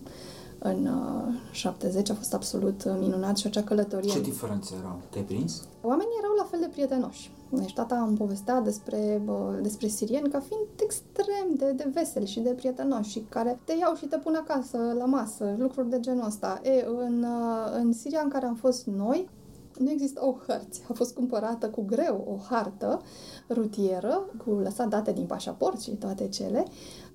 în 0.64 0.86
uh, 0.86 1.34
70 1.52 2.10
a 2.10 2.14
fost 2.14 2.34
absolut 2.34 2.84
uh, 2.84 2.94
minunat 3.00 3.38
și 3.38 3.48
acea 3.48 3.64
călătorie. 3.64 4.12
Ce 4.12 4.22
diferențe 4.22 4.74
erau? 4.80 5.00
Te-ai 5.10 5.24
prins? 5.24 5.62
Oamenii 5.82 6.18
erau 6.20 6.34
la 6.38 6.44
fel 6.44 6.60
de 6.60 6.68
prietenoși. 6.72 7.32
Deci 7.50 7.74
tata 7.74 8.06
îmi 8.08 8.18
povestea 8.18 8.60
despre, 8.60 9.22
bă, 9.26 9.60
despre 9.62 9.88
sirieni 9.88 10.30
ca 10.30 10.40
fiind 10.40 10.66
extrem 10.82 11.48
de, 11.58 11.72
de 11.72 11.90
veseli 11.94 12.28
și 12.28 12.40
de 12.40 12.50
prietenoși 12.50 13.10
și 13.10 13.26
care 13.30 13.60
te 13.64 13.74
iau 13.80 13.96
și 13.96 14.06
te 14.06 14.18
pun 14.18 14.36
acasă, 14.36 14.78
la 14.98 15.06
masă, 15.06 15.56
lucruri 15.58 15.90
de 15.90 16.00
genul 16.00 16.26
ăsta. 16.26 16.62
E, 16.64 16.86
în, 16.98 17.24
uh, 17.24 17.80
în 17.82 17.94
Siria 17.94 18.22
în 18.24 18.30
care 18.30 18.46
am 18.46 18.56
fost 18.56 18.86
noi, 18.86 19.30
nu 19.78 19.90
există 19.90 20.26
o 20.26 20.36
hărți. 20.48 20.82
A 20.90 20.94
fost 20.94 21.14
cumpărată 21.14 21.70
cu 21.70 21.82
greu 21.82 22.26
o 22.28 22.36
hartă 22.50 23.02
rutieră, 23.50 24.26
cu 24.46 24.52
lăsat 24.52 24.88
date 24.88 25.12
din 25.12 25.26
pașaport 25.26 25.80
și 25.80 25.92
toate 25.92 26.28
cele, 26.28 26.66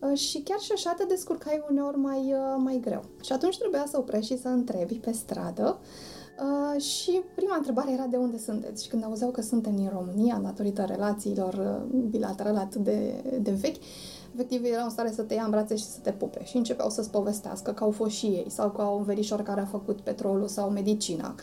uh, 0.01 0.19
și 0.19 0.41
chiar 0.41 0.59
și 0.59 0.73
așa 0.73 0.95
te 0.97 1.05
descurcai 1.05 1.65
uneori 1.71 1.97
mai, 1.97 2.33
uh, 2.33 2.55
mai 2.57 2.81
greu. 2.83 3.05
Și 3.23 3.33
atunci 3.33 3.59
trebuia 3.59 3.85
să 3.89 3.99
oprești 3.99 4.33
și 4.33 4.41
să 4.41 4.49
întrebi 4.49 4.95
pe 4.95 5.13
stradă 5.13 5.79
Uh, 6.41 6.83
și 6.83 7.23
prima 7.35 7.57
întrebare 7.57 7.93
era 7.93 8.07
de 8.07 8.17
unde 8.17 8.39
sunteți. 8.39 8.83
Și 8.83 8.89
când 8.89 9.05
auzeau 9.05 9.31
că 9.31 9.43
suntem 9.43 9.77
din 9.77 9.91
România, 9.93 10.41
datorită 10.43 10.85
relațiilor 10.89 11.55
uh, 11.55 12.01
bilaterale 12.11 12.59
atât 12.59 12.85
de, 12.85 13.25
de 13.43 13.51
vechi, 13.51 13.83
efectiv 14.35 14.65
erau 14.65 14.85
în 14.85 14.91
stare 14.91 15.11
să 15.11 15.23
te 15.23 15.35
ia 15.35 15.45
în 15.45 15.51
brațe 15.51 15.77
și 15.77 15.85
să 15.85 15.99
te 16.03 16.13
pupe. 16.13 16.45
Și 16.45 16.57
începeau 16.57 16.91
să-ți 16.91 17.11
povestească 17.11 17.73
că 17.73 17.85
au 17.85 17.91
fost 17.91 18.15
și 18.15 18.27
ei, 18.27 18.47
sau 18.49 18.71
că 18.71 18.83
au 18.83 18.97
un 18.97 19.05
verișor 19.05 19.43
care 19.43 19.61
a 19.61 19.65
făcut 19.65 20.01
petrolul 20.01 20.49
sau 20.49 20.71
medicina, 20.71 21.35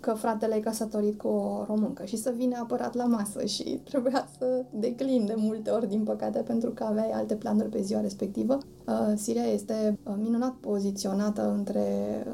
că 0.00 0.12
fratele 0.12 0.54
e 0.54 0.60
căsătorit 0.60 1.18
cu 1.18 1.28
o 1.28 1.64
româncă 1.66 2.04
și 2.04 2.16
să 2.16 2.32
vină 2.36 2.58
apărat 2.62 2.94
la 2.94 3.04
masă 3.04 3.44
și 3.44 3.80
trebuia 3.84 4.28
să 4.38 4.64
declin 4.70 5.26
de 5.26 5.34
multe 5.36 5.70
ori, 5.70 5.88
din 5.88 6.02
păcate, 6.02 6.38
pentru 6.38 6.70
că 6.70 6.84
aveai 6.84 7.10
alte 7.10 7.34
planuri 7.34 7.68
pe 7.68 7.80
ziua 7.80 8.00
respectivă. 8.00 8.58
Uh, 8.86 9.12
Siria 9.16 9.44
este 9.44 9.98
uh, 10.04 10.14
minunat 10.20 10.52
poziționată 10.52 11.54
între, 11.56 11.86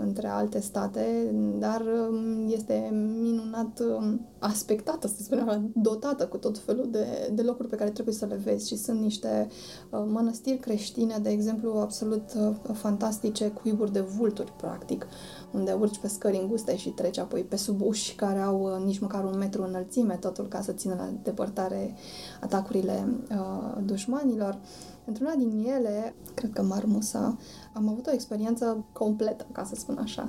între 0.03 0.29
alte 0.29 0.61
state, 0.61 1.35
dar 1.59 1.81
um, 1.81 2.49
este 2.49 2.89
minunat 3.21 3.81
um, 3.81 4.27
aspectată, 4.39 5.07
să 5.07 5.23
spunem, 5.23 5.71
dotată 5.75 6.27
cu 6.27 6.37
tot 6.37 6.59
felul 6.59 6.89
de, 6.91 7.31
de 7.33 7.43
locuri 7.43 7.69
pe 7.69 7.77
care 7.77 7.91
trebuie 7.91 8.15
să 8.15 8.27
le 8.27 8.41
vezi 8.45 8.69
și 8.69 8.77
sunt 8.77 9.01
niște 9.01 9.49
uh, 9.91 10.05
mănăstiri 10.09 10.59
creștine, 10.59 11.19
de 11.23 11.31
exemplu, 11.31 11.79
absolut 11.79 12.25
uh, 12.37 12.55
fantastice, 12.73 13.49
cuiburi 13.49 13.93
de 13.93 14.01
vulturi, 14.01 14.53
practic, 14.57 15.07
unde 15.53 15.73
urci 15.73 15.99
pe 15.99 16.09
scări 16.09 16.39
înguste 16.43 16.77
și 16.77 16.91
treci 16.91 17.19
apoi 17.19 17.43
pe 17.43 17.56
sub 17.57 17.81
uși 17.81 18.15
care 18.15 18.39
au 18.39 18.61
uh, 18.63 18.85
nici 18.85 18.99
măcar 18.99 19.25
un 19.25 19.39
metru 19.39 19.63
înălțime, 19.63 20.15
totul 20.15 20.49
ca 20.49 20.61
să 20.61 20.73
țină 20.73 20.95
la 20.95 21.09
depărtare 21.23 21.95
atacurile 22.41 23.09
uh, 23.31 23.83
dușmanilor. 23.85 24.59
Într-una 25.05 25.35
din 25.35 25.67
ele, 25.77 26.15
cred 26.35 26.53
că 26.53 26.63
Marmusa, 26.63 27.37
am 27.73 27.89
avut 27.89 28.07
o 28.07 28.13
experiență 28.13 28.85
completă, 28.93 29.47
ca 29.53 29.65
să 29.65 29.75
spun 29.75 29.99
așa. 30.03 30.29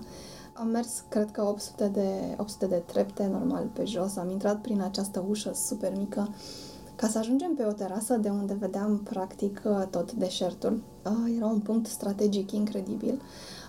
Am 0.54 0.68
mers, 0.68 1.04
cred 1.10 1.32
că 1.32 1.44
800 1.44 1.88
de, 1.88 2.36
800 2.38 2.66
de 2.66 2.84
trepte, 2.86 3.28
normal, 3.32 3.70
pe 3.74 3.86
jos. 3.86 4.16
Am 4.16 4.30
intrat 4.30 4.62
prin 4.62 4.82
această 4.82 5.26
ușă 5.28 5.52
super 5.54 5.98
mică 5.98 6.30
ca 6.98 7.08
să 7.08 7.18
ajungem 7.18 7.54
pe 7.54 7.64
o 7.64 7.72
terasă 7.72 8.16
de 8.16 8.30
unde 8.30 8.58
vedeam, 8.60 8.98
practic, 9.04 9.62
tot 9.90 10.12
deșertul. 10.12 10.84
Ah, 11.04 11.34
era 11.36 11.46
un 11.46 11.60
punct 11.60 11.88
strategic 11.88 12.52
incredibil. 12.52 13.22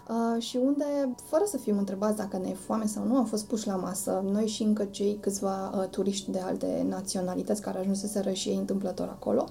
Uh, 0.09 0.43
și 0.43 0.57
unde, 0.57 1.15
fără 1.25 1.45
să 1.47 1.57
fim 1.57 1.79
întrebați 1.79 2.17
dacă 2.17 2.39
ne 2.39 2.49
e 2.49 2.55
foame 2.55 2.87
sau 2.87 3.07
nu, 3.07 3.17
am 3.17 3.25
fost 3.25 3.47
puși 3.47 3.67
la 3.67 3.77
masă, 3.77 4.25
noi 4.31 4.47
și 4.47 4.63
încă 4.63 4.85
cei 4.85 5.19
câțiva 5.21 5.71
uh, 5.75 5.89
turiști 5.89 6.31
de 6.31 6.39
alte 6.39 6.87
naționalități 6.89 7.63
care 7.63 7.79
ajunseseră 7.79 8.31
și 8.31 8.49
ei 8.49 8.57
întâmplător 8.57 9.09
acolo. 9.09 9.45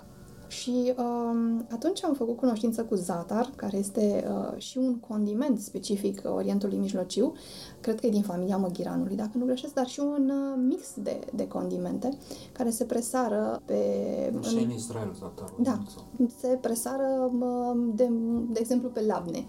Și 0.48 0.94
uh, 0.98 1.64
atunci 1.72 2.04
am 2.04 2.14
făcut 2.14 2.38
cunoștință 2.38 2.84
cu 2.84 2.96
zatar, 2.96 3.52
care 3.56 3.78
este 3.78 4.28
uh, 4.30 4.58
și 4.58 4.78
un 4.78 5.00
condiment 5.00 5.60
specific 5.60 6.22
Orientului 6.36 6.78
Mijlociu, 6.78 7.34
cred 7.80 8.00
că 8.00 8.06
e 8.06 8.10
din 8.10 8.22
familia 8.22 8.58
măghiranului, 8.58 9.16
dacă 9.16 9.32
nu 9.34 9.46
greșesc, 9.46 9.74
dar 9.74 9.88
și 9.88 10.00
un 10.00 10.30
uh, 10.30 10.64
mix 10.68 10.94
de, 10.96 11.20
de 11.34 11.48
condimente 11.48 12.18
care 12.52 12.70
se 12.70 12.84
presară 12.84 13.62
pe... 13.66 13.82
Și 14.42 14.64
în 14.64 14.72
Israel, 14.72 15.16
zatarul. 15.20 15.58
Da, 15.60 15.80
se 16.40 16.58
presară, 16.62 17.32
uh, 17.40 17.78
de, 17.94 18.10
de 18.50 18.60
exemplu, 18.60 18.90
pe 18.90 19.02
labne. 19.02 19.46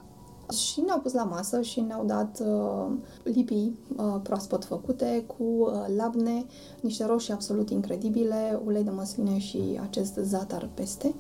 Și 0.53 0.81
ne-au 0.81 1.01
pus 1.01 1.13
la 1.13 1.25
masă 1.25 1.61
și 1.61 1.81
ne-au 1.81 2.05
dat 2.05 2.43
uh, 2.47 2.93
lipii 3.23 3.79
uh, 3.97 4.21
proaspăt 4.23 4.65
făcute 4.65 5.25
cu 5.27 5.43
uh, 5.43 5.73
labne, 5.97 6.47
niște 6.81 7.05
roșii 7.07 7.33
absolut 7.33 7.71
incredibile, 7.71 8.61
ulei 8.65 8.85
de 8.85 8.91
măsline 8.91 9.39
și 9.39 9.81
acest 9.83 10.15
zatar 10.23 10.71
peste. 10.75 11.15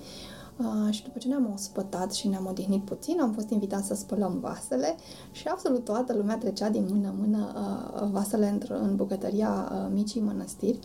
Uh, 0.58 0.92
și 0.92 1.02
după 1.02 1.18
ce 1.18 1.28
ne-am 1.28 1.50
ospătat 1.54 2.12
și 2.12 2.28
ne-am 2.28 2.46
odihnit 2.46 2.84
puțin, 2.84 3.20
am 3.20 3.32
fost 3.32 3.50
invitați 3.50 3.86
să 3.86 3.94
spălăm 3.94 4.38
vasele 4.40 4.96
și 5.32 5.48
absolut 5.48 5.84
toată 5.84 6.14
lumea 6.14 6.38
trecea 6.38 6.68
din 6.68 6.86
mână-mână 6.90 7.52
uh, 7.54 8.08
vasele 8.10 8.58
într- 8.58 8.80
în 8.82 8.96
bucătăria 8.96 9.72
uh, 9.72 9.90
micii 9.92 10.20
mănăstiri, 10.20 10.78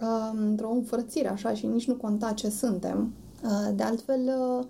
uh, 0.00 0.38
într-o 0.48 0.70
înfrățire 0.70 1.30
așa 1.30 1.54
și 1.54 1.66
nici 1.66 1.86
nu 1.86 1.94
conta 1.94 2.32
ce 2.32 2.50
suntem. 2.50 3.12
Uh, 3.44 3.74
de 3.74 3.82
altfel, 3.82 4.20
uh, 4.58 4.64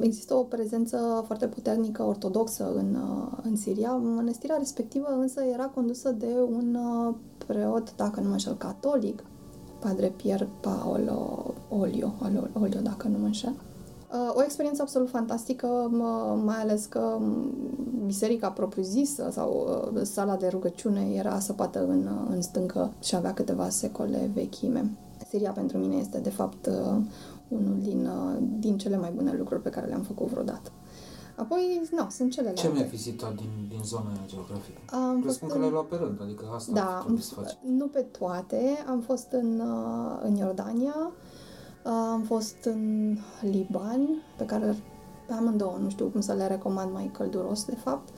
Există 0.00 0.34
o 0.34 0.42
prezență 0.42 1.22
foarte 1.26 1.46
puternică 1.46 2.02
ortodoxă 2.02 2.72
în, 2.74 2.94
uh, 2.94 3.38
în 3.42 3.56
Siria. 3.56 3.92
Mănăstirea 3.92 4.56
respectivă 4.58 5.08
însă 5.20 5.40
era 5.52 5.64
condusă 5.64 6.10
de 6.10 6.34
un 6.50 6.74
uh, 6.74 7.14
preot, 7.46 7.96
dacă 7.96 8.20
nu 8.20 8.26
mă 8.26 8.32
înșel, 8.32 8.56
catolic, 8.56 9.24
Padre 9.78 10.12
Pier 10.16 10.48
Paolo 10.60 11.54
Olio, 11.68 12.12
Olio, 12.60 12.80
dacă 12.80 13.08
nu 13.08 13.18
mă 13.18 13.26
înșel. 13.26 13.52
Uh, 14.12 14.34
o 14.34 14.42
experiență 14.42 14.82
absolut 14.82 15.08
fantastică, 15.10 15.66
mai 16.44 16.56
ales 16.60 16.84
că 16.84 17.18
biserica 18.06 18.50
propriu-zisă 18.50 19.28
sau 19.32 19.68
sala 20.02 20.36
de 20.36 20.48
rugăciune 20.48 21.12
era 21.14 21.38
săpată 21.38 21.86
în, 21.88 22.08
în 22.30 22.42
stâncă 22.42 22.92
și 23.02 23.16
avea 23.16 23.34
câteva 23.34 23.68
secole 23.68 24.30
vechime. 24.34 24.90
Siria 25.28 25.50
pentru 25.50 25.78
mine 25.78 25.94
este, 25.94 26.18
de 26.18 26.30
fapt, 26.30 26.68
unul 27.48 27.78
din, 27.78 28.06
uh, 28.06 28.42
din 28.58 28.78
cele 28.78 28.96
mai 28.96 29.10
bune 29.10 29.32
lucruri 29.32 29.62
pe 29.62 29.70
care 29.70 29.86
le-am 29.86 30.02
făcut 30.02 30.26
vreodată. 30.26 30.70
Apoi, 31.36 31.88
nu, 31.90 32.06
sunt 32.10 32.32
celelalte. 32.32 32.60
Ce 32.60 32.72
mi-ai 32.72 32.88
vizitat 32.88 33.34
din, 33.34 33.66
din 33.68 33.80
zona 33.84 34.08
aia 34.08 34.24
geografică? 34.26 34.80
Am 34.90 35.20
Presupun 35.20 35.48
că 35.48 35.58
le-ai 35.58 35.70
luat 35.70 35.84
pe 35.84 35.96
rând, 35.96 36.22
adică 36.22 36.44
asta 36.54 36.72
da, 36.72 36.98
trebuie 37.00 37.22
să 37.22 37.34
faci. 37.34 37.58
nu 37.62 37.86
pe 37.86 38.00
toate. 38.00 38.84
Am 38.88 39.00
fost 39.00 39.26
în, 39.30 39.60
uh, 39.60 40.20
în 40.22 40.36
Iordania, 40.36 41.10
uh, 41.84 41.92
am 42.12 42.22
fost 42.22 42.56
în 42.64 43.16
Liban, 43.40 44.08
pe 44.36 44.44
care 44.44 44.76
pe 45.26 45.32
amândouă 45.32 45.78
nu 45.82 45.88
știu 45.88 46.06
cum 46.06 46.20
să 46.20 46.32
le 46.32 46.46
recomand 46.46 46.92
mai 46.92 47.10
călduros, 47.12 47.64
de 47.64 47.74
fapt. 47.74 48.08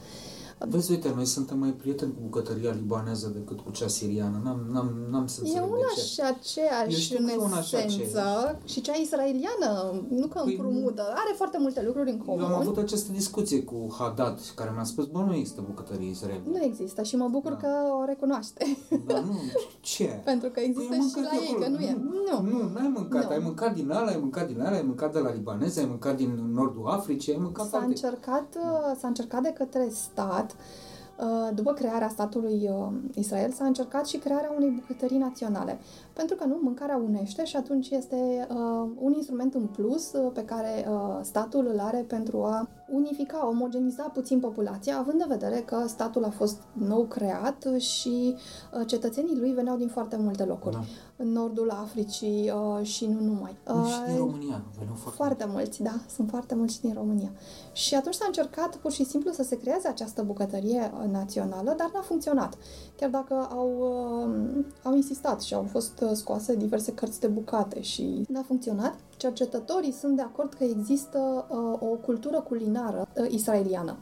Vezi, 0.68 0.90
uite, 0.90 1.12
noi 1.14 1.24
suntem 1.24 1.58
mai 1.58 1.70
prieteni 1.70 2.12
cu 2.12 2.18
bucătăria 2.22 2.70
libaneză 2.70 3.28
decât 3.34 3.60
cu 3.60 3.70
cea 3.70 3.88
siriană. 3.88 4.40
N-am, 4.44 4.60
n-am, 4.72 4.92
n-am 5.10 5.26
să 5.26 5.40
E 5.44 5.60
una 5.60 5.76
de 5.94 6.00
ce. 6.00 6.06
și 6.06 6.20
aceeași 6.20 6.92
Eu 6.92 6.98
știu 6.98 7.16
în 7.20 7.26
că 7.26 7.32
e 7.32 7.36
una 7.36 7.60
și 7.60 7.76
esență. 7.76 8.18
aceeași. 8.20 8.56
Și 8.72 8.80
cea 8.80 8.94
israeliană, 8.94 10.02
nu 10.08 10.26
că 10.26 10.40
Păi 10.44 10.52
împrumută, 10.52 11.02
are 11.02 11.32
foarte 11.36 11.58
multe 11.60 11.82
lucruri 11.86 12.10
în 12.10 12.18
comun. 12.18 12.40
Eu 12.40 12.46
am 12.46 12.52
avut 12.60 12.76
această 12.76 13.12
discuție 13.12 13.62
cu 13.62 13.94
Haddad, 13.98 14.38
care 14.54 14.70
mi-a 14.74 14.84
spus, 14.84 15.06
bă, 15.06 15.18
nu 15.18 15.34
există 15.34 15.62
bucătărie 15.66 16.10
israeliană. 16.10 16.48
Nu 16.50 16.62
există 16.64 17.02
și 17.02 17.16
mă 17.16 17.28
bucur 17.28 17.50
Da. 17.50 17.56
că 17.56 17.68
o 18.00 18.04
recunoaște. 18.04 18.76
Dar 19.06 19.20
nu, 19.20 19.34
ce? 19.80 20.04
Pentru 20.24 20.48
că 20.48 20.60
există 20.60 20.88
Păi 20.88 20.98
am 20.98 21.08
și 21.08 21.14
mâncat 21.14 21.32
la 21.32 21.38
de 21.38 21.44
ei, 21.44 21.50
acolo. 21.50 21.64
că 21.64 21.70
nu 21.70 21.78
e. 21.84 21.96
Nu. 22.42 22.58
Nu, 22.58 22.70
n-ai 22.74 22.92
mâncat. 22.94 23.22
Nu. 23.24 23.30
Ai 23.30 23.38
mâncat 23.44 23.74
din 23.74 23.90
ala, 23.90 24.10
ai 24.10 24.18
mâncat 24.20 24.46
din 24.46 24.60
ala, 24.60 24.76
ai 24.76 24.82
mâncat 24.86 25.12
de 25.12 25.18
la 25.18 25.32
libanezi, 25.32 25.78
ai 25.78 25.84
mâncat 25.86 26.16
din 26.16 26.50
nordul 26.52 26.86
Africii, 26.88 27.32
ai 27.32 27.38
mâncat 27.42 27.66
S-a 27.68 27.76
alte. 27.76 27.88
încercat, 27.88 28.56
uh, 28.56 28.96
s-a 29.00 29.06
încercat 29.08 29.42
de 29.42 29.52
către 29.52 29.88
stat, 29.90 30.47
uh, 30.52 31.54
după 31.54 31.72
crearea 31.72 32.08
statului 32.08 32.70
uh, 32.72 32.92
Israel, 33.14 33.50
s-a 33.52 33.64
încercat 33.64 34.06
și 34.06 34.16
crearea 34.16 34.52
unei 34.56 34.70
bucătării 34.70 35.18
naționale. 35.18 35.78
Pentru 36.12 36.36
că 36.36 36.44
nu, 36.44 36.58
mâncarea 36.62 36.96
unește 36.96 37.44
și 37.44 37.56
atunci 37.56 37.90
este 37.90 38.46
uh, 38.50 38.90
un 38.98 39.12
instrument 39.12 39.54
în 39.54 39.66
plus 39.66 40.12
uh, 40.12 40.30
pe 40.34 40.44
care 40.44 40.88
uh, 40.88 41.18
statul 41.22 41.68
îl 41.72 41.78
are 41.78 42.04
pentru 42.08 42.42
a 42.42 42.68
unifica, 42.90 43.48
omogeniza 43.48 44.02
puțin 44.02 44.40
populația, 44.40 44.98
având 44.98 45.20
în 45.20 45.28
vedere 45.28 45.62
că 45.66 45.84
statul 45.86 46.24
a 46.24 46.30
fost 46.30 46.62
nou 46.72 47.04
creat 47.04 47.68
și 47.76 48.34
uh, 48.34 48.86
cetățenii 48.86 49.36
lui 49.36 49.52
veneau 49.52 49.76
din 49.76 49.88
foarte 49.88 50.16
multe 50.16 50.44
locuri. 50.44 50.74
Da. 50.74 50.80
În 51.20 51.32
nordul 51.32 51.70
Africii 51.70 52.50
uh, 52.50 52.86
și 52.86 53.06
nu 53.06 53.20
numai. 53.20 53.56
Și 53.66 54.02
din 54.06 54.12
Uh, 54.12 54.18
România, 54.18 54.62
veneau 54.78 54.96
foarte, 54.96 55.16
foarte 55.16 55.46
mulți, 55.48 55.82
da, 55.82 55.94
sunt 56.14 56.28
foarte 56.28 56.54
mulți 56.54 56.80
din 56.80 56.94
România. 56.94 57.30
Și 57.72 57.94
atunci 57.94 58.14
s-a 58.14 58.24
încercat 58.26 58.76
pur 58.76 58.92
și 58.92 59.04
simplu 59.04 59.32
să 59.32 59.42
se 59.42 59.58
creeze 59.58 59.88
această 59.88 60.22
bucătărie 60.22 60.92
uh, 60.94 61.10
națională, 61.10 61.74
dar 61.76 61.90
n-a 61.94 62.00
funcționat. 62.00 62.56
Chiar 62.96 63.10
dacă 63.10 63.48
au, 63.50 63.70
uh, 63.78 64.64
au 64.82 64.94
insistat 64.94 65.40
și 65.42 65.54
au 65.54 65.66
fost 65.70 66.00
uh, 66.02 66.10
scoase 66.12 66.54
diverse 66.54 66.92
cărți 66.92 67.20
de 67.20 67.26
bucate 67.26 67.80
și 67.80 68.24
n-a 68.28 68.42
funcționat, 68.42 68.94
cercetătorii 69.18 69.92
sunt 69.92 70.16
de 70.16 70.22
acord 70.22 70.54
că 70.54 70.64
există 70.64 71.46
uh, 71.48 71.56
o 71.80 71.86
cultură 71.86 72.40
culinară 72.40 73.08
uh, 73.14 73.26
israeliană, 73.30 73.96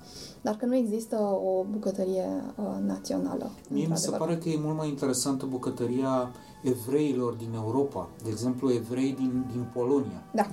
dar 0.47 0.57
că 0.57 0.67
nu 0.67 0.77
există 0.77 1.17
o 1.51 1.65
bucătărie 1.71 2.27
uh, 2.57 2.65
națională. 2.87 3.51
Mie 3.69 3.87
mi 3.87 3.97
se 3.97 4.07
într-adevăr. 4.07 4.19
pare 4.19 4.39
că 4.39 4.49
e 4.49 4.59
mult 4.63 4.77
mai 4.77 4.89
interesantă 4.89 5.47
bucătăria 5.47 6.31
evreilor 6.63 7.33
din 7.33 7.53
Europa, 7.55 8.09
de 8.23 8.31
exemplu 8.31 8.73
evrei 8.73 9.13
din, 9.13 9.45
din 9.53 9.71
Polonia, 9.75 10.23
Da, 10.33 10.47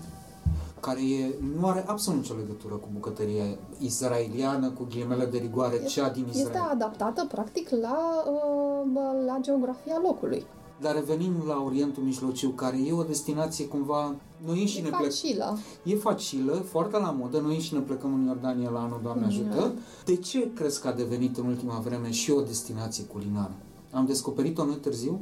care 0.80 1.00
e, 1.00 1.36
nu 1.60 1.68
are 1.68 1.84
absolut 1.88 2.20
nicio 2.20 2.34
legătură 2.36 2.74
cu 2.74 2.88
bucătăria 2.94 3.44
israeliană, 3.80 4.70
cu 4.70 4.84
ghilimele 4.90 5.26
de 5.26 5.38
rigoare, 5.38 5.84
cea 5.84 6.10
din 6.10 6.26
Israel. 6.30 6.46
este 6.46 6.58
adaptată 6.72 7.26
practic 7.32 7.70
la, 7.70 8.24
uh, 8.26 9.26
la 9.26 9.38
geografia 9.42 10.00
locului. 10.04 10.46
Dar 10.84 10.94
revenim 10.94 11.34
la 11.48 11.64
Orientul 11.66 12.04
Mijlociu, 12.04 12.50
care 12.50 12.78
e 12.88 12.94
o 12.94 13.04
destinație 13.04 13.68
cumva... 13.68 14.16
Noi 14.46 14.60
înșine 14.60 14.88
E 14.88 14.90
plec... 14.90 15.02
facilă. 15.02 15.58
E 15.84 15.96
facilă, 15.96 16.54
foarte 16.54 16.98
la 16.98 17.12
modă, 17.12 17.40
noi 17.40 17.54
înșine 17.54 17.80
plecăm 17.80 18.14
în 18.14 18.26
Iordania 18.26 18.70
la 18.70 18.80
anul, 18.80 19.00
Doamne 19.04 19.26
ajută. 19.26 19.74
De 20.06 20.16
ce 20.16 20.54
crezi 20.54 20.82
că 20.82 20.88
a 20.88 20.92
devenit 20.92 21.38
în 21.38 21.46
ultima 21.46 21.80
vreme 21.80 22.12
și 22.12 22.32
o 22.32 22.42
destinație 22.42 23.04
culinară? 23.04 23.52
Am 23.92 24.06
descoperit-o 24.06 24.66
noi 24.66 24.76
târziu? 24.76 25.20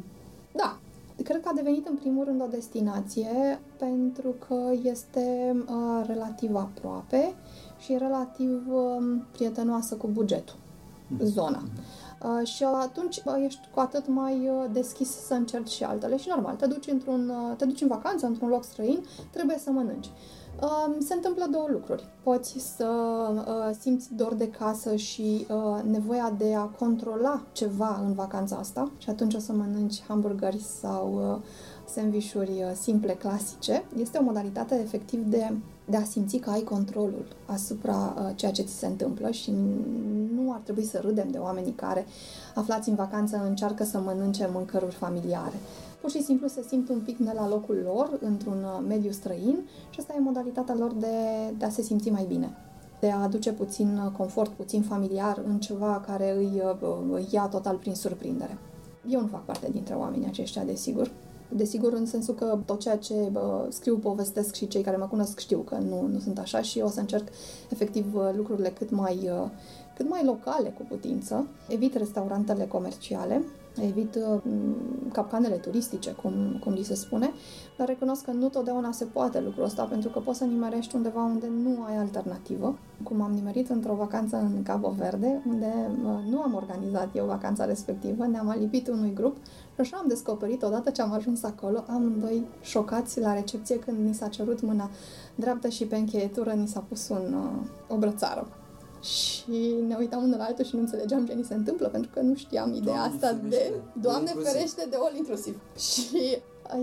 Da. 0.56 0.78
Cred 1.24 1.42
că 1.42 1.50
a 1.52 1.56
devenit 1.56 1.88
în 1.88 1.96
primul 1.96 2.26
rând 2.26 2.42
o 2.42 2.48
destinație 2.50 3.60
pentru 3.78 4.36
că 4.48 4.56
este 4.84 5.56
uh, 5.66 6.06
relativ 6.08 6.56
aproape 6.56 7.34
și 7.80 7.96
relativ 7.98 8.62
uh, 8.72 9.18
prietenoasă 9.32 9.96
cu 9.96 10.08
bugetul, 10.08 10.56
zona. 11.24 11.64
Uh, 11.64 12.01
și 12.44 12.64
atunci 12.64 13.18
uh, 13.18 13.44
ești 13.46 13.68
cu 13.74 13.80
atât 13.80 14.08
mai 14.08 14.50
uh, 14.50 14.66
deschis 14.72 15.10
să 15.10 15.34
încerci 15.34 15.70
și 15.70 15.84
altele 15.84 16.18
și 16.18 16.30
normal, 16.30 16.56
te 16.56 16.66
duci, 16.66 16.88
într-un, 16.88 17.30
uh, 17.30 17.56
te 17.58 17.66
duci 17.66 17.82
în 17.82 17.88
vacanță 17.88 18.26
într-un 18.26 18.50
loc 18.50 18.64
străin, 18.64 19.06
trebuie 19.32 19.58
să 19.58 19.72
mănânci. 19.72 20.10
Uh, 20.62 20.96
se 21.00 21.14
întâmplă 21.14 21.48
două 21.52 21.68
lucruri. 21.72 22.08
Poți 22.24 22.56
să 22.76 22.88
uh, 23.36 23.76
simți 23.80 24.14
dor 24.14 24.34
de 24.34 24.50
casă 24.50 24.96
și 24.96 25.48
uh, 25.50 25.84
nevoia 25.84 26.34
de 26.38 26.56
a 26.56 26.64
controla 26.64 27.42
ceva 27.52 28.02
în 28.06 28.14
vacanța 28.14 28.56
asta 28.56 28.92
și 28.98 29.10
atunci 29.10 29.34
o 29.34 29.40
să 29.40 29.54
mănânci 29.54 30.04
hamburgeri 30.08 30.60
sau 30.60 31.14
uh, 31.14 31.42
sandvișuri 31.86 32.52
uh, 32.52 32.72
simple, 32.82 33.14
clasice. 33.14 33.84
Este 33.98 34.18
o 34.18 34.24
modalitate 34.24 34.80
efectiv 34.84 35.26
de, 35.26 35.54
de 35.92 35.98
a 35.98 36.04
simți 36.04 36.38
că 36.38 36.50
ai 36.50 36.62
controlul 36.62 37.26
asupra 37.46 38.16
uh, 38.18 38.30
ceea 38.36 38.52
ce 38.52 38.62
ți 38.62 38.74
se 38.74 38.86
întâmplă 38.86 39.32
și 39.32 39.52
nu 40.36 40.52
ar 40.52 40.60
trebui 40.64 40.84
să 40.84 41.00
râdem 41.04 41.28
de 41.32 41.38
oamenii 41.38 41.72
care 41.72 42.06
aflați 42.56 42.90
în 42.90 42.96
vacanță 42.96 43.44
încearcă 43.48 43.84
să 43.84 44.00
mănânce 44.00 44.50
mâncăruri 44.54 44.96
familiare. 44.96 45.56
Pur 46.02 46.10
și 46.10 46.24
simplu 46.24 46.48
se 46.48 46.66
simt 46.68 46.90
un 46.90 47.00
pic 47.00 47.18
ne 47.18 47.34
la 47.34 47.48
locul 47.48 47.82
lor, 47.84 48.20
într-un 48.22 48.64
uh, 48.64 48.86
mediu 48.88 49.12
străin 49.12 49.60
și 49.90 50.00
asta 50.00 50.14
e 50.18 50.20
modalitatea 50.20 50.76
lor 50.76 50.94
de, 50.94 51.08
de 51.58 51.66
a 51.66 51.70
se 51.70 51.82
simți 51.82 52.10
mai 52.10 52.26
bine 52.28 52.56
de 53.02 53.12
a 53.12 53.22
aduce 53.22 53.52
puțin 53.52 53.98
uh, 53.98 54.12
confort, 54.18 54.52
puțin 54.52 54.82
familiar 54.82 55.42
în 55.48 55.60
ceva 55.60 56.04
care 56.08 56.36
îi, 56.38 56.62
uh, 56.82 56.98
îi 57.12 57.28
ia 57.32 57.48
total 57.48 57.76
prin 57.76 57.96
surprindere. 57.96 58.58
Eu 59.10 59.22
nu 59.22 59.28
fac 59.28 59.46
parte 59.46 59.70
dintre 59.72 59.94
oamenii 59.94 60.28
aceștia, 60.28 60.64
desigur. 60.64 61.12
Desigur, 61.54 61.94
în 61.94 62.06
sensul 62.06 62.34
că 62.34 62.58
tot 62.66 62.80
ceea 62.80 62.98
ce 62.98 63.14
bă, 63.32 63.66
scriu, 63.70 63.98
povestesc 63.98 64.56
și 64.56 64.68
cei 64.68 64.82
care 64.82 64.98
mă 64.98 65.08
cunosc 65.08 65.40
știu 65.40 65.60
că 65.60 65.76
nu, 65.76 66.08
nu 66.08 66.20
sunt 66.20 66.40
așa 66.40 66.62
și 66.62 66.80
o 66.80 66.88
să 66.88 67.00
încerc 67.00 67.28
efectiv 67.70 68.16
uh, 68.16 68.30
lucrurile 68.36 68.70
cât 68.70 68.90
mai, 68.90 69.18
uh, 69.24 69.50
cât 69.96 70.10
mai 70.10 70.24
locale 70.26 70.70
cu 70.70 70.86
putință. 70.88 71.48
Evit 71.68 71.96
restaurantele 71.96 72.66
comerciale, 72.66 73.42
evit 73.76 74.16
uh, 74.16 74.42
capcanele 75.12 75.56
turistice, 75.56 76.12
cum, 76.12 76.58
cum 76.64 76.74
li 76.74 76.84
se 76.84 76.96
spune, 76.96 77.32
dar 77.78 77.88
recunosc 77.88 78.24
că 78.24 78.32
nu 78.32 78.50
totdeauna 78.50 78.92
se 78.92 79.06
poate 79.06 79.40
lucrul 79.40 79.64
ăsta, 79.64 79.84
pentru 79.84 80.10
că 80.10 80.20
poți 80.20 80.38
să 80.38 80.44
nimerești 80.44 80.96
undeva 80.96 81.24
unde 81.24 81.48
nu 81.64 81.84
ai 81.84 81.98
alternativă, 81.98 82.78
cum 83.04 83.22
am 83.22 83.32
nimerit 83.32 83.70
într-o 83.70 83.96
vacanță 83.96 84.38
în 84.38 84.64
Cabo 84.64 84.90
Verde, 84.90 85.42
unde 85.48 85.92
uh, 86.04 86.30
nu 86.30 86.42
am 86.42 86.54
organizat 86.54 87.16
eu 87.16 87.26
vacanța 87.26 87.66
respectivă, 87.66 88.28
ne-am 88.28 88.50
alipit 88.50 88.88
unui 88.88 89.14
grup 89.14 89.38
și 89.74 89.80
așa 89.80 89.98
am 89.98 90.08
descoperit, 90.08 90.64
odată 90.64 90.90
ce 90.90 91.02
am 91.02 91.14
ajuns 91.14 91.44
acolo, 91.44 91.84
amândoi 91.88 92.46
șocați 92.62 93.20
la 93.20 93.34
recepție 93.34 93.80
când 93.80 93.98
ni 94.08 94.14
s-a 94.14 94.28
cerut 94.28 94.62
mâna 94.62 94.90
dreaptă 95.36 95.68
și 95.68 95.86
pe 95.86 95.96
încheietură 95.96 96.52
ni 96.52 96.68
s-a 96.68 96.84
pus 96.88 97.10
un, 97.10 97.34
uh, 97.34 97.68
o 97.88 97.98
brățară. 97.98 98.48
Și 99.02 99.76
ne 99.88 99.96
uitam 100.00 100.24
unul 100.24 100.38
la 100.38 100.44
altul 100.44 100.66
și 100.66 100.76
nu 100.76 100.82
înțelegeam 100.82 101.26
ce 101.26 101.34
ni 101.34 101.44
se 101.44 101.54
întâmplă 101.54 101.88
pentru 101.88 102.10
că 102.14 102.20
nu 102.22 102.36
știam 102.36 102.74
ideea 102.74 102.96
Doamne 102.96 103.14
asta 103.16 103.34
de 103.34 103.56
ferește, 103.56 103.82
Doamne 104.02 104.30
all 104.30 104.38
inclusiv. 104.38 104.52
ferește 104.54 104.88
de 104.90 104.96
all 105.00 105.16
inclusiv. 105.16 105.56
Și 105.78 106.38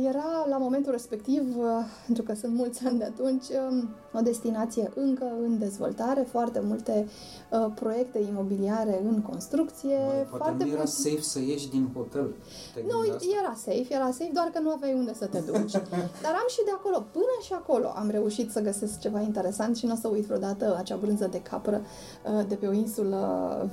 era 0.06 0.46
la 0.48 0.56
momentul 0.58 0.92
respectiv, 0.92 1.42
uh, 1.58 1.64
pentru 2.06 2.22
că 2.22 2.34
sunt 2.34 2.54
mulți 2.54 2.86
ani 2.86 2.98
de 2.98 3.04
atunci, 3.04 3.44
um, 3.70 3.88
o 4.12 4.20
destinație 4.20 4.90
încă 4.94 5.24
în 5.42 5.58
dezvoltare, 5.58 6.26
foarte 6.30 6.60
multe 6.60 7.06
uh, 7.50 7.66
proiecte 7.74 8.18
imobiliare 8.18 9.00
în 9.08 9.20
construcție, 9.22 9.96
Băi, 10.06 10.26
Poate 10.28 10.44
foarte 10.44 10.64
nu 10.64 10.70
era 10.70 10.82
puțin- 10.82 11.10
safe 11.10 11.22
să 11.22 11.38
ieși 11.38 11.68
din 11.68 11.88
hotel. 11.94 12.34
Te 12.74 12.80
nu, 12.82 12.98
gândi 12.98 13.10
asta? 13.10 13.26
era 13.42 13.54
safe, 13.56 13.94
era 13.94 14.10
safe, 14.10 14.30
doar 14.34 14.46
că 14.52 14.60
nu 14.60 14.70
aveai 14.70 14.94
unde 14.94 15.14
să 15.14 15.26
te 15.26 15.38
duci. 15.38 15.72
Dar 16.24 16.32
am 16.42 16.48
și 16.48 16.60
de 16.64 16.70
acolo, 16.74 17.06
până 17.12 17.34
și 17.42 17.52
acolo, 17.52 17.92
am 17.96 18.08
reușit 18.10 18.50
să 18.50 18.60
găsesc 18.60 18.98
ceva 18.98 19.20
interesant 19.20 19.76
și 19.76 19.86
nu 19.86 19.92
o 19.92 19.96
să 19.96 20.08
uit 20.08 20.24
vreodată 20.24 20.76
acea 20.78 20.96
brânză 20.96 21.28
de 21.30 21.42
capră 21.42 21.80
uh, 21.80 22.46
de 22.48 22.54
pe 22.54 22.66
o 22.66 22.72
insulă 22.72 23.20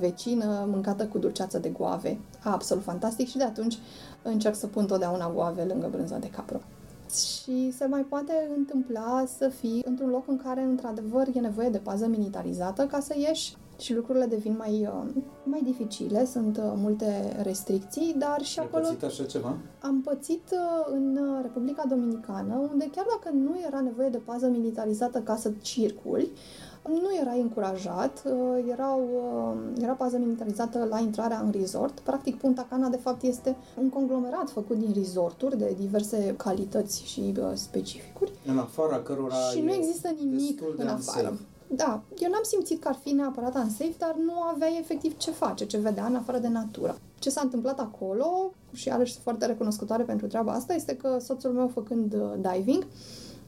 vecină, 0.00 0.66
mâncată 0.70 1.06
cu 1.06 1.18
dulceață 1.18 1.58
de 1.58 1.68
guave. 1.68 2.18
Absolut 2.42 2.82
fantastic 2.82 3.28
și 3.28 3.36
de 3.36 3.44
atunci 3.44 3.78
încerc 4.22 4.54
să 4.54 4.66
pun 4.66 4.86
totdeauna 4.86 5.30
guave 5.34 5.64
lângă 5.64 5.88
brânza 5.90 6.18
de 6.18 6.30
capră. 6.30 6.60
Și 7.16 7.72
se 7.76 7.86
mai 7.86 8.02
poate 8.02 8.32
întâmpla 8.56 9.24
să 9.38 9.48
fii 9.48 9.82
într-un 9.86 10.10
loc 10.10 10.28
în 10.28 10.36
care, 10.36 10.62
într-adevăr, 10.62 11.26
e 11.34 11.40
nevoie 11.40 11.68
de 11.68 11.78
pază 11.78 12.06
militarizată 12.06 12.86
ca 12.86 13.00
să 13.00 13.14
ieși 13.16 13.56
și 13.78 13.94
lucrurile 13.94 14.26
devin 14.26 14.54
mai, 14.58 14.88
uh, 14.92 15.22
mai 15.44 15.60
dificile, 15.64 16.24
sunt 16.24 16.56
uh, 16.56 16.72
multe 16.76 17.36
restricții, 17.42 18.14
dar 18.18 18.42
și 18.42 18.58
Ai 18.58 18.64
acolo 18.64 18.84
pățit 18.84 19.02
așa 19.02 19.24
ceva? 19.24 19.56
am 19.80 20.00
pățit 20.00 20.50
uh, 20.52 20.92
în 20.92 21.16
uh, 21.16 21.38
Republica 21.42 21.84
Dominicană, 21.88 22.68
unde 22.72 22.90
chiar 22.94 23.04
dacă 23.08 23.36
nu 23.36 23.60
era 23.66 23.80
nevoie 23.80 24.08
de 24.08 24.18
pază 24.24 24.48
militarizată 24.48 25.18
ca 25.18 25.36
să 25.36 25.52
circuli, 25.62 26.30
nu 26.88 27.16
erai 27.20 27.40
încurajat, 27.40 28.22
uh, 28.24 28.64
erau, 28.70 29.00
uh, 29.74 29.82
era 29.82 29.92
pază 29.92 30.18
militarizată 30.18 30.86
la 30.90 30.98
intrarea 30.98 31.40
în 31.44 31.50
resort. 31.50 32.00
Practic, 32.00 32.38
Punta 32.38 32.66
Cana, 32.70 32.88
de 32.88 32.96
fapt, 32.96 33.22
este 33.22 33.56
un 33.78 33.88
conglomerat 33.88 34.50
făcut 34.50 34.78
din 34.78 34.92
resorturi 34.94 35.58
de 35.58 35.76
diverse 35.78 36.34
calități 36.36 37.04
și 37.04 37.34
uh, 37.38 37.44
specificuri 37.54 38.32
În 38.46 38.58
afara 38.58 38.98
cărora 38.98 39.34
și 39.34 39.58
e 39.58 39.62
nu 39.62 39.72
există 39.72 40.14
nimic 40.20 40.60
destul 40.60 40.74
de 40.76 40.82
în 40.82 40.88
unsafe. 40.88 41.18
afară. 41.18 41.38
Da, 41.68 42.02
eu 42.18 42.30
n-am 42.30 42.42
simțit 42.42 42.80
că 42.82 42.88
ar 42.88 42.98
fi 43.02 43.10
neapărat 43.10 43.54
unsafe, 43.54 43.94
dar 43.98 44.16
nu 44.24 44.32
aveai 44.54 44.78
efectiv 44.80 45.16
ce 45.16 45.30
face, 45.30 45.66
ce 45.66 45.78
vedea 45.78 46.06
în 46.06 46.14
afară 46.14 46.38
de 46.38 46.48
natură. 46.48 46.98
Ce 47.18 47.30
s-a 47.30 47.40
întâmplat 47.44 47.80
acolo, 47.80 48.52
și 48.72 48.88
iarăși 48.88 49.12
sunt 49.12 49.22
foarte 49.22 49.46
recunoscătoare 49.46 50.02
pentru 50.02 50.26
treaba 50.26 50.52
asta, 50.52 50.74
este 50.74 50.96
că 50.96 51.18
soțul 51.20 51.50
meu 51.50 51.68
făcând 51.68 52.14
uh, 52.14 52.52
diving, 52.52 52.86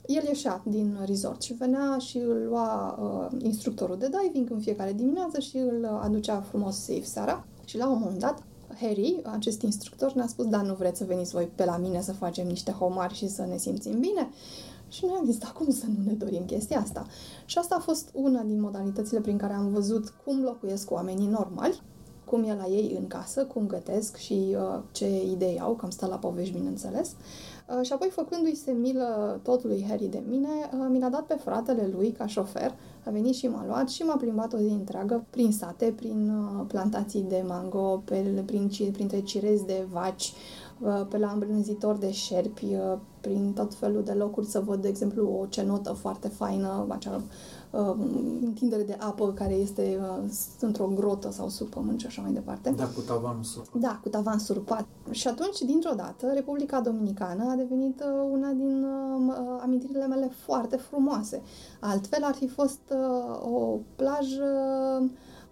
el 0.09 0.25
ieșea 0.25 0.63
din 0.65 0.97
resort 1.07 1.43
și 1.43 1.53
venea 1.53 1.99
și 1.99 2.19
îl 2.19 2.47
lua 2.49 2.99
uh, 3.01 3.41
instructorul 3.43 3.99
de 3.99 4.09
diving 4.23 4.51
în 4.51 4.61
fiecare 4.61 4.93
dimineață 4.93 5.41
și 5.41 5.57
îl 5.57 5.85
aducea 6.03 6.41
frumos 6.41 6.77
safe 6.77 7.05
seara. 7.05 7.45
Și 7.65 7.77
la 7.77 7.89
un 7.89 7.99
moment 7.99 8.19
dat, 8.19 8.43
Harry, 8.81 9.21
acest 9.23 9.63
instructor, 9.63 10.13
ne-a 10.13 10.27
spus, 10.27 10.47
da, 10.47 10.63
nu 10.63 10.75
vreți 10.75 10.99
să 10.99 11.05
veniți 11.05 11.33
voi 11.33 11.51
pe 11.55 11.65
la 11.65 11.77
mine 11.77 12.01
să 12.01 12.13
facem 12.13 12.47
niște 12.47 12.71
homari 12.71 13.15
și 13.15 13.29
să 13.29 13.45
ne 13.45 13.57
simțim 13.57 14.01
bine? 14.01 14.29
Și 14.89 15.05
noi 15.05 15.17
am 15.19 15.25
zis, 15.25 15.39
da, 15.39 15.47
cum 15.47 15.71
să 15.71 15.85
nu 15.87 16.05
ne 16.05 16.13
dorim 16.13 16.45
chestia 16.45 16.81
asta? 16.81 17.07
Și 17.45 17.59
asta 17.59 17.75
a 17.75 17.81
fost 17.81 18.11
una 18.13 18.43
din 18.43 18.61
modalitățile 18.61 19.21
prin 19.21 19.37
care 19.37 19.53
am 19.53 19.73
văzut 19.73 20.15
cum 20.25 20.43
locuiesc 20.43 20.91
oamenii 20.91 21.27
normali, 21.27 21.83
cum 22.25 22.43
e 22.43 22.55
la 22.55 22.67
ei 22.67 22.97
în 23.01 23.07
casă, 23.07 23.45
cum 23.45 23.67
gătesc 23.67 24.17
și 24.17 24.57
uh, 24.57 24.83
ce 24.93 25.25
idei 25.25 25.61
au, 25.61 25.75
că 25.75 25.85
am 25.85 25.91
stat 25.91 26.09
la 26.09 26.17
povești, 26.17 26.55
bineînțeles. 26.55 27.09
Uh, 27.09 27.58
și 27.83 27.93
apoi, 27.93 28.09
făcându-i 28.09 28.55
se 28.55 28.71
milă 28.71 29.41
tot 29.43 29.65
lui 29.65 29.85
Harry 29.89 30.07
de 30.07 30.23
mine, 30.29 30.49
uh, 30.49 30.87
mi 30.91 30.99
l-a 30.99 31.09
dat 31.09 31.23
pe 31.23 31.35
fratele 31.35 31.91
lui 31.93 32.11
ca 32.11 32.27
șofer, 32.27 32.75
a 33.05 33.11
venit 33.11 33.35
și 33.35 33.47
m-a 33.47 33.65
luat 33.67 33.89
și 33.89 34.03
m-a 34.03 34.17
plimbat 34.17 34.53
o 34.53 34.59
zi 34.59 34.69
întreagă 34.69 35.25
prin 35.31 35.53
sate, 35.53 35.93
prin 35.97 36.31
uh, 36.31 36.65
plantații 36.67 37.23
de 37.23 37.45
mango, 37.47 38.03
pe, 38.05 38.43
prin, 38.47 38.69
ci- 38.69 38.91
printre 38.93 39.21
cirezi 39.21 39.67
de 39.67 39.87
vaci, 39.91 40.33
uh, 40.81 41.07
pe 41.09 41.19
la 41.19 41.31
îmbrânzitor 41.31 41.97
de 41.97 42.11
șerpi, 42.11 42.65
uh, 42.65 42.99
prin 43.21 43.53
tot 43.53 43.75
felul 43.75 44.03
de 44.03 44.13
locuri 44.13 44.47
să 44.47 44.61
văd, 44.61 44.83
de 44.83 44.89
exemplu, 44.89 45.39
o 45.41 45.47
cenotă 45.47 45.93
foarte 45.93 46.29
faină, 46.29 46.87
acea 46.89 47.23
uh, 47.71 47.95
întindere 48.41 48.83
de 48.83 48.97
apă 48.99 49.33
care 49.33 49.55
este 49.55 49.99
uh, 50.01 50.31
într-o 50.61 50.91
grotă 50.95 51.31
sau 51.31 51.49
sub 51.49 51.69
pământ 51.69 52.01
și 52.01 52.07
așa 52.07 52.23
mai 52.23 52.33
departe. 52.33 52.71
Da, 52.71 52.85
cu 52.85 53.01
tavanul 53.01 53.43
sus. 53.43 53.67
Da, 53.73 53.99
cu 54.03 54.09
tavan 54.09 54.39
surpat. 54.39 54.87
Și 55.11 55.29
atunci, 55.29 55.59
dintr-o 55.59 55.95
dată, 55.97 56.31
Republica 56.35 56.81
Dominicană 56.81 57.51
a 57.51 57.55
devenit 57.55 58.01
uh, 58.01 58.29
una 58.33 58.51
din 58.51 58.85
uh, 58.85 59.35
uh, 59.39 59.61
amintirile 59.63 60.07
mele 60.07 60.31
foarte 60.45 60.77
frumoase. 60.77 61.43
Altfel 61.81 62.23
ar 62.23 62.35
fi 62.35 62.49
fost 62.49 62.81
uh, 62.91 63.53
o 63.53 63.79
plajă, 63.97 64.45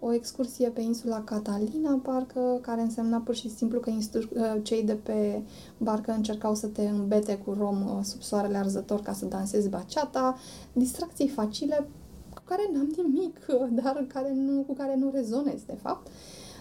o 0.01 0.13
excursie 0.13 0.69
pe 0.69 0.81
insula 0.81 1.21
Catalina, 1.21 2.01
parcă, 2.03 2.59
care 2.61 2.81
însemna 2.81 3.19
pur 3.19 3.35
și 3.35 3.55
simplu 3.55 3.81
că 3.81 3.91
instru- 3.91 4.29
uh, 4.35 4.61
cei 4.63 4.83
de 4.83 4.95
pe 4.95 5.43
barcă 5.79 6.13
încercau 6.13 6.55
să 6.55 6.67
te 6.67 6.83
îmbete 6.83 7.39
cu 7.39 7.53
rom 7.59 7.83
uh, 7.83 7.99
sub 8.03 8.23
soarele 8.23 8.57
arzător 8.57 9.01
ca 9.01 9.13
să 9.13 9.25
dansezi 9.25 9.69
baciata, 9.69 10.37
distracții 10.73 11.29
facile 11.29 11.77
cu 11.77 12.06
care 12.49 12.71
n-am 12.73 12.93
nimic, 12.97 13.37
uh, 13.49 13.69
dar 13.83 14.05
care 14.09 14.33
nu, 14.35 14.63
cu 14.67 14.75
care 14.75 14.97
nu 14.97 15.11
rezonez, 15.15 15.61
de 15.67 15.79
fapt. 15.83 16.07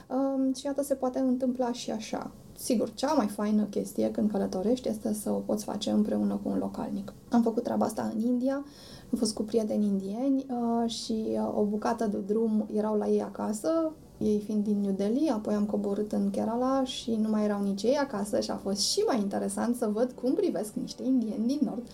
Um, 0.09 0.53
și 0.53 0.65
iată, 0.65 0.83
se 0.83 0.93
poate 0.93 1.19
întâmpla 1.19 1.71
și 1.71 1.91
așa. 1.91 2.31
Sigur, 2.57 2.93
cea 2.93 3.13
mai 3.13 3.27
faină 3.27 3.63
chestie 3.63 4.11
când 4.11 4.31
călătorești 4.31 4.89
este 4.89 5.13
să 5.13 5.31
o 5.31 5.37
poți 5.37 5.63
face 5.63 5.89
împreună 5.89 6.39
cu 6.43 6.49
un 6.49 6.57
localnic. 6.57 7.13
Am 7.31 7.41
făcut 7.41 7.63
treaba 7.63 7.85
asta 7.85 8.11
în 8.13 8.21
India, 8.21 8.55
am 9.11 9.17
fost 9.17 9.33
cu 9.33 9.43
prieteni 9.43 9.85
indieni 9.85 10.45
uh, 10.49 10.89
și 10.89 11.25
uh, 11.27 11.53
o 11.55 11.63
bucată 11.63 12.07
de 12.07 12.17
drum 12.17 12.67
erau 12.73 12.97
la 12.97 13.07
ei 13.07 13.21
acasă, 13.21 13.91
ei 14.17 14.41
fiind 14.45 14.63
din 14.63 14.81
New 14.81 14.91
Delhi, 14.91 15.29
apoi 15.29 15.53
am 15.53 15.65
coborât 15.65 16.11
în 16.11 16.29
Kerala 16.29 16.83
și 16.83 17.15
nu 17.15 17.29
mai 17.29 17.43
erau 17.43 17.63
nici 17.63 17.83
ei 17.83 17.97
acasă 17.97 18.39
și 18.39 18.51
a 18.51 18.55
fost 18.55 18.79
și 18.79 18.99
mai 18.99 19.19
interesant 19.19 19.75
să 19.75 19.89
văd 19.93 20.11
cum 20.11 20.33
privesc 20.33 20.73
niște 20.73 21.03
indieni 21.03 21.47
din 21.47 21.59
nord 21.61 21.87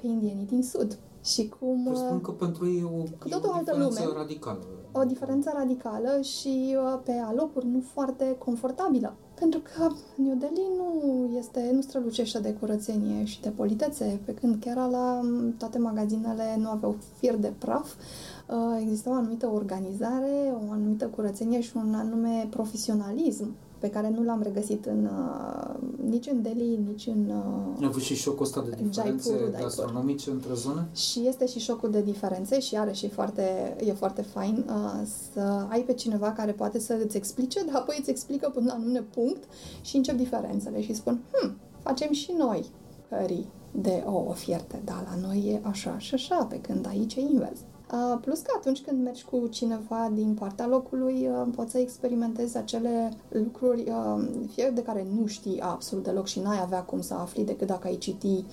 pe 0.00 0.06
indienii 0.06 0.46
din 0.46 0.62
sud. 0.62 0.98
Și 1.24 1.48
cum... 1.58 1.84
Presupun 1.84 2.16
uh, 2.16 2.22
că 2.22 2.30
pentru 2.30 2.66
ei 2.66 2.78
e 2.78 2.84
o, 2.84 2.88
Cu 2.88 3.26
e 3.26 3.30
totul 3.30 3.48
o 3.48 3.52
altă 3.52 3.70
diferență 3.72 4.02
lume. 4.04 4.18
radicală. 4.18 4.64
o 4.92 5.04
diferență 5.04 5.52
radicală 5.54 6.20
și 6.20 6.76
uh, 6.76 7.00
pe 7.04 7.12
alocuri 7.12 7.66
nu 7.66 7.80
foarte 7.92 8.36
confortabilă. 8.38 9.14
Pentru 9.34 9.60
că 9.60 9.92
New 10.16 10.34
Delhi 10.34 10.66
nu 10.76 11.30
este, 11.38 11.70
nu 11.72 11.80
strălucește 11.80 12.38
de 12.38 12.52
curățenie 12.52 13.24
și 13.24 13.40
de 13.40 13.48
politețe, 13.48 14.20
pe 14.24 14.34
când 14.34 14.60
Kerala 14.60 15.20
m, 15.22 15.54
toate 15.58 15.78
magazinele 15.78 16.56
nu 16.58 16.68
aveau 16.68 16.96
fir 17.18 17.36
de 17.36 17.52
praf, 17.58 17.94
uh, 17.94 18.78
exista 18.80 19.10
o 19.10 19.14
anumită 19.14 19.50
organizare, 19.54 20.54
o 20.68 20.72
anumită 20.72 21.06
curățenie 21.06 21.60
și 21.60 21.76
un 21.76 21.94
anume 21.94 22.46
profesionalism 22.50 23.54
pe 23.84 23.90
care 23.90 24.10
nu 24.10 24.22
l-am 24.22 24.42
regăsit 24.42 24.86
în, 24.86 25.04
uh, 25.04 25.74
nici 26.08 26.26
în 26.26 26.42
Delhi, 26.42 26.76
nici 26.86 27.06
în 27.06 27.28
uh, 27.28 27.80
Ai 27.80 27.86
avut 27.86 28.02
și 28.02 28.14
șocul 28.14 28.44
ăsta 28.44 28.60
de 28.60 28.70
diferențe 28.70 29.28
Jaipur, 29.30 29.40
Jaipur. 29.40 29.60
gastronomice 29.60 30.30
între 30.30 30.54
zone? 30.54 30.88
și 30.94 31.26
este 31.26 31.46
și 31.46 31.58
șocul 31.58 31.90
de 31.90 32.02
diferențe 32.02 32.60
și 32.60 32.74
iarăși 32.74 33.04
e 33.04 33.08
foarte, 33.08 33.76
e 33.84 33.92
foarte 33.92 34.22
fain 34.22 34.64
uh, 34.68 35.06
să 35.32 35.66
ai 35.68 35.80
pe 35.80 35.92
cineva 35.92 36.32
care 36.32 36.52
poate 36.52 36.78
să 36.78 37.00
îți 37.04 37.16
explice, 37.16 37.64
dar 37.64 37.74
apoi 37.74 37.96
îți 37.98 38.10
explică 38.10 38.50
până 38.54 38.66
la 38.66 38.74
un 38.74 38.80
anumit 38.80 39.02
punct 39.02 39.44
și 39.80 39.96
încep 39.96 40.16
diferențele 40.16 40.82
și 40.82 40.94
spun, 40.94 41.20
hm, 41.32 41.56
facem 41.82 42.12
și 42.12 42.34
noi 42.38 42.64
curry 43.08 43.46
de 43.70 44.02
ouă 44.06 44.34
fierte, 44.34 44.82
dar 44.84 45.06
la 45.10 45.28
noi 45.28 45.38
e 45.62 45.68
așa 45.68 45.98
și 45.98 46.14
așa, 46.14 46.44
pe 46.44 46.60
când 46.60 46.86
aici 46.86 47.14
e 47.14 47.20
invers. 47.20 47.58
Uh, 47.92 48.18
plus 48.20 48.40
că 48.40 48.52
atunci 48.56 48.82
când 48.82 49.02
mergi 49.02 49.24
cu 49.24 49.46
cineva 49.46 50.10
din 50.12 50.34
partea 50.34 50.66
locului, 50.66 51.28
uh, 51.28 51.46
poți 51.54 51.70
să 51.70 51.78
experimentezi 51.78 52.56
acele 52.56 53.12
lucruri, 53.28 53.90
uh, 53.90 54.28
fie 54.52 54.70
de 54.74 54.82
care 54.82 55.06
nu 55.18 55.26
știi 55.26 55.60
absolut 55.60 56.04
deloc 56.04 56.26
și 56.26 56.40
n-ai 56.40 56.60
avea 56.60 56.82
cum 56.82 57.00
să 57.00 57.14
afli 57.14 57.44
decât 57.44 57.66
dacă 57.66 57.86
ai 57.86 57.96
citi 57.96 58.44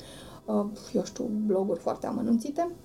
uh, 0.46 0.66
eu 0.94 1.04
știu, 1.04 1.24
bloguri 1.46 1.80
foarte 1.80 2.08
amănunțite, 2.08 2.68
uh, 2.70 2.76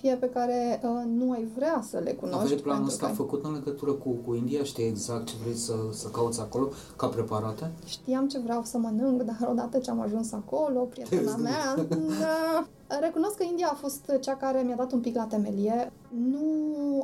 fie 0.00 0.14
pe 0.14 0.28
care 0.28 0.80
uh, 0.84 1.02
nu 1.06 1.30
ai 1.30 1.46
vrea 1.56 1.84
să 1.88 1.98
le 1.98 2.12
cunoști. 2.12 2.42
Aveai 2.42 2.60
planul 2.60 2.86
pentru 2.86 2.94
ăsta 2.94 3.06
că 3.06 3.12
făcut 3.12 3.44
în 3.44 3.52
legătură 3.52 3.92
cu, 3.92 4.10
cu 4.26 4.34
India? 4.34 4.62
Știi 4.62 4.86
exact 4.86 5.26
ce 5.26 5.34
vrei 5.42 5.54
să, 5.54 5.74
să 5.92 6.08
cauți 6.08 6.40
acolo 6.40 6.68
ca 6.96 7.06
preparate? 7.06 7.70
Știam 7.84 8.28
ce 8.28 8.38
vreau 8.38 8.62
să 8.64 8.78
mănânc, 8.78 9.22
dar 9.30 9.48
odată 9.50 9.78
ce 9.78 9.90
am 9.90 10.00
ajuns 10.00 10.32
acolo, 10.32 10.80
prietena 10.80 11.36
mea, 11.36 11.74
da, 12.20 12.66
recunosc 13.00 13.34
că 13.36 13.42
India 13.42 13.68
a 13.72 13.74
fost 13.74 14.12
cea 14.20 14.36
care 14.36 14.62
mi-a 14.62 14.76
dat 14.76 14.92
un 14.92 15.00
pic 15.00 15.14
la 15.14 15.24
temelie. 15.24 15.92
Nu 16.30 16.40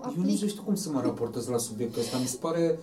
Eu 0.04 0.12
nici 0.16 0.18
aplic 0.18 0.40
nu 0.40 0.48
știu 0.48 0.62
cum 0.62 0.74
să 0.74 0.90
mă 0.90 1.00
raportez 1.00 1.46
la 1.48 1.58
subiectul 1.58 2.00
ăsta. 2.00 2.18
Mi 2.18 2.26
se 2.26 2.36
pare... 2.40 2.78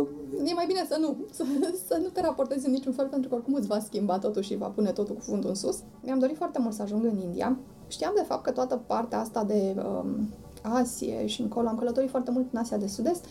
Uh, 0.00 0.06
E 0.44 0.54
mai 0.54 0.66
bine 0.66 0.86
să 0.88 0.96
nu, 1.00 1.16
să, 1.30 1.44
să 1.86 1.98
nu 2.02 2.08
te 2.08 2.20
raportezi 2.20 2.66
în 2.66 2.72
niciun 2.72 2.92
fel, 2.92 3.06
pentru 3.06 3.28
că 3.28 3.34
oricum 3.34 3.54
îți 3.54 3.66
va 3.66 3.78
schimba 3.78 4.18
totul 4.18 4.42
și 4.42 4.56
va 4.56 4.66
pune 4.66 4.90
totul 4.90 5.14
cu 5.14 5.20
fundul 5.20 5.48
în 5.48 5.54
sus. 5.54 5.78
Mi-am 6.02 6.18
dorit 6.18 6.36
foarte 6.36 6.58
mult 6.58 6.74
să 6.74 6.82
ajung 6.82 7.04
în 7.04 7.18
India. 7.18 7.56
Știam 7.88 8.12
de 8.16 8.22
fapt 8.22 8.42
că 8.42 8.50
toată 8.50 8.76
partea 8.86 9.20
asta 9.20 9.44
de 9.44 9.74
um, 9.76 10.28
Asie 10.62 11.26
și 11.26 11.40
încolo, 11.40 11.68
am 11.68 11.78
călătorit 11.78 12.10
foarte 12.10 12.30
mult 12.30 12.46
în 12.52 12.58
Asia 12.58 12.76
de 12.76 12.86
Sud-Est, 12.86 13.24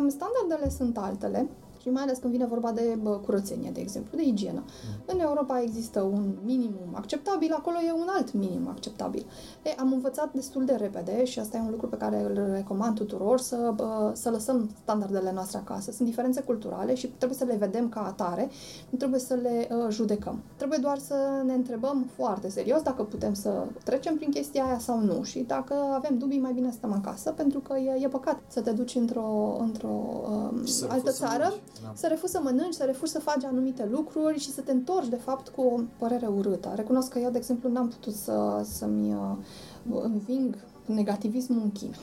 um, 0.00 0.08
standardele 0.08 0.70
sunt 0.70 0.98
altele 0.98 1.48
Și 1.80 1.90
mai 1.90 2.02
ales 2.02 2.18
când 2.18 2.32
vine 2.32 2.46
vorba 2.46 2.72
de 2.72 2.98
bă, 3.02 3.10
curățenie, 3.10 3.70
de 3.70 3.80
exemplu, 3.80 4.16
de 4.16 4.22
igienă. 4.22 4.64
În 5.06 5.20
Europa 5.20 5.60
există 5.60 6.00
un 6.00 6.34
minimum 6.44 6.88
acceptabil, 6.92 7.52
acolo 7.52 7.76
e 7.88 7.92
un 7.92 8.08
alt 8.16 8.32
minimum 8.32 8.68
acceptabil. 8.68 9.26
E, 9.62 9.74
am 9.78 9.92
învățat 9.92 10.32
destul 10.32 10.64
de 10.64 10.72
repede 10.72 11.24
și 11.24 11.38
asta 11.38 11.56
e 11.56 11.60
un 11.60 11.70
lucru 11.70 11.88
pe 11.88 11.96
care 11.96 12.22
îl 12.22 12.52
recomand 12.52 12.94
tuturor 12.94 13.40
să, 13.40 13.72
bă, 13.74 14.10
să 14.14 14.30
lăsăm 14.30 14.70
standardele 14.82 15.32
noastre 15.32 15.58
acasă. 15.58 15.92
Sunt 15.92 16.08
diferențe 16.08 16.40
culturale 16.40 16.94
și 16.94 17.06
trebuie 17.06 17.38
să 17.38 17.44
le 17.44 17.56
vedem 17.56 17.88
ca 17.88 18.00
atare, 18.06 18.50
nu 18.90 18.98
trebuie 18.98 19.20
să 19.20 19.34
le 19.34 19.68
uh, 19.70 19.86
judecăm. 19.90 20.42
Trebuie 20.56 20.78
doar 20.82 20.98
să 20.98 21.14
ne 21.44 21.54
întrebăm 21.54 22.06
foarte 22.16 22.48
serios 22.48 22.82
dacă 22.82 23.02
putem 23.02 23.34
să 23.34 23.66
trecem 23.84 24.16
prin 24.16 24.30
chestia 24.30 24.64
aia 24.64 24.78
sau 24.78 25.00
nu 25.00 25.22
și 25.22 25.38
dacă 25.38 25.74
avem 25.94 26.18
dubii, 26.18 26.38
mai 26.38 26.52
bine 26.52 26.70
să 26.70 26.76
stăm 26.76 26.92
acasă, 26.92 27.30
pentru 27.30 27.58
că 27.58 27.78
e, 27.78 28.04
e 28.04 28.08
păcat 28.08 28.40
să 28.48 28.60
te 28.60 28.70
duci 28.70 28.94
într-o, 28.94 29.56
într-o 29.60 30.22
um, 30.30 30.64
Și 30.64 30.72
să 30.72 30.86
altă 30.88 30.94
refuzi 30.94 31.16
să 31.16 31.24
țară, 31.24 31.44
mănânci, 31.44 31.62
da. 31.82 31.92
să 31.94 32.06
refuzi 32.06 32.32
să 32.32 32.40
mănânci, 32.42 32.74
să 32.74 32.84
refuzi 32.84 33.12
să 33.12 33.20
faci 33.20 33.44
anumite 33.44 33.88
lucruri 33.90 34.38
și 34.38 34.52
să 34.52 34.60
te 34.60 34.72
întorci, 34.72 35.08
de 35.08 35.16
fapt, 35.16 35.48
cu 35.48 35.60
o 35.60 35.80
părere 35.98 36.26
urâtă. 36.26 36.72
Recunosc 36.74 37.08
că 37.08 37.18
eu, 37.18 37.30
de 37.30 37.38
exemplu, 37.38 37.70
n-am 37.70 37.88
putut 37.88 38.14
să, 38.14 38.60
să-mi 38.64 39.14
uh, 39.14 40.00
înving 40.02 40.56
negativismul 40.86 41.60
în 41.62 41.72
China. 41.72 41.96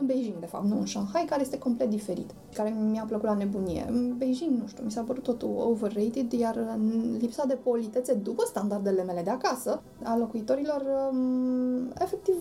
În 0.00 0.06
Beijing, 0.06 0.38
de 0.38 0.46
fapt, 0.46 0.64
nu 0.64 0.78
în 0.78 0.86
Shanghai, 0.86 1.24
care 1.28 1.40
este 1.40 1.58
complet 1.58 1.90
diferit, 1.90 2.30
care 2.54 2.76
mi-a 2.90 3.04
plăcut 3.08 3.26
la 3.26 3.34
nebunie. 3.34 3.86
În 3.88 4.14
Beijing, 4.16 4.60
nu 4.60 4.66
știu, 4.66 4.84
mi 4.84 4.90
s-a 4.90 5.02
părut 5.02 5.22
totul 5.22 5.54
overrated, 5.58 6.32
iar 6.32 6.56
în 6.56 7.16
lipsa 7.20 7.44
de 7.44 7.54
politețe 7.54 8.14
după 8.14 8.42
standardele 8.46 9.02
mele 9.02 9.22
de 9.22 9.30
acasă, 9.30 9.82
a 10.02 10.16
locuitorilor, 10.16 10.82
um, 11.10 11.92
efectiv, 11.98 12.34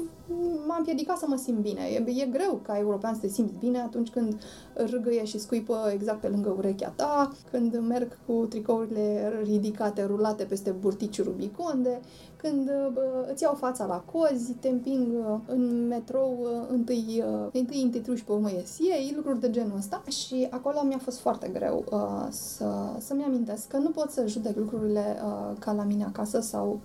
m-a 0.68 0.76
împiedicat 0.78 1.18
să 1.18 1.26
mă 1.28 1.36
simt 1.36 1.60
bine. 1.60 1.82
E, 1.82 2.22
e 2.22 2.26
greu 2.26 2.60
ca 2.64 2.78
european 2.78 3.14
să 3.14 3.20
te 3.20 3.28
simți 3.28 3.54
bine 3.60 3.80
atunci 3.80 4.10
când 4.10 4.42
râgâie 4.74 5.26
și 5.26 5.40
scuipă 5.40 5.90
exact 5.94 6.22
pe 6.22 6.28
lângă 6.28 6.54
urechea 6.58 6.94
ta, 6.96 7.32
când 7.52 7.78
merg 7.88 8.18
cu 8.26 8.34
tricourile 8.34 9.32
ridicate, 9.44 10.04
rulate 10.04 10.44
peste 10.44 10.72
burtici 10.72 11.24
rubiconde, 11.24 12.00
când 12.38 12.66
bă, 12.94 13.28
îți 13.32 13.44
iau 13.44 13.54
fața 13.54 13.86
la 13.86 14.04
cozi, 14.12 14.54
te 14.54 14.68
împing 14.68 15.08
uh, 15.18 15.38
în 15.46 15.88
metrou, 15.88 16.38
uh, 16.42 16.68
întâi, 16.70 17.24
uh, 17.28 17.50
întâi 17.54 17.82
intitruși 17.82 18.24
pe 18.24 18.32
urmă 18.32 18.50
ies 18.52 18.78
ei, 18.80 19.14
lucruri 19.16 19.40
de 19.40 19.50
genul 19.50 19.78
ăsta. 19.78 20.04
Și 20.10 20.48
acolo 20.50 20.84
mi-a 20.84 20.98
fost 20.98 21.20
foarte 21.20 21.48
greu 21.48 21.84
uh, 21.92 22.28
să, 22.30 22.66
să-mi 23.00 23.24
amintesc 23.24 23.68
că 23.68 23.78
nu 23.78 23.90
pot 23.90 24.12
să 24.12 24.28
judec 24.28 24.58
lucrurile 24.58 25.18
uh, 25.24 25.56
ca 25.60 25.72
la 25.72 25.84
mine 25.84 26.04
acasă 26.04 26.40
sau 26.40 26.80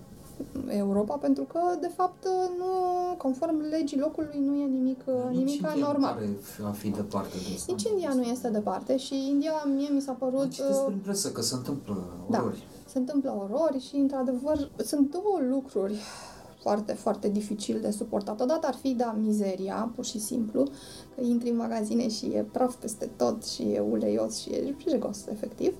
Europa, 0.67 1.15
pentru 1.15 1.43
că, 1.43 1.59
de 1.81 1.91
fapt, 1.95 2.27
nu, 2.57 2.65
conform 3.17 3.61
legii 3.69 3.99
locului, 3.99 4.39
nu 4.45 4.55
e 4.55 4.65
nimic, 4.65 5.03
nimic 5.29 5.45
Nici 5.45 5.53
India 5.53 5.73
normal. 5.87 6.17
Nu 6.19 6.35
pare 6.57 6.69
a 6.69 6.71
fi 6.71 6.89
departe 6.89 7.37
de 7.47 7.55
asta. 7.55 7.71
Nici 7.71 7.83
India 7.83 8.13
nu 8.13 8.21
este 8.21 8.49
departe 8.49 8.97
și 8.97 9.27
India, 9.29 9.51
mie 9.75 9.89
mi 9.93 10.01
s-a 10.01 10.11
părut... 10.11 10.49
Citesc 10.49 10.79
uh, 10.79 10.85
prin 10.85 10.99
presă 11.03 11.31
că 11.31 11.41
se 11.41 11.55
întâmplă 11.55 11.97
Da. 12.29 12.51
Orori. 12.91 12.93
se 12.93 12.97
întâmplă 12.97 13.31
orori 13.31 13.79
și, 13.79 13.95
într-adevăr, 13.95 14.71
sunt 14.77 15.11
două 15.11 15.39
lucruri 15.49 15.95
foarte, 16.61 16.93
foarte 16.93 17.29
dificil 17.29 17.79
de 17.81 17.91
suportat. 17.91 18.41
Odată 18.41 18.67
ar 18.67 18.73
fi, 18.73 18.93
da, 18.93 19.15
mizeria, 19.21 19.91
pur 19.95 20.05
și 20.05 20.19
simplu, 20.19 20.63
că 21.15 21.21
intri 21.21 21.49
în 21.49 21.55
magazine 21.55 22.09
și 22.09 22.25
e 22.25 22.45
praf 22.51 22.75
peste 22.75 23.09
tot 23.17 23.45
și 23.45 23.61
e 23.61 23.79
uleios 23.79 24.39
și 24.39 24.49
e 24.49 24.75
jegos, 24.89 25.25
efectiv. 25.27 25.73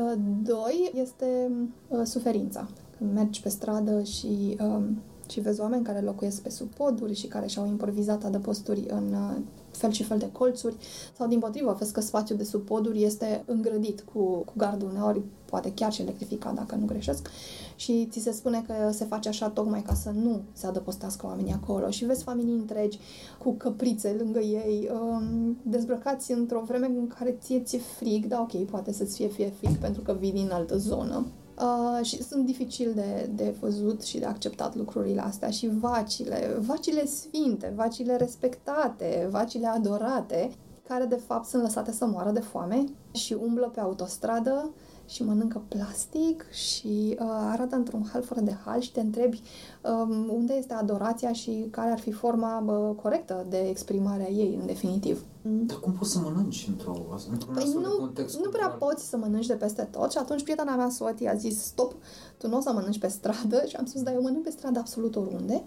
Uh, 0.00 0.12
Doi, 0.42 0.90
este 0.94 1.50
uh, 1.88 2.00
suferința. 2.04 2.68
Când 2.98 3.12
mergi 3.12 3.42
pe 3.42 3.48
stradă 3.48 4.02
și, 4.02 4.56
um, 4.60 5.02
și 5.28 5.40
vezi 5.40 5.60
oameni 5.60 5.84
care 5.84 6.00
locuiesc 6.00 6.42
pe 6.42 6.50
sub 6.50 6.74
poduri 6.74 7.14
și 7.14 7.26
care 7.26 7.46
și-au 7.46 7.66
improvizat 7.66 8.24
adăposturi 8.24 8.86
în 8.88 9.12
uh, 9.12 9.36
fel 9.76 9.90
și 9.90 10.02
fel 10.02 10.18
de 10.18 10.32
colțuri. 10.32 10.76
Sau 11.16 11.26
din 11.28 11.38
potrivă, 11.38 11.76
vezi 11.78 11.92
că 11.92 12.00
spațiul 12.00 12.38
de 12.38 12.44
sub 12.44 12.64
poduri 12.64 13.02
este 13.02 13.42
îngrădit 13.46 14.04
cu, 14.12 14.18
cu 14.20 14.52
gardul 14.56 14.88
uneori, 14.88 15.22
poate 15.44 15.72
chiar 15.74 15.92
și 15.92 16.02
electrificat 16.02 16.54
dacă 16.54 16.74
nu 16.74 16.84
greșesc. 16.84 17.30
Și 17.76 18.08
ți 18.10 18.20
se 18.20 18.32
spune 18.32 18.64
că 18.66 18.90
se 18.92 19.04
face 19.04 19.28
așa 19.28 19.48
tocmai 19.48 19.82
ca 19.82 19.94
să 19.94 20.10
nu 20.10 20.40
se 20.52 20.66
adăpostească 20.66 21.26
oamenii 21.26 21.52
acolo. 21.52 21.90
Și 21.90 22.04
vezi 22.04 22.22
familii 22.22 22.52
întregi 22.52 22.98
cu 23.38 23.52
căprițe 23.52 24.16
lângă 24.18 24.38
ei, 24.38 24.90
um, 24.92 25.58
dezbrăcați 25.62 26.32
într-o 26.32 26.62
vreme 26.66 26.86
în 26.86 27.06
care 27.06 27.38
ție 27.40 27.60
ți-e 27.60 27.78
frig, 27.78 28.26
da 28.26 28.40
ok, 28.40 28.64
poate 28.64 28.92
să-ți 28.92 29.16
fie, 29.16 29.28
fie 29.28 29.52
frig 29.58 29.76
pentru 29.76 30.02
că 30.02 30.16
vii 30.20 30.32
din 30.32 30.50
altă 30.52 30.76
zonă, 30.76 31.26
Uh, 31.58 32.04
și 32.04 32.22
sunt 32.22 32.46
dificil 32.46 32.92
de, 32.94 33.30
de 33.34 33.54
văzut 33.60 34.02
și 34.02 34.18
de 34.18 34.24
acceptat 34.24 34.74
lucrurile 34.74 35.20
astea 35.20 35.50
și 35.50 35.70
vacile, 35.80 36.56
vacile 36.60 37.06
sfinte, 37.06 37.72
vacile 37.76 38.16
respectate, 38.16 39.28
vacile 39.30 39.66
adorate, 39.66 40.50
care 40.88 41.04
de 41.04 41.20
fapt 41.26 41.46
sunt 41.46 41.62
lăsate 41.62 41.92
să 41.92 42.06
moară 42.06 42.30
de 42.30 42.40
foame 42.40 42.84
și 43.12 43.36
umblă 43.42 43.70
pe 43.74 43.80
autostradă 43.80 44.70
și 45.06 45.24
mănâncă 45.24 45.62
plastic 45.68 46.44
și 46.50 47.16
uh, 47.20 47.26
arată 47.28 47.76
într-un 47.76 48.08
hal 48.12 48.22
fără 48.22 48.40
de 48.40 48.56
hal 48.64 48.80
și 48.80 48.92
te 48.92 49.00
întrebi 49.00 49.42
um, 49.82 50.28
unde 50.34 50.54
este 50.54 50.74
adorația 50.74 51.32
și 51.32 51.66
care 51.70 51.90
ar 51.90 51.98
fi 51.98 52.12
forma 52.12 52.62
bă, 52.64 52.94
corectă 53.02 53.46
de 53.48 53.58
exprimare 53.68 54.22
a 54.22 54.28
ei, 54.30 54.58
în 54.60 54.66
definitiv. 54.66 55.24
Dar 55.42 55.78
cum 55.78 55.92
poți 55.92 56.10
să 56.10 56.18
mănânci 56.18 56.66
într-o, 56.68 56.94
într-un 57.30 57.54
Păi 57.54 57.62
astfel 57.62 57.82
de 57.82 57.88
nu, 57.88 57.96
context 57.96 58.36
nu 58.36 58.48
prea 58.48 58.68
cultural? 58.68 58.92
poți 58.94 59.08
să 59.08 59.16
mănânci 59.16 59.46
de 59.46 59.54
peste 59.54 59.82
tot 59.82 60.10
și 60.10 60.18
atunci 60.18 60.42
prietena 60.42 60.76
mea, 60.76 60.88
Swati, 60.88 61.26
a 61.26 61.34
zis 61.34 61.62
stop, 61.62 61.94
tu 62.38 62.48
nu 62.48 62.56
o 62.56 62.60
să 62.60 62.72
mănânci 62.72 62.98
pe 62.98 63.08
stradă 63.08 63.64
și 63.66 63.76
am 63.76 63.84
spus, 63.86 64.02
da, 64.02 64.12
eu 64.12 64.22
mănânc 64.22 64.42
pe 64.42 64.50
stradă 64.50 64.78
absolut 64.78 65.16
oriunde. 65.16 65.62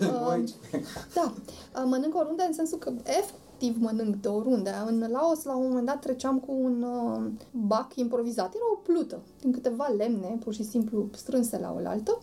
Nu 0.00 0.08
Uh, 0.08 0.30
aici. 0.30 0.50
da, 1.14 1.32
uh, 1.76 1.82
mănânc 1.84 2.14
oriunde 2.16 2.44
în 2.46 2.52
sensul 2.52 2.78
că 2.78 2.92
efectiv 3.60 3.82
mănânc 3.82 4.16
de 4.16 4.28
oriunde. 4.28 4.72
În 4.86 5.06
Laos, 5.10 5.42
la 5.44 5.56
un 5.56 5.68
moment 5.68 5.86
dat, 5.86 6.00
treceam 6.00 6.38
cu 6.38 6.52
un 6.52 6.82
uh, 6.82 7.30
bac 7.50 7.96
improvizat. 7.96 8.54
Era 8.54 8.64
o 8.72 8.76
plută 8.76 9.20
din 9.40 9.52
câteva 9.52 9.94
lemne, 9.96 10.38
pur 10.44 10.54
și 10.54 10.64
simplu 10.64 11.08
strânse 11.14 11.58
la 11.58 11.72
oaltă 11.74 12.18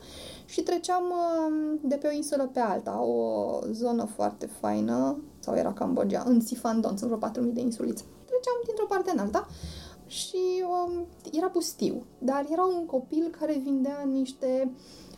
și 0.45 0.61
treceam 0.61 1.03
uh, 1.03 1.79
de 1.81 1.95
pe 1.95 2.07
o 2.07 2.15
insulă 2.15 2.49
pe 2.53 2.59
alta, 2.59 3.01
o 3.01 3.59
zonă 3.71 4.05
foarte 4.05 4.45
faină, 4.45 5.17
sau 5.39 5.55
era 5.55 5.73
Cambodgia, 5.73 6.23
în 6.27 6.41
Sifandon, 6.41 6.97
sunt 6.97 7.11
vreo 7.11 7.29
4.000 7.29 7.53
de 7.53 7.61
insulițe. 7.61 8.03
Treceam 8.25 8.61
dintr-o 8.65 8.85
parte 8.85 9.11
în 9.11 9.19
alta 9.19 9.47
și 10.07 10.63
um, 10.87 11.05
era 11.31 11.47
pustiu, 11.47 12.05
dar 12.17 12.45
era 12.51 12.65
un 12.65 12.85
copil 12.85 13.35
care 13.39 13.61
vindea 13.63 14.03
niște 14.11 14.71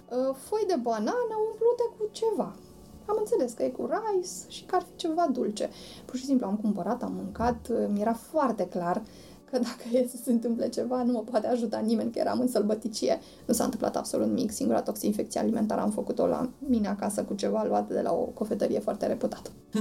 uh, 0.09 0.35
foi 0.47 0.63
de 0.67 0.75
banană 0.81 1.35
umplute 1.49 1.83
cu 1.97 2.07
ceva. 2.11 2.55
Am 3.10 3.15
înțeles 3.19 3.52
că 3.52 3.64
e 3.64 3.69
cu 3.69 3.90
rice 3.91 4.30
și 4.48 4.65
că 4.65 4.76
ar 4.76 4.81
fi 4.81 4.95
ceva 4.95 5.27
dulce. 5.31 5.69
Pur 6.06 6.15
și 6.18 6.26
simplu 6.26 6.45
am 6.45 6.56
cumpărat, 6.56 7.03
am 7.03 7.14
mâncat, 7.14 7.72
mi 7.94 8.02
era 8.02 8.14
foarte 8.14 8.68
clar 8.68 9.02
că 9.52 9.60
dacă 9.60 9.84
e 9.91 10.07
să 10.07 10.18
se 10.23 10.31
întâmple 10.31 10.69
ceva, 10.69 11.03
nu 11.03 11.11
mă 11.11 11.19
poate 11.19 11.48
ajuta 11.48 11.77
nimeni, 11.80 12.11
că 12.11 12.19
eram 12.19 12.40
în 12.40 12.48
sălbăticie. 12.48 13.19
Nu 13.45 13.53
s-a 13.53 13.64
întâmplat 13.64 13.95
absolut 13.95 14.27
nimic. 14.27 14.52
Singura 14.52 14.81
toxinfecție 14.81 15.40
alimentară 15.40 15.81
am 15.81 15.91
făcut-o 15.91 16.26
la 16.26 16.49
mine 16.57 16.88
acasă 16.88 17.23
cu 17.23 17.34
ceva 17.34 17.65
luat 17.68 17.88
de 17.88 18.02
la 18.02 18.11
o 18.14 18.23
cofetărie 18.23 18.80
foarte 18.80 19.07
reputată. 19.07 19.49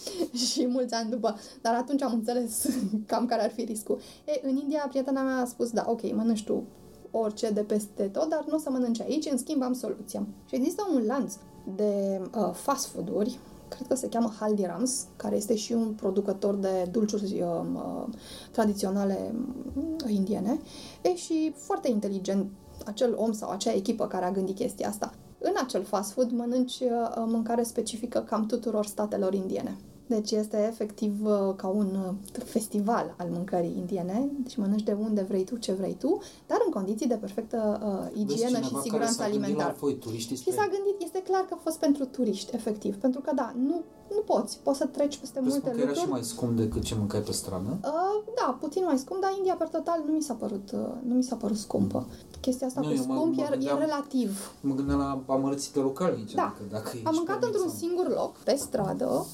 și 0.46 0.66
mulți 0.66 0.94
ani 0.94 1.10
după. 1.10 1.38
Dar 1.62 1.74
atunci 1.74 2.02
am 2.02 2.12
înțeles 2.12 2.66
cam 3.06 3.26
care 3.26 3.42
ar 3.42 3.50
fi 3.50 3.64
riscul. 3.64 4.00
E, 4.24 4.48
în 4.48 4.56
India, 4.56 4.86
prietena 4.88 5.22
mea 5.22 5.36
a 5.36 5.44
spus, 5.44 5.70
da, 5.70 5.84
ok, 5.88 6.14
mănânci 6.14 6.44
tu 6.44 6.64
orice 7.10 7.50
de 7.50 7.60
peste 7.60 8.02
tot, 8.02 8.28
dar 8.28 8.44
nu 8.48 8.54
o 8.54 8.58
să 8.58 8.70
mănânci 8.70 9.00
aici, 9.00 9.30
în 9.30 9.38
schimb 9.38 9.62
am 9.62 9.72
soluția. 9.72 10.26
Și 10.48 10.54
există 10.54 10.88
un 10.94 11.02
lanț 11.06 11.34
de 11.74 12.20
uh, 12.36 12.50
fast 12.52 12.86
food-uri, 12.86 13.38
cred 13.68 13.86
că 13.88 13.94
se 13.94 14.08
cheamă 14.08 14.32
Haldirams, 14.38 15.06
care 15.16 15.36
este 15.36 15.56
și 15.56 15.72
un 15.72 15.92
producător 15.92 16.54
de 16.54 16.88
dulciuri 16.90 17.42
uh, 17.42 17.48
uh, 17.74 18.04
tradiționale 18.50 19.34
uh, 19.74 20.12
indiene. 20.12 20.60
E 21.02 21.16
și 21.16 21.52
foarte 21.56 21.90
inteligent 21.90 22.50
acel 22.86 23.14
om 23.16 23.32
sau 23.32 23.50
acea 23.50 23.72
echipă 23.72 24.06
care 24.06 24.24
a 24.24 24.30
gândit 24.30 24.56
chestia 24.56 24.88
asta. 24.88 25.12
În 25.38 25.52
acel 25.64 25.84
fast 25.84 26.12
food 26.12 26.30
mănânci 26.30 26.80
uh, 26.80 27.24
mâncare 27.26 27.62
specifică 27.62 28.18
cam 28.18 28.46
tuturor 28.46 28.86
statelor 28.86 29.34
indiene. 29.34 29.76
Deci 30.08 30.30
este 30.30 30.66
efectiv 30.70 31.24
uh, 31.24 31.54
ca 31.56 31.66
un 31.68 31.86
uh, 32.06 32.42
festival 32.44 33.14
al 33.18 33.28
mâncării 33.32 33.74
indiene, 33.76 34.30
deci 34.42 34.56
mănânci 34.56 34.82
de 34.82 34.96
unde 35.00 35.22
vrei 35.28 35.44
tu, 35.44 35.56
ce 35.56 35.72
vrei 35.72 35.94
tu, 35.98 36.18
dar 36.46 36.58
în 36.66 36.72
condiții 36.72 37.06
de 37.06 37.14
perfectă 37.14 37.80
uh, 37.84 38.24
Vezi 38.26 38.32
igienă 38.34 38.48
cineva 38.48 38.66
și 38.66 38.70
care 38.72 38.82
siguranță 38.82 39.12
s-a 39.14 39.22
gândit 39.28 39.42
alimentară. 39.44 39.72
La 39.72 39.78
voi, 39.80 39.96
turiștii 39.98 40.36
Și 40.36 40.42
spre... 40.42 40.54
s-a 40.54 40.68
gândit, 40.74 40.96
este 41.06 41.22
clar 41.22 41.40
că 41.40 41.54
a 41.54 41.60
fost 41.62 41.78
pentru 41.78 42.04
turiști, 42.04 42.54
efectiv, 42.54 42.96
pentru 42.96 43.20
că 43.20 43.30
da, 43.34 43.52
nu, 43.68 43.82
nu 44.14 44.20
poți, 44.26 44.58
poți 44.62 44.78
să 44.78 44.86
treci 44.86 45.16
peste 45.18 45.38
Presupun 45.40 45.60
multe 45.62 45.68
că 45.70 45.76
era 45.76 45.86
lucruri. 45.86 46.04
și 46.06 46.10
mai 46.12 46.22
scump 46.22 46.56
decât 46.56 46.82
ce 46.82 46.94
mâncai 46.94 47.20
pe 47.20 47.32
stradă. 47.32 47.70
Uh, 47.84 48.16
da, 48.40 48.56
puțin 48.60 48.82
mai 48.84 48.98
scump, 48.98 49.20
dar 49.20 49.30
India 49.36 49.54
per 49.54 49.68
total 49.68 50.02
nu 50.06 50.12
mi 50.12 50.22
s-a 50.22 50.34
părut, 50.34 50.70
uh, 50.72 50.80
nu 51.08 51.14
mi 51.14 51.22
s-a 51.22 51.36
părut 51.36 51.56
scumpă. 51.56 52.06
Chestia 52.40 52.66
asta 52.66 52.80
Nu, 52.80 52.86
cu 52.86 52.92
eu 52.92 53.04
mă- 53.06 53.14
scump 53.14 53.34
mă 53.36 53.42
e, 53.42 53.46
e 53.46 53.56
gândeam- 53.56 53.78
relativ. 53.78 54.52
Mă 54.60 54.74
gândeam 54.74 54.98
la 54.98 55.22
amărățite 55.34 55.78
localnice. 55.78 56.34
Da. 56.36 56.42
Adică 56.42 56.64
dacă 56.70 56.90
ești 56.94 57.06
Am 57.06 57.14
mâncat 57.16 57.38
pe 57.38 57.46
într-un 57.46 57.64
mic 57.66 57.76
singur 57.76 58.08
loc, 58.14 58.32
pe 58.36 58.54
stradă, 58.54 59.26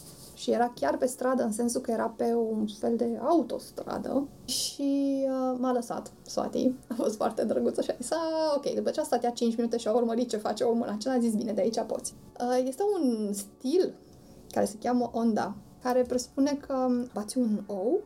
și 0.43 0.51
era 0.51 0.73
chiar 0.75 0.97
pe 0.97 1.07
stradă, 1.07 1.43
în 1.43 1.53
sensul 1.53 1.81
că 1.81 1.91
era 1.91 2.15
pe 2.17 2.35
un 2.35 2.67
fel 2.79 2.97
de 2.97 3.19
autostradă 3.21 4.29
și 4.45 5.25
uh, 5.25 5.57
m-a 5.59 5.73
lăsat 5.73 6.13
Swati. 6.27 6.75
A 6.89 6.95
fost 6.95 7.17
foarte 7.17 7.45
drăguță 7.45 7.83
și 7.83 7.91
a 7.91 7.95
zis, 8.01 8.11
"A, 8.11 8.55
ok, 8.57 8.75
după 8.75 8.91
ce 8.91 9.01
a 9.01 9.03
stat 9.03 9.25
ea 9.25 9.31
5 9.31 9.57
minute 9.57 9.77
și 9.77 9.89
a 9.89 9.93
urmărit 9.93 10.29
ce 10.29 10.37
face 10.37 10.65
omul 10.65 10.87
acela, 10.89 11.15
a 11.15 11.19
zis, 11.19 11.35
bine, 11.35 11.53
de 11.53 11.61
aici 11.61 11.81
poți. 11.87 12.15
Uh, 12.41 12.65
este 12.67 12.83
un 13.01 13.33
stil 13.33 13.95
care 14.51 14.67
se 14.67 14.77
cheamă 14.81 15.11
Onda 15.13 15.55
care 15.83 16.03
presupune 16.03 16.59
că 16.67 16.89
bați 17.13 17.39
un 17.39 17.63
ou, 17.67 18.01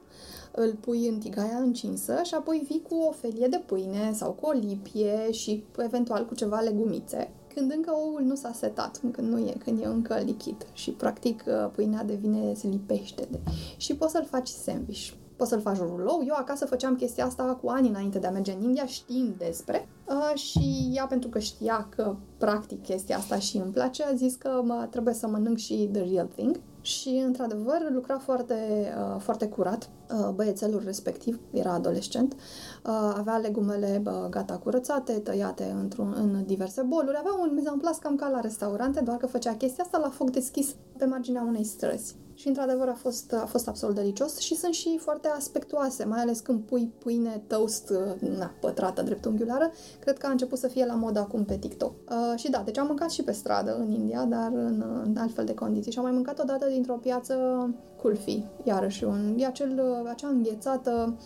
îl 0.53 0.75
pui 0.81 1.09
în 1.09 1.19
tigaia 1.19 1.57
încinsă 1.57 2.21
și 2.23 2.35
apoi 2.35 2.67
vii 2.69 2.83
cu 2.89 2.95
o 2.95 3.11
felie 3.11 3.47
de 3.47 3.63
pâine 3.67 4.13
sau 4.13 4.33
cu 4.33 4.47
o 4.47 4.53
lipie 4.53 5.33
și 5.33 5.65
eventual 5.79 6.27
cu 6.27 6.35
ceva 6.35 6.61
legumițe 6.61 7.31
când 7.59 7.73
încă 7.73 7.93
oul 7.95 8.23
nu 8.23 8.35
s-a 8.35 8.53
setat, 8.53 9.01
când 9.12 9.28
nu 9.28 9.39
e, 9.39 9.55
când 9.65 9.81
e 9.81 9.87
încă 9.87 10.15
lichid 10.24 10.66
și 10.73 10.91
practic 10.91 11.45
pâinea 11.73 12.05
devine, 12.05 12.55
se 12.55 12.69
lipește 12.69 13.28
de... 13.31 13.39
și 13.77 13.97
poți 13.97 14.12
să-l 14.12 14.24
faci 14.24 14.49
sandwich 14.49 15.12
poți 15.37 15.51
să-l 15.51 15.61
faci 15.61 15.77
rulou. 15.77 16.24
Eu 16.27 16.35
acasă 16.35 16.66
făceam 16.66 16.97
chestia 16.97 17.27
asta 17.27 17.59
cu 17.62 17.69
ani 17.69 17.89
înainte 17.89 18.19
de 18.19 18.27
a 18.27 18.31
merge 18.31 18.53
în 18.53 18.62
India, 18.62 18.87
știind 18.87 19.35
despre. 19.39 19.89
Uh, 20.09 20.39
și 20.39 20.91
ea, 20.93 21.07
pentru 21.07 21.28
că 21.28 21.39
știa 21.39 21.89
că 21.97 22.16
practic 22.39 22.83
chestia 22.83 23.16
asta 23.16 23.39
și 23.39 23.57
îmi 23.57 23.73
place, 23.73 24.05
a 24.05 24.15
zis 24.15 24.35
că 24.35 24.61
mă, 24.65 24.87
trebuie 24.91 25.15
să 25.15 25.27
mănânc 25.27 25.57
și 25.57 25.89
the 25.93 26.03
real 26.03 26.27
thing. 26.27 26.61
Și, 26.87 27.23
într-adevăr, 27.25 27.87
lucra 27.91 28.19
foarte, 28.19 28.55
uh, 28.99 29.21
foarte 29.21 29.49
curat. 29.49 29.89
Uh, 30.11 30.29
băiețelul 30.35 30.83
respectiv 30.85 31.41
era 31.51 31.73
adolescent. 31.73 32.33
Uh, 32.33 33.15
avea 33.17 33.37
legumele 33.37 34.03
uh, 34.05 34.13
gata 34.31 34.59
curățate, 34.59 35.13
tăiate 35.13 35.75
într-un, 35.81 36.15
în 36.17 36.45
diverse 36.47 36.83
boluri. 36.83 37.17
Avea 37.17 37.33
un 37.41 37.55
mizamplas 37.55 37.99
cam 37.99 38.17
ca 38.17 38.29
la 38.29 38.41
restaurante, 38.41 39.01
doar 39.01 39.17
că 39.17 39.27
făcea 39.27 39.55
chestia 39.55 39.85
asta 39.85 39.99
la 39.99 40.09
foc 40.09 40.31
deschis 40.31 40.75
pe 40.97 41.05
marginea 41.05 41.43
unei 41.43 41.65
străzi 41.65 42.17
și 42.37 42.49
într-adevăr 42.49 42.89
a 42.89 42.95
fost, 42.95 43.33
a 43.33 43.47
fost 43.47 43.69
absolut 43.69 43.95
delicios 43.95 44.39
și 44.39 44.55
sunt 44.55 44.75
și 44.75 44.99
foarte 44.99 45.29
aspectuoase, 45.29 46.05
mai 46.05 46.21
ales 46.21 46.41
când 46.41 46.61
pui 46.61 46.93
pâine 46.99 47.43
toast 47.47 47.93
na, 48.39 48.55
pătrată 48.61 49.03
dreptunghiulară, 49.03 49.71
cred 49.99 50.19
că 50.19 50.27
a 50.27 50.31
început 50.31 50.59
să 50.59 50.69
fie 50.69 50.87
la 50.87 50.95
mod 50.95 51.17
acum 51.17 51.45
pe 51.45 51.57
TikTok. 51.57 51.93
Uh, 52.11 52.39
și 52.39 52.51
da, 52.51 52.63
deci 52.65 52.79
am 52.79 52.87
mâncat 52.87 53.11
și 53.11 53.23
pe 53.23 53.33
stradă 53.33 53.77
în 53.77 53.91
India, 53.91 54.25
dar 54.25 54.51
în, 54.53 54.85
în 55.05 55.17
altfel 55.17 55.45
de 55.45 55.55
condiții 55.55 55.93
și 55.93 55.99
am 55.99 56.05
mai 56.05 56.13
mâncat 56.13 56.39
odată 56.39 56.67
dintr-o 56.67 56.95
piață 56.95 57.35
culfi, 58.07 58.43
iarăși 58.62 59.05
un, 59.05 59.35
e 59.39 59.47
acel, 59.47 59.81
acea 60.11 60.28
înghețată 60.28 61.16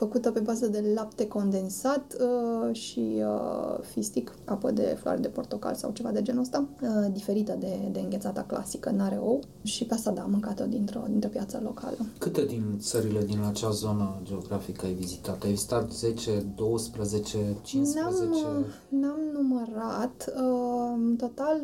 făcută 0.00 0.30
pe 0.30 0.40
bază 0.40 0.66
de 0.66 0.92
lapte 0.94 1.28
condensat 1.28 2.16
uh, 2.20 2.74
și 2.76 3.04
uh, 3.16 3.78
fistic, 3.92 4.34
apă 4.44 4.70
de 4.70 4.96
floare 5.00 5.18
de 5.18 5.28
portocal 5.28 5.74
sau 5.74 5.90
ceva 5.90 6.10
de 6.10 6.22
genul 6.22 6.42
ăsta, 6.42 6.68
uh, 6.82 7.12
diferită 7.12 7.56
de, 7.58 7.88
de 7.92 8.00
înghețata 8.00 8.42
clasică, 8.42 8.90
n-are 8.90 9.18
ou 9.22 9.40
și 9.62 9.84
pe 9.84 9.94
asta, 9.94 10.10
da, 10.10 10.22
am 10.22 10.30
mâncat-o 10.30 10.64
dintr-o, 10.64 11.02
dintr-o 11.08 11.28
piață 11.28 11.60
locală. 11.64 11.96
Câte 12.18 12.44
din 12.44 12.62
țările 12.78 13.22
din 13.24 13.38
acea 13.48 13.70
zonă 13.70 14.20
geografică 14.22 14.86
ai 14.86 14.92
vizitat? 14.92 15.42
Ai 15.42 15.50
vizitat 15.50 15.92
10, 15.92 16.30
12, 16.56 17.38
15? 17.62 18.42
N-am, 18.42 18.64
n-am 18.88 19.20
numărat. 19.32 20.32
Uh, 20.36 20.92
în 20.96 21.16
total, 21.16 21.56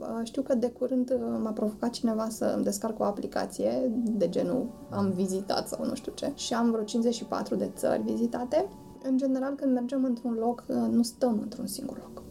uh, 0.00 0.20
știu 0.22 0.42
că 0.42 0.54
de 0.54 0.70
curând 0.78 1.10
uh, 1.10 1.38
m-a 1.42 1.50
provocat 1.50 1.90
cineva 1.90 2.28
să 2.28 2.52
îmi 2.54 2.64
descarc 2.64 3.00
o 3.00 3.04
aplicație 3.04 3.92
de 4.16 4.28
genul 4.28 4.66
am 4.90 5.10
vizitat 5.10 5.68
sau 5.68 5.84
nu 5.84 5.94
știu 5.94 6.12
ce 6.14 6.32
și 6.34 6.54
am 6.54 6.70
vreo 6.70 6.82
54 6.84 7.54
de 7.54 7.70
țări 7.76 8.02
vizitate. 8.02 8.68
În 9.02 9.16
general, 9.16 9.54
când 9.54 9.72
mergem 9.72 10.04
într-un 10.04 10.36
loc, 10.40 10.64
uh, 10.68 10.76
nu 10.90 11.02
stăm 11.02 11.38
într-un 11.42 11.66
singur 11.66 11.98
loc. 11.98 12.22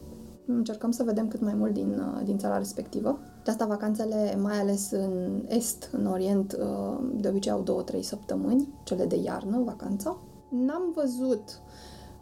Încercăm 0.46 0.92
să 0.92 1.04
vedem 1.04 1.28
cât 1.28 1.42
mai 1.42 1.54
mult 1.54 1.74
din, 1.74 2.00
uh, 2.00 2.26
din 2.26 2.38
țara 2.38 2.58
respectivă. 2.58 3.20
De 3.44 3.52
asta 3.52 3.66
vacanțele, 3.66 4.38
mai 4.42 4.60
ales 4.60 4.92
în 4.92 5.44
Est, 5.48 5.90
în 5.92 6.06
Orient, 6.06 6.58
uh, 6.60 7.06
de 7.16 7.28
obicei 7.28 7.52
au 7.52 7.62
două-trei 7.62 8.04
săptămâni, 8.04 8.74
cele 8.84 9.06
de 9.06 9.16
iarnă, 9.16 9.62
vacanța. 9.66 10.18
N-am 10.50 10.92
văzut 10.96 11.62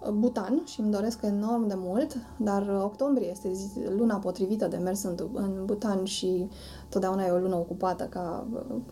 Butan 0.10 0.62
și 0.66 0.80
îmi 0.80 0.92
doresc 0.92 1.22
enorm 1.22 1.68
de 1.68 1.74
mult, 1.78 2.18
dar 2.38 2.80
octombrie 2.84 3.30
este 3.30 3.52
luna 3.98 4.16
potrivită 4.16 4.68
de 4.68 4.78
mers 4.78 5.04
în, 5.04 5.16
în 5.34 5.62
Butan 5.66 6.04
și 6.04 6.50
totdeauna 6.90 7.26
e 7.26 7.32
o 7.32 7.38
lună 7.38 7.56
ocupată 7.56 8.04
ca 8.04 8.48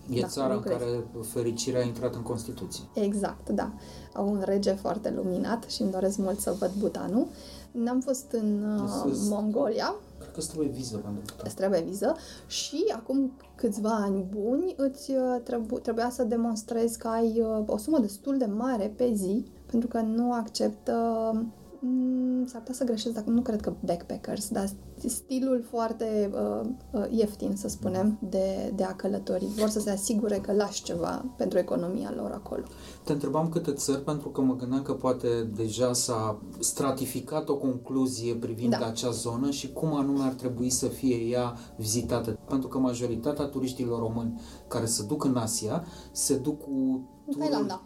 E 0.10 0.22
țara 0.22 0.53
în 0.53 0.60
care 0.60 1.03
fericirea 1.22 1.81
a 1.81 1.84
intrat 1.84 2.15
în 2.15 2.22
Constituție. 2.22 2.84
Exact, 2.94 3.49
da. 3.49 3.72
Au 4.14 4.30
un 4.30 4.41
rege 4.45 4.72
foarte 4.72 5.14
luminat 5.15 5.64
și 5.64 5.81
îmi 5.81 5.91
doresc 5.91 6.18
mult 6.18 6.40
să 6.40 6.56
văd 6.60 6.72
Butanul. 6.80 7.27
N-am 7.72 7.99
fost 7.99 8.31
în 8.31 8.64
uh, 8.80 9.14
Mongolia. 9.30 9.95
Cred 10.18 10.31
că 10.31 10.40
îți 10.40 10.49
trebuie 10.49 10.69
viză 10.69 10.98
pentru 10.98 11.22
Butan. 11.22 11.45
Îți 11.45 11.56
trebuie 11.56 11.81
viză 11.81 12.15
și 12.48 12.86
acum 12.95 13.31
câțiva 13.56 13.95
ani 13.95 14.26
buni 14.38 14.73
îți 14.77 15.11
uh, 15.11 15.41
trebu- 15.44 15.80
trebuia 15.80 16.10
să 16.10 16.23
demonstrezi 16.23 16.98
că 16.98 17.07
ai 17.07 17.41
uh, 17.41 17.64
o 17.65 17.77
sumă 17.77 17.99
destul 17.99 18.38
de 18.38 18.45
mare 18.45 18.94
pe 18.95 19.14
zi 19.14 19.45
pentru 19.71 19.87
că 19.87 20.01
nu 20.01 20.33
acceptă 20.33 20.93
mm, 21.79 22.45
s-ar 22.45 22.59
putea 22.59 22.73
să 22.73 22.83
greșesc, 22.83 23.13
dacă 23.15 23.29
nu 23.29 23.41
cred 23.41 23.61
că 23.61 23.73
backpackers, 23.85 24.49
dar 24.49 24.69
stilul 25.07 25.65
foarte 25.69 26.31
uh, 26.33 26.69
uh, 26.91 27.05
ieftin, 27.09 27.55
să 27.55 27.67
spunem, 27.67 28.17
de, 28.29 28.73
de 28.75 28.83
a 28.83 28.95
călători. 28.95 29.45
Vor 29.45 29.69
să 29.69 29.79
se 29.79 29.89
asigure 29.89 30.37
că 30.37 30.53
lași 30.53 30.83
ceva 30.83 31.25
pentru 31.37 31.57
economia 31.57 32.13
lor 32.15 32.31
acolo. 32.31 32.63
Te 33.03 33.11
întrebam 33.11 33.49
câte 33.49 33.71
țări, 33.71 34.03
pentru 34.03 34.29
că 34.29 34.41
mă 34.41 34.55
gândeam 34.55 34.81
că 34.81 34.93
poate 34.93 35.27
deja 35.55 35.93
s-a 35.93 36.41
stratificat 36.59 37.49
o 37.49 37.57
concluzie 37.57 38.35
privind 38.35 38.77
da. 38.77 38.85
acea 38.85 39.09
zonă 39.09 39.49
și 39.49 39.73
cum 39.73 39.93
anume 39.93 40.23
ar 40.23 40.33
trebui 40.33 40.69
să 40.69 40.87
fie 40.87 41.15
ea 41.15 41.55
vizitată. 41.77 42.39
Pentru 42.47 42.67
că 42.67 42.77
majoritatea 42.77 43.45
turiștilor 43.45 43.99
români 43.99 44.41
care 44.67 44.85
se 44.85 45.03
duc 45.07 45.23
în 45.23 45.35
Asia 45.35 45.85
se 46.11 46.37
duc 46.37 46.59
cu 46.59 47.01
tururi... 47.25 47.47
Thailanda 47.47 47.81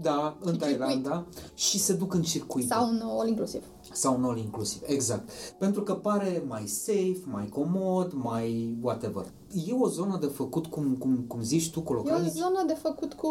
da, 0.00 0.36
în 0.40 0.56
Thailanda 0.56 1.26
și 1.54 1.78
se 1.78 1.92
duc 1.92 2.14
în 2.14 2.22
circuit. 2.22 2.66
Sau 2.66 2.88
un 2.88 3.02
all 3.04 3.28
inclusiv. 3.28 3.62
Sau 3.92 4.16
un 4.16 4.24
all 4.24 4.38
inclusiv, 4.38 4.82
exact. 4.86 5.30
Pentru 5.58 5.82
că 5.82 5.94
pare 5.94 6.44
mai 6.48 6.66
safe, 6.66 7.20
mai 7.24 7.48
comod, 7.48 8.12
mai 8.12 8.76
whatever. 8.82 9.24
E 9.66 9.72
o 9.72 9.88
zonă 9.88 10.18
de 10.20 10.26
făcut, 10.26 10.66
cum, 10.66 10.96
cum, 10.98 11.24
cum 11.26 11.42
zici 11.42 11.70
tu, 11.70 11.80
cu 11.80 11.92
localnici? 11.92 12.34
E 12.34 12.40
o 12.40 12.42
zonă 12.42 12.64
de 12.66 12.72
făcut 12.72 13.12
cu, 13.12 13.28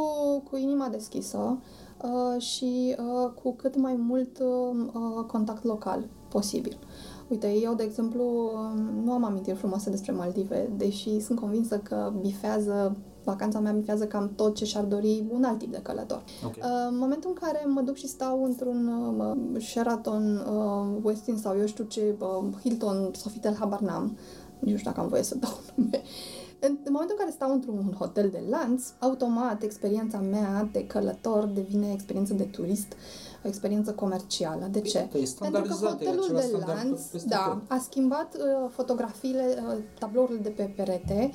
cu 0.50 0.58
inima 0.58 0.88
deschisă 0.88 1.58
uh, 2.04 2.42
și 2.42 2.96
uh, 2.98 3.32
cu 3.44 3.54
cât 3.54 3.76
mai 3.78 3.96
mult 3.96 4.40
uh, 4.40 5.26
contact 5.28 5.64
local 5.64 6.10
posibil. 6.30 6.78
Uite, 7.28 7.54
eu, 7.62 7.74
de 7.74 7.84
exemplu, 7.84 8.24
um, 8.54 9.04
nu 9.04 9.12
am 9.12 9.24
amintiri 9.24 9.58
frumoase 9.58 9.90
despre 9.90 10.12
Maldive, 10.12 10.70
deși 10.78 11.20
sunt 11.20 11.40
convinsă 11.40 11.78
că 11.78 12.14
bifează 12.22 12.98
vacanța 13.24 13.60
mea 13.60 13.72
bifează 13.72 14.06
cam 14.06 14.32
tot 14.36 14.56
ce 14.56 14.66
și-ar 14.66 14.84
dori 14.84 15.24
un 15.30 15.44
alt 15.44 15.58
tip 15.58 15.72
de 15.72 15.80
călător. 15.82 16.24
Okay. 16.46 16.72
Uh, 16.72 16.88
în 16.90 16.98
momentul 16.98 17.30
în 17.30 17.48
care 17.48 17.66
mă 17.68 17.82
duc 17.82 17.96
și 17.96 18.08
stau 18.08 18.44
într-un 18.44 18.88
uh, 19.20 19.62
Sheraton, 19.62 20.36
uh, 20.36 21.00
Westin 21.04 21.38
sau 21.38 21.58
eu 21.58 21.66
știu 21.66 21.84
ce, 21.84 22.16
uh, 22.20 22.60
Hilton, 22.62 23.12
Sofitel, 23.14 23.56
habar 23.60 23.80
n-am, 23.80 24.18
nu 24.60 24.78
știu 24.78 24.90
dacă 24.90 25.00
am 25.00 25.08
voie 25.08 25.24
să 25.24 25.36
dau 25.36 25.60
nume, 25.76 26.02
în 26.64 26.78
momentul 26.90 27.16
în 27.18 27.26
care 27.26 27.32
stau 27.32 27.52
într-un 27.52 27.96
hotel 27.98 28.30
de 28.30 28.44
lanț, 28.50 28.84
automat 29.00 29.64
experiența 29.64 30.18
mea 30.18 30.70
de 30.72 30.88
călător 30.88 31.46
devine 31.46 31.92
experiență 31.92 32.34
de 32.34 32.44
turist, 32.44 32.94
o 33.44 33.48
experiență 33.48 33.92
comercială. 33.92 34.68
De 34.72 34.82
ce? 34.82 35.08
Pentru 35.40 35.62
că 35.62 35.74
hotelul 35.74 36.28
de 36.34 36.64
lanț 36.66 37.24
da, 37.26 37.62
a 37.68 37.78
schimbat 37.78 38.36
uh, 38.36 38.70
fotografiile, 38.70 39.44
uh, 39.68 39.78
tablourile 40.00 40.40
de 40.40 40.50
pe 40.50 40.74
perete 40.76 41.32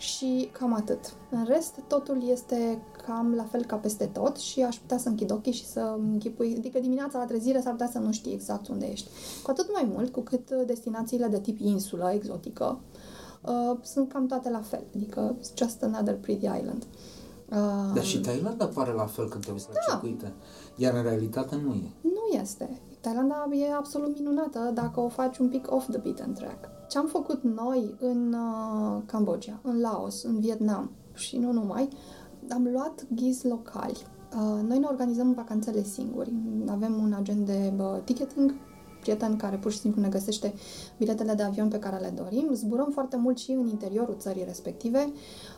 și 0.00 0.48
cam 0.52 0.74
atât. 0.74 1.14
În 1.30 1.44
rest, 1.44 1.74
totul 1.86 2.28
este 2.30 2.82
cam 3.06 3.34
la 3.34 3.44
fel 3.44 3.64
ca 3.64 3.76
peste 3.76 4.06
tot 4.06 4.36
și 4.36 4.62
aș 4.62 4.76
putea 4.76 4.98
să 4.98 5.08
închid 5.08 5.30
ochii 5.30 5.52
și 5.52 5.66
să 5.66 5.96
închipui, 5.98 6.54
adică 6.58 6.78
dimineața 6.78 7.18
la 7.18 7.24
trezire 7.24 7.60
s-ar 7.60 7.72
putea 7.72 7.88
să 7.92 7.98
nu 7.98 8.12
știi 8.12 8.32
exact 8.32 8.68
unde 8.68 8.86
ești. 8.86 9.08
Cu 9.42 9.50
atât 9.50 9.72
mai 9.72 9.90
mult 9.92 10.12
cu 10.12 10.20
cât 10.20 10.50
destinațiile 10.50 11.26
de 11.26 11.40
tip 11.40 11.60
insulă 11.60 12.10
exotică 12.14 12.80
uh, 13.40 13.76
sunt 13.82 14.12
cam 14.12 14.26
toate 14.26 14.50
la 14.50 14.60
fel, 14.60 14.84
adică 14.94 15.36
it's 15.38 15.54
just 15.56 15.82
another 15.82 16.14
pretty 16.14 16.46
island. 16.58 16.86
Uh, 17.48 17.94
Dar 17.94 18.04
și 18.04 18.20
Thailanda 18.20 18.66
pare 18.66 18.92
la 18.92 19.06
fel 19.06 19.28
când 19.28 19.44
te 19.44 19.50
uiți 19.50 19.66
la 19.66 19.72
da. 19.72 19.80
circuite, 19.92 20.32
iar 20.76 20.94
în 20.94 21.02
realitate 21.02 21.56
nu 21.64 21.72
e. 21.74 21.90
Nu 22.00 22.40
este. 22.40 22.80
Thailanda 23.00 23.48
e 23.52 23.72
absolut 23.72 24.18
minunată 24.18 24.70
dacă 24.74 25.00
o 25.00 25.08
faci 25.08 25.38
un 25.38 25.48
pic 25.48 25.72
off 25.72 25.88
the 25.88 25.98
beaten 25.98 26.32
track. 26.32 26.68
Ce 26.88 26.98
am 26.98 27.06
făcut 27.06 27.42
noi 27.42 27.94
în 28.00 28.32
uh, 28.32 29.02
Cambodgia, 29.06 29.60
în 29.62 29.80
Laos, 29.80 30.22
în 30.22 30.40
Vietnam 30.40 30.90
și 31.14 31.38
nu 31.38 31.52
numai, 31.52 31.88
am 32.48 32.68
luat 32.72 33.06
ghizi 33.14 33.48
locali. 33.48 34.06
Uh, 34.34 34.62
noi 34.68 34.78
ne 34.78 34.86
organizăm 34.86 35.32
vacanțele 35.32 35.82
singuri. 35.82 36.32
Avem 36.68 37.02
un 37.02 37.12
agent 37.12 37.46
de 37.46 37.72
uh, 37.78 37.84
ticketing 38.04 38.54
prieten 39.00 39.36
care 39.36 39.56
pur 39.56 39.72
și 39.72 39.78
simplu 39.78 40.00
ne 40.00 40.08
găsește 40.08 40.54
biletele 40.98 41.34
de 41.34 41.42
avion 41.42 41.68
pe 41.68 41.78
care 41.78 41.96
le 41.96 42.12
dorim. 42.16 42.48
Zburăm 42.52 42.90
foarte 42.92 43.16
mult 43.16 43.38
și 43.38 43.50
în 43.50 43.68
interiorul 43.68 44.16
țării 44.18 44.44
respective. 44.44 45.12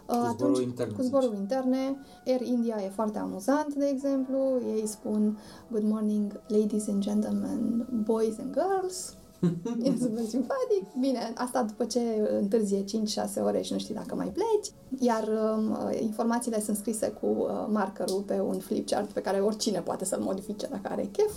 Cu 0.06 0.14
uh, 0.14 0.28
zboruri 0.30 0.52
Atunci, 0.52 0.66
interne. 0.66 0.92
Cu 0.92 1.02
zboruri 1.02 1.36
interne. 1.36 1.96
Air 2.26 2.40
India 2.40 2.76
e 2.84 2.88
foarte 2.88 3.18
amuzant, 3.18 3.74
de 3.74 3.88
exemplu. 3.92 4.38
Ei 4.76 4.86
spun 4.86 5.38
Good 5.70 5.84
morning, 5.84 6.40
ladies 6.46 6.88
and 6.88 7.02
gentlemen, 7.02 7.86
boys 8.04 8.38
and 8.38 8.54
girls. 8.54 9.16
e 9.86 9.92
super 10.00 10.24
simpatic. 10.24 10.84
Bine, 11.00 11.32
asta 11.34 11.62
după 11.62 11.84
ce 11.84 12.00
întârzie 12.40 12.84
5-6 12.84 13.42
ore 13.44 13.62
și 13.62 13.72
nu 13.72 13.78
știi 13.78 13.94
dacă 13.94 14.14
mai 14.14 14.32
pleci. 14.32 14.72
Iar 15.00 15.28
um, 15.56 15.76
informațiile 16.00 16.60
sunt 16.60 16.76
scrise 16.76 17.08
cu 17.08 17.26
uh, 17.26 17.66
markerul 17.68 18.20
pe 18.20 18.40
un 18.40 18.58
flipchart 18.58 19.10
pe 19.10 19.20
care 19.20 19.40
oricine 19.40 19.80
poate 19.80 20.04
să-l 20.04 20.20
modifice 20.20 20.66
dacă 20.66 20.88
are 20.88 21.08
chef 21.12 21.32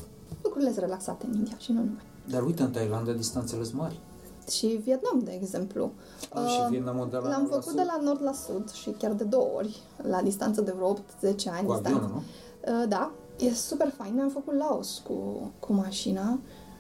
lucrurile 0.46 0.72
sunt 0.72 0.84
relaxate 0.86 1.26
în 1.26 1.34
India 1.34 1.58
și 1.58 1.72
nu 1.72 1.80
numai. 1.80 2.04
Dar 2.30 2.44
uite, 2.44 2.64
în 2.64 2.72
Thailanda 2.72 3.12
distanțele 3.12 3.64
sunt 3.64 3.78
mari. 3.80 4.00
și 4.52 4.66
Vietnam, 4.68 5.20
de 5.24 5.32
exemplu. 5.42 5.92
Ah, 6.34 6.48
și 6.48 6.60
Uh, 6.62 6.68
Vietnamul 6.70 7.08
de 7.10 7.16
la 7.18 7.28
L-am 7.30 7.32
nord 7.42 7.50
la 7.52 7.56
făcut 7.58 7.64
sud. 7.64 7.76
de 7.76 7.84
la 7.88 8.00
nord 8.04 8.22
la 8.24 8.34
sud 8.34 8.72
și 8.72 8.90
chiar 8.90 9.12
de 9.12 9.24
două 9.24 9.50
ori, 9.56 9.82
la 10.10 10.22
distanță 10.22 10.62
de 10.62 10.72
vreo 10.76 10.94
8-10 10.94 10.98
ani. 11.22 11.68
Cu 11.68 11.74
distanță. 11.74 11.78
avionul, 11.86 12.10
nu? 12.10 12.22
Uh, 12.82 12.88
Da, 12.88 13.12
e 13.40 13.54
super 13.54 13.90
fain. 13.98 14.14
Mi-am 14.14 14.30
făcut 14.30 14.54
Laos 14.54 15.02
cu, 15.08 15.14
cu 15.60 15.74
mașina 15.74 16.40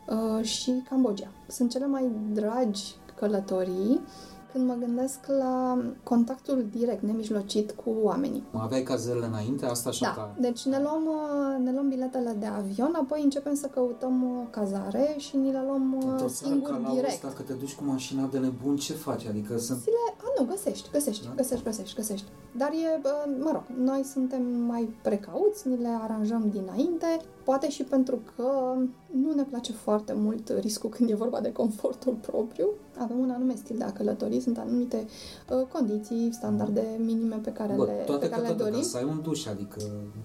uh, 0.10 0.44
și 0.46 0.84
Cambodgia. 0.90 1.32
Sunt 1.48 1.70
cele 1.72 1.86
mai 1.86 2.12
dragi 2.34 2.84
călătorii 3.20 4.02
când 4.56 4.68
mă 4.68 4.76
gândesc 4.86 5.20
la 5.40 5.78
contactul 6.04 6.66
direct, 6.72 7.04
nemijlocit 7.04 7.72
cu 7.72 7.90
oamenii. 8.04 8.44
Aveai 8.52 8.82
cazele 8.84 9.26
înainte, 9.26 9.66
asta 9.66 9.90
așa 9.90 10.06
Da, 10.06 10.22
ca... 10.22 10.36
deci 10.40 10.66
ne 10.66 10.80
luăm, 10.80 11.04
uh, 11.06 11.64
ne 11.66 11.72
luăm 11.72 11.88
biletele 11.88 12.36
de 12.40 12.46
avion, 12.46 12.94
apoi 13.02 13.22
începem 13.24 13.54
să 13.56 13.68
căutăm 13.68 14.24
uh, 14.24 14.48
cazare 14.50 15.16
și 15.18 15.38
ni 15.38 15.52
le 15.52 15.64
luăm 15.68 15.94
uh, 15.94 16.04
Într-o 16.12 16.28
țară 16.28 16.52
singur 16.52 16.70
ca 16.70 16.78
la 16.84 16.90
direct. 16.94 17.22
dacă 17.22 17.42
te 17.42 17.54
duci 17.54 17.76
cu 17.76 17.84
mașina 17.84 18.26
de 18.32 18.38
nebun, 18.38 18.76
ce 18.76 18.94
faci? 18.94 19.26
Adică 19.26 19.58
sunt... 19.58 19.80
Zile, 19.80 19.96
a, 20.18 20.42
nu, 20.42 20.46
găsești, 20.46 20.90
găsești, 20.92 21.26
Da? 21.26 21.32
găsești, 21.36 21.64
găsești, 21.64 21.96
găsești. 21.96 22.28
Dar 22.58 22.70
e, 22.72 23.00
bă, 23.02 23.14
mă 23.44 23.50
rog, 23.54 23.64
noi 23.78 24.04
suntem 24.04 24.44
mai 24.46 24.96
precauți, 25.02 25.68
ni 25.68 25.78
le 25.78 25.98
aranjăm 26.02 26.50
dinainte, 26.52 27.20
poate 27.46 27.70
și 27.70 27.84
pentru 27.84 28.20
că 28.36 28.76
nu 29.12 29.34
ne 29.36 29.44
place 29.44 29.72
foarte 29.72 30.14
mult 30.14 30.50
riscul 30.60 30.90
când 30.90 31.10
e 31.10 31.16
vorba 31.16 31.40
de 31.40 31.52
confortul 31.52 32.14
propriu. 32.14 32.68
Avem 32.98 33.20
un 33.20 33.30
anume 33.30 33.56
stil 33.56 33.78
de 33.78 33.84
a 33.84 33.92
călători, 33.92 34.40
sunt 34.40 34.58
anumite 34.58 35.06
uh, 35.50 35.68
condiții, 35.72 36.30
standarde 36.34 36.84
minime 36.98 37.36
pe 37.36 37.52
care, 37.52 37.74
Bă, 37.74 37.86
le, 37.86 37.92
toate 37.92 38.26
pe 38.26 38.32
care 38.32 38.48
le 38.48 38.48
că 38.48 38.64
dorim. 38.64 38.82
să 38.82 38.98
ai 38.98 39.04
un 39.04 39.22
duș, 39.22 39.46
adică... 39.46 39.78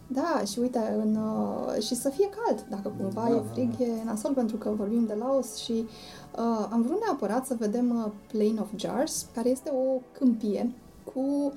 Da, 0.07 0.43
și 0.47 0.59
uite, 0.59 1.01
în, 1.03 1.17
uh, 1.17 1.83
și 1.83 1.95
să 1.95 2.09
fie 2.09 2.29
cald, 2.29 2.67
dacă 2.71 2.93
cumva 2.99 3.23
Da, 3.23 3.31
e 3.31 3.35
da, 3.35 3.45
frig, 3.53 3.77
da. 3.77 3.85
e 3.85 4.05
nasol 4.05 4.33
pentru 4.33 4.57
că 4.57 4.71
vorbim 4.77 5.07
de 5.07 5.15
Laos 5.15 5.57
și 5.57 5.73
uh, 5.73 6.69
am 6.71 6.83
vrut 6.83 7.01
neapărat 7.01 7.47
să 7.47 7.55
vedem 7.59 7.91
uh, 8.05 8.13
Plain 8.33 8.59
of 8.61 8.69
Jars, 8.77 9.27
care 9.35 9.49
este 9.49 9.71
o 9.71 10.01
câmpie 10.19 10.73
cu 11.05 11.53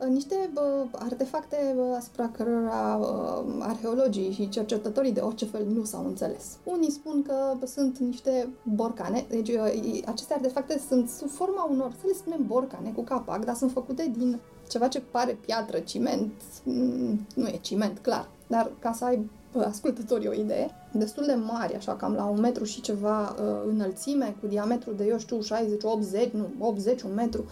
uh, 0.00 0.06
niște 0.08 0.50
uh, 0.54 0.88
artefacte 0.92 1.74
uh, 1.76 1.96
asupra 1.96 2.28
cărora 2.28 2.96
uh, 2.96 3.44
arheologii 3.58 4.32
și 4.32 4.48
cercetătorii 4.48 5.12
de 5.12 5.20
orice 5.20 5.44
fel 5.44 5.66
nu 5.66 5.84
s-au 5.84 6.04
înțeles. 6.06 6.58
Unii 6.64 6.90
spun 6.90 7.22
că 7.22 7.66
sunt 7.66 7.98
niște 7.98 8.48
borcane, 8.62 9.26
deci 9.28 9.48
uh, 9.48 10.00
aceste 10.04 10.34
artefacte 10.34 10.82
sunt 10.88 11.08
sub 11.08 11.28
forma 11.28 11.68
unor, 11.70 11.92
să 12.00 12.06
le 12.06 12.12
spunem 12.12 12.46
borcane 12.46 12.90
cu 12.90 13.02
capac, 13.02 13.44
dar 13.44 13.54
sunt 13.54 13.70
făcute 13.70 14.10
din 14.16 14.40
ceva 14.68 14.88
ce 14.88 15.00
pare 15.00 15.38
piatră, 15.46 15.78
ciment, 15.78 16.32
mm, 16.64 17.26
nu 17.34 17.46
e 17.46 17.58
ciment, 17.60 17.98
clar, 17.98 18.28
dar 18.46 18.72
ca 18.78 18.92
să 18.92 19.04
ai 19.04 19.16
bă, 19.16 19.26
ascultătorii 19.64 20.28
o 20.28 20.32
idee, 20.32 20.70
destul 20.92 21.24
de 21.26 21.34
mari, 21.34 21.76
așa 21.76 21.96
cam 21.96 22.12
la 22.14 22.24
un 22.24 22.40
metru 22.40 22.64
și 22.64 22.80
ceva 22.80 23.20
uh, 23.20 23.36
înălțime, 23.68 24.36
cu 24.40 24.46
diametru 24.46 24.92
de, 24.92 25.04
eu 25.04 25.18
știu, 25.18 25.40
60, 25.40 25.82
80, 25.82 26.32
nu, 26.32 26.46
80, 26.58 27.02
un 27.02 27.14
metru. 27.14 27.44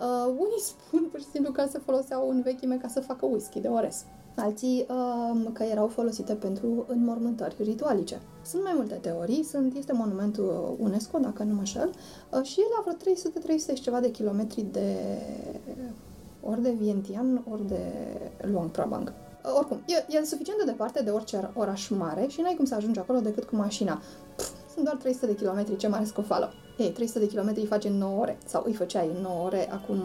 Uh, 0.00 0.32
unii 0.32 0.60
spun 0.60 1.08
pur 1.10 1.20
și 1.20 1.26
simplu 1.32 1.52
că 1.52 1.66
se 1.70 1.78
foloseau 1.78 2.30
în 2.30 2.42
vechime 2.42 2.76
ca 2.76 2.88
să 2.88 3.00
facă 3.00 3.26
whisky 3.26 3.60
de 3.60 3.68
orez. 3.68 4.04
Alții 4.36 4.86
uh, 4.88 5.50
că 5.52 5.62
erau 5.62 5.86
folosite 5.86 6.34
pentru 6.34 6.84
înmormântări 6.88 7.56
ritualice. 7.58 8.20
Sunt 8.44 8.62
mai 8.62 8.72
multe 8.76 8.94
teorii, 8.94 9.44
sunt, 9.44 9.76
este 9.76 9.92
monumentul 9.92 10.76
UNESCO, 10.80 11.18
dacă 11.18 11.42
nu 11.42 11.54
mă 11.54 11.64
șel, 11.64 11.90
uh, 12.32 12.42
și 12.42 12.60
el 12.60 12.66
a 12.78 12.82
vreo 12.84 13.14
300-300 13.14 13.74
și 13.74 13.82
ceva 13.82 14.00
de 14.00 14.10
kilometri 14.10 14.66
de 14.72 14.96
ori 16.42 16.62
de 16.62 16.70
Vientiane, 16.70 17.42
ori 17.50 17.68
de 17.68 17.80
Luang 18.40 18.70
Prabang. 18.70 19.12
Uh, 19.48 19.56
Oricum, 19.56 19.82
e, 19.86 20.16
e 20.18 20.24
suficient 20.24 20.58
de 20.58 20.64
departe 20.64 21.02
de 21.02 21.10
orice 21.10 21.50
oraș 21.54 21.88
mare 21.88 22.26
și 22.28 22.40
n-ai 22.40 22.54
cum 22.54 22.64
să 22.64 22.74
ajungi 22.74 22.98
acolo 22.98 23.20
decât 23.20 23.44
cu 23.44 23.56
mașina. 23.56 24.00
Pff, 24.36 24.50
sunt 24.72 24.84
doar 24.84 24.96
300 24.96 25.26
de 25.26 25.34
kilometri, 25.34 25.76
ce 25.76 25.88
mare 25.88 26.04
scofală. 26.04 26.52
Ei, 26.78 26.90
300 26.90 27.18
de 27.18 27.26
kilometri 27.26 27.60
îi 27.60 27.66
face 27.66 27.88
în 27.88 27.98
9 27.98 28.20
ore. 28.20 28.38
Sau 28.46 28.62
îi 28.66 28.72
făceai 28.72 29.10
în 29.16 29.22
9 29.22 29.44
ore 29.44 29.72
acum 29.72 29.96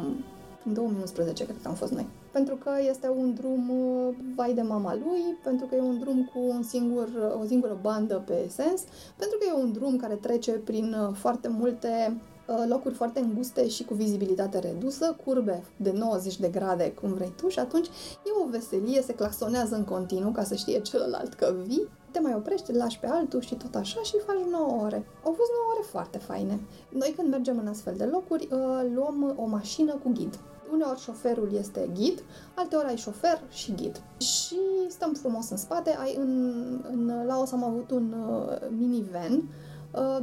în 0.65 0.73
2011, 0.73 1.43
cred 1.43 1.57
că 1.61 1.67
am 1.67 1.73
fost 1.73 1.91
noi. 1.91 2.07
Pentru 2.31 2.55
că 2.55 2.71
este 2.89 3.09
un 3.09 3.33
drum 3.33 3.69
uh, 3.69 4.15
vai 4.35 4.53
de 4.53 4.61
mama 4.61 4.95
lui, 4.95 5.37
pentru 5.43 5.65
că 5.65 5.75
e 5.75 5.79
un 5.79 5.99
drum 5.99 6.29
cu 6.33 6.39
un 6.39 6.63
singur, 6.63 7.07
uh, 7.07 7.41
o 7.41 7.45
singură 7.45 7.77
bandă 7.81 8.23
pe 8.25 8.45
sens, 8.49 8.81
pentru 9.15 9.37
că 9.39 9.45
e 9.47 9.63
un 9.63 9.71
drum 9.71 9.97
care 9.97 10.13
trece 10.13 10.51
prin 10.51 10.93
uh, 10.93 11.15
foarte 11.15 11.47
multe 11.47 11.87
uh, 12.09 12.32
locuri 12.67 12.93
foarte 12.93 13.19
înguste 13.19 13.67
și 13.67 13.83
cu 13.83 13.93
vizibilitate 13.93 14.59
redusă, 14.59 15.15
curbe 15.25 15.63
de 15.77 15.91
90 15.91 16.39
de 16.39 16.47
grade, 16.47 16.91
cum 16.91 17.13
vrei 17.13 17.33
tu, 17.35 17.47
și 17.47 17.59
atunci 17.59 17.87
e 18.25 18.43
o 18.45 18.49
veselie, 18.49 19.01
se 19.01 19.13
claxonează 19.13 19.75
în 19.75 19.83
continuu 19.83 20.31
ca 20.31 20.43
să 20.43 20.55
știe 20.55 20.79
celălalt 20.79 21.33
că 21.33 21.55
vii, 21.65 21.87
te 22.11 22.19
mai 22.19 22.33
oprești, 22.33 22.71
îl 22.71 22.77
lași 22.77 22.99
pe 22.99 23.07
altul 23.07 23.41
și 23.41 23.55
tot 23.55 23.75
așa 23.75 24.01
și 24.01 24.13
faci 24.25 24.51
9 24.51 24.83
ore. 24.83 25.05
Au 25.23 25.31
fost 25.31 25.49
9 25.61 25.73
ore 25.73 25.85
foarte 25.89 26.17
faine. 26.17 26.59
Noi 26.89 27.13
când 27.15 27.29
mergem 27.29 27.57
în 27.57 27.67
astfel 27.67 27.93
de 27.97 28.03
locuri, 28.03 28.47
uh, 28.51 28.91
luăm 28.93 29.33
o 29.37 29.45
mașină 29.45 29.93
cu 29.93 30.09
ghid. 30.13 30.39
Uneori 30.71 30.99
șoferul 30.99 31.53
este 31.53 31.89
ghid, 31.93 32.23
alteori 32.55 32.87
ai 32.87 32.97
șofer 32.97 33.41
și 33.49 33.73
ghid. 33.75 34.01
Și 34.17 34.55
stăm 34.87 35.13
frumos 35.13 35.49
în 35.49 35.57
spate. 35.57 35.95
Ai 35.99 36.15
în, 36.17 36.53
în 36.91 37.23
Laos 37.25 37.51
am 37.51 37.63
avut 37.63 37.91
un 37.91 38.13
uh, 38.13 38.67
minivan 38.77 39.33
uh, 39.33 39.43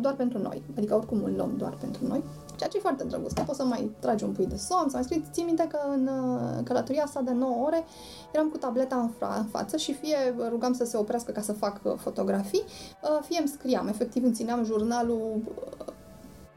doar 0.00 0.14
pentru 0.14 0.38
noi. 0.38 0.62
Adică 0.76 0.94
oricum 0.94 1.22
îl 1.24 1.32
luăm 1.36 1.54
doar 1.56 1.76
pentru 1.80 2.06
noi. 2.06 2.24
Ceea 2.56 2.68
ce 2.68 2.76
e 2.76 2.80
foarte 2.80 3.04
drăguț, 3.04 3.32
că 3.32 3.42
poți 3.46 3.58
să 3.58 3.64
mai 3.64 3.90
tragi 3.98 4.24
un 4.24 4.32
pui 4.32 4.46
de 4.46 4.56
somn, 4.56 4.88
să 4.88 4.94
mai 4.94 5.04
scrii. 5.04 5.24
Ții 5.32 5.42
minte 5.44 5.66
că 5.70 5.78
în 5.88 6.06
uh, 6.06 6.64
călătoria 6.64 7.02
asta 7.02 7.20
de 7.20 7.32
9 7.32 7.64
ore 7.66 7.84
eram 8.32 8.48
cu 8.48 8.56
tableta 8.56 8.96
în, 8.96 9.10
fra- 9.10 9.38
în 9.38 9.44
față 9.44 9.76
și 9.76 9.92
fie 9.92 10.16
rugam 10.48 10.72
să 10.72 10.84
se 10.84 10.96
oprească 10.96 11.32
ca 11.32 11.40
să 11.40 11.52
fac 11.52 11.80
uh, 11.82 11.92
fotografii, 11.96 12.62
uh, 13.02 13.18
fie 13.28 13.38
îmi 13.38 13.48
scriam. 13.48 13.88
Efectiv 13.88 14.24
îmi 14.24 14.32
țineam 14.32 14.64
jurnalul 14.64 15.42
uh, 15.78 15.92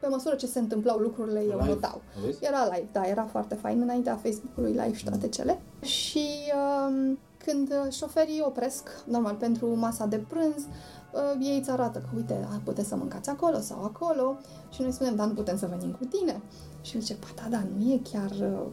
pe 0.00 0.06
măsură 0.10 0.34
ce 0.34 0.46
se 0.46 0.58
întâmplau 0.58 0.98
lucrurile, 0.98 1.40
eu 1.40 1.58
Live, 1.58 1.68
notau. 1.68 2.00
vezi? 2.24 2.38
Era 2.44 2.64
live, 2.64 2.88
da, 2.92 3.06
era 3.06 3.24
foarte 3.24 3.54
fain, 3.54 3.80
înaintea 3.80 4.16
Facebook-ului 4.22 4.70
live 4.72 4.92
și 4.92 5.04
toate 5.04 5.28
cele. 5.28 5.60
Și 5.80 6.26
um, 6.88 7.18
când 7.44 7.70
uh, 7.86 7.92
șoferii 7.92 8.42
opresc, 8.46 8.88
normal, 9.06 9.34
pentru 9.34 9.74
masa 9.78 10.06
de 10.06 10.16
prânz, 10.28 10.66
uh, 11.14 11.46
ei 11.46 11.58
îți 11.58 11.70
arată 11.70 11.98
că, 11.98 12.08
uite, 12.16 12.46
a, 12.52 12.60
puteți 12.64 12.88
să 12.88 12.96
mâncați 12.96 13.30
acolo 13.30 13.58
sau 13.58 13.82
acolo 13.82 14.36
și 14.70 14.82
noi 14.82 14.92
spunem, 14.92 15.14
dar 15.14 15.26
nu 15.26 15.32
putem 15.32 15.56
să 15.56 15.66
venim 15.66 15.90
cu 15.90 16.04
tine. 16.04 16.40
Și 16.80 16.94
el 16.94 17.00
zice, 17.00 17.14
pa, 17.14 17.26
da, 17.34 17.48
da, 17.56 17.64
nu 17.76 17.92
e 17.92 18.00
chiar 18.12 18.30
uh, 18.30 18.66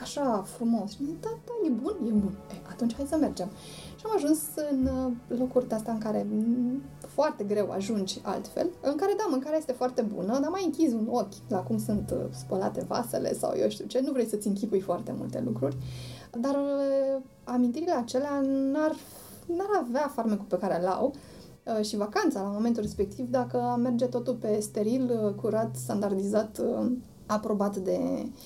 așa 0.00 0.44
frumos. 0.46 0.90
Și 0.90 1.04
zic, 1.04 1.20
da, 1.20 1.28
da, 1.44 1.52
e 1.66 1.70
bun, 1.70 1.94
e 2.06 2.10
bun. 2.10 2.34
E, 2.50 2.54
atunci 2.70 2.94
hai 2.94 3.06
să 3.08 3.16
mergem. 3.16 3.48
Și 3.96 4.04
am 4.04 4.12
ajuns 4.16 4.40
în 4.70 4.86
uh, 4.86 5.38
locuri 5.38 5.68
de 5.68 5.74
astea 5.74 5.92
în 5.92 5.98
care 5.98 6.26
mm, 6.30 6.82
foarte 6.98 7.44
greu 7.44 7.70
ajungi 7.70 8.20
altfel, 8.22 8.70
în 8.80 8.96
care, 8.96 9.14
da, 9.16 9.26
mâncarea 9.30 9.58
este 9.58 9.72
foarte 9.72 10.02
bună, 10.02 10.38
dar 10.40 10.50
mai 10.50 10.64
închizi 10.64 10.94
un 10.94 11.08
ochi 11.10 11.48
la 11.48 11.58
cum 11.58 11.78
sunt 11.78 12.10
uh, 12.10 12.24
spălate 12.30 12.84
vasele 12.88 13.34
sau 13.34 13.56
eu 13.56 13.68
știu 13.68 13.86
ce, 13.86 14.00
nu 14.00 14.12
vrei 14.12 14.26
să-ți 14.26 14.46
închipui 14.46 14.80
foarte 14.80 15.14
multe 15.18 15.42
lucruri. 15.44 15.76
Dar 16.40 16.54
uh, 16.54 17.22
amintirile 17.44 17.92
acelea 17.92 18.40
n-ar, 18.44 18.96
n-ar 19.46 19.82
avea 19.86 20.10
farmecul 20.14 20.46
pe 20.48 20.58
care 20.58 20.82
l-au 20.82 21.06
uh, 21.06 21.20
și 21.82 21.96
vacanța 21.96 22.42
la 22.42 22.48
momentul 22.48 22.82
respectiv 22.82 23.30
dacă 23.30 23.60
am 23.62 23.80
merge 23.80 24.04
totul 24.04 24.34
pe 24.34 24.58
steril, 24.60 25.20
uh, 25.24 25.32
curat, 25.34 25.76
standardizat, 25.76 26.58
uh, 26.58 26.90
aprobat 27.26 27.76
de 27.76 27.98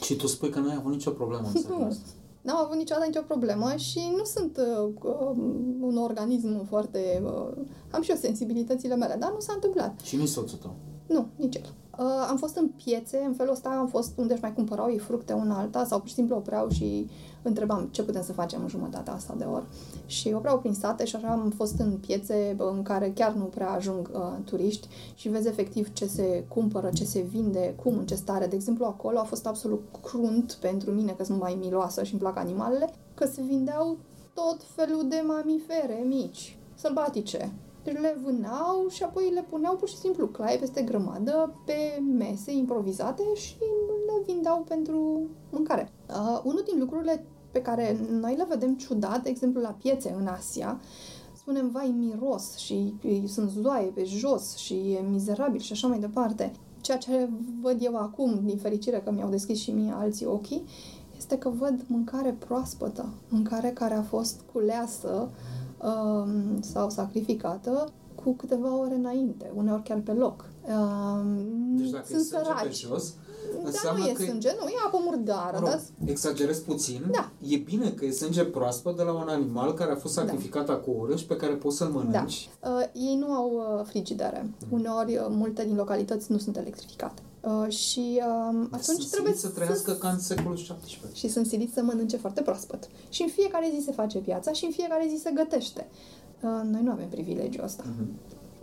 Și 0.02 0.16
tu 0.16 0.26
spui 0.26 0.50
că 0.50 0.58
nu 0.58 0.68
ai 0.68 0.76
avut 0.78 0.92
nicio 0.92 1.10
problemă 1.10 1.48
în 1.54 1.60
seara 1.60 1.76
nu. 1.76 1.84
asta. 1.84 2.08
N-am 2.42 2.56
avut 2.64 2.76
niciodată 2.76 3.06
nicio 3.06 3.22
problemă 3.26 3.74
și 3.76 4.00
nu 4.16 4.24
sunt 4.24 4.56
uh, 4.56 4.90
uh, 5.02 5.36
un 5.80 5.96
organism 5.96 6.66
foarte... 6.66 7.22
Uh, 7.24 7.62
am 7.90 8.02
și 8.02 8.10
eu 8.10 8.16
sensibilitățile 8.16 8.96
mele, 8.96 9.16
dar 9.18 9.32
nu 9.32 9.40
s-a 9.40 9.52
întâmplat. 9.54 10.00
Și 10.00 10.16
nici 10.16 10.28
soțul 10.28 10.58
tău. 10.58 10.74
Nu, 11.06 11.26
nici 11.36 11.54
el. 11.56 11.74
Uh, 11.98 12.26
am 12.28 12.36
fost 12.36 12.56
în 12.56 12.68
piețe, 12.68 13.22
în 13.26 13.34
felul 13.34 13.52
ăsta 13.52 13.68
am 13.68 13.86
fost 13.86 14.12
unde 14.18 14.32
își 14.32 14.42
mai 14.42 14.54
cumpărau 14.54 14.90
ei 14.90 14.98
fructe 14.98 15.32
una 15.32 15.58
alta 15.58 15.84
sau 15.84 15.98
pur 15.98 16.08
și 16.08 16.14
simplu 16.14 16.36
opreau 16.36 16.68
și 16.68 17.08
întrebam 17.42 17.88
ce 17.90 18.02
putem 18.02 18.22
să 18.22 18.32
facem 18.32 18.62
în 18.62 18.68
jumătatea 18.68 19.12
asta 19.12 19.34
de 19.38 19.44
oră. 19.44 19.66
Și 20.06 20.32
opreau 20.32 20.58
prin 20.58 20.74
sate 20.74 21.04
și 21.04 21.16
așa 21.16 21.28
am 21.28 21.52
fost 21.56 21.78
în 21.78 21.96
piețe 22.06 22.54
bă, 22.56 22.72
în 22.76 22.82
care 22.82 23.12
chiar 23.14 23.32
nu 23.32 23.44
prea 23.44 23.70
ajung 23.70 24.10
uh, 24.12 24.20
turiști 24.44 24.88
și 25.14 25.28
vezi 25.28 25.48
efectiv 25.48 25.92
ce 25.92 26.06
se 26.06 26.44
cumpără, 26.48 26.90
ce 26.94 27.04
se 27.04 27.20
vinde, 27.20 27.74
cum, 27.82 27.98
în 27.98 28.06
ce 28.06 28.14
stare. 28.14 28.46
De 28.46 28.54
exemplu, 28.54 28.84
acolo 28.84 29.18
a 29.18 29.22
fost 29.24 29.46
absolut 29.46 29.82
crunt 30.02 30.58
pentru 30.60 30.90
mine, 30.90 31.12
că 31.12 31.24
sunt 31.24 31.40
mai 31.40 31.58
miloasă 31.60 32.02
și 32.02 32.12
îmi 32.12 32.20
plac 32.20 32.36
animalele, 32.36 32.92
că 33.14 33.26
se 33.26 33.42
vindeau 33.42 33.98
tot 34.34 34.60
felul 34.74 35.08
de 35.08 35.22
mamifere 35.26 36.04
mici, 36.06 36.58
sălbatice, 36.74 37.38
deci 37.38 37.52
le 37.84 38.20
vânau 38.24 38.88
și 38.88 39.02
apoi 39.02 39.30
le 39.34 39.46
puneau 39.50 39.76
pur 39.76 39.88
și 39.88 39.96
simplu 39.96 40.26
claie 40.26 40.58
peste 40.58 40.82
grămadă 40.82 41.54
pe 41.64 42.02
mese 42.18 42.52
improvizate 42.52 43.22
și 43.34 43.56
le 44.06 44.22
vindeau 44.26 44.64
pentru 44.68 45.26
mâncare. 45.50 45.92
Uh, 46.08 46.40
unul 46.44 46.62
din 46.70 46.78
lucrurile 46.78 47.24
pe 47.50 47.62
care 47.62 47.96
noi 48.10 48.34
le 48.36 48.46
vedem 48.48 48.76
ciudat, 48.76 49.22
de 49.22 49.28
exemplu 49.28 49.60
la 49.60 49.76
piețe 49.82 50.14
în 50.18 50.26
Asia, 50.26 50.80
spunem, 51.32 51.70
vai, 51.70 51.94
miros 51.98 52.56
și 52.56 52.94
sunt 53.26 53.50
zoaie 53.50 53.86
pe 53.86 54.04
jos 54.04 54.56
și 54.56 54.74
e 54.74 55.00
mizerabil 55.10 55.60
și 55.60 55.72
așa 55.72 55.88
mai 55.88 55.98
departe. 55.98 56.52
Ceea 56.80 56.98
ce 56.98 57.28
văd 57.60 57.76
eu 57.80 57.96
acum, 57.96 58.40
din 58.44 58.56
fericire 58.56 59.00
că 59.04 59.10
mi-au 59.10 59.28
deschis 59.28 59.58
și 59.58 59.70
mie 59.70 59.92
alții 59.96 60.26
ochii, 60.26 60.64
este 61.16 61.38
că 61.38 61.48
văd 61.48 61.84
mâncare 61.86 62.36
proaspătă, 62.38 63.08
mâncare 63.28 63.68
care 63.68 63.94
a 63.94 64.02
fost 64.02 64.40
culeasă 64.52 65.30
um, 65.82 66.60
sau 66.60 66.90
sacrificată 66.90 67.92
cu 68.24 68.32
câteva 68.34 68.78
ore 68.78 68.94
înainte, 68.94 69.52
uneori 69.54 69.82
chiar 69.82 69.98
pe 69.98 70.12
loc. 70.12 70.44
Uh, 70.62 71.40
Deci 71.70 71.90
dacă 71.90 72.04
sunt 72.06 72.20
e 72.20 72.24
sânge 72.24 72.44
săraci. 72.44 72.62
pe 72.62 72.70
jos, 72.70 73.14
Dar 73.52 73.62
înseamnă 73.64 74.02
nu 74.02 74.08
e 74.08 74.12
că 74.12 74.22
sânge, 74.22 74.48
nu, 74.60 74.68
e 74.68 74.74
apă 74.86 74.98
murdară, 75.04 75.52
Mă 75.52 75.58
rog, 75.58 75.68
dar 75.68 75.80
exagerez 76.04 76.58
puțin. 76.58 77.04
Da. 77.10 77.30
E 77.40 77.56
bine 77.56 77.90
că 77.90 78.04
e 78.04 78.10
sânge 78.10 78.44
proaspăt 78.44 78.96
de 78.96 79.02
la 79.02 79.12
un 79.12 79.28
animal 79.28 79.74
care 79.74 79.92
a 79.92 79.96
fost 79.96 80.14
sacrificat 80.14 80.66
da. 80.66 80.74
cu 80.74 80.90
ură 80.98 81.16
și 81.16 81.26
pe 81.26 81.36
care 81.36 81.52
poți 81.52 81.76
să-l 81.76 81.92
da. 81.92 81.98
mănânci. 81.98 82.48
Uh, 82.62 83.08
ei 83.08 83.16
nu 83.16 83.32
au 83.32 83.50
uh, 83.52 83.84
frigidere. 83.84 84.50
Uneori, 84.70 85.16
uh, 85.16 85.26
multe 85.28 85.64
din 85.64 85.76
localități 85.76 86.32
nu 86.32 86.38
sunt 86.38 86.56
electrificate. 86.56 87.22
Uh, 87.40 87.72
și 87.72 88.20
uh, 88.26 88.66
atunci 88.70 88.82
Sunt 88.82 89.10
trebuie 89.10 89.34
silit 89.34 89.52
să 89.52 89.58
trăiască 89.60 89.92
ca 89.92 90.08
în 90.08 90.18
secolul 90.18 90.54
XVII. 90.54 91.14
și 91.14 91.28
sunt 91.28 91.46
siliți 91.46 91.74
să 91.74 91.82
mănânce 91.82 92.16
foarte 92.16 92.42
proaspăt. 92.42 92.88
Și 93.08 93.22
în 93.22 93.28
fiecare 93.28 93.72
zi 93.78 93.84
se 93.84 93.92
face 93.92 94.18
piața 94.18 94.52
și 94.52 94.64
în 94.64 94.70
fiecare 94.70 95.06
zi 95.08 95.22
se 95.22 95.30
gătește. 95.34 95.86
Uh, 96.40 96.60
noi 96.70 96.82
nu 96.82 96.90
avem 96.90 97.08
privilegiul 97.08 97.64
ăsta. 97.64 97.84
Mhm. 97.86 98.08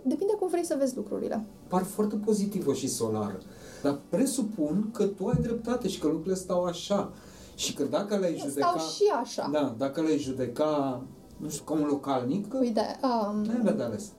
Depinde 0.04 0.34
cum 0.34 0.48
vrei 0.48 0.66
să 0.66 0.76
vezi 0.80 0.96
lucrurile. 0.96 1.46
Par 1.68 1.84
foarte 1.84 2.16
pozitivă 2.16 2.74
și 2.74 2.88
solară. 2.88 3.40
Dar 3.82 4.00
presupun 4.10 4.90
că 4.94 5.04
tu 5.04 5.28
ai 5.28 5.42
dreptate 5.42 5.88
și 5.88 6.00
că 6.00 6.08
lucrurile 6.08 6.36
stau 6.36 6.64
așa. 6.64 7.12
Și 7.56 7.74
că 7.74 7.84
dacă 7.84 8.18
le-ai 8.18 8.38
judeca... 8.38 8.68
Stau 8.68 8.88
și 8.90 9.04
așa. 9.22 9.50
Da, 9.52 9.76
dacă 9.78 10.02
le-ai 10.02 10.18
judeca, 10.18 11.02
nu 11.38 11.50
știu, 11.50 11.64
ca 11.64 11.74
un 11.74 11.86
localnic, 11.90 12.54
Uite, 12.60 12.82
um, 13.04 13.42
nu 13.42 13.70
ai 13.70 13.76
de 13.76 13.84
ales. 13.84 14.12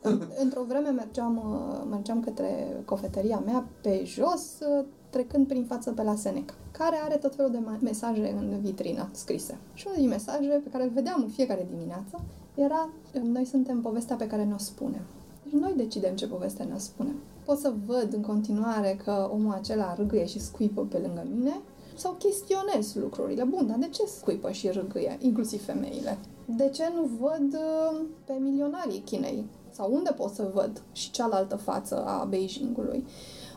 într-o 0.43 0.65
vreme 0.69 0.89
mergeam, 0.89 1.37
uh, 1.37 1.87
mergeam 1.91 2.21
către 2.21 2.83
cofetăria 2.85 3.43
mea 3.45 3.67
pe 3.83 4.03
jos, 4.05 4.59
uh, 4.79 4.85
trecând 5.11 5.47
prin 5.47 5.65
față 5.65 5.91
pe 5.93 6.03
la 6.03 6.15
Seneca, 6.15 6.55
care 6.71 6.97
are 7.05 7.17
tot 7.17 7.35
felul 7.35 7.51
de 7.51 7.59
ma- 7.59 7.81
mesaje 7.83 8.35
în 8.39 8.59
vitrină 8.61 9.09
scrise. 9.13 9.59
Și 9.75 9.85
unul 9.87 9.99
din 10.01 10.09
mesaje 10.09 10.49
pe 10.65 10.71
care 10.71 10.85
îl 10.85 10.91
vedeam 10.91 11.21
în 11.23 11.29
fiecare 11.29 11.67
dimineață 11.71 12.21
era 12.55 12.89
Noi 13.23 13.45
suntem 13.45 13.81
povestea 13.81 14.17
pe 14.17 14.27
care 14.27 14.45
ne-o 14.45 14.59
spunem. 14.59 15.01
Deci 15.43 15.61
noi 15.61 15.73
decidem 15.77 16.15
ce 16.15 16.27
poveste 16.29 16.63
ne-o 16.63 16.79
spunem. 16.79 17.15
Pot 17.45 17.59
să 17.59 17.73
văd 17.87 18.13
în 18.13 18.23
continuare 18.23 19.01
că 19.05 19.29
omul 19.33 19.53
acela 19.53 19.95
râgâie 19.95 20.27
și 20.27 20.41
scuipă 20.41 20.81
pe 20.83 20.99
lângă 20.99 21.27
mine 21.35 21.61
sau 21.97 22.13
chestionez 22.19 22.95
lucrurile. 22.95 23.45
Bun, 23.45 23.67
dar 23.67 23.77
de 23.79 23.89
ce 23.89 24.03
scuipă 24.07 24.51
și 24.51 24.69
râgâie, 24.69 25.17
inclusiv 25.21 25.65
femeile? 25.65 26.19
De 26.57 26.69
ce 26.69 26.93
nu 26.95 27.11
văd 27.21 27.55
uh, 27.55 28.01
pe 28.25 28.33
milionarii 28.33 28.99
Chinei? 28.99 29.47
Sau 29.71 29.93
unde 29.93 30.11
pot 30.11 30.31
să 30.31 30.51
văd 30.55 30.83
și 30.93 31.11
cealaltă 31.11 31.57
față 31.57 32.05
a 32.05 32.25
Beijingului? 32.25 33.07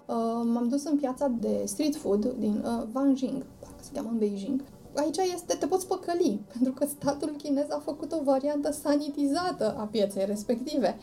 Uh, 0.05 0.15
m-am 0.53 0.68
dus 0.69 0.84
în 0.84 0.97
piața 0.97 1.27
de 1.27 1.61
street 1.65 1.95
food 1.95 2.26
din 2.26 2.63
uh, 2.65 2.84
Wanjing, 2.93 3.45
parcă 3.59 3.80
se 3.81 3.89
cheamă 3.93 4.09
în 4.11 4.18
Beijing. 4.18 4.63
Aici 4.95 5.18
este, 5.34 5.55
te 5.55 5.68
poți 5.68 5.88
păcăli, 5.88 6.39
pentru 6.53 6.73
că 6.73 6.85
statul 6.85 7.35
chinez 7.38 7.69
a 7.69 7.81
făcut 7.84 8.11
o 8.11 8.23
variantă 8.23 8.72
sanitizată 8.72 9.76
a 9.80 9.84
pieței 9.84 10.26
respective. 10.26 10.97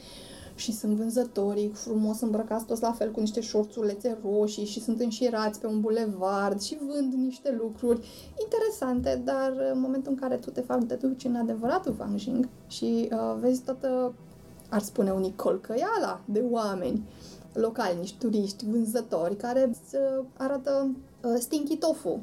Și 0.59 0.73
sunt 0.73 0.93
vânzătorii 0.97 1.69
frumos 1.69 2.21
îmbrăcați 2.21 2.65
toți 2.65 2.83
la 2.83 2.93
fel 2.93 3.11
cu 3.11 3.21
niște 3.21 3.41
șorțulețe 3.41 4.19
roșii 4.23 4.65
și 4.65 4.81
sunt 4.81 5.01
înșirați 5.01 5.61
pe 5.61 5.67
un 5.67 5.81
bulevard 5.81 6.61
și 6.61 6.79
vând 6.89 7.13
niște 7.13 7.55
lucruri 7.59 8.07
interesante, 8.43 9.23
dar 9.25 9.53
în 9.73 9.81
momentul 9.81 10.13
în 10.13 10.19
care 10.19 10.37
tu 10.37 10.51
de 10.51 10.61
fapt 10.61 10.89
te 10.89 10.95
duci 10.95 11.25
în 11.25 11.37
adevăratul 11.37 11.97
Wanjing 12.01 12.49
și 12.67 13.09
uh, 13.13 13.37
vezi 13.41 13.63
toată, 13.63 14.15
ar 14.69 14.81
spune 14.81 15.11
unii, 15.11 15.33
colcăiala 15.37 16.21
de 16.25 16.45
oameni 16.51 17.03
locali, 17.53 17.99
niște 17.99 18.17
turiști, 18.19 18.65
vânzători, 18.71 19.37
care 19.37 19.69
îți 19.69 19.95
uh, 19.95 20.25
arată 20.37 20.91
uh, 21.25 21.37
stinky 21.39 21.77
tofu. 21.77 22.21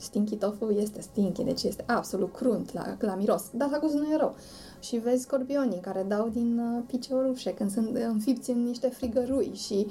Stinky 0.00 0.36
tofu 0.36 0.70
este 0.70 1.00
stinky, 1.00 1.42
deci 1.42 1.62
este 1.62 1.84
absolut 1.86 2.32
crunt 2.32 2.72
la, 2.72 2.96
la 2.98 3.14
miros, 3.14 3.44
dar 3.52 3.70
la 3.70 3.78
gust 3.78 3.94
nu 3.94 4.12
e 4.12 4.16
rău. 4.16 4.36
Și 4.80 4.96
vezi 4.96 5.22
scorpionii 5.22 5.80
care 5.80 6.04
dau 6.08 6.28
din 6.28 6.58
uh, 6.58 6.82
piciorușe 6.86 7.54
când 7.54 7.70
sunt 7.70 7.96
înfipți 7.96 8.50
în 8.50 8.62
niște 8.64 8.88
frigărui 8.88 9.50
și 9.54 9.86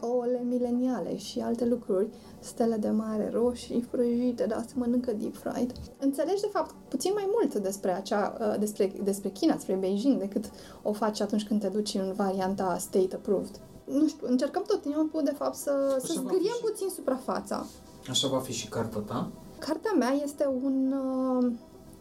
ouăle 0.00 0.42
mileniale 0.48 1.16
și 1.16 1.40
alte 1.40 1.64
lucruri, 1.64 2.08
stele 2.40 2.76
de 2.76 2.90
mare 2.90 3.30
roșii 3.32 3.86
prăjite, 3.90 4.44
dar 4.46 4.64
se 4.66 4.72
mănâncă 4.74 5.12
deep 5.12 5.36
fried. 5.36 5.72
Înțelegi, 5.98 6.40
de 6.40 6.48
fapt, 6.52 6.74
puțin 6.88 7.10
mai 7.14 7.28
mult 7.32 7.54
despre, 7.54 7.90
acea, 7.92 8.36
uh, 8.40 8.58
despre, 8.58 8.92
despre 9.02 9.28
China, 9.28 9.54
despre 9.54 9.74
Beijing, 9.74 10.18
decât 10.18 10.50
o 10.82 10.92
faci 10.92 11.20
atunci 11.20 11.46
când 11.46 11.60
te 11.60 11.68
duci 11.68 11.94
în 11.94 12.12
varianta 12.16 12.76
state 12.78 13.14
approved. 13.14 13.60
Nu 13.84 14.08
știu, 14.08 14.26
încercăm 14.28 14.64
tot 14.66 14.80
timpul, 14.82 15.22
de 15.24 15.34
fapt, 15.36 15.54
să, 15.54 15.96
să 16.00 16.06
Așa 16.10 16.20
va 16.20 16.28
zgâriem 16.28 16.52
fi 16.60 16.66
și- 16.66 16.72
puțin 16.72 16.88
suprafața. 16.88 17.66
Așa 18.10 18.28
va 18.28 18.38
fi 18.38 18.52
și 18.52 18.68
cartea 18.68 19.00
ta. 19.00 19.30
Cartea 19.58 19.92
mea 19.98 20.12
este 20.22 20.46
un, 20.62 20.92
uh, 20.92 21.52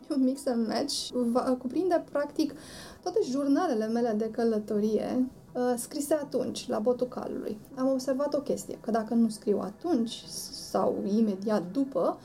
un 0.16 0.24
mix 0.24 0.46
and 0.46 0.68
match. 0.68 1.10
Va, 1.12 1.42
cuprinde, 1.42 2.04
practic, 2.12 2.54
toate 3.02 3.20
jurnalele 3.30 3.88
mele 3.88 4.14
de 4.18 4.30
călătorie 4.32 5.30
uh, 5.54 5.74
scrise 5.78 6.14
atunci, 6.14 6.68
la 6.68 6.80
botul 6.80 7.08
calului. 7.08 7.60
Am 7.76 7.88
observat 7.88 8.34
o 8.34 8.42
chestie, 8.42 8.78
că 8.82 8.92
dacă 8.92 9.14
nu 9.14 9.30
scriu 9.30 9.60
atunci 9.60 10.24
sau 10.70 10.96
imediat 11.18 11.64
după, 11.72 12.20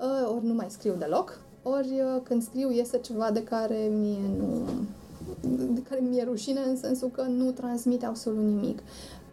uh, 0.00 0.34
ori 0.34 0.46
nu 0.46 0.54
mai 0.54 0.66
scriu 0.68 0.94
deloc, 0.98 1.40
ori 1.62 2.00
uh, 2.00 2.22
când 2.22 2.42
scriu 2.42 2.70
iese 2.70 2.98
ceva 2.98 3.30
de 3.30 3.44
care 3.44 3.90
mie 3.92 4.30
nu 4.38 4.64
de 5.72 5.82
care 5.88 6.00
mi-e 6.00 6.24
rușine 6.24 6.60
în 6.60 6.76
sensul 6.76 7.08
că 7.08 7.22
nu 7.22 7.50
transmite 7.50 8.06
absolut 8.06 8.44
nimic. 8.44 8.78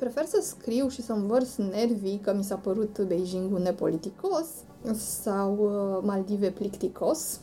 Prefer 0.03 0.25
să 0.25 0.39
scriu 0.41 0.87
și 0.87 1.01
să 1.01 1.13
învărs 1.13 1.55
nervii 1.55 2.19
că 2.23 2.33
mi 2.33 2.43
s-a 2.43 2.55
părut 2.55 2.99
Beijingul 3.07 3.59
nepoliticos 3.59 4.47
sau 4.95 5.57
uh, 5.57 6.03
Maldive 6.05 6.49
plicticos. 6.49 7.39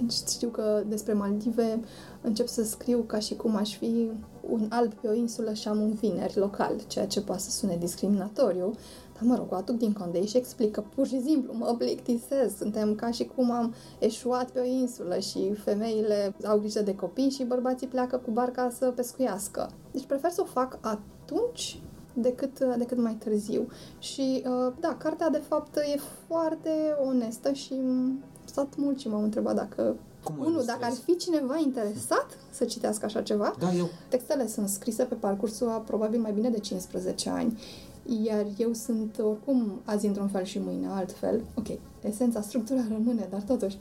Deci 0.00 0.12
știu 0.12 0.48
că 0.48 0.82
despre 0.88 1.12
Maldive 1.12 1.80
încep 2.22 2.46
să 2.46 2.64
scriu 2.64 2.98
ca 2.98 3.18
și 3.18 3.36
cum 3.36 3.56
aș 3.56 3.76
fi 3.76 4.10
un 4.50 4.66
alb 4.68 4.92
pe 4.92 5.08
o 5.08 5.14
insulă 5.14 5.52
și 5.52 5.68
am 5.68 5.80
un 5.80 5.92
vineri 5.92 6.38
local, 6.38 6.72
ceea 6.86 7.06
ce 7.06 7.20
poate 7.20 7.40
să 7.40 7.50
sune 7.50 7.76
discriminatoriu, 7.76 8.70
dar 9.12 9.22
mă 9.22 9.36
rog, 9.36 9.52
o 9.52 9.54
aduc 9.54 9.76
din 9.76 9.92
condei 9.92 10.26
și 10.26 10.36
explic 10.36 10.70
că 10.72 10.82
pur 10.94 11.06
și 11.06 11.22
simplu 11.22 11.52
mă 11.52 11.74
plictisez. 11.78 12.56
Suntem 12.56 12.94
ca 12.94 13.10
și 13.10 13.24
cum 13.24 13.50
am 13.50 13.74
eșuat 13.98 14.50
pe 14.50 14.60
o 14.60 14.64
insulă 14.64 15.18
și 15.18 15.54
femeile 15.54 16.34
au 16.44 16.58
grijă 16.58 16.82
de 16.82 16.94
copii 16.94 17.30
și 17.30 17.44
bărbații 17.44 17.86
pleacă 17.86 18.16
cu 18.16 18.30
barca 18.30 18.70
să 18.78 18.92
pescuiască. 18.96 19.70
Deci 19.90 20.04
prefer 20.04 20.30
să 20.30 20.40
o 20.40 20.44
fac 20.44 20.78
atunci 20.80 21.80
decât, 22.16 22.58
decât 22.78 22.98
mai 22.98 23.14
târziu. 23.14 23.68
Și 23.98 24.42
uh, 24.46 24.72
da, 24.80 24.94
cartea 24.98 25.28
de 25.30 25.42
fapt 25.48 25.76
e 25.76 25.98
foarte 26.26 26.70
onestă 27.06 27.52
și 27.52 27.72
m- 27.74 28.24
stat 28.44 28.76
mult 28.76 28.98
și 28.98 29.08
m-am 29.08 29.22
întrebat 29.22 29.54
dacă 29.54 29.96
Cum 30.24 30.34
o 30.34 30.38
unul, 30.40 30.50
ilustrezi? 30.52 30.78
dacă 30.78 30.92
ar 30.92 30.98
fi 31.04 31.16
cineva 31.16 31.58
interesat 31.58 32.26
să 32.50 32.64
citească 32.64 33.04
așa 33.04 33.22
ceva, 33.22 33.54
Da, 33.58 33.72
eu. 33.72 33.88
Textele 34.08 34.46
sunt 34.46 34.68
scrise 34.68 35.02
pe 35.04 35.14
parcursul 35.14 35.68
a 35.68 35.78
probabil 35.78 36.20
mai 36.20 36.32
bine 36.32 36.50
de 36.50 36.58
15 36.58 37.28
ani, 37.30 37.58
iar 38.24 38.46
eu 38.56 38.72
sunt 38.72 39.18
oricum 39.18 39.80
azi 39.84 40.06
într-un 40.06 40.28
fel 40.28 40.44
și 40.44 40.58
mâine 40.58 40.86
altfel. 40.88 41.42
Ok, 41.54 41.66
esența, 42.02 42.40
structura 42.40 42.80
rămâne, 42.92 43.26
dar 43.30 43.42
totuși. 43.42 43.78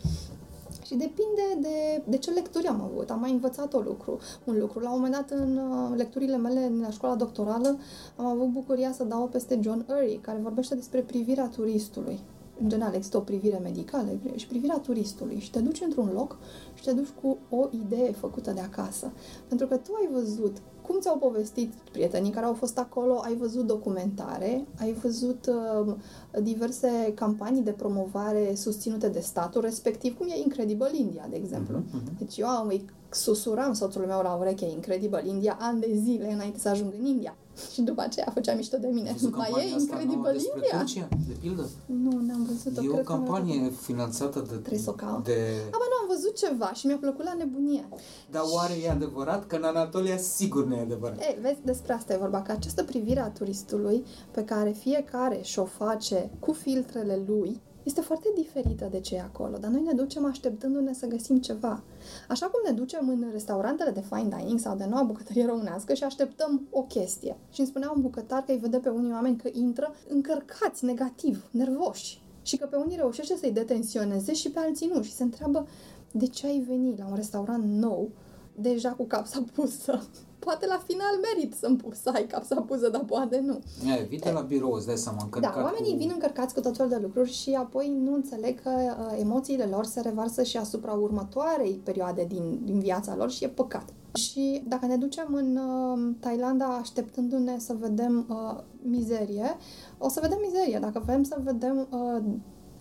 Și 0.86 0.96
depinde 0.96 1.58
de, 1.60 2.04
de 2.08 2.18
ce 2.18 2.32
lecturi 2.32 2.68
am 2.68 2.82
avut. 2.82 3.10
Am 3.10 3.20
mai 3.20 3.32
învățat 3.32 3.74
o 3.74 3.80
lucru, 3.80 4.20
un 4.44 4.58
lucru. 4.60 4.80
La 4.80 4.90
un 4.90 4.96
moment 4.96 5.14
dat, 5.14 5.40
în 5.40 5.58
uh, 5.58 5.98
lecturile 5.98 6.38
mele 6.38 6.72
la 6.82 6.90
școala 6.90 7.16
doctorală, 7.16 7.78
am 8.16 8.26
avut 8.26 8.50
bucuria 8.50 8.92
să 8.92 9.04
dau 9.04 9.28
peste 9.28 9.60
John 9.62 9.86
Urry, 9.90 10.20
care 10.22 10.40
vorbește 10.42 10.76
despre 10.76 11.02
privirea 11.02 11.48
turistului. 11.48 12.20
În 12.62 12.70
general, 12.70 12.94
există 12.94 13.18
o 13.18 13.22
privire 13.22 13.58
medicală 13.64 14.10
și 14.36 14.48
privirea 14.48 14.78
turistului. 14.78 15.40
Și 15.40 15.52
te 15.52 15.60
duci 15.60 15.82
într-un 15.82 16.10
loc 16.14 16.38
și 16.74 16.84
te 16.84 16.92
duci 16.92 17.14
cu 17.22 17.38
o 17.50 17.68
idee 17.72 18.12
făcută 18.12 18.52
de 18.52 18.62
acasă. 18.62 19.12
Pentru 19.48 19.68
că 19.68 19.78
tu 19.78 19.92
ai 20.00 20.10
văzut 20.12 20.58
cum 20.88 21.00
ți-au 21.00 21.18
povestit 21.18 21.74
prietenii 21.92 22.32
care 22.32 22.46
au 22.46 22.54
fost 22.54 22.78
acolo, 22.78 23.22
ai 23.24 23.36
văzut 23.36 23.66
documentare, 23.66 24.66
ai 24.80 24.94
văzut 24.94 25.52
uh, 25.86 25.94
diverse 26.42 27.12
campanii 27.16 27.62
de 27.62 27.72
promovare 27.72 28.56
susținute 28.56 29.10
de 29.10 29.20
statul, 29.20 29.62
respectiv 29.62 30.18
cum 30.18 30.28
e 30.30 30.38
Incredible 30.44 30.90
India, 30.94 31.28
de 31.30 31.36
exemplu. 31.36 31.78
Mhm, 31.78 32.18
Deci 32.18 32.38
eu 32.38 32.48
am, 32.48 32.68
îi 32.68 32.86
susuram 33.10 33.74
soțului 33.74 34.08
meu 34.08 34.22
la 34.22 34.34
ureche 34.36 34.66
Incredible 34.66 35.24
India 35.28 35.58
ani 35.60 35.80
de 35.80 36.00
zile 36.04 36.32
înainte 36.32 36.60
să 36.60 36.70
ajung 36.70 36.94
în 37.00 37.06
India. 37.06 37.36
Și 37.74 37.82
după 37.82 38.02
aceea 38.02 38.32
făcea 38.34 38.54
mișto 38.56 38.78
de 38.78 38.88
mine. 38.88 39.08
Ai 39.08 39.14
văzut 39.14 39.36
Mai 39.36 39.48
campania 39.48 39.72
e 39.72 39.76
asta 39.76 39.96
nouă 39.96 40.02
Incredible 40.02 40.32
despre 40.32 40.60
India? 40.62 40.78
Turcia, 40.78 41.08
de 41.28 41.36
pildă? 41.42 41.70
Nu, 41.86 42.12
n-am 42.28 42.44
văzut-o. 42.50 42.82
E 42.84 42.88
o 42.90 42.92
cred 42.92 43.06
că 43.06 43.12
am 43.12 43.18
campanie 43.18 43.58
văzut-o. 43.60 43.82
finanțată 43.82 44.40
de... 44.40 44.56
Trebuie 44.56 44.80
să 44.80 44.90
o 44.90 44.94
caut. 44.94 45.24
de... 45.24 45.38
A, 45.76 45.78
bă, 45.82 45.86
nu, 45.92 45.98
am 46.02 46.08
văzut 46.16 46.36
ceva 46.44 46.74
și 46.74 46.86
mi-a 46.86 46.98
plăcut 46.98 47.26
la 47.26 47.34
nebunie. 47.34 47.88
Dar 48.32 48.44
oare 48.54 48.74
e 48.84 48.90
adevărat? 48.90 49.48
Că 49.48 49.56
în 49.56 49.64
Anatolia 49.64 50.18
sigur 50.18 50.66
nu 50.66 50.76
e 50.76 50.82
adevărat. 50.82 51.22
Ei, 51.22 51.38
vezi, 51.42 51.60
despre 51.64 51.94
asta 51.94 52.14
e 52.14 52.18
vorba, 52.18 52.42
că 52.42 52.52
această 52.52 52.84
privire 52.84 53.20
a 53.20 53.30
turistului 53.30 54.06
pe 54.32 54.44
care 54.44 54.72
fiecare 54.72 55.40
și-o 55.42 55.66
face 55.66 56.30
cu 56.40 56.52
filtrele 56.52 57.24
lui, 57.28 57.62
este 57.86 58.02
foarte 58.02 58.32
diferită 58.36 58.88
de 58.92 59.00
ce 59.00 59.16
e 59.16 59.22
acolo, 59.22 59.58
dar 59.58 59.72
noi 59.72 59.82
ne 59.82 59.94
ducem 59.94 60.26
așteptându-ne 60.26 60.94
să 60.94 61.08
găsim 61.08 61.40
ceva. 61.40 61.84
Așa 62.30 62.46
cum 62.46 62.60
ne 62.66 62.72
ducem 62.72 63.10
în 63.10 63.26
restaurantele 63.32 63.92
de 63.92 64.02
fine 64.02 64.38
dining 64.38 64.60
sau 64.60 64.76
de 64.76 64.86
noua 64.86 65.04
bucătărie 65.04 65.46
românească 65.46 65.94
și 65.94 66.04
așteptăm 66.04 66.68
o 66.70 66.82
chestie. 66.82 67.38
Și 67.52 67.60
îmi 67.60 67.70
spunea 67.70 67.92
un 67.96 68.02
bucătar 68.02 68.44
că 68.44 68.52
îi 68.52 68.58
vede 68.58 68.78
pe 68.78 68.90
unii 68.90 69.12
oameni 69.12 69.38
că 69.38 69.50
intră 69.52 69.94
încărcați, 70.10 70.86
negativ, 70.86 71.48
nervoși. 71.52 72.22
Și 72.42 72.58
că 72.58 72.66
pe 72.66 72.76
unii 72.76 72.96
reușește 72.96 73.36
să-i 73.36 73.52
detensioneze 73.52 74.34
și 74.34 74.50
pe 74.50 74.60
alții 74.60 74.92
nu. 74.94 75.02
Și 75.02 75.14
se 75.14 75.24
întreabă 75.24 75.68
de 76.12 76.28
ce 76.28 76.48
ai 76.48 76.60
venit 76.68 76.98
la 76.98 77.06
un 77.10 77.16
restaurant 77.16 77.64
nou 77.64 78.10
deja 78.56 78.92
cu 78.92 79.04
capsa 79.04 79.44
pusă. 79.54 80.04
Poate 80.46 80.66
la 80.66 80.82
final 80.86 81.16
merit 81.28 81.54
să, 81.54 81.68
să 82.04 82.10
ai 82.14 82.26
capsa 82.28 82.56
pusă, 82.62 82.90
dar 82.90 83.02
poate 83.02 83.44
nu. 83.46 83.60
E, 83.92 84.06
vite 84.10 84.32
la 84.32 84.42
birou, 84.42 84.72
îți 84.72 84.86
dai 84.86 84.98
seama, 84.98 85.20
încărcat 85.24 85.56
Da, 85.56 85.62
oamenii 85.62 85.92
cu... 85.92 85.98
vin 85.98 86.12
încărcați 86.14 86.54
cu 86.54 86.60
tot 86.60 86.76
felul 86.76 86.92
de 86.92 87.00
lucruri 87.02 87.32
și 87.32 87.54
apoi 87.54 87.98
nu 88.04 88.14
înțeleg 88.14 88.62
că 88.62 88.70
uh, 88.70 89.20
emoțiile 89.20 89.64
lor 89.64 89.86
se 89.86 90.02
revarsă 90.02 90.44
și 90.44 90.58
asupra 90.58 90.92
următoarei 90.92 91.82
perioade 91.84 92.26
din, 92.30 92.60
din 92.64 92.80
viața 92.80 93.16
lor 93.16 93.32
și 93.32 93.44
e 93.44 93.48
păcat. 93.48 93.94
Și 94.14 94.64
dacă 94.68 94.86
ne 94.86 94.98
ducem 94.98 95.28
în 95.32 95.58
uh, 95.58 96.16
Thailanda 96.20 96.66
așteptându-ne 96.66 97.60
să 97.60 97.76
vedem 97.80 98.26
uh, 98.30 98.64
mizerie, 98.82 99.58
o 99.98 100.10
să 100.10 100.20
vedem 100.22 100.38
mizerie. 100.42 100.80
Dacă 100.80 101.02
vrem 101.06 101.24
să 101.24 101.38
vedem 101.44 101.88
uh, 101.92 102.24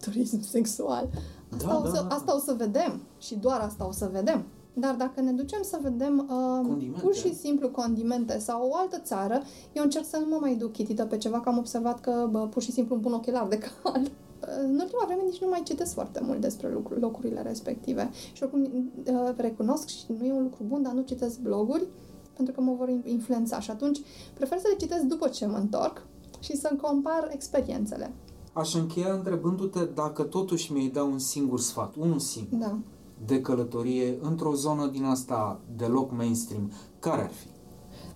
turism 0.01 0.41
sexual, 0.43 1.09
asta, 1.57 1.69
Da, 1.69 1.77
o 1.77 1.83
da, 1.83 1.89
să, 1.89 2.05
da. 2.09 2.15
asta 2.15 2.35
o 2.35 2.39
să 2.39 2.55
vedem 2.57 3.01
și 3.19 3.35
doar 3.35 3.61
asta 3.61 3.87
o 3.87 3.93
să 3.93 4.09
vedem. 4.13 4.45
Dar 4.75 4.95
dacă 4.95 5.21
ne 5.21 5.33
ducem 5.33 5.63
să 5.63 5.79
vedem 5.83 6.19
uh, 6.19 6.67
Condimente. 6.67 7.01
pur 7.01 7.15
și 7.15 7.35
simplu 7.35 7.69
condimente 7.69 8.39
sau 8.39 8.69
o 8.69 8.77
altă 8.77 8.99
țară, 8.99 9.43
eu 9.73 9.83
încerc 9.83 10.05
să 10.05 10.17
nu 10.19 10.27
mă 10.29 10.37
mai 10.41 10.55
duc 10.55 10.73
chitită 10.73 11.05
pe 11.05 11.17
ceva, 11.17 11.41
că 11.41 11.49
am 11.49 11.59
observat 11.59 12.01
că 12.01 12.29
bă, 12.31 12.39
pur 12.39 12.63
și 12.63 12.73
simplu 12.73 12.95
îmi 12.95 13.05
pun 13.05 13.13
ochelari 13.13 13.49
de 13.49 13.59
cal. 13.59 14.01
În 14.65 14.79
ultima 14.81 15.05
vreme 15.07 15.23
nici 15.25 15.41
nu 15.41 15.49
mai 15.49 15.63
citesc 15.65 15.93
foarte 15.93 16.21
mult 16.23 16.41
despre 16.41 16.73
lucru, 16.73 16.99
locurile 16.99 17.43
respective. 17.43 18.11
Și 18.33 18.43
oricum 18.43 18.63
uh, 19.07 19.33
recunosc 19.37 19.89
și 19.89 20.05
nu 20.19 20.25
e 20.25 20.33
un 20.33 20.43
lucru 20.43 20.63
bun, 20.67 20.83
dar 20.83 20.93
nu 20.93 21.03
citesc 21.03 21.39
bloguri 21.41 21.87
pentru 22.37 22.55
că 22.55 22.61
mă 22.61 22.75
vor 22.79 22.89
influența 23.05 23.61
și 23.61 23.71
atunci 23.71 24.01
prefer 24.35 24.59
să 24.59 24.67
le 24.71 24.77
citesc 24.77 25.03
după 25.03 25.29
ce 25.29 25.47
mă 25.47 25.57
întorc 25.57 26.07
și 26.41 26.57
să 26.57 26.77
compar 26.83 27.29
experiențele. 27.33 28.13
Aș 28.53 28.75
încheia 28.75 29.13
întrebându-te 29.13 29.85
dacă 29.95 30.23
totuși 30.23 30.73
mi-ai 30.73 30.89
da 30.89 31.03
un 31.03 31.19
singur 31.19 31.61
sfat, 31.61 31.95
unul 31.95 32.19
singur, 32.19 32.59
Da. 32.59 32.79
De 33.27 33.41
călătorie 33.41 34.19
într-o 34.23 34.55
zonă 34.55 34.87
din 34.87 35.05
asta 35.05 35.61
deloc 35.77 36.13
mainstream, 36.13 36.73
care 36.99 37.23
ar 37.23 37.31
fi? 37.31 37.47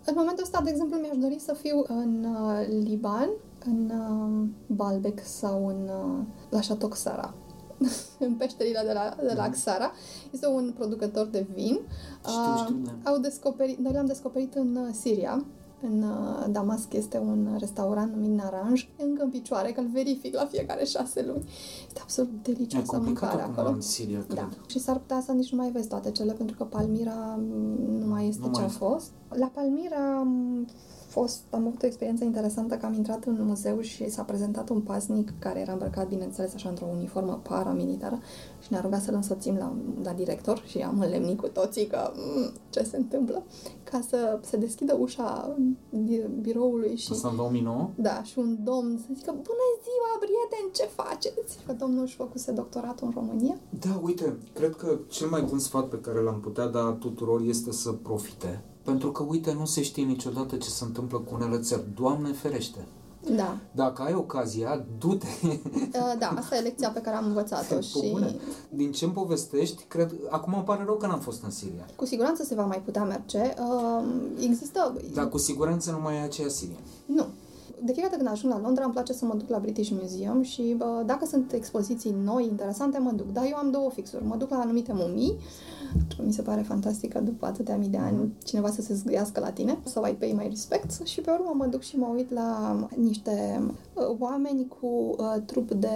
În 0.05 0.15
momentul 0.17 0.45
ăsta, 0.45 0.61
de 0.65 0.71
exemplu, 0.71 0.99
mi-aș 0.99 1.17
dori 1.17 1.39
să 1.39 1.53
fiu 1.53 1.85
în 1.89 2.25
uh, 2.25 2.67
Liban, 2.85 3.29
în 3.65 3.91
uh, 3.91 4.49
Baalbek 4.77 5.21
sau 5.25 5.67
în, 5.67 5.89
uh, 5.89 6.25
la 6.49 6.61
Chateau 6.69 6.89
Xara. 6.89 7.35
în 8.27 8.35
peșterile 8.35 8.83
de 8.87 8.93
la, 8.93 9.17
de 9.27 9.33
la 9.37 9.49
Xara. 9.49 9.93
Este 10.31 10.47
un 10.47 10.73
producător 10.77 11.27
de 11.27 11.47
vin. 11.55 11.81
Știu, 12.27 12.65
știu, 12.65 12.77
da. 12.85 13.11
Au 13.11 13.19
descoperit, 13.19 13.79
noi 13.79 13.93
l-am 13.93 14.07
descoperit 14.07 14.55
în 14.55 14.77
uh, 14.77 14.89
Siria. 14.93 15.45
În 15.83 16.03
uh, 16.03 16.47
Damasc 16.51 16.93
este 16.93 17.19
un 17.19 17.57
restaurant 17.59 18.15
numit 18.15 18.31
Naranj, 18.41 18.89
încă 19.09 19.23
în 19.23 19.31
picioare, 19.31 19.73
că 19.73 19.81
îl 19.81 19.87
verific 19.93 20.35
la 20.35 20.45
fiecare 20.45 20.85
șase 20.85 21.25
luni. 21.27 21.49
Este 21.87 22.01
absolut 22.03 22.31
E 22.33 22.39
delicioasă 22.53 22.87
complicat 22.91 23.21
mâncarea 23.23 23.45
acum 23.45 23.59
acolo. 23.59 23.75
în 23.75 23.81
Siria, 23.81 24.25
cred. 24.29 24.37
Da. 24.39 24.49
Și 24.67 24.79
s-ar 24.79 24.99
putea 24.99 25.21
să 25.21 25.33
nici 25.33 25.53
nu 25.53 25.59
mai 25.59 25.71
vezi 25.71 25.89
toate 25.89 26.11
cele, 26.11 26.33
pentru 26.33 26.57
că 26.57 26.65
Palmira 26.65 27.39
m, 27.39 27.43
nu 27.99 28.07
mai 28.07 28.29
este 28.29 28.41
Nu 28.47 28.53
ce 28.53 28.61
mai 28.61 28.63
a 28.63 28.67
este. 28.67 28.79
fost. 28.79 29.11
La 29.29 29.47
Palmira 29.47 30.19
am 30.19 30.67
fost, 31.19 31.41
am 31.51 31.67
avut 31.67 31.83
o 31.83 31.87
experiență 31.87 32.25
interesantă 32.25 32.75
că 32.77 32.87
am 32.87 32.93
intrat 32.95 33.25
în 33.25 33.45
muzeu 33.45 33.81
și 33.81 34.11
s-a 34.11 34.23
prezentat 34.23 34.69
un 34.69 34.81
pasnic 34.81 35.33
care 35.39 35.61
era 35.61 35.73
îmbrăcat, 35.73 36.09
bineînțeles, 36.09 36.55
așa 36.55 36.69
într-o 36.69 36.87
uniformă 36.97 37.41
paramilitară 37.49 38.19
și 38.61 38.69
ne-a 38.71 38.81
rugat 38.81 39.03
să-l 39.03 39.15
însoțim 39.15 39.57
la, 39.57 39.73
la 40.03 40.13
director 40.13 40.63
și 40.67 40.79
am 40.79 41.01
înlemnit 41.01 41.39
cu 41.41 41.49
toții 41.49 41.87
că 41.87 42.13
mm, 42.15 42.53
ce 42.71 42.83
se 42.83 42.97
întâmplă, 42.97 43.43
ca 43.91 44.01
să 44.09 44.39
se 44.43 44.57
deschidă 44.57 44.97
ușa 45.01 45.57
bi- 46.05 46.29
biroului 46.41 46.97
și 46.97 47.09
Asta 47.13 47.29
în 47.29 47.37
2009? 47.37 47.91
da, 47.95 48.23
și 48.23 48.39
un 48.39 48.59
domn 48.65 48.99
să 49.07 49.07
zică, 49.15 49.31
bună 49.31 49.67
ziua, 49.87 50.13
prieten, 50.19 50.67
ce 50.73 50.87
faceți? 51.03 51.59
Că 51.67 51.73
domnul 51.73 52.03
își 52.03 52.17
făcuse 52.17 52.53
doctoratul 52.53 53.07
în 53.07 53.13
România. 53.17 53.57
Da, 53.87 54.01
uite, 54.03 54.37
cred 54.55 54.75
că 54.77 54.99
cel 55.09 55.29
mai 55.29 55.43
bun 55.43 55.59
sfat 55.59 55.89
pe 55.89 56.01
care 56.01 56.21
l-am 56.21 56.41
putea 56.41 56.67
da 56.67 56.97
tuturor 57.01 57.41
este 57.41 57.73
să 57.73 57.93
profite. 57.93 58.63
Pentru 58.89 59.13
că, 59.13 59.23
uite, 59.23 59.53
nu 59.53 59.65
se 59.65 59.83
știe 59.83 60.05
niciodată 60.05 60.57
ce 60.57 60.69
se 60.69 60.85
întâmplă 60.85 61.19
cu 61.19 61.35
unele 61.35 61.59
țări. 61.59 61.85
Doamne 61.95 62.33
ferește! 62.33 62.87
Da. 63.37 63.57
Dacă 63.73 64.03
ai 64.03 64.15
ocazia, 64.15 64.85
du-te! 64.99 65.27
Uh, 65.43 66.15
Da, 66.19 66.29
asta 66.37 66.57
e 66.57 66.61
lecția 66.61 66.91
pe 66.91 67.01
care 67.01 67.17
am 67.17 67.27
învățat-o 67.27 67.75
Pe 67.75 67.81
și 67.81 68.11
bune. 68.11 68.35
Din 68.69 68.93
ce-mi 68.93 69.13
povestești, 69.13 69.85
cred... 69.89 70.15
Acum 70.29 70.55
îmi 70.55 70.63
pare 70.63 70.85
rău 70.85 70.97
că 70.97 71.07
n-am 71.07 71.21
fost 71.21 71.43
în 71.43 71.51
Siria. 71.51 71.87
cu 71.97 72.05
siguranță 72.05 72.45
se 72.45 72.55
va 72.55 72.65
mai 72.65 72.83
putea 72.85 73.05
merge. 73.05 73.39
Uh, 73.39 74.05
Există... 74.41 74.97
Dar 75.15 75.29
cu 75.29 75.39
siguranță 75.39 75.91
nu 75.91 76.01
mai 76.01 76.17
e 76.17 76.21
aceea 76.21 76.49
Siria. 76.49 76.79
Nu. 77.07 77.27
De 77.85 77.93
fiecare 77.93 78.17
dată 78.17 78.17
când 78.17 78.29
ajung 78.29 78.53
la 78.53 78.61
Londra, 78.61 78.85
îmi 78.85 78.93
place 78.93 79.13
să 79.13 79.25
mă 79.25 79.35
duc 79.35 79.49
la 79.49 79.59
British 79.59 79.91
Museum 80.01 80.43
și 80.43 80.75
bă, 80.77 81.03
dacă 81.07 81.27
sunt 81.27 81.53
expoziții 81.53 82.15
noi, 82.25 82.45
interesante, 82.45 82.99
mă 82.99 83.13
duc. 83.13 83.33
Dar 83.33 83.45
eu 83.49 83.57
am 83.57 83.71
două 83.71 83.91
fixuri. 83.91 84.27
Mă 84.27 84.37
duc 84.37 84.51
la 84.51 84.57
anumite 84.57 84.93
mumii, 84.95 85.37
mi 86.25 86.33
se 86.33 86.43
pare 86.43 86.63
fantastic 86.63 87.13
că 87.13 87.21
după 87.21 87.47
atâtea 87.47 87.77
mii 87.77 87.89
de 87.89 87.97
ani 87.97 88.33
cineva 88.45 88.71
să 88.71 88.83
se 88.83 88.95
zgâiască 88.95 89.41
la 89.41 89.51
tine, 89.51 89.79
să 89.85 90.09
I 90.11 90.15
pay 90.15 90.35
my 90.37 90.47
respects 90.49 91.05
și 91.05 91.21
pe 91.21 91.31
urmă 91.31 91.53
mă 91.55 91.67
duc 91.67 91.83
și 91.83 91.97
mă 91.97 92.11
uit 92.15 92.33
la 92.33 92.81
niște 92.97 93.63
uh, 93.95 94.17
oameni 94.19 94.69
cu 94.81 94.87
uh, 95.19 95.43
trup 95.47 95.71
de, 95.71 95.89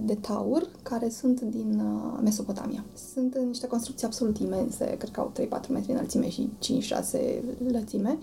de 0.00 0.14
taur 0.14 0.70
care 0.82 1.08
sunt 1.08 1.40
din 1.40 1.82
uh, 1.84 2.18
Mesopotamia. 2.22 2.84
Sunt 3.12 3.34
în 3.34 3.46
niște 3.46 3.66
construcții 3.66 4.06
absolut 4.06 4.38
imense, 4.38 4.84
cred 4.84 5.10
că 5.10 5.20
au 5.20 5.32
3-4 5.62 5.68
metri 5.68 5.92
înălțime 5.92 6.28
și 6.28 6.50
5-6 6.62 7.18
lățime. 7.70 8.18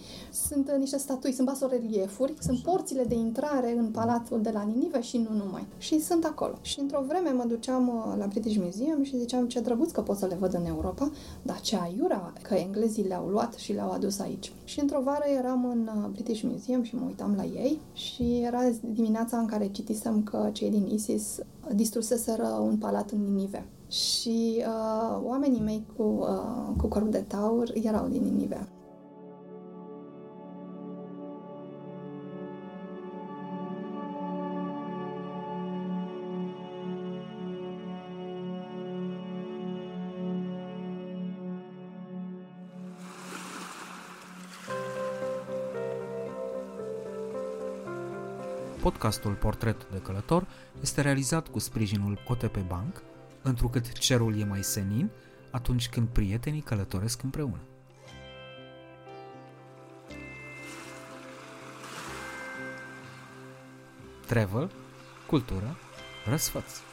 Sunt 0.47 0.69
uh, 0.73 0.79
niște 0.79 0.97
statui, 0.97 1.31
sunt 1.31 1.47
basoreliefuri, 1.47 2.33
sunt 2.39 2.59
porțile 2.81 3.03
de 3.03 3.15
intrare 3.15 3.77
în 3.77 3.87
palatul 3.87 4.41
de 4.41 4.49
la 4.53 4.61
Ninive 4.61 5.01
și 5.01 5.17
nu 5.17 5.35
numai. 5.45 5.65
Și 5.77 5.99
sunt 5.99 6.25
acolo. 6.25 6.53
Și 6.61 6.79
într-o 6.79 7.03
vreme 7.07 7.29
mă 7.29 7.43
duceam 7.47 7.87
uh, 7.87 8.15
la 8.17 8.25
British 8.27 8.57
Museum 8.63 9.03
și 9.03 9.17
ziceam 9.17 9.47
ce 9.47 9.59
drăguț 9.59 9.91
că 9.91 10.01
pot 10.01 10.17
să 10.17 10.25
le 10.25 10.35
văd 10.39 10.53
în 10.53 10.65
Europa, 10.65 11.11
dar 11.41 11.59
ce 11.61 11.77
aiura 11.81 12.33
că 12.41 12.53
englezii 12.53 13.07
le-au 13.07 13.27
luat 13.27 13.53
și 13.53 13.73
le-au 13.73 13.91
adus 13.91 14.19
aici. 14.19 14.51
Și 14.63 14.79
într-o 14.79 15.01
vară 15.03 15.23
eram 15.37 15.65
în 15.65 15.89
uh, 15.95 16.09
British 16.11 16.41
Museum 16.41 16.83
și 16.83 16.95
mă 16.95 17.05
uitam 17.05 17.33
la 17.35 17.43
ei 17.43 17.79
și 17.93 18.41
era 18.45 18.59
dimineața 18.93 19.37
în 19.37 19.45
care 19.45 19.67
citisem 19.67 20.23
că 20.23 20.49
cei 20.51 20.69
din 20.69 20.87
ISIS 20.91 21.39
distruseseră 21.75 22.47
un 22.47 22.77
palat 22.77 23.09
în 23.11 23.19
Ninive. 23.23 23.65
Și 23.87 24.55
uh, 24.57 25.21
oamenii 25.23 25.61
mei 25.61 25.85
cu, 25.95 26.03
uh, 26.03 26.75
cu 26.77 26.87
corp 26.87 27.11
de 27.11 27.23
taur 27.27 27.71
erau 27.73 28.07
din 28.07 28.23
Ninive. 28.23 28.67
Podcastul 48.81 49.33
Portret 49.33 49.87
de 49.91 49.97
Călător 49.97 50.47
este 50.81 51.01
realizat 51.01 51.47
cu 51.47 51.59
sprijinul 51.59 52.19
OTP 52.27 52.57
Bank, 52.67 53.03
întrucât 53.41 53.91
cerul 53.91 54.39
e 54.39 54.43
mai 54.43 54.63
senin 54.63 55.09
atunci 55.51 55.89
când 55.89 56.07
prietenii 56.07 56.61
călătoresc 56.61 57.23
împreună. 57.23 57.59
Travel, 64.25 64.71
cultură, 65.27 65.77
răsfăți. 66.25 66.90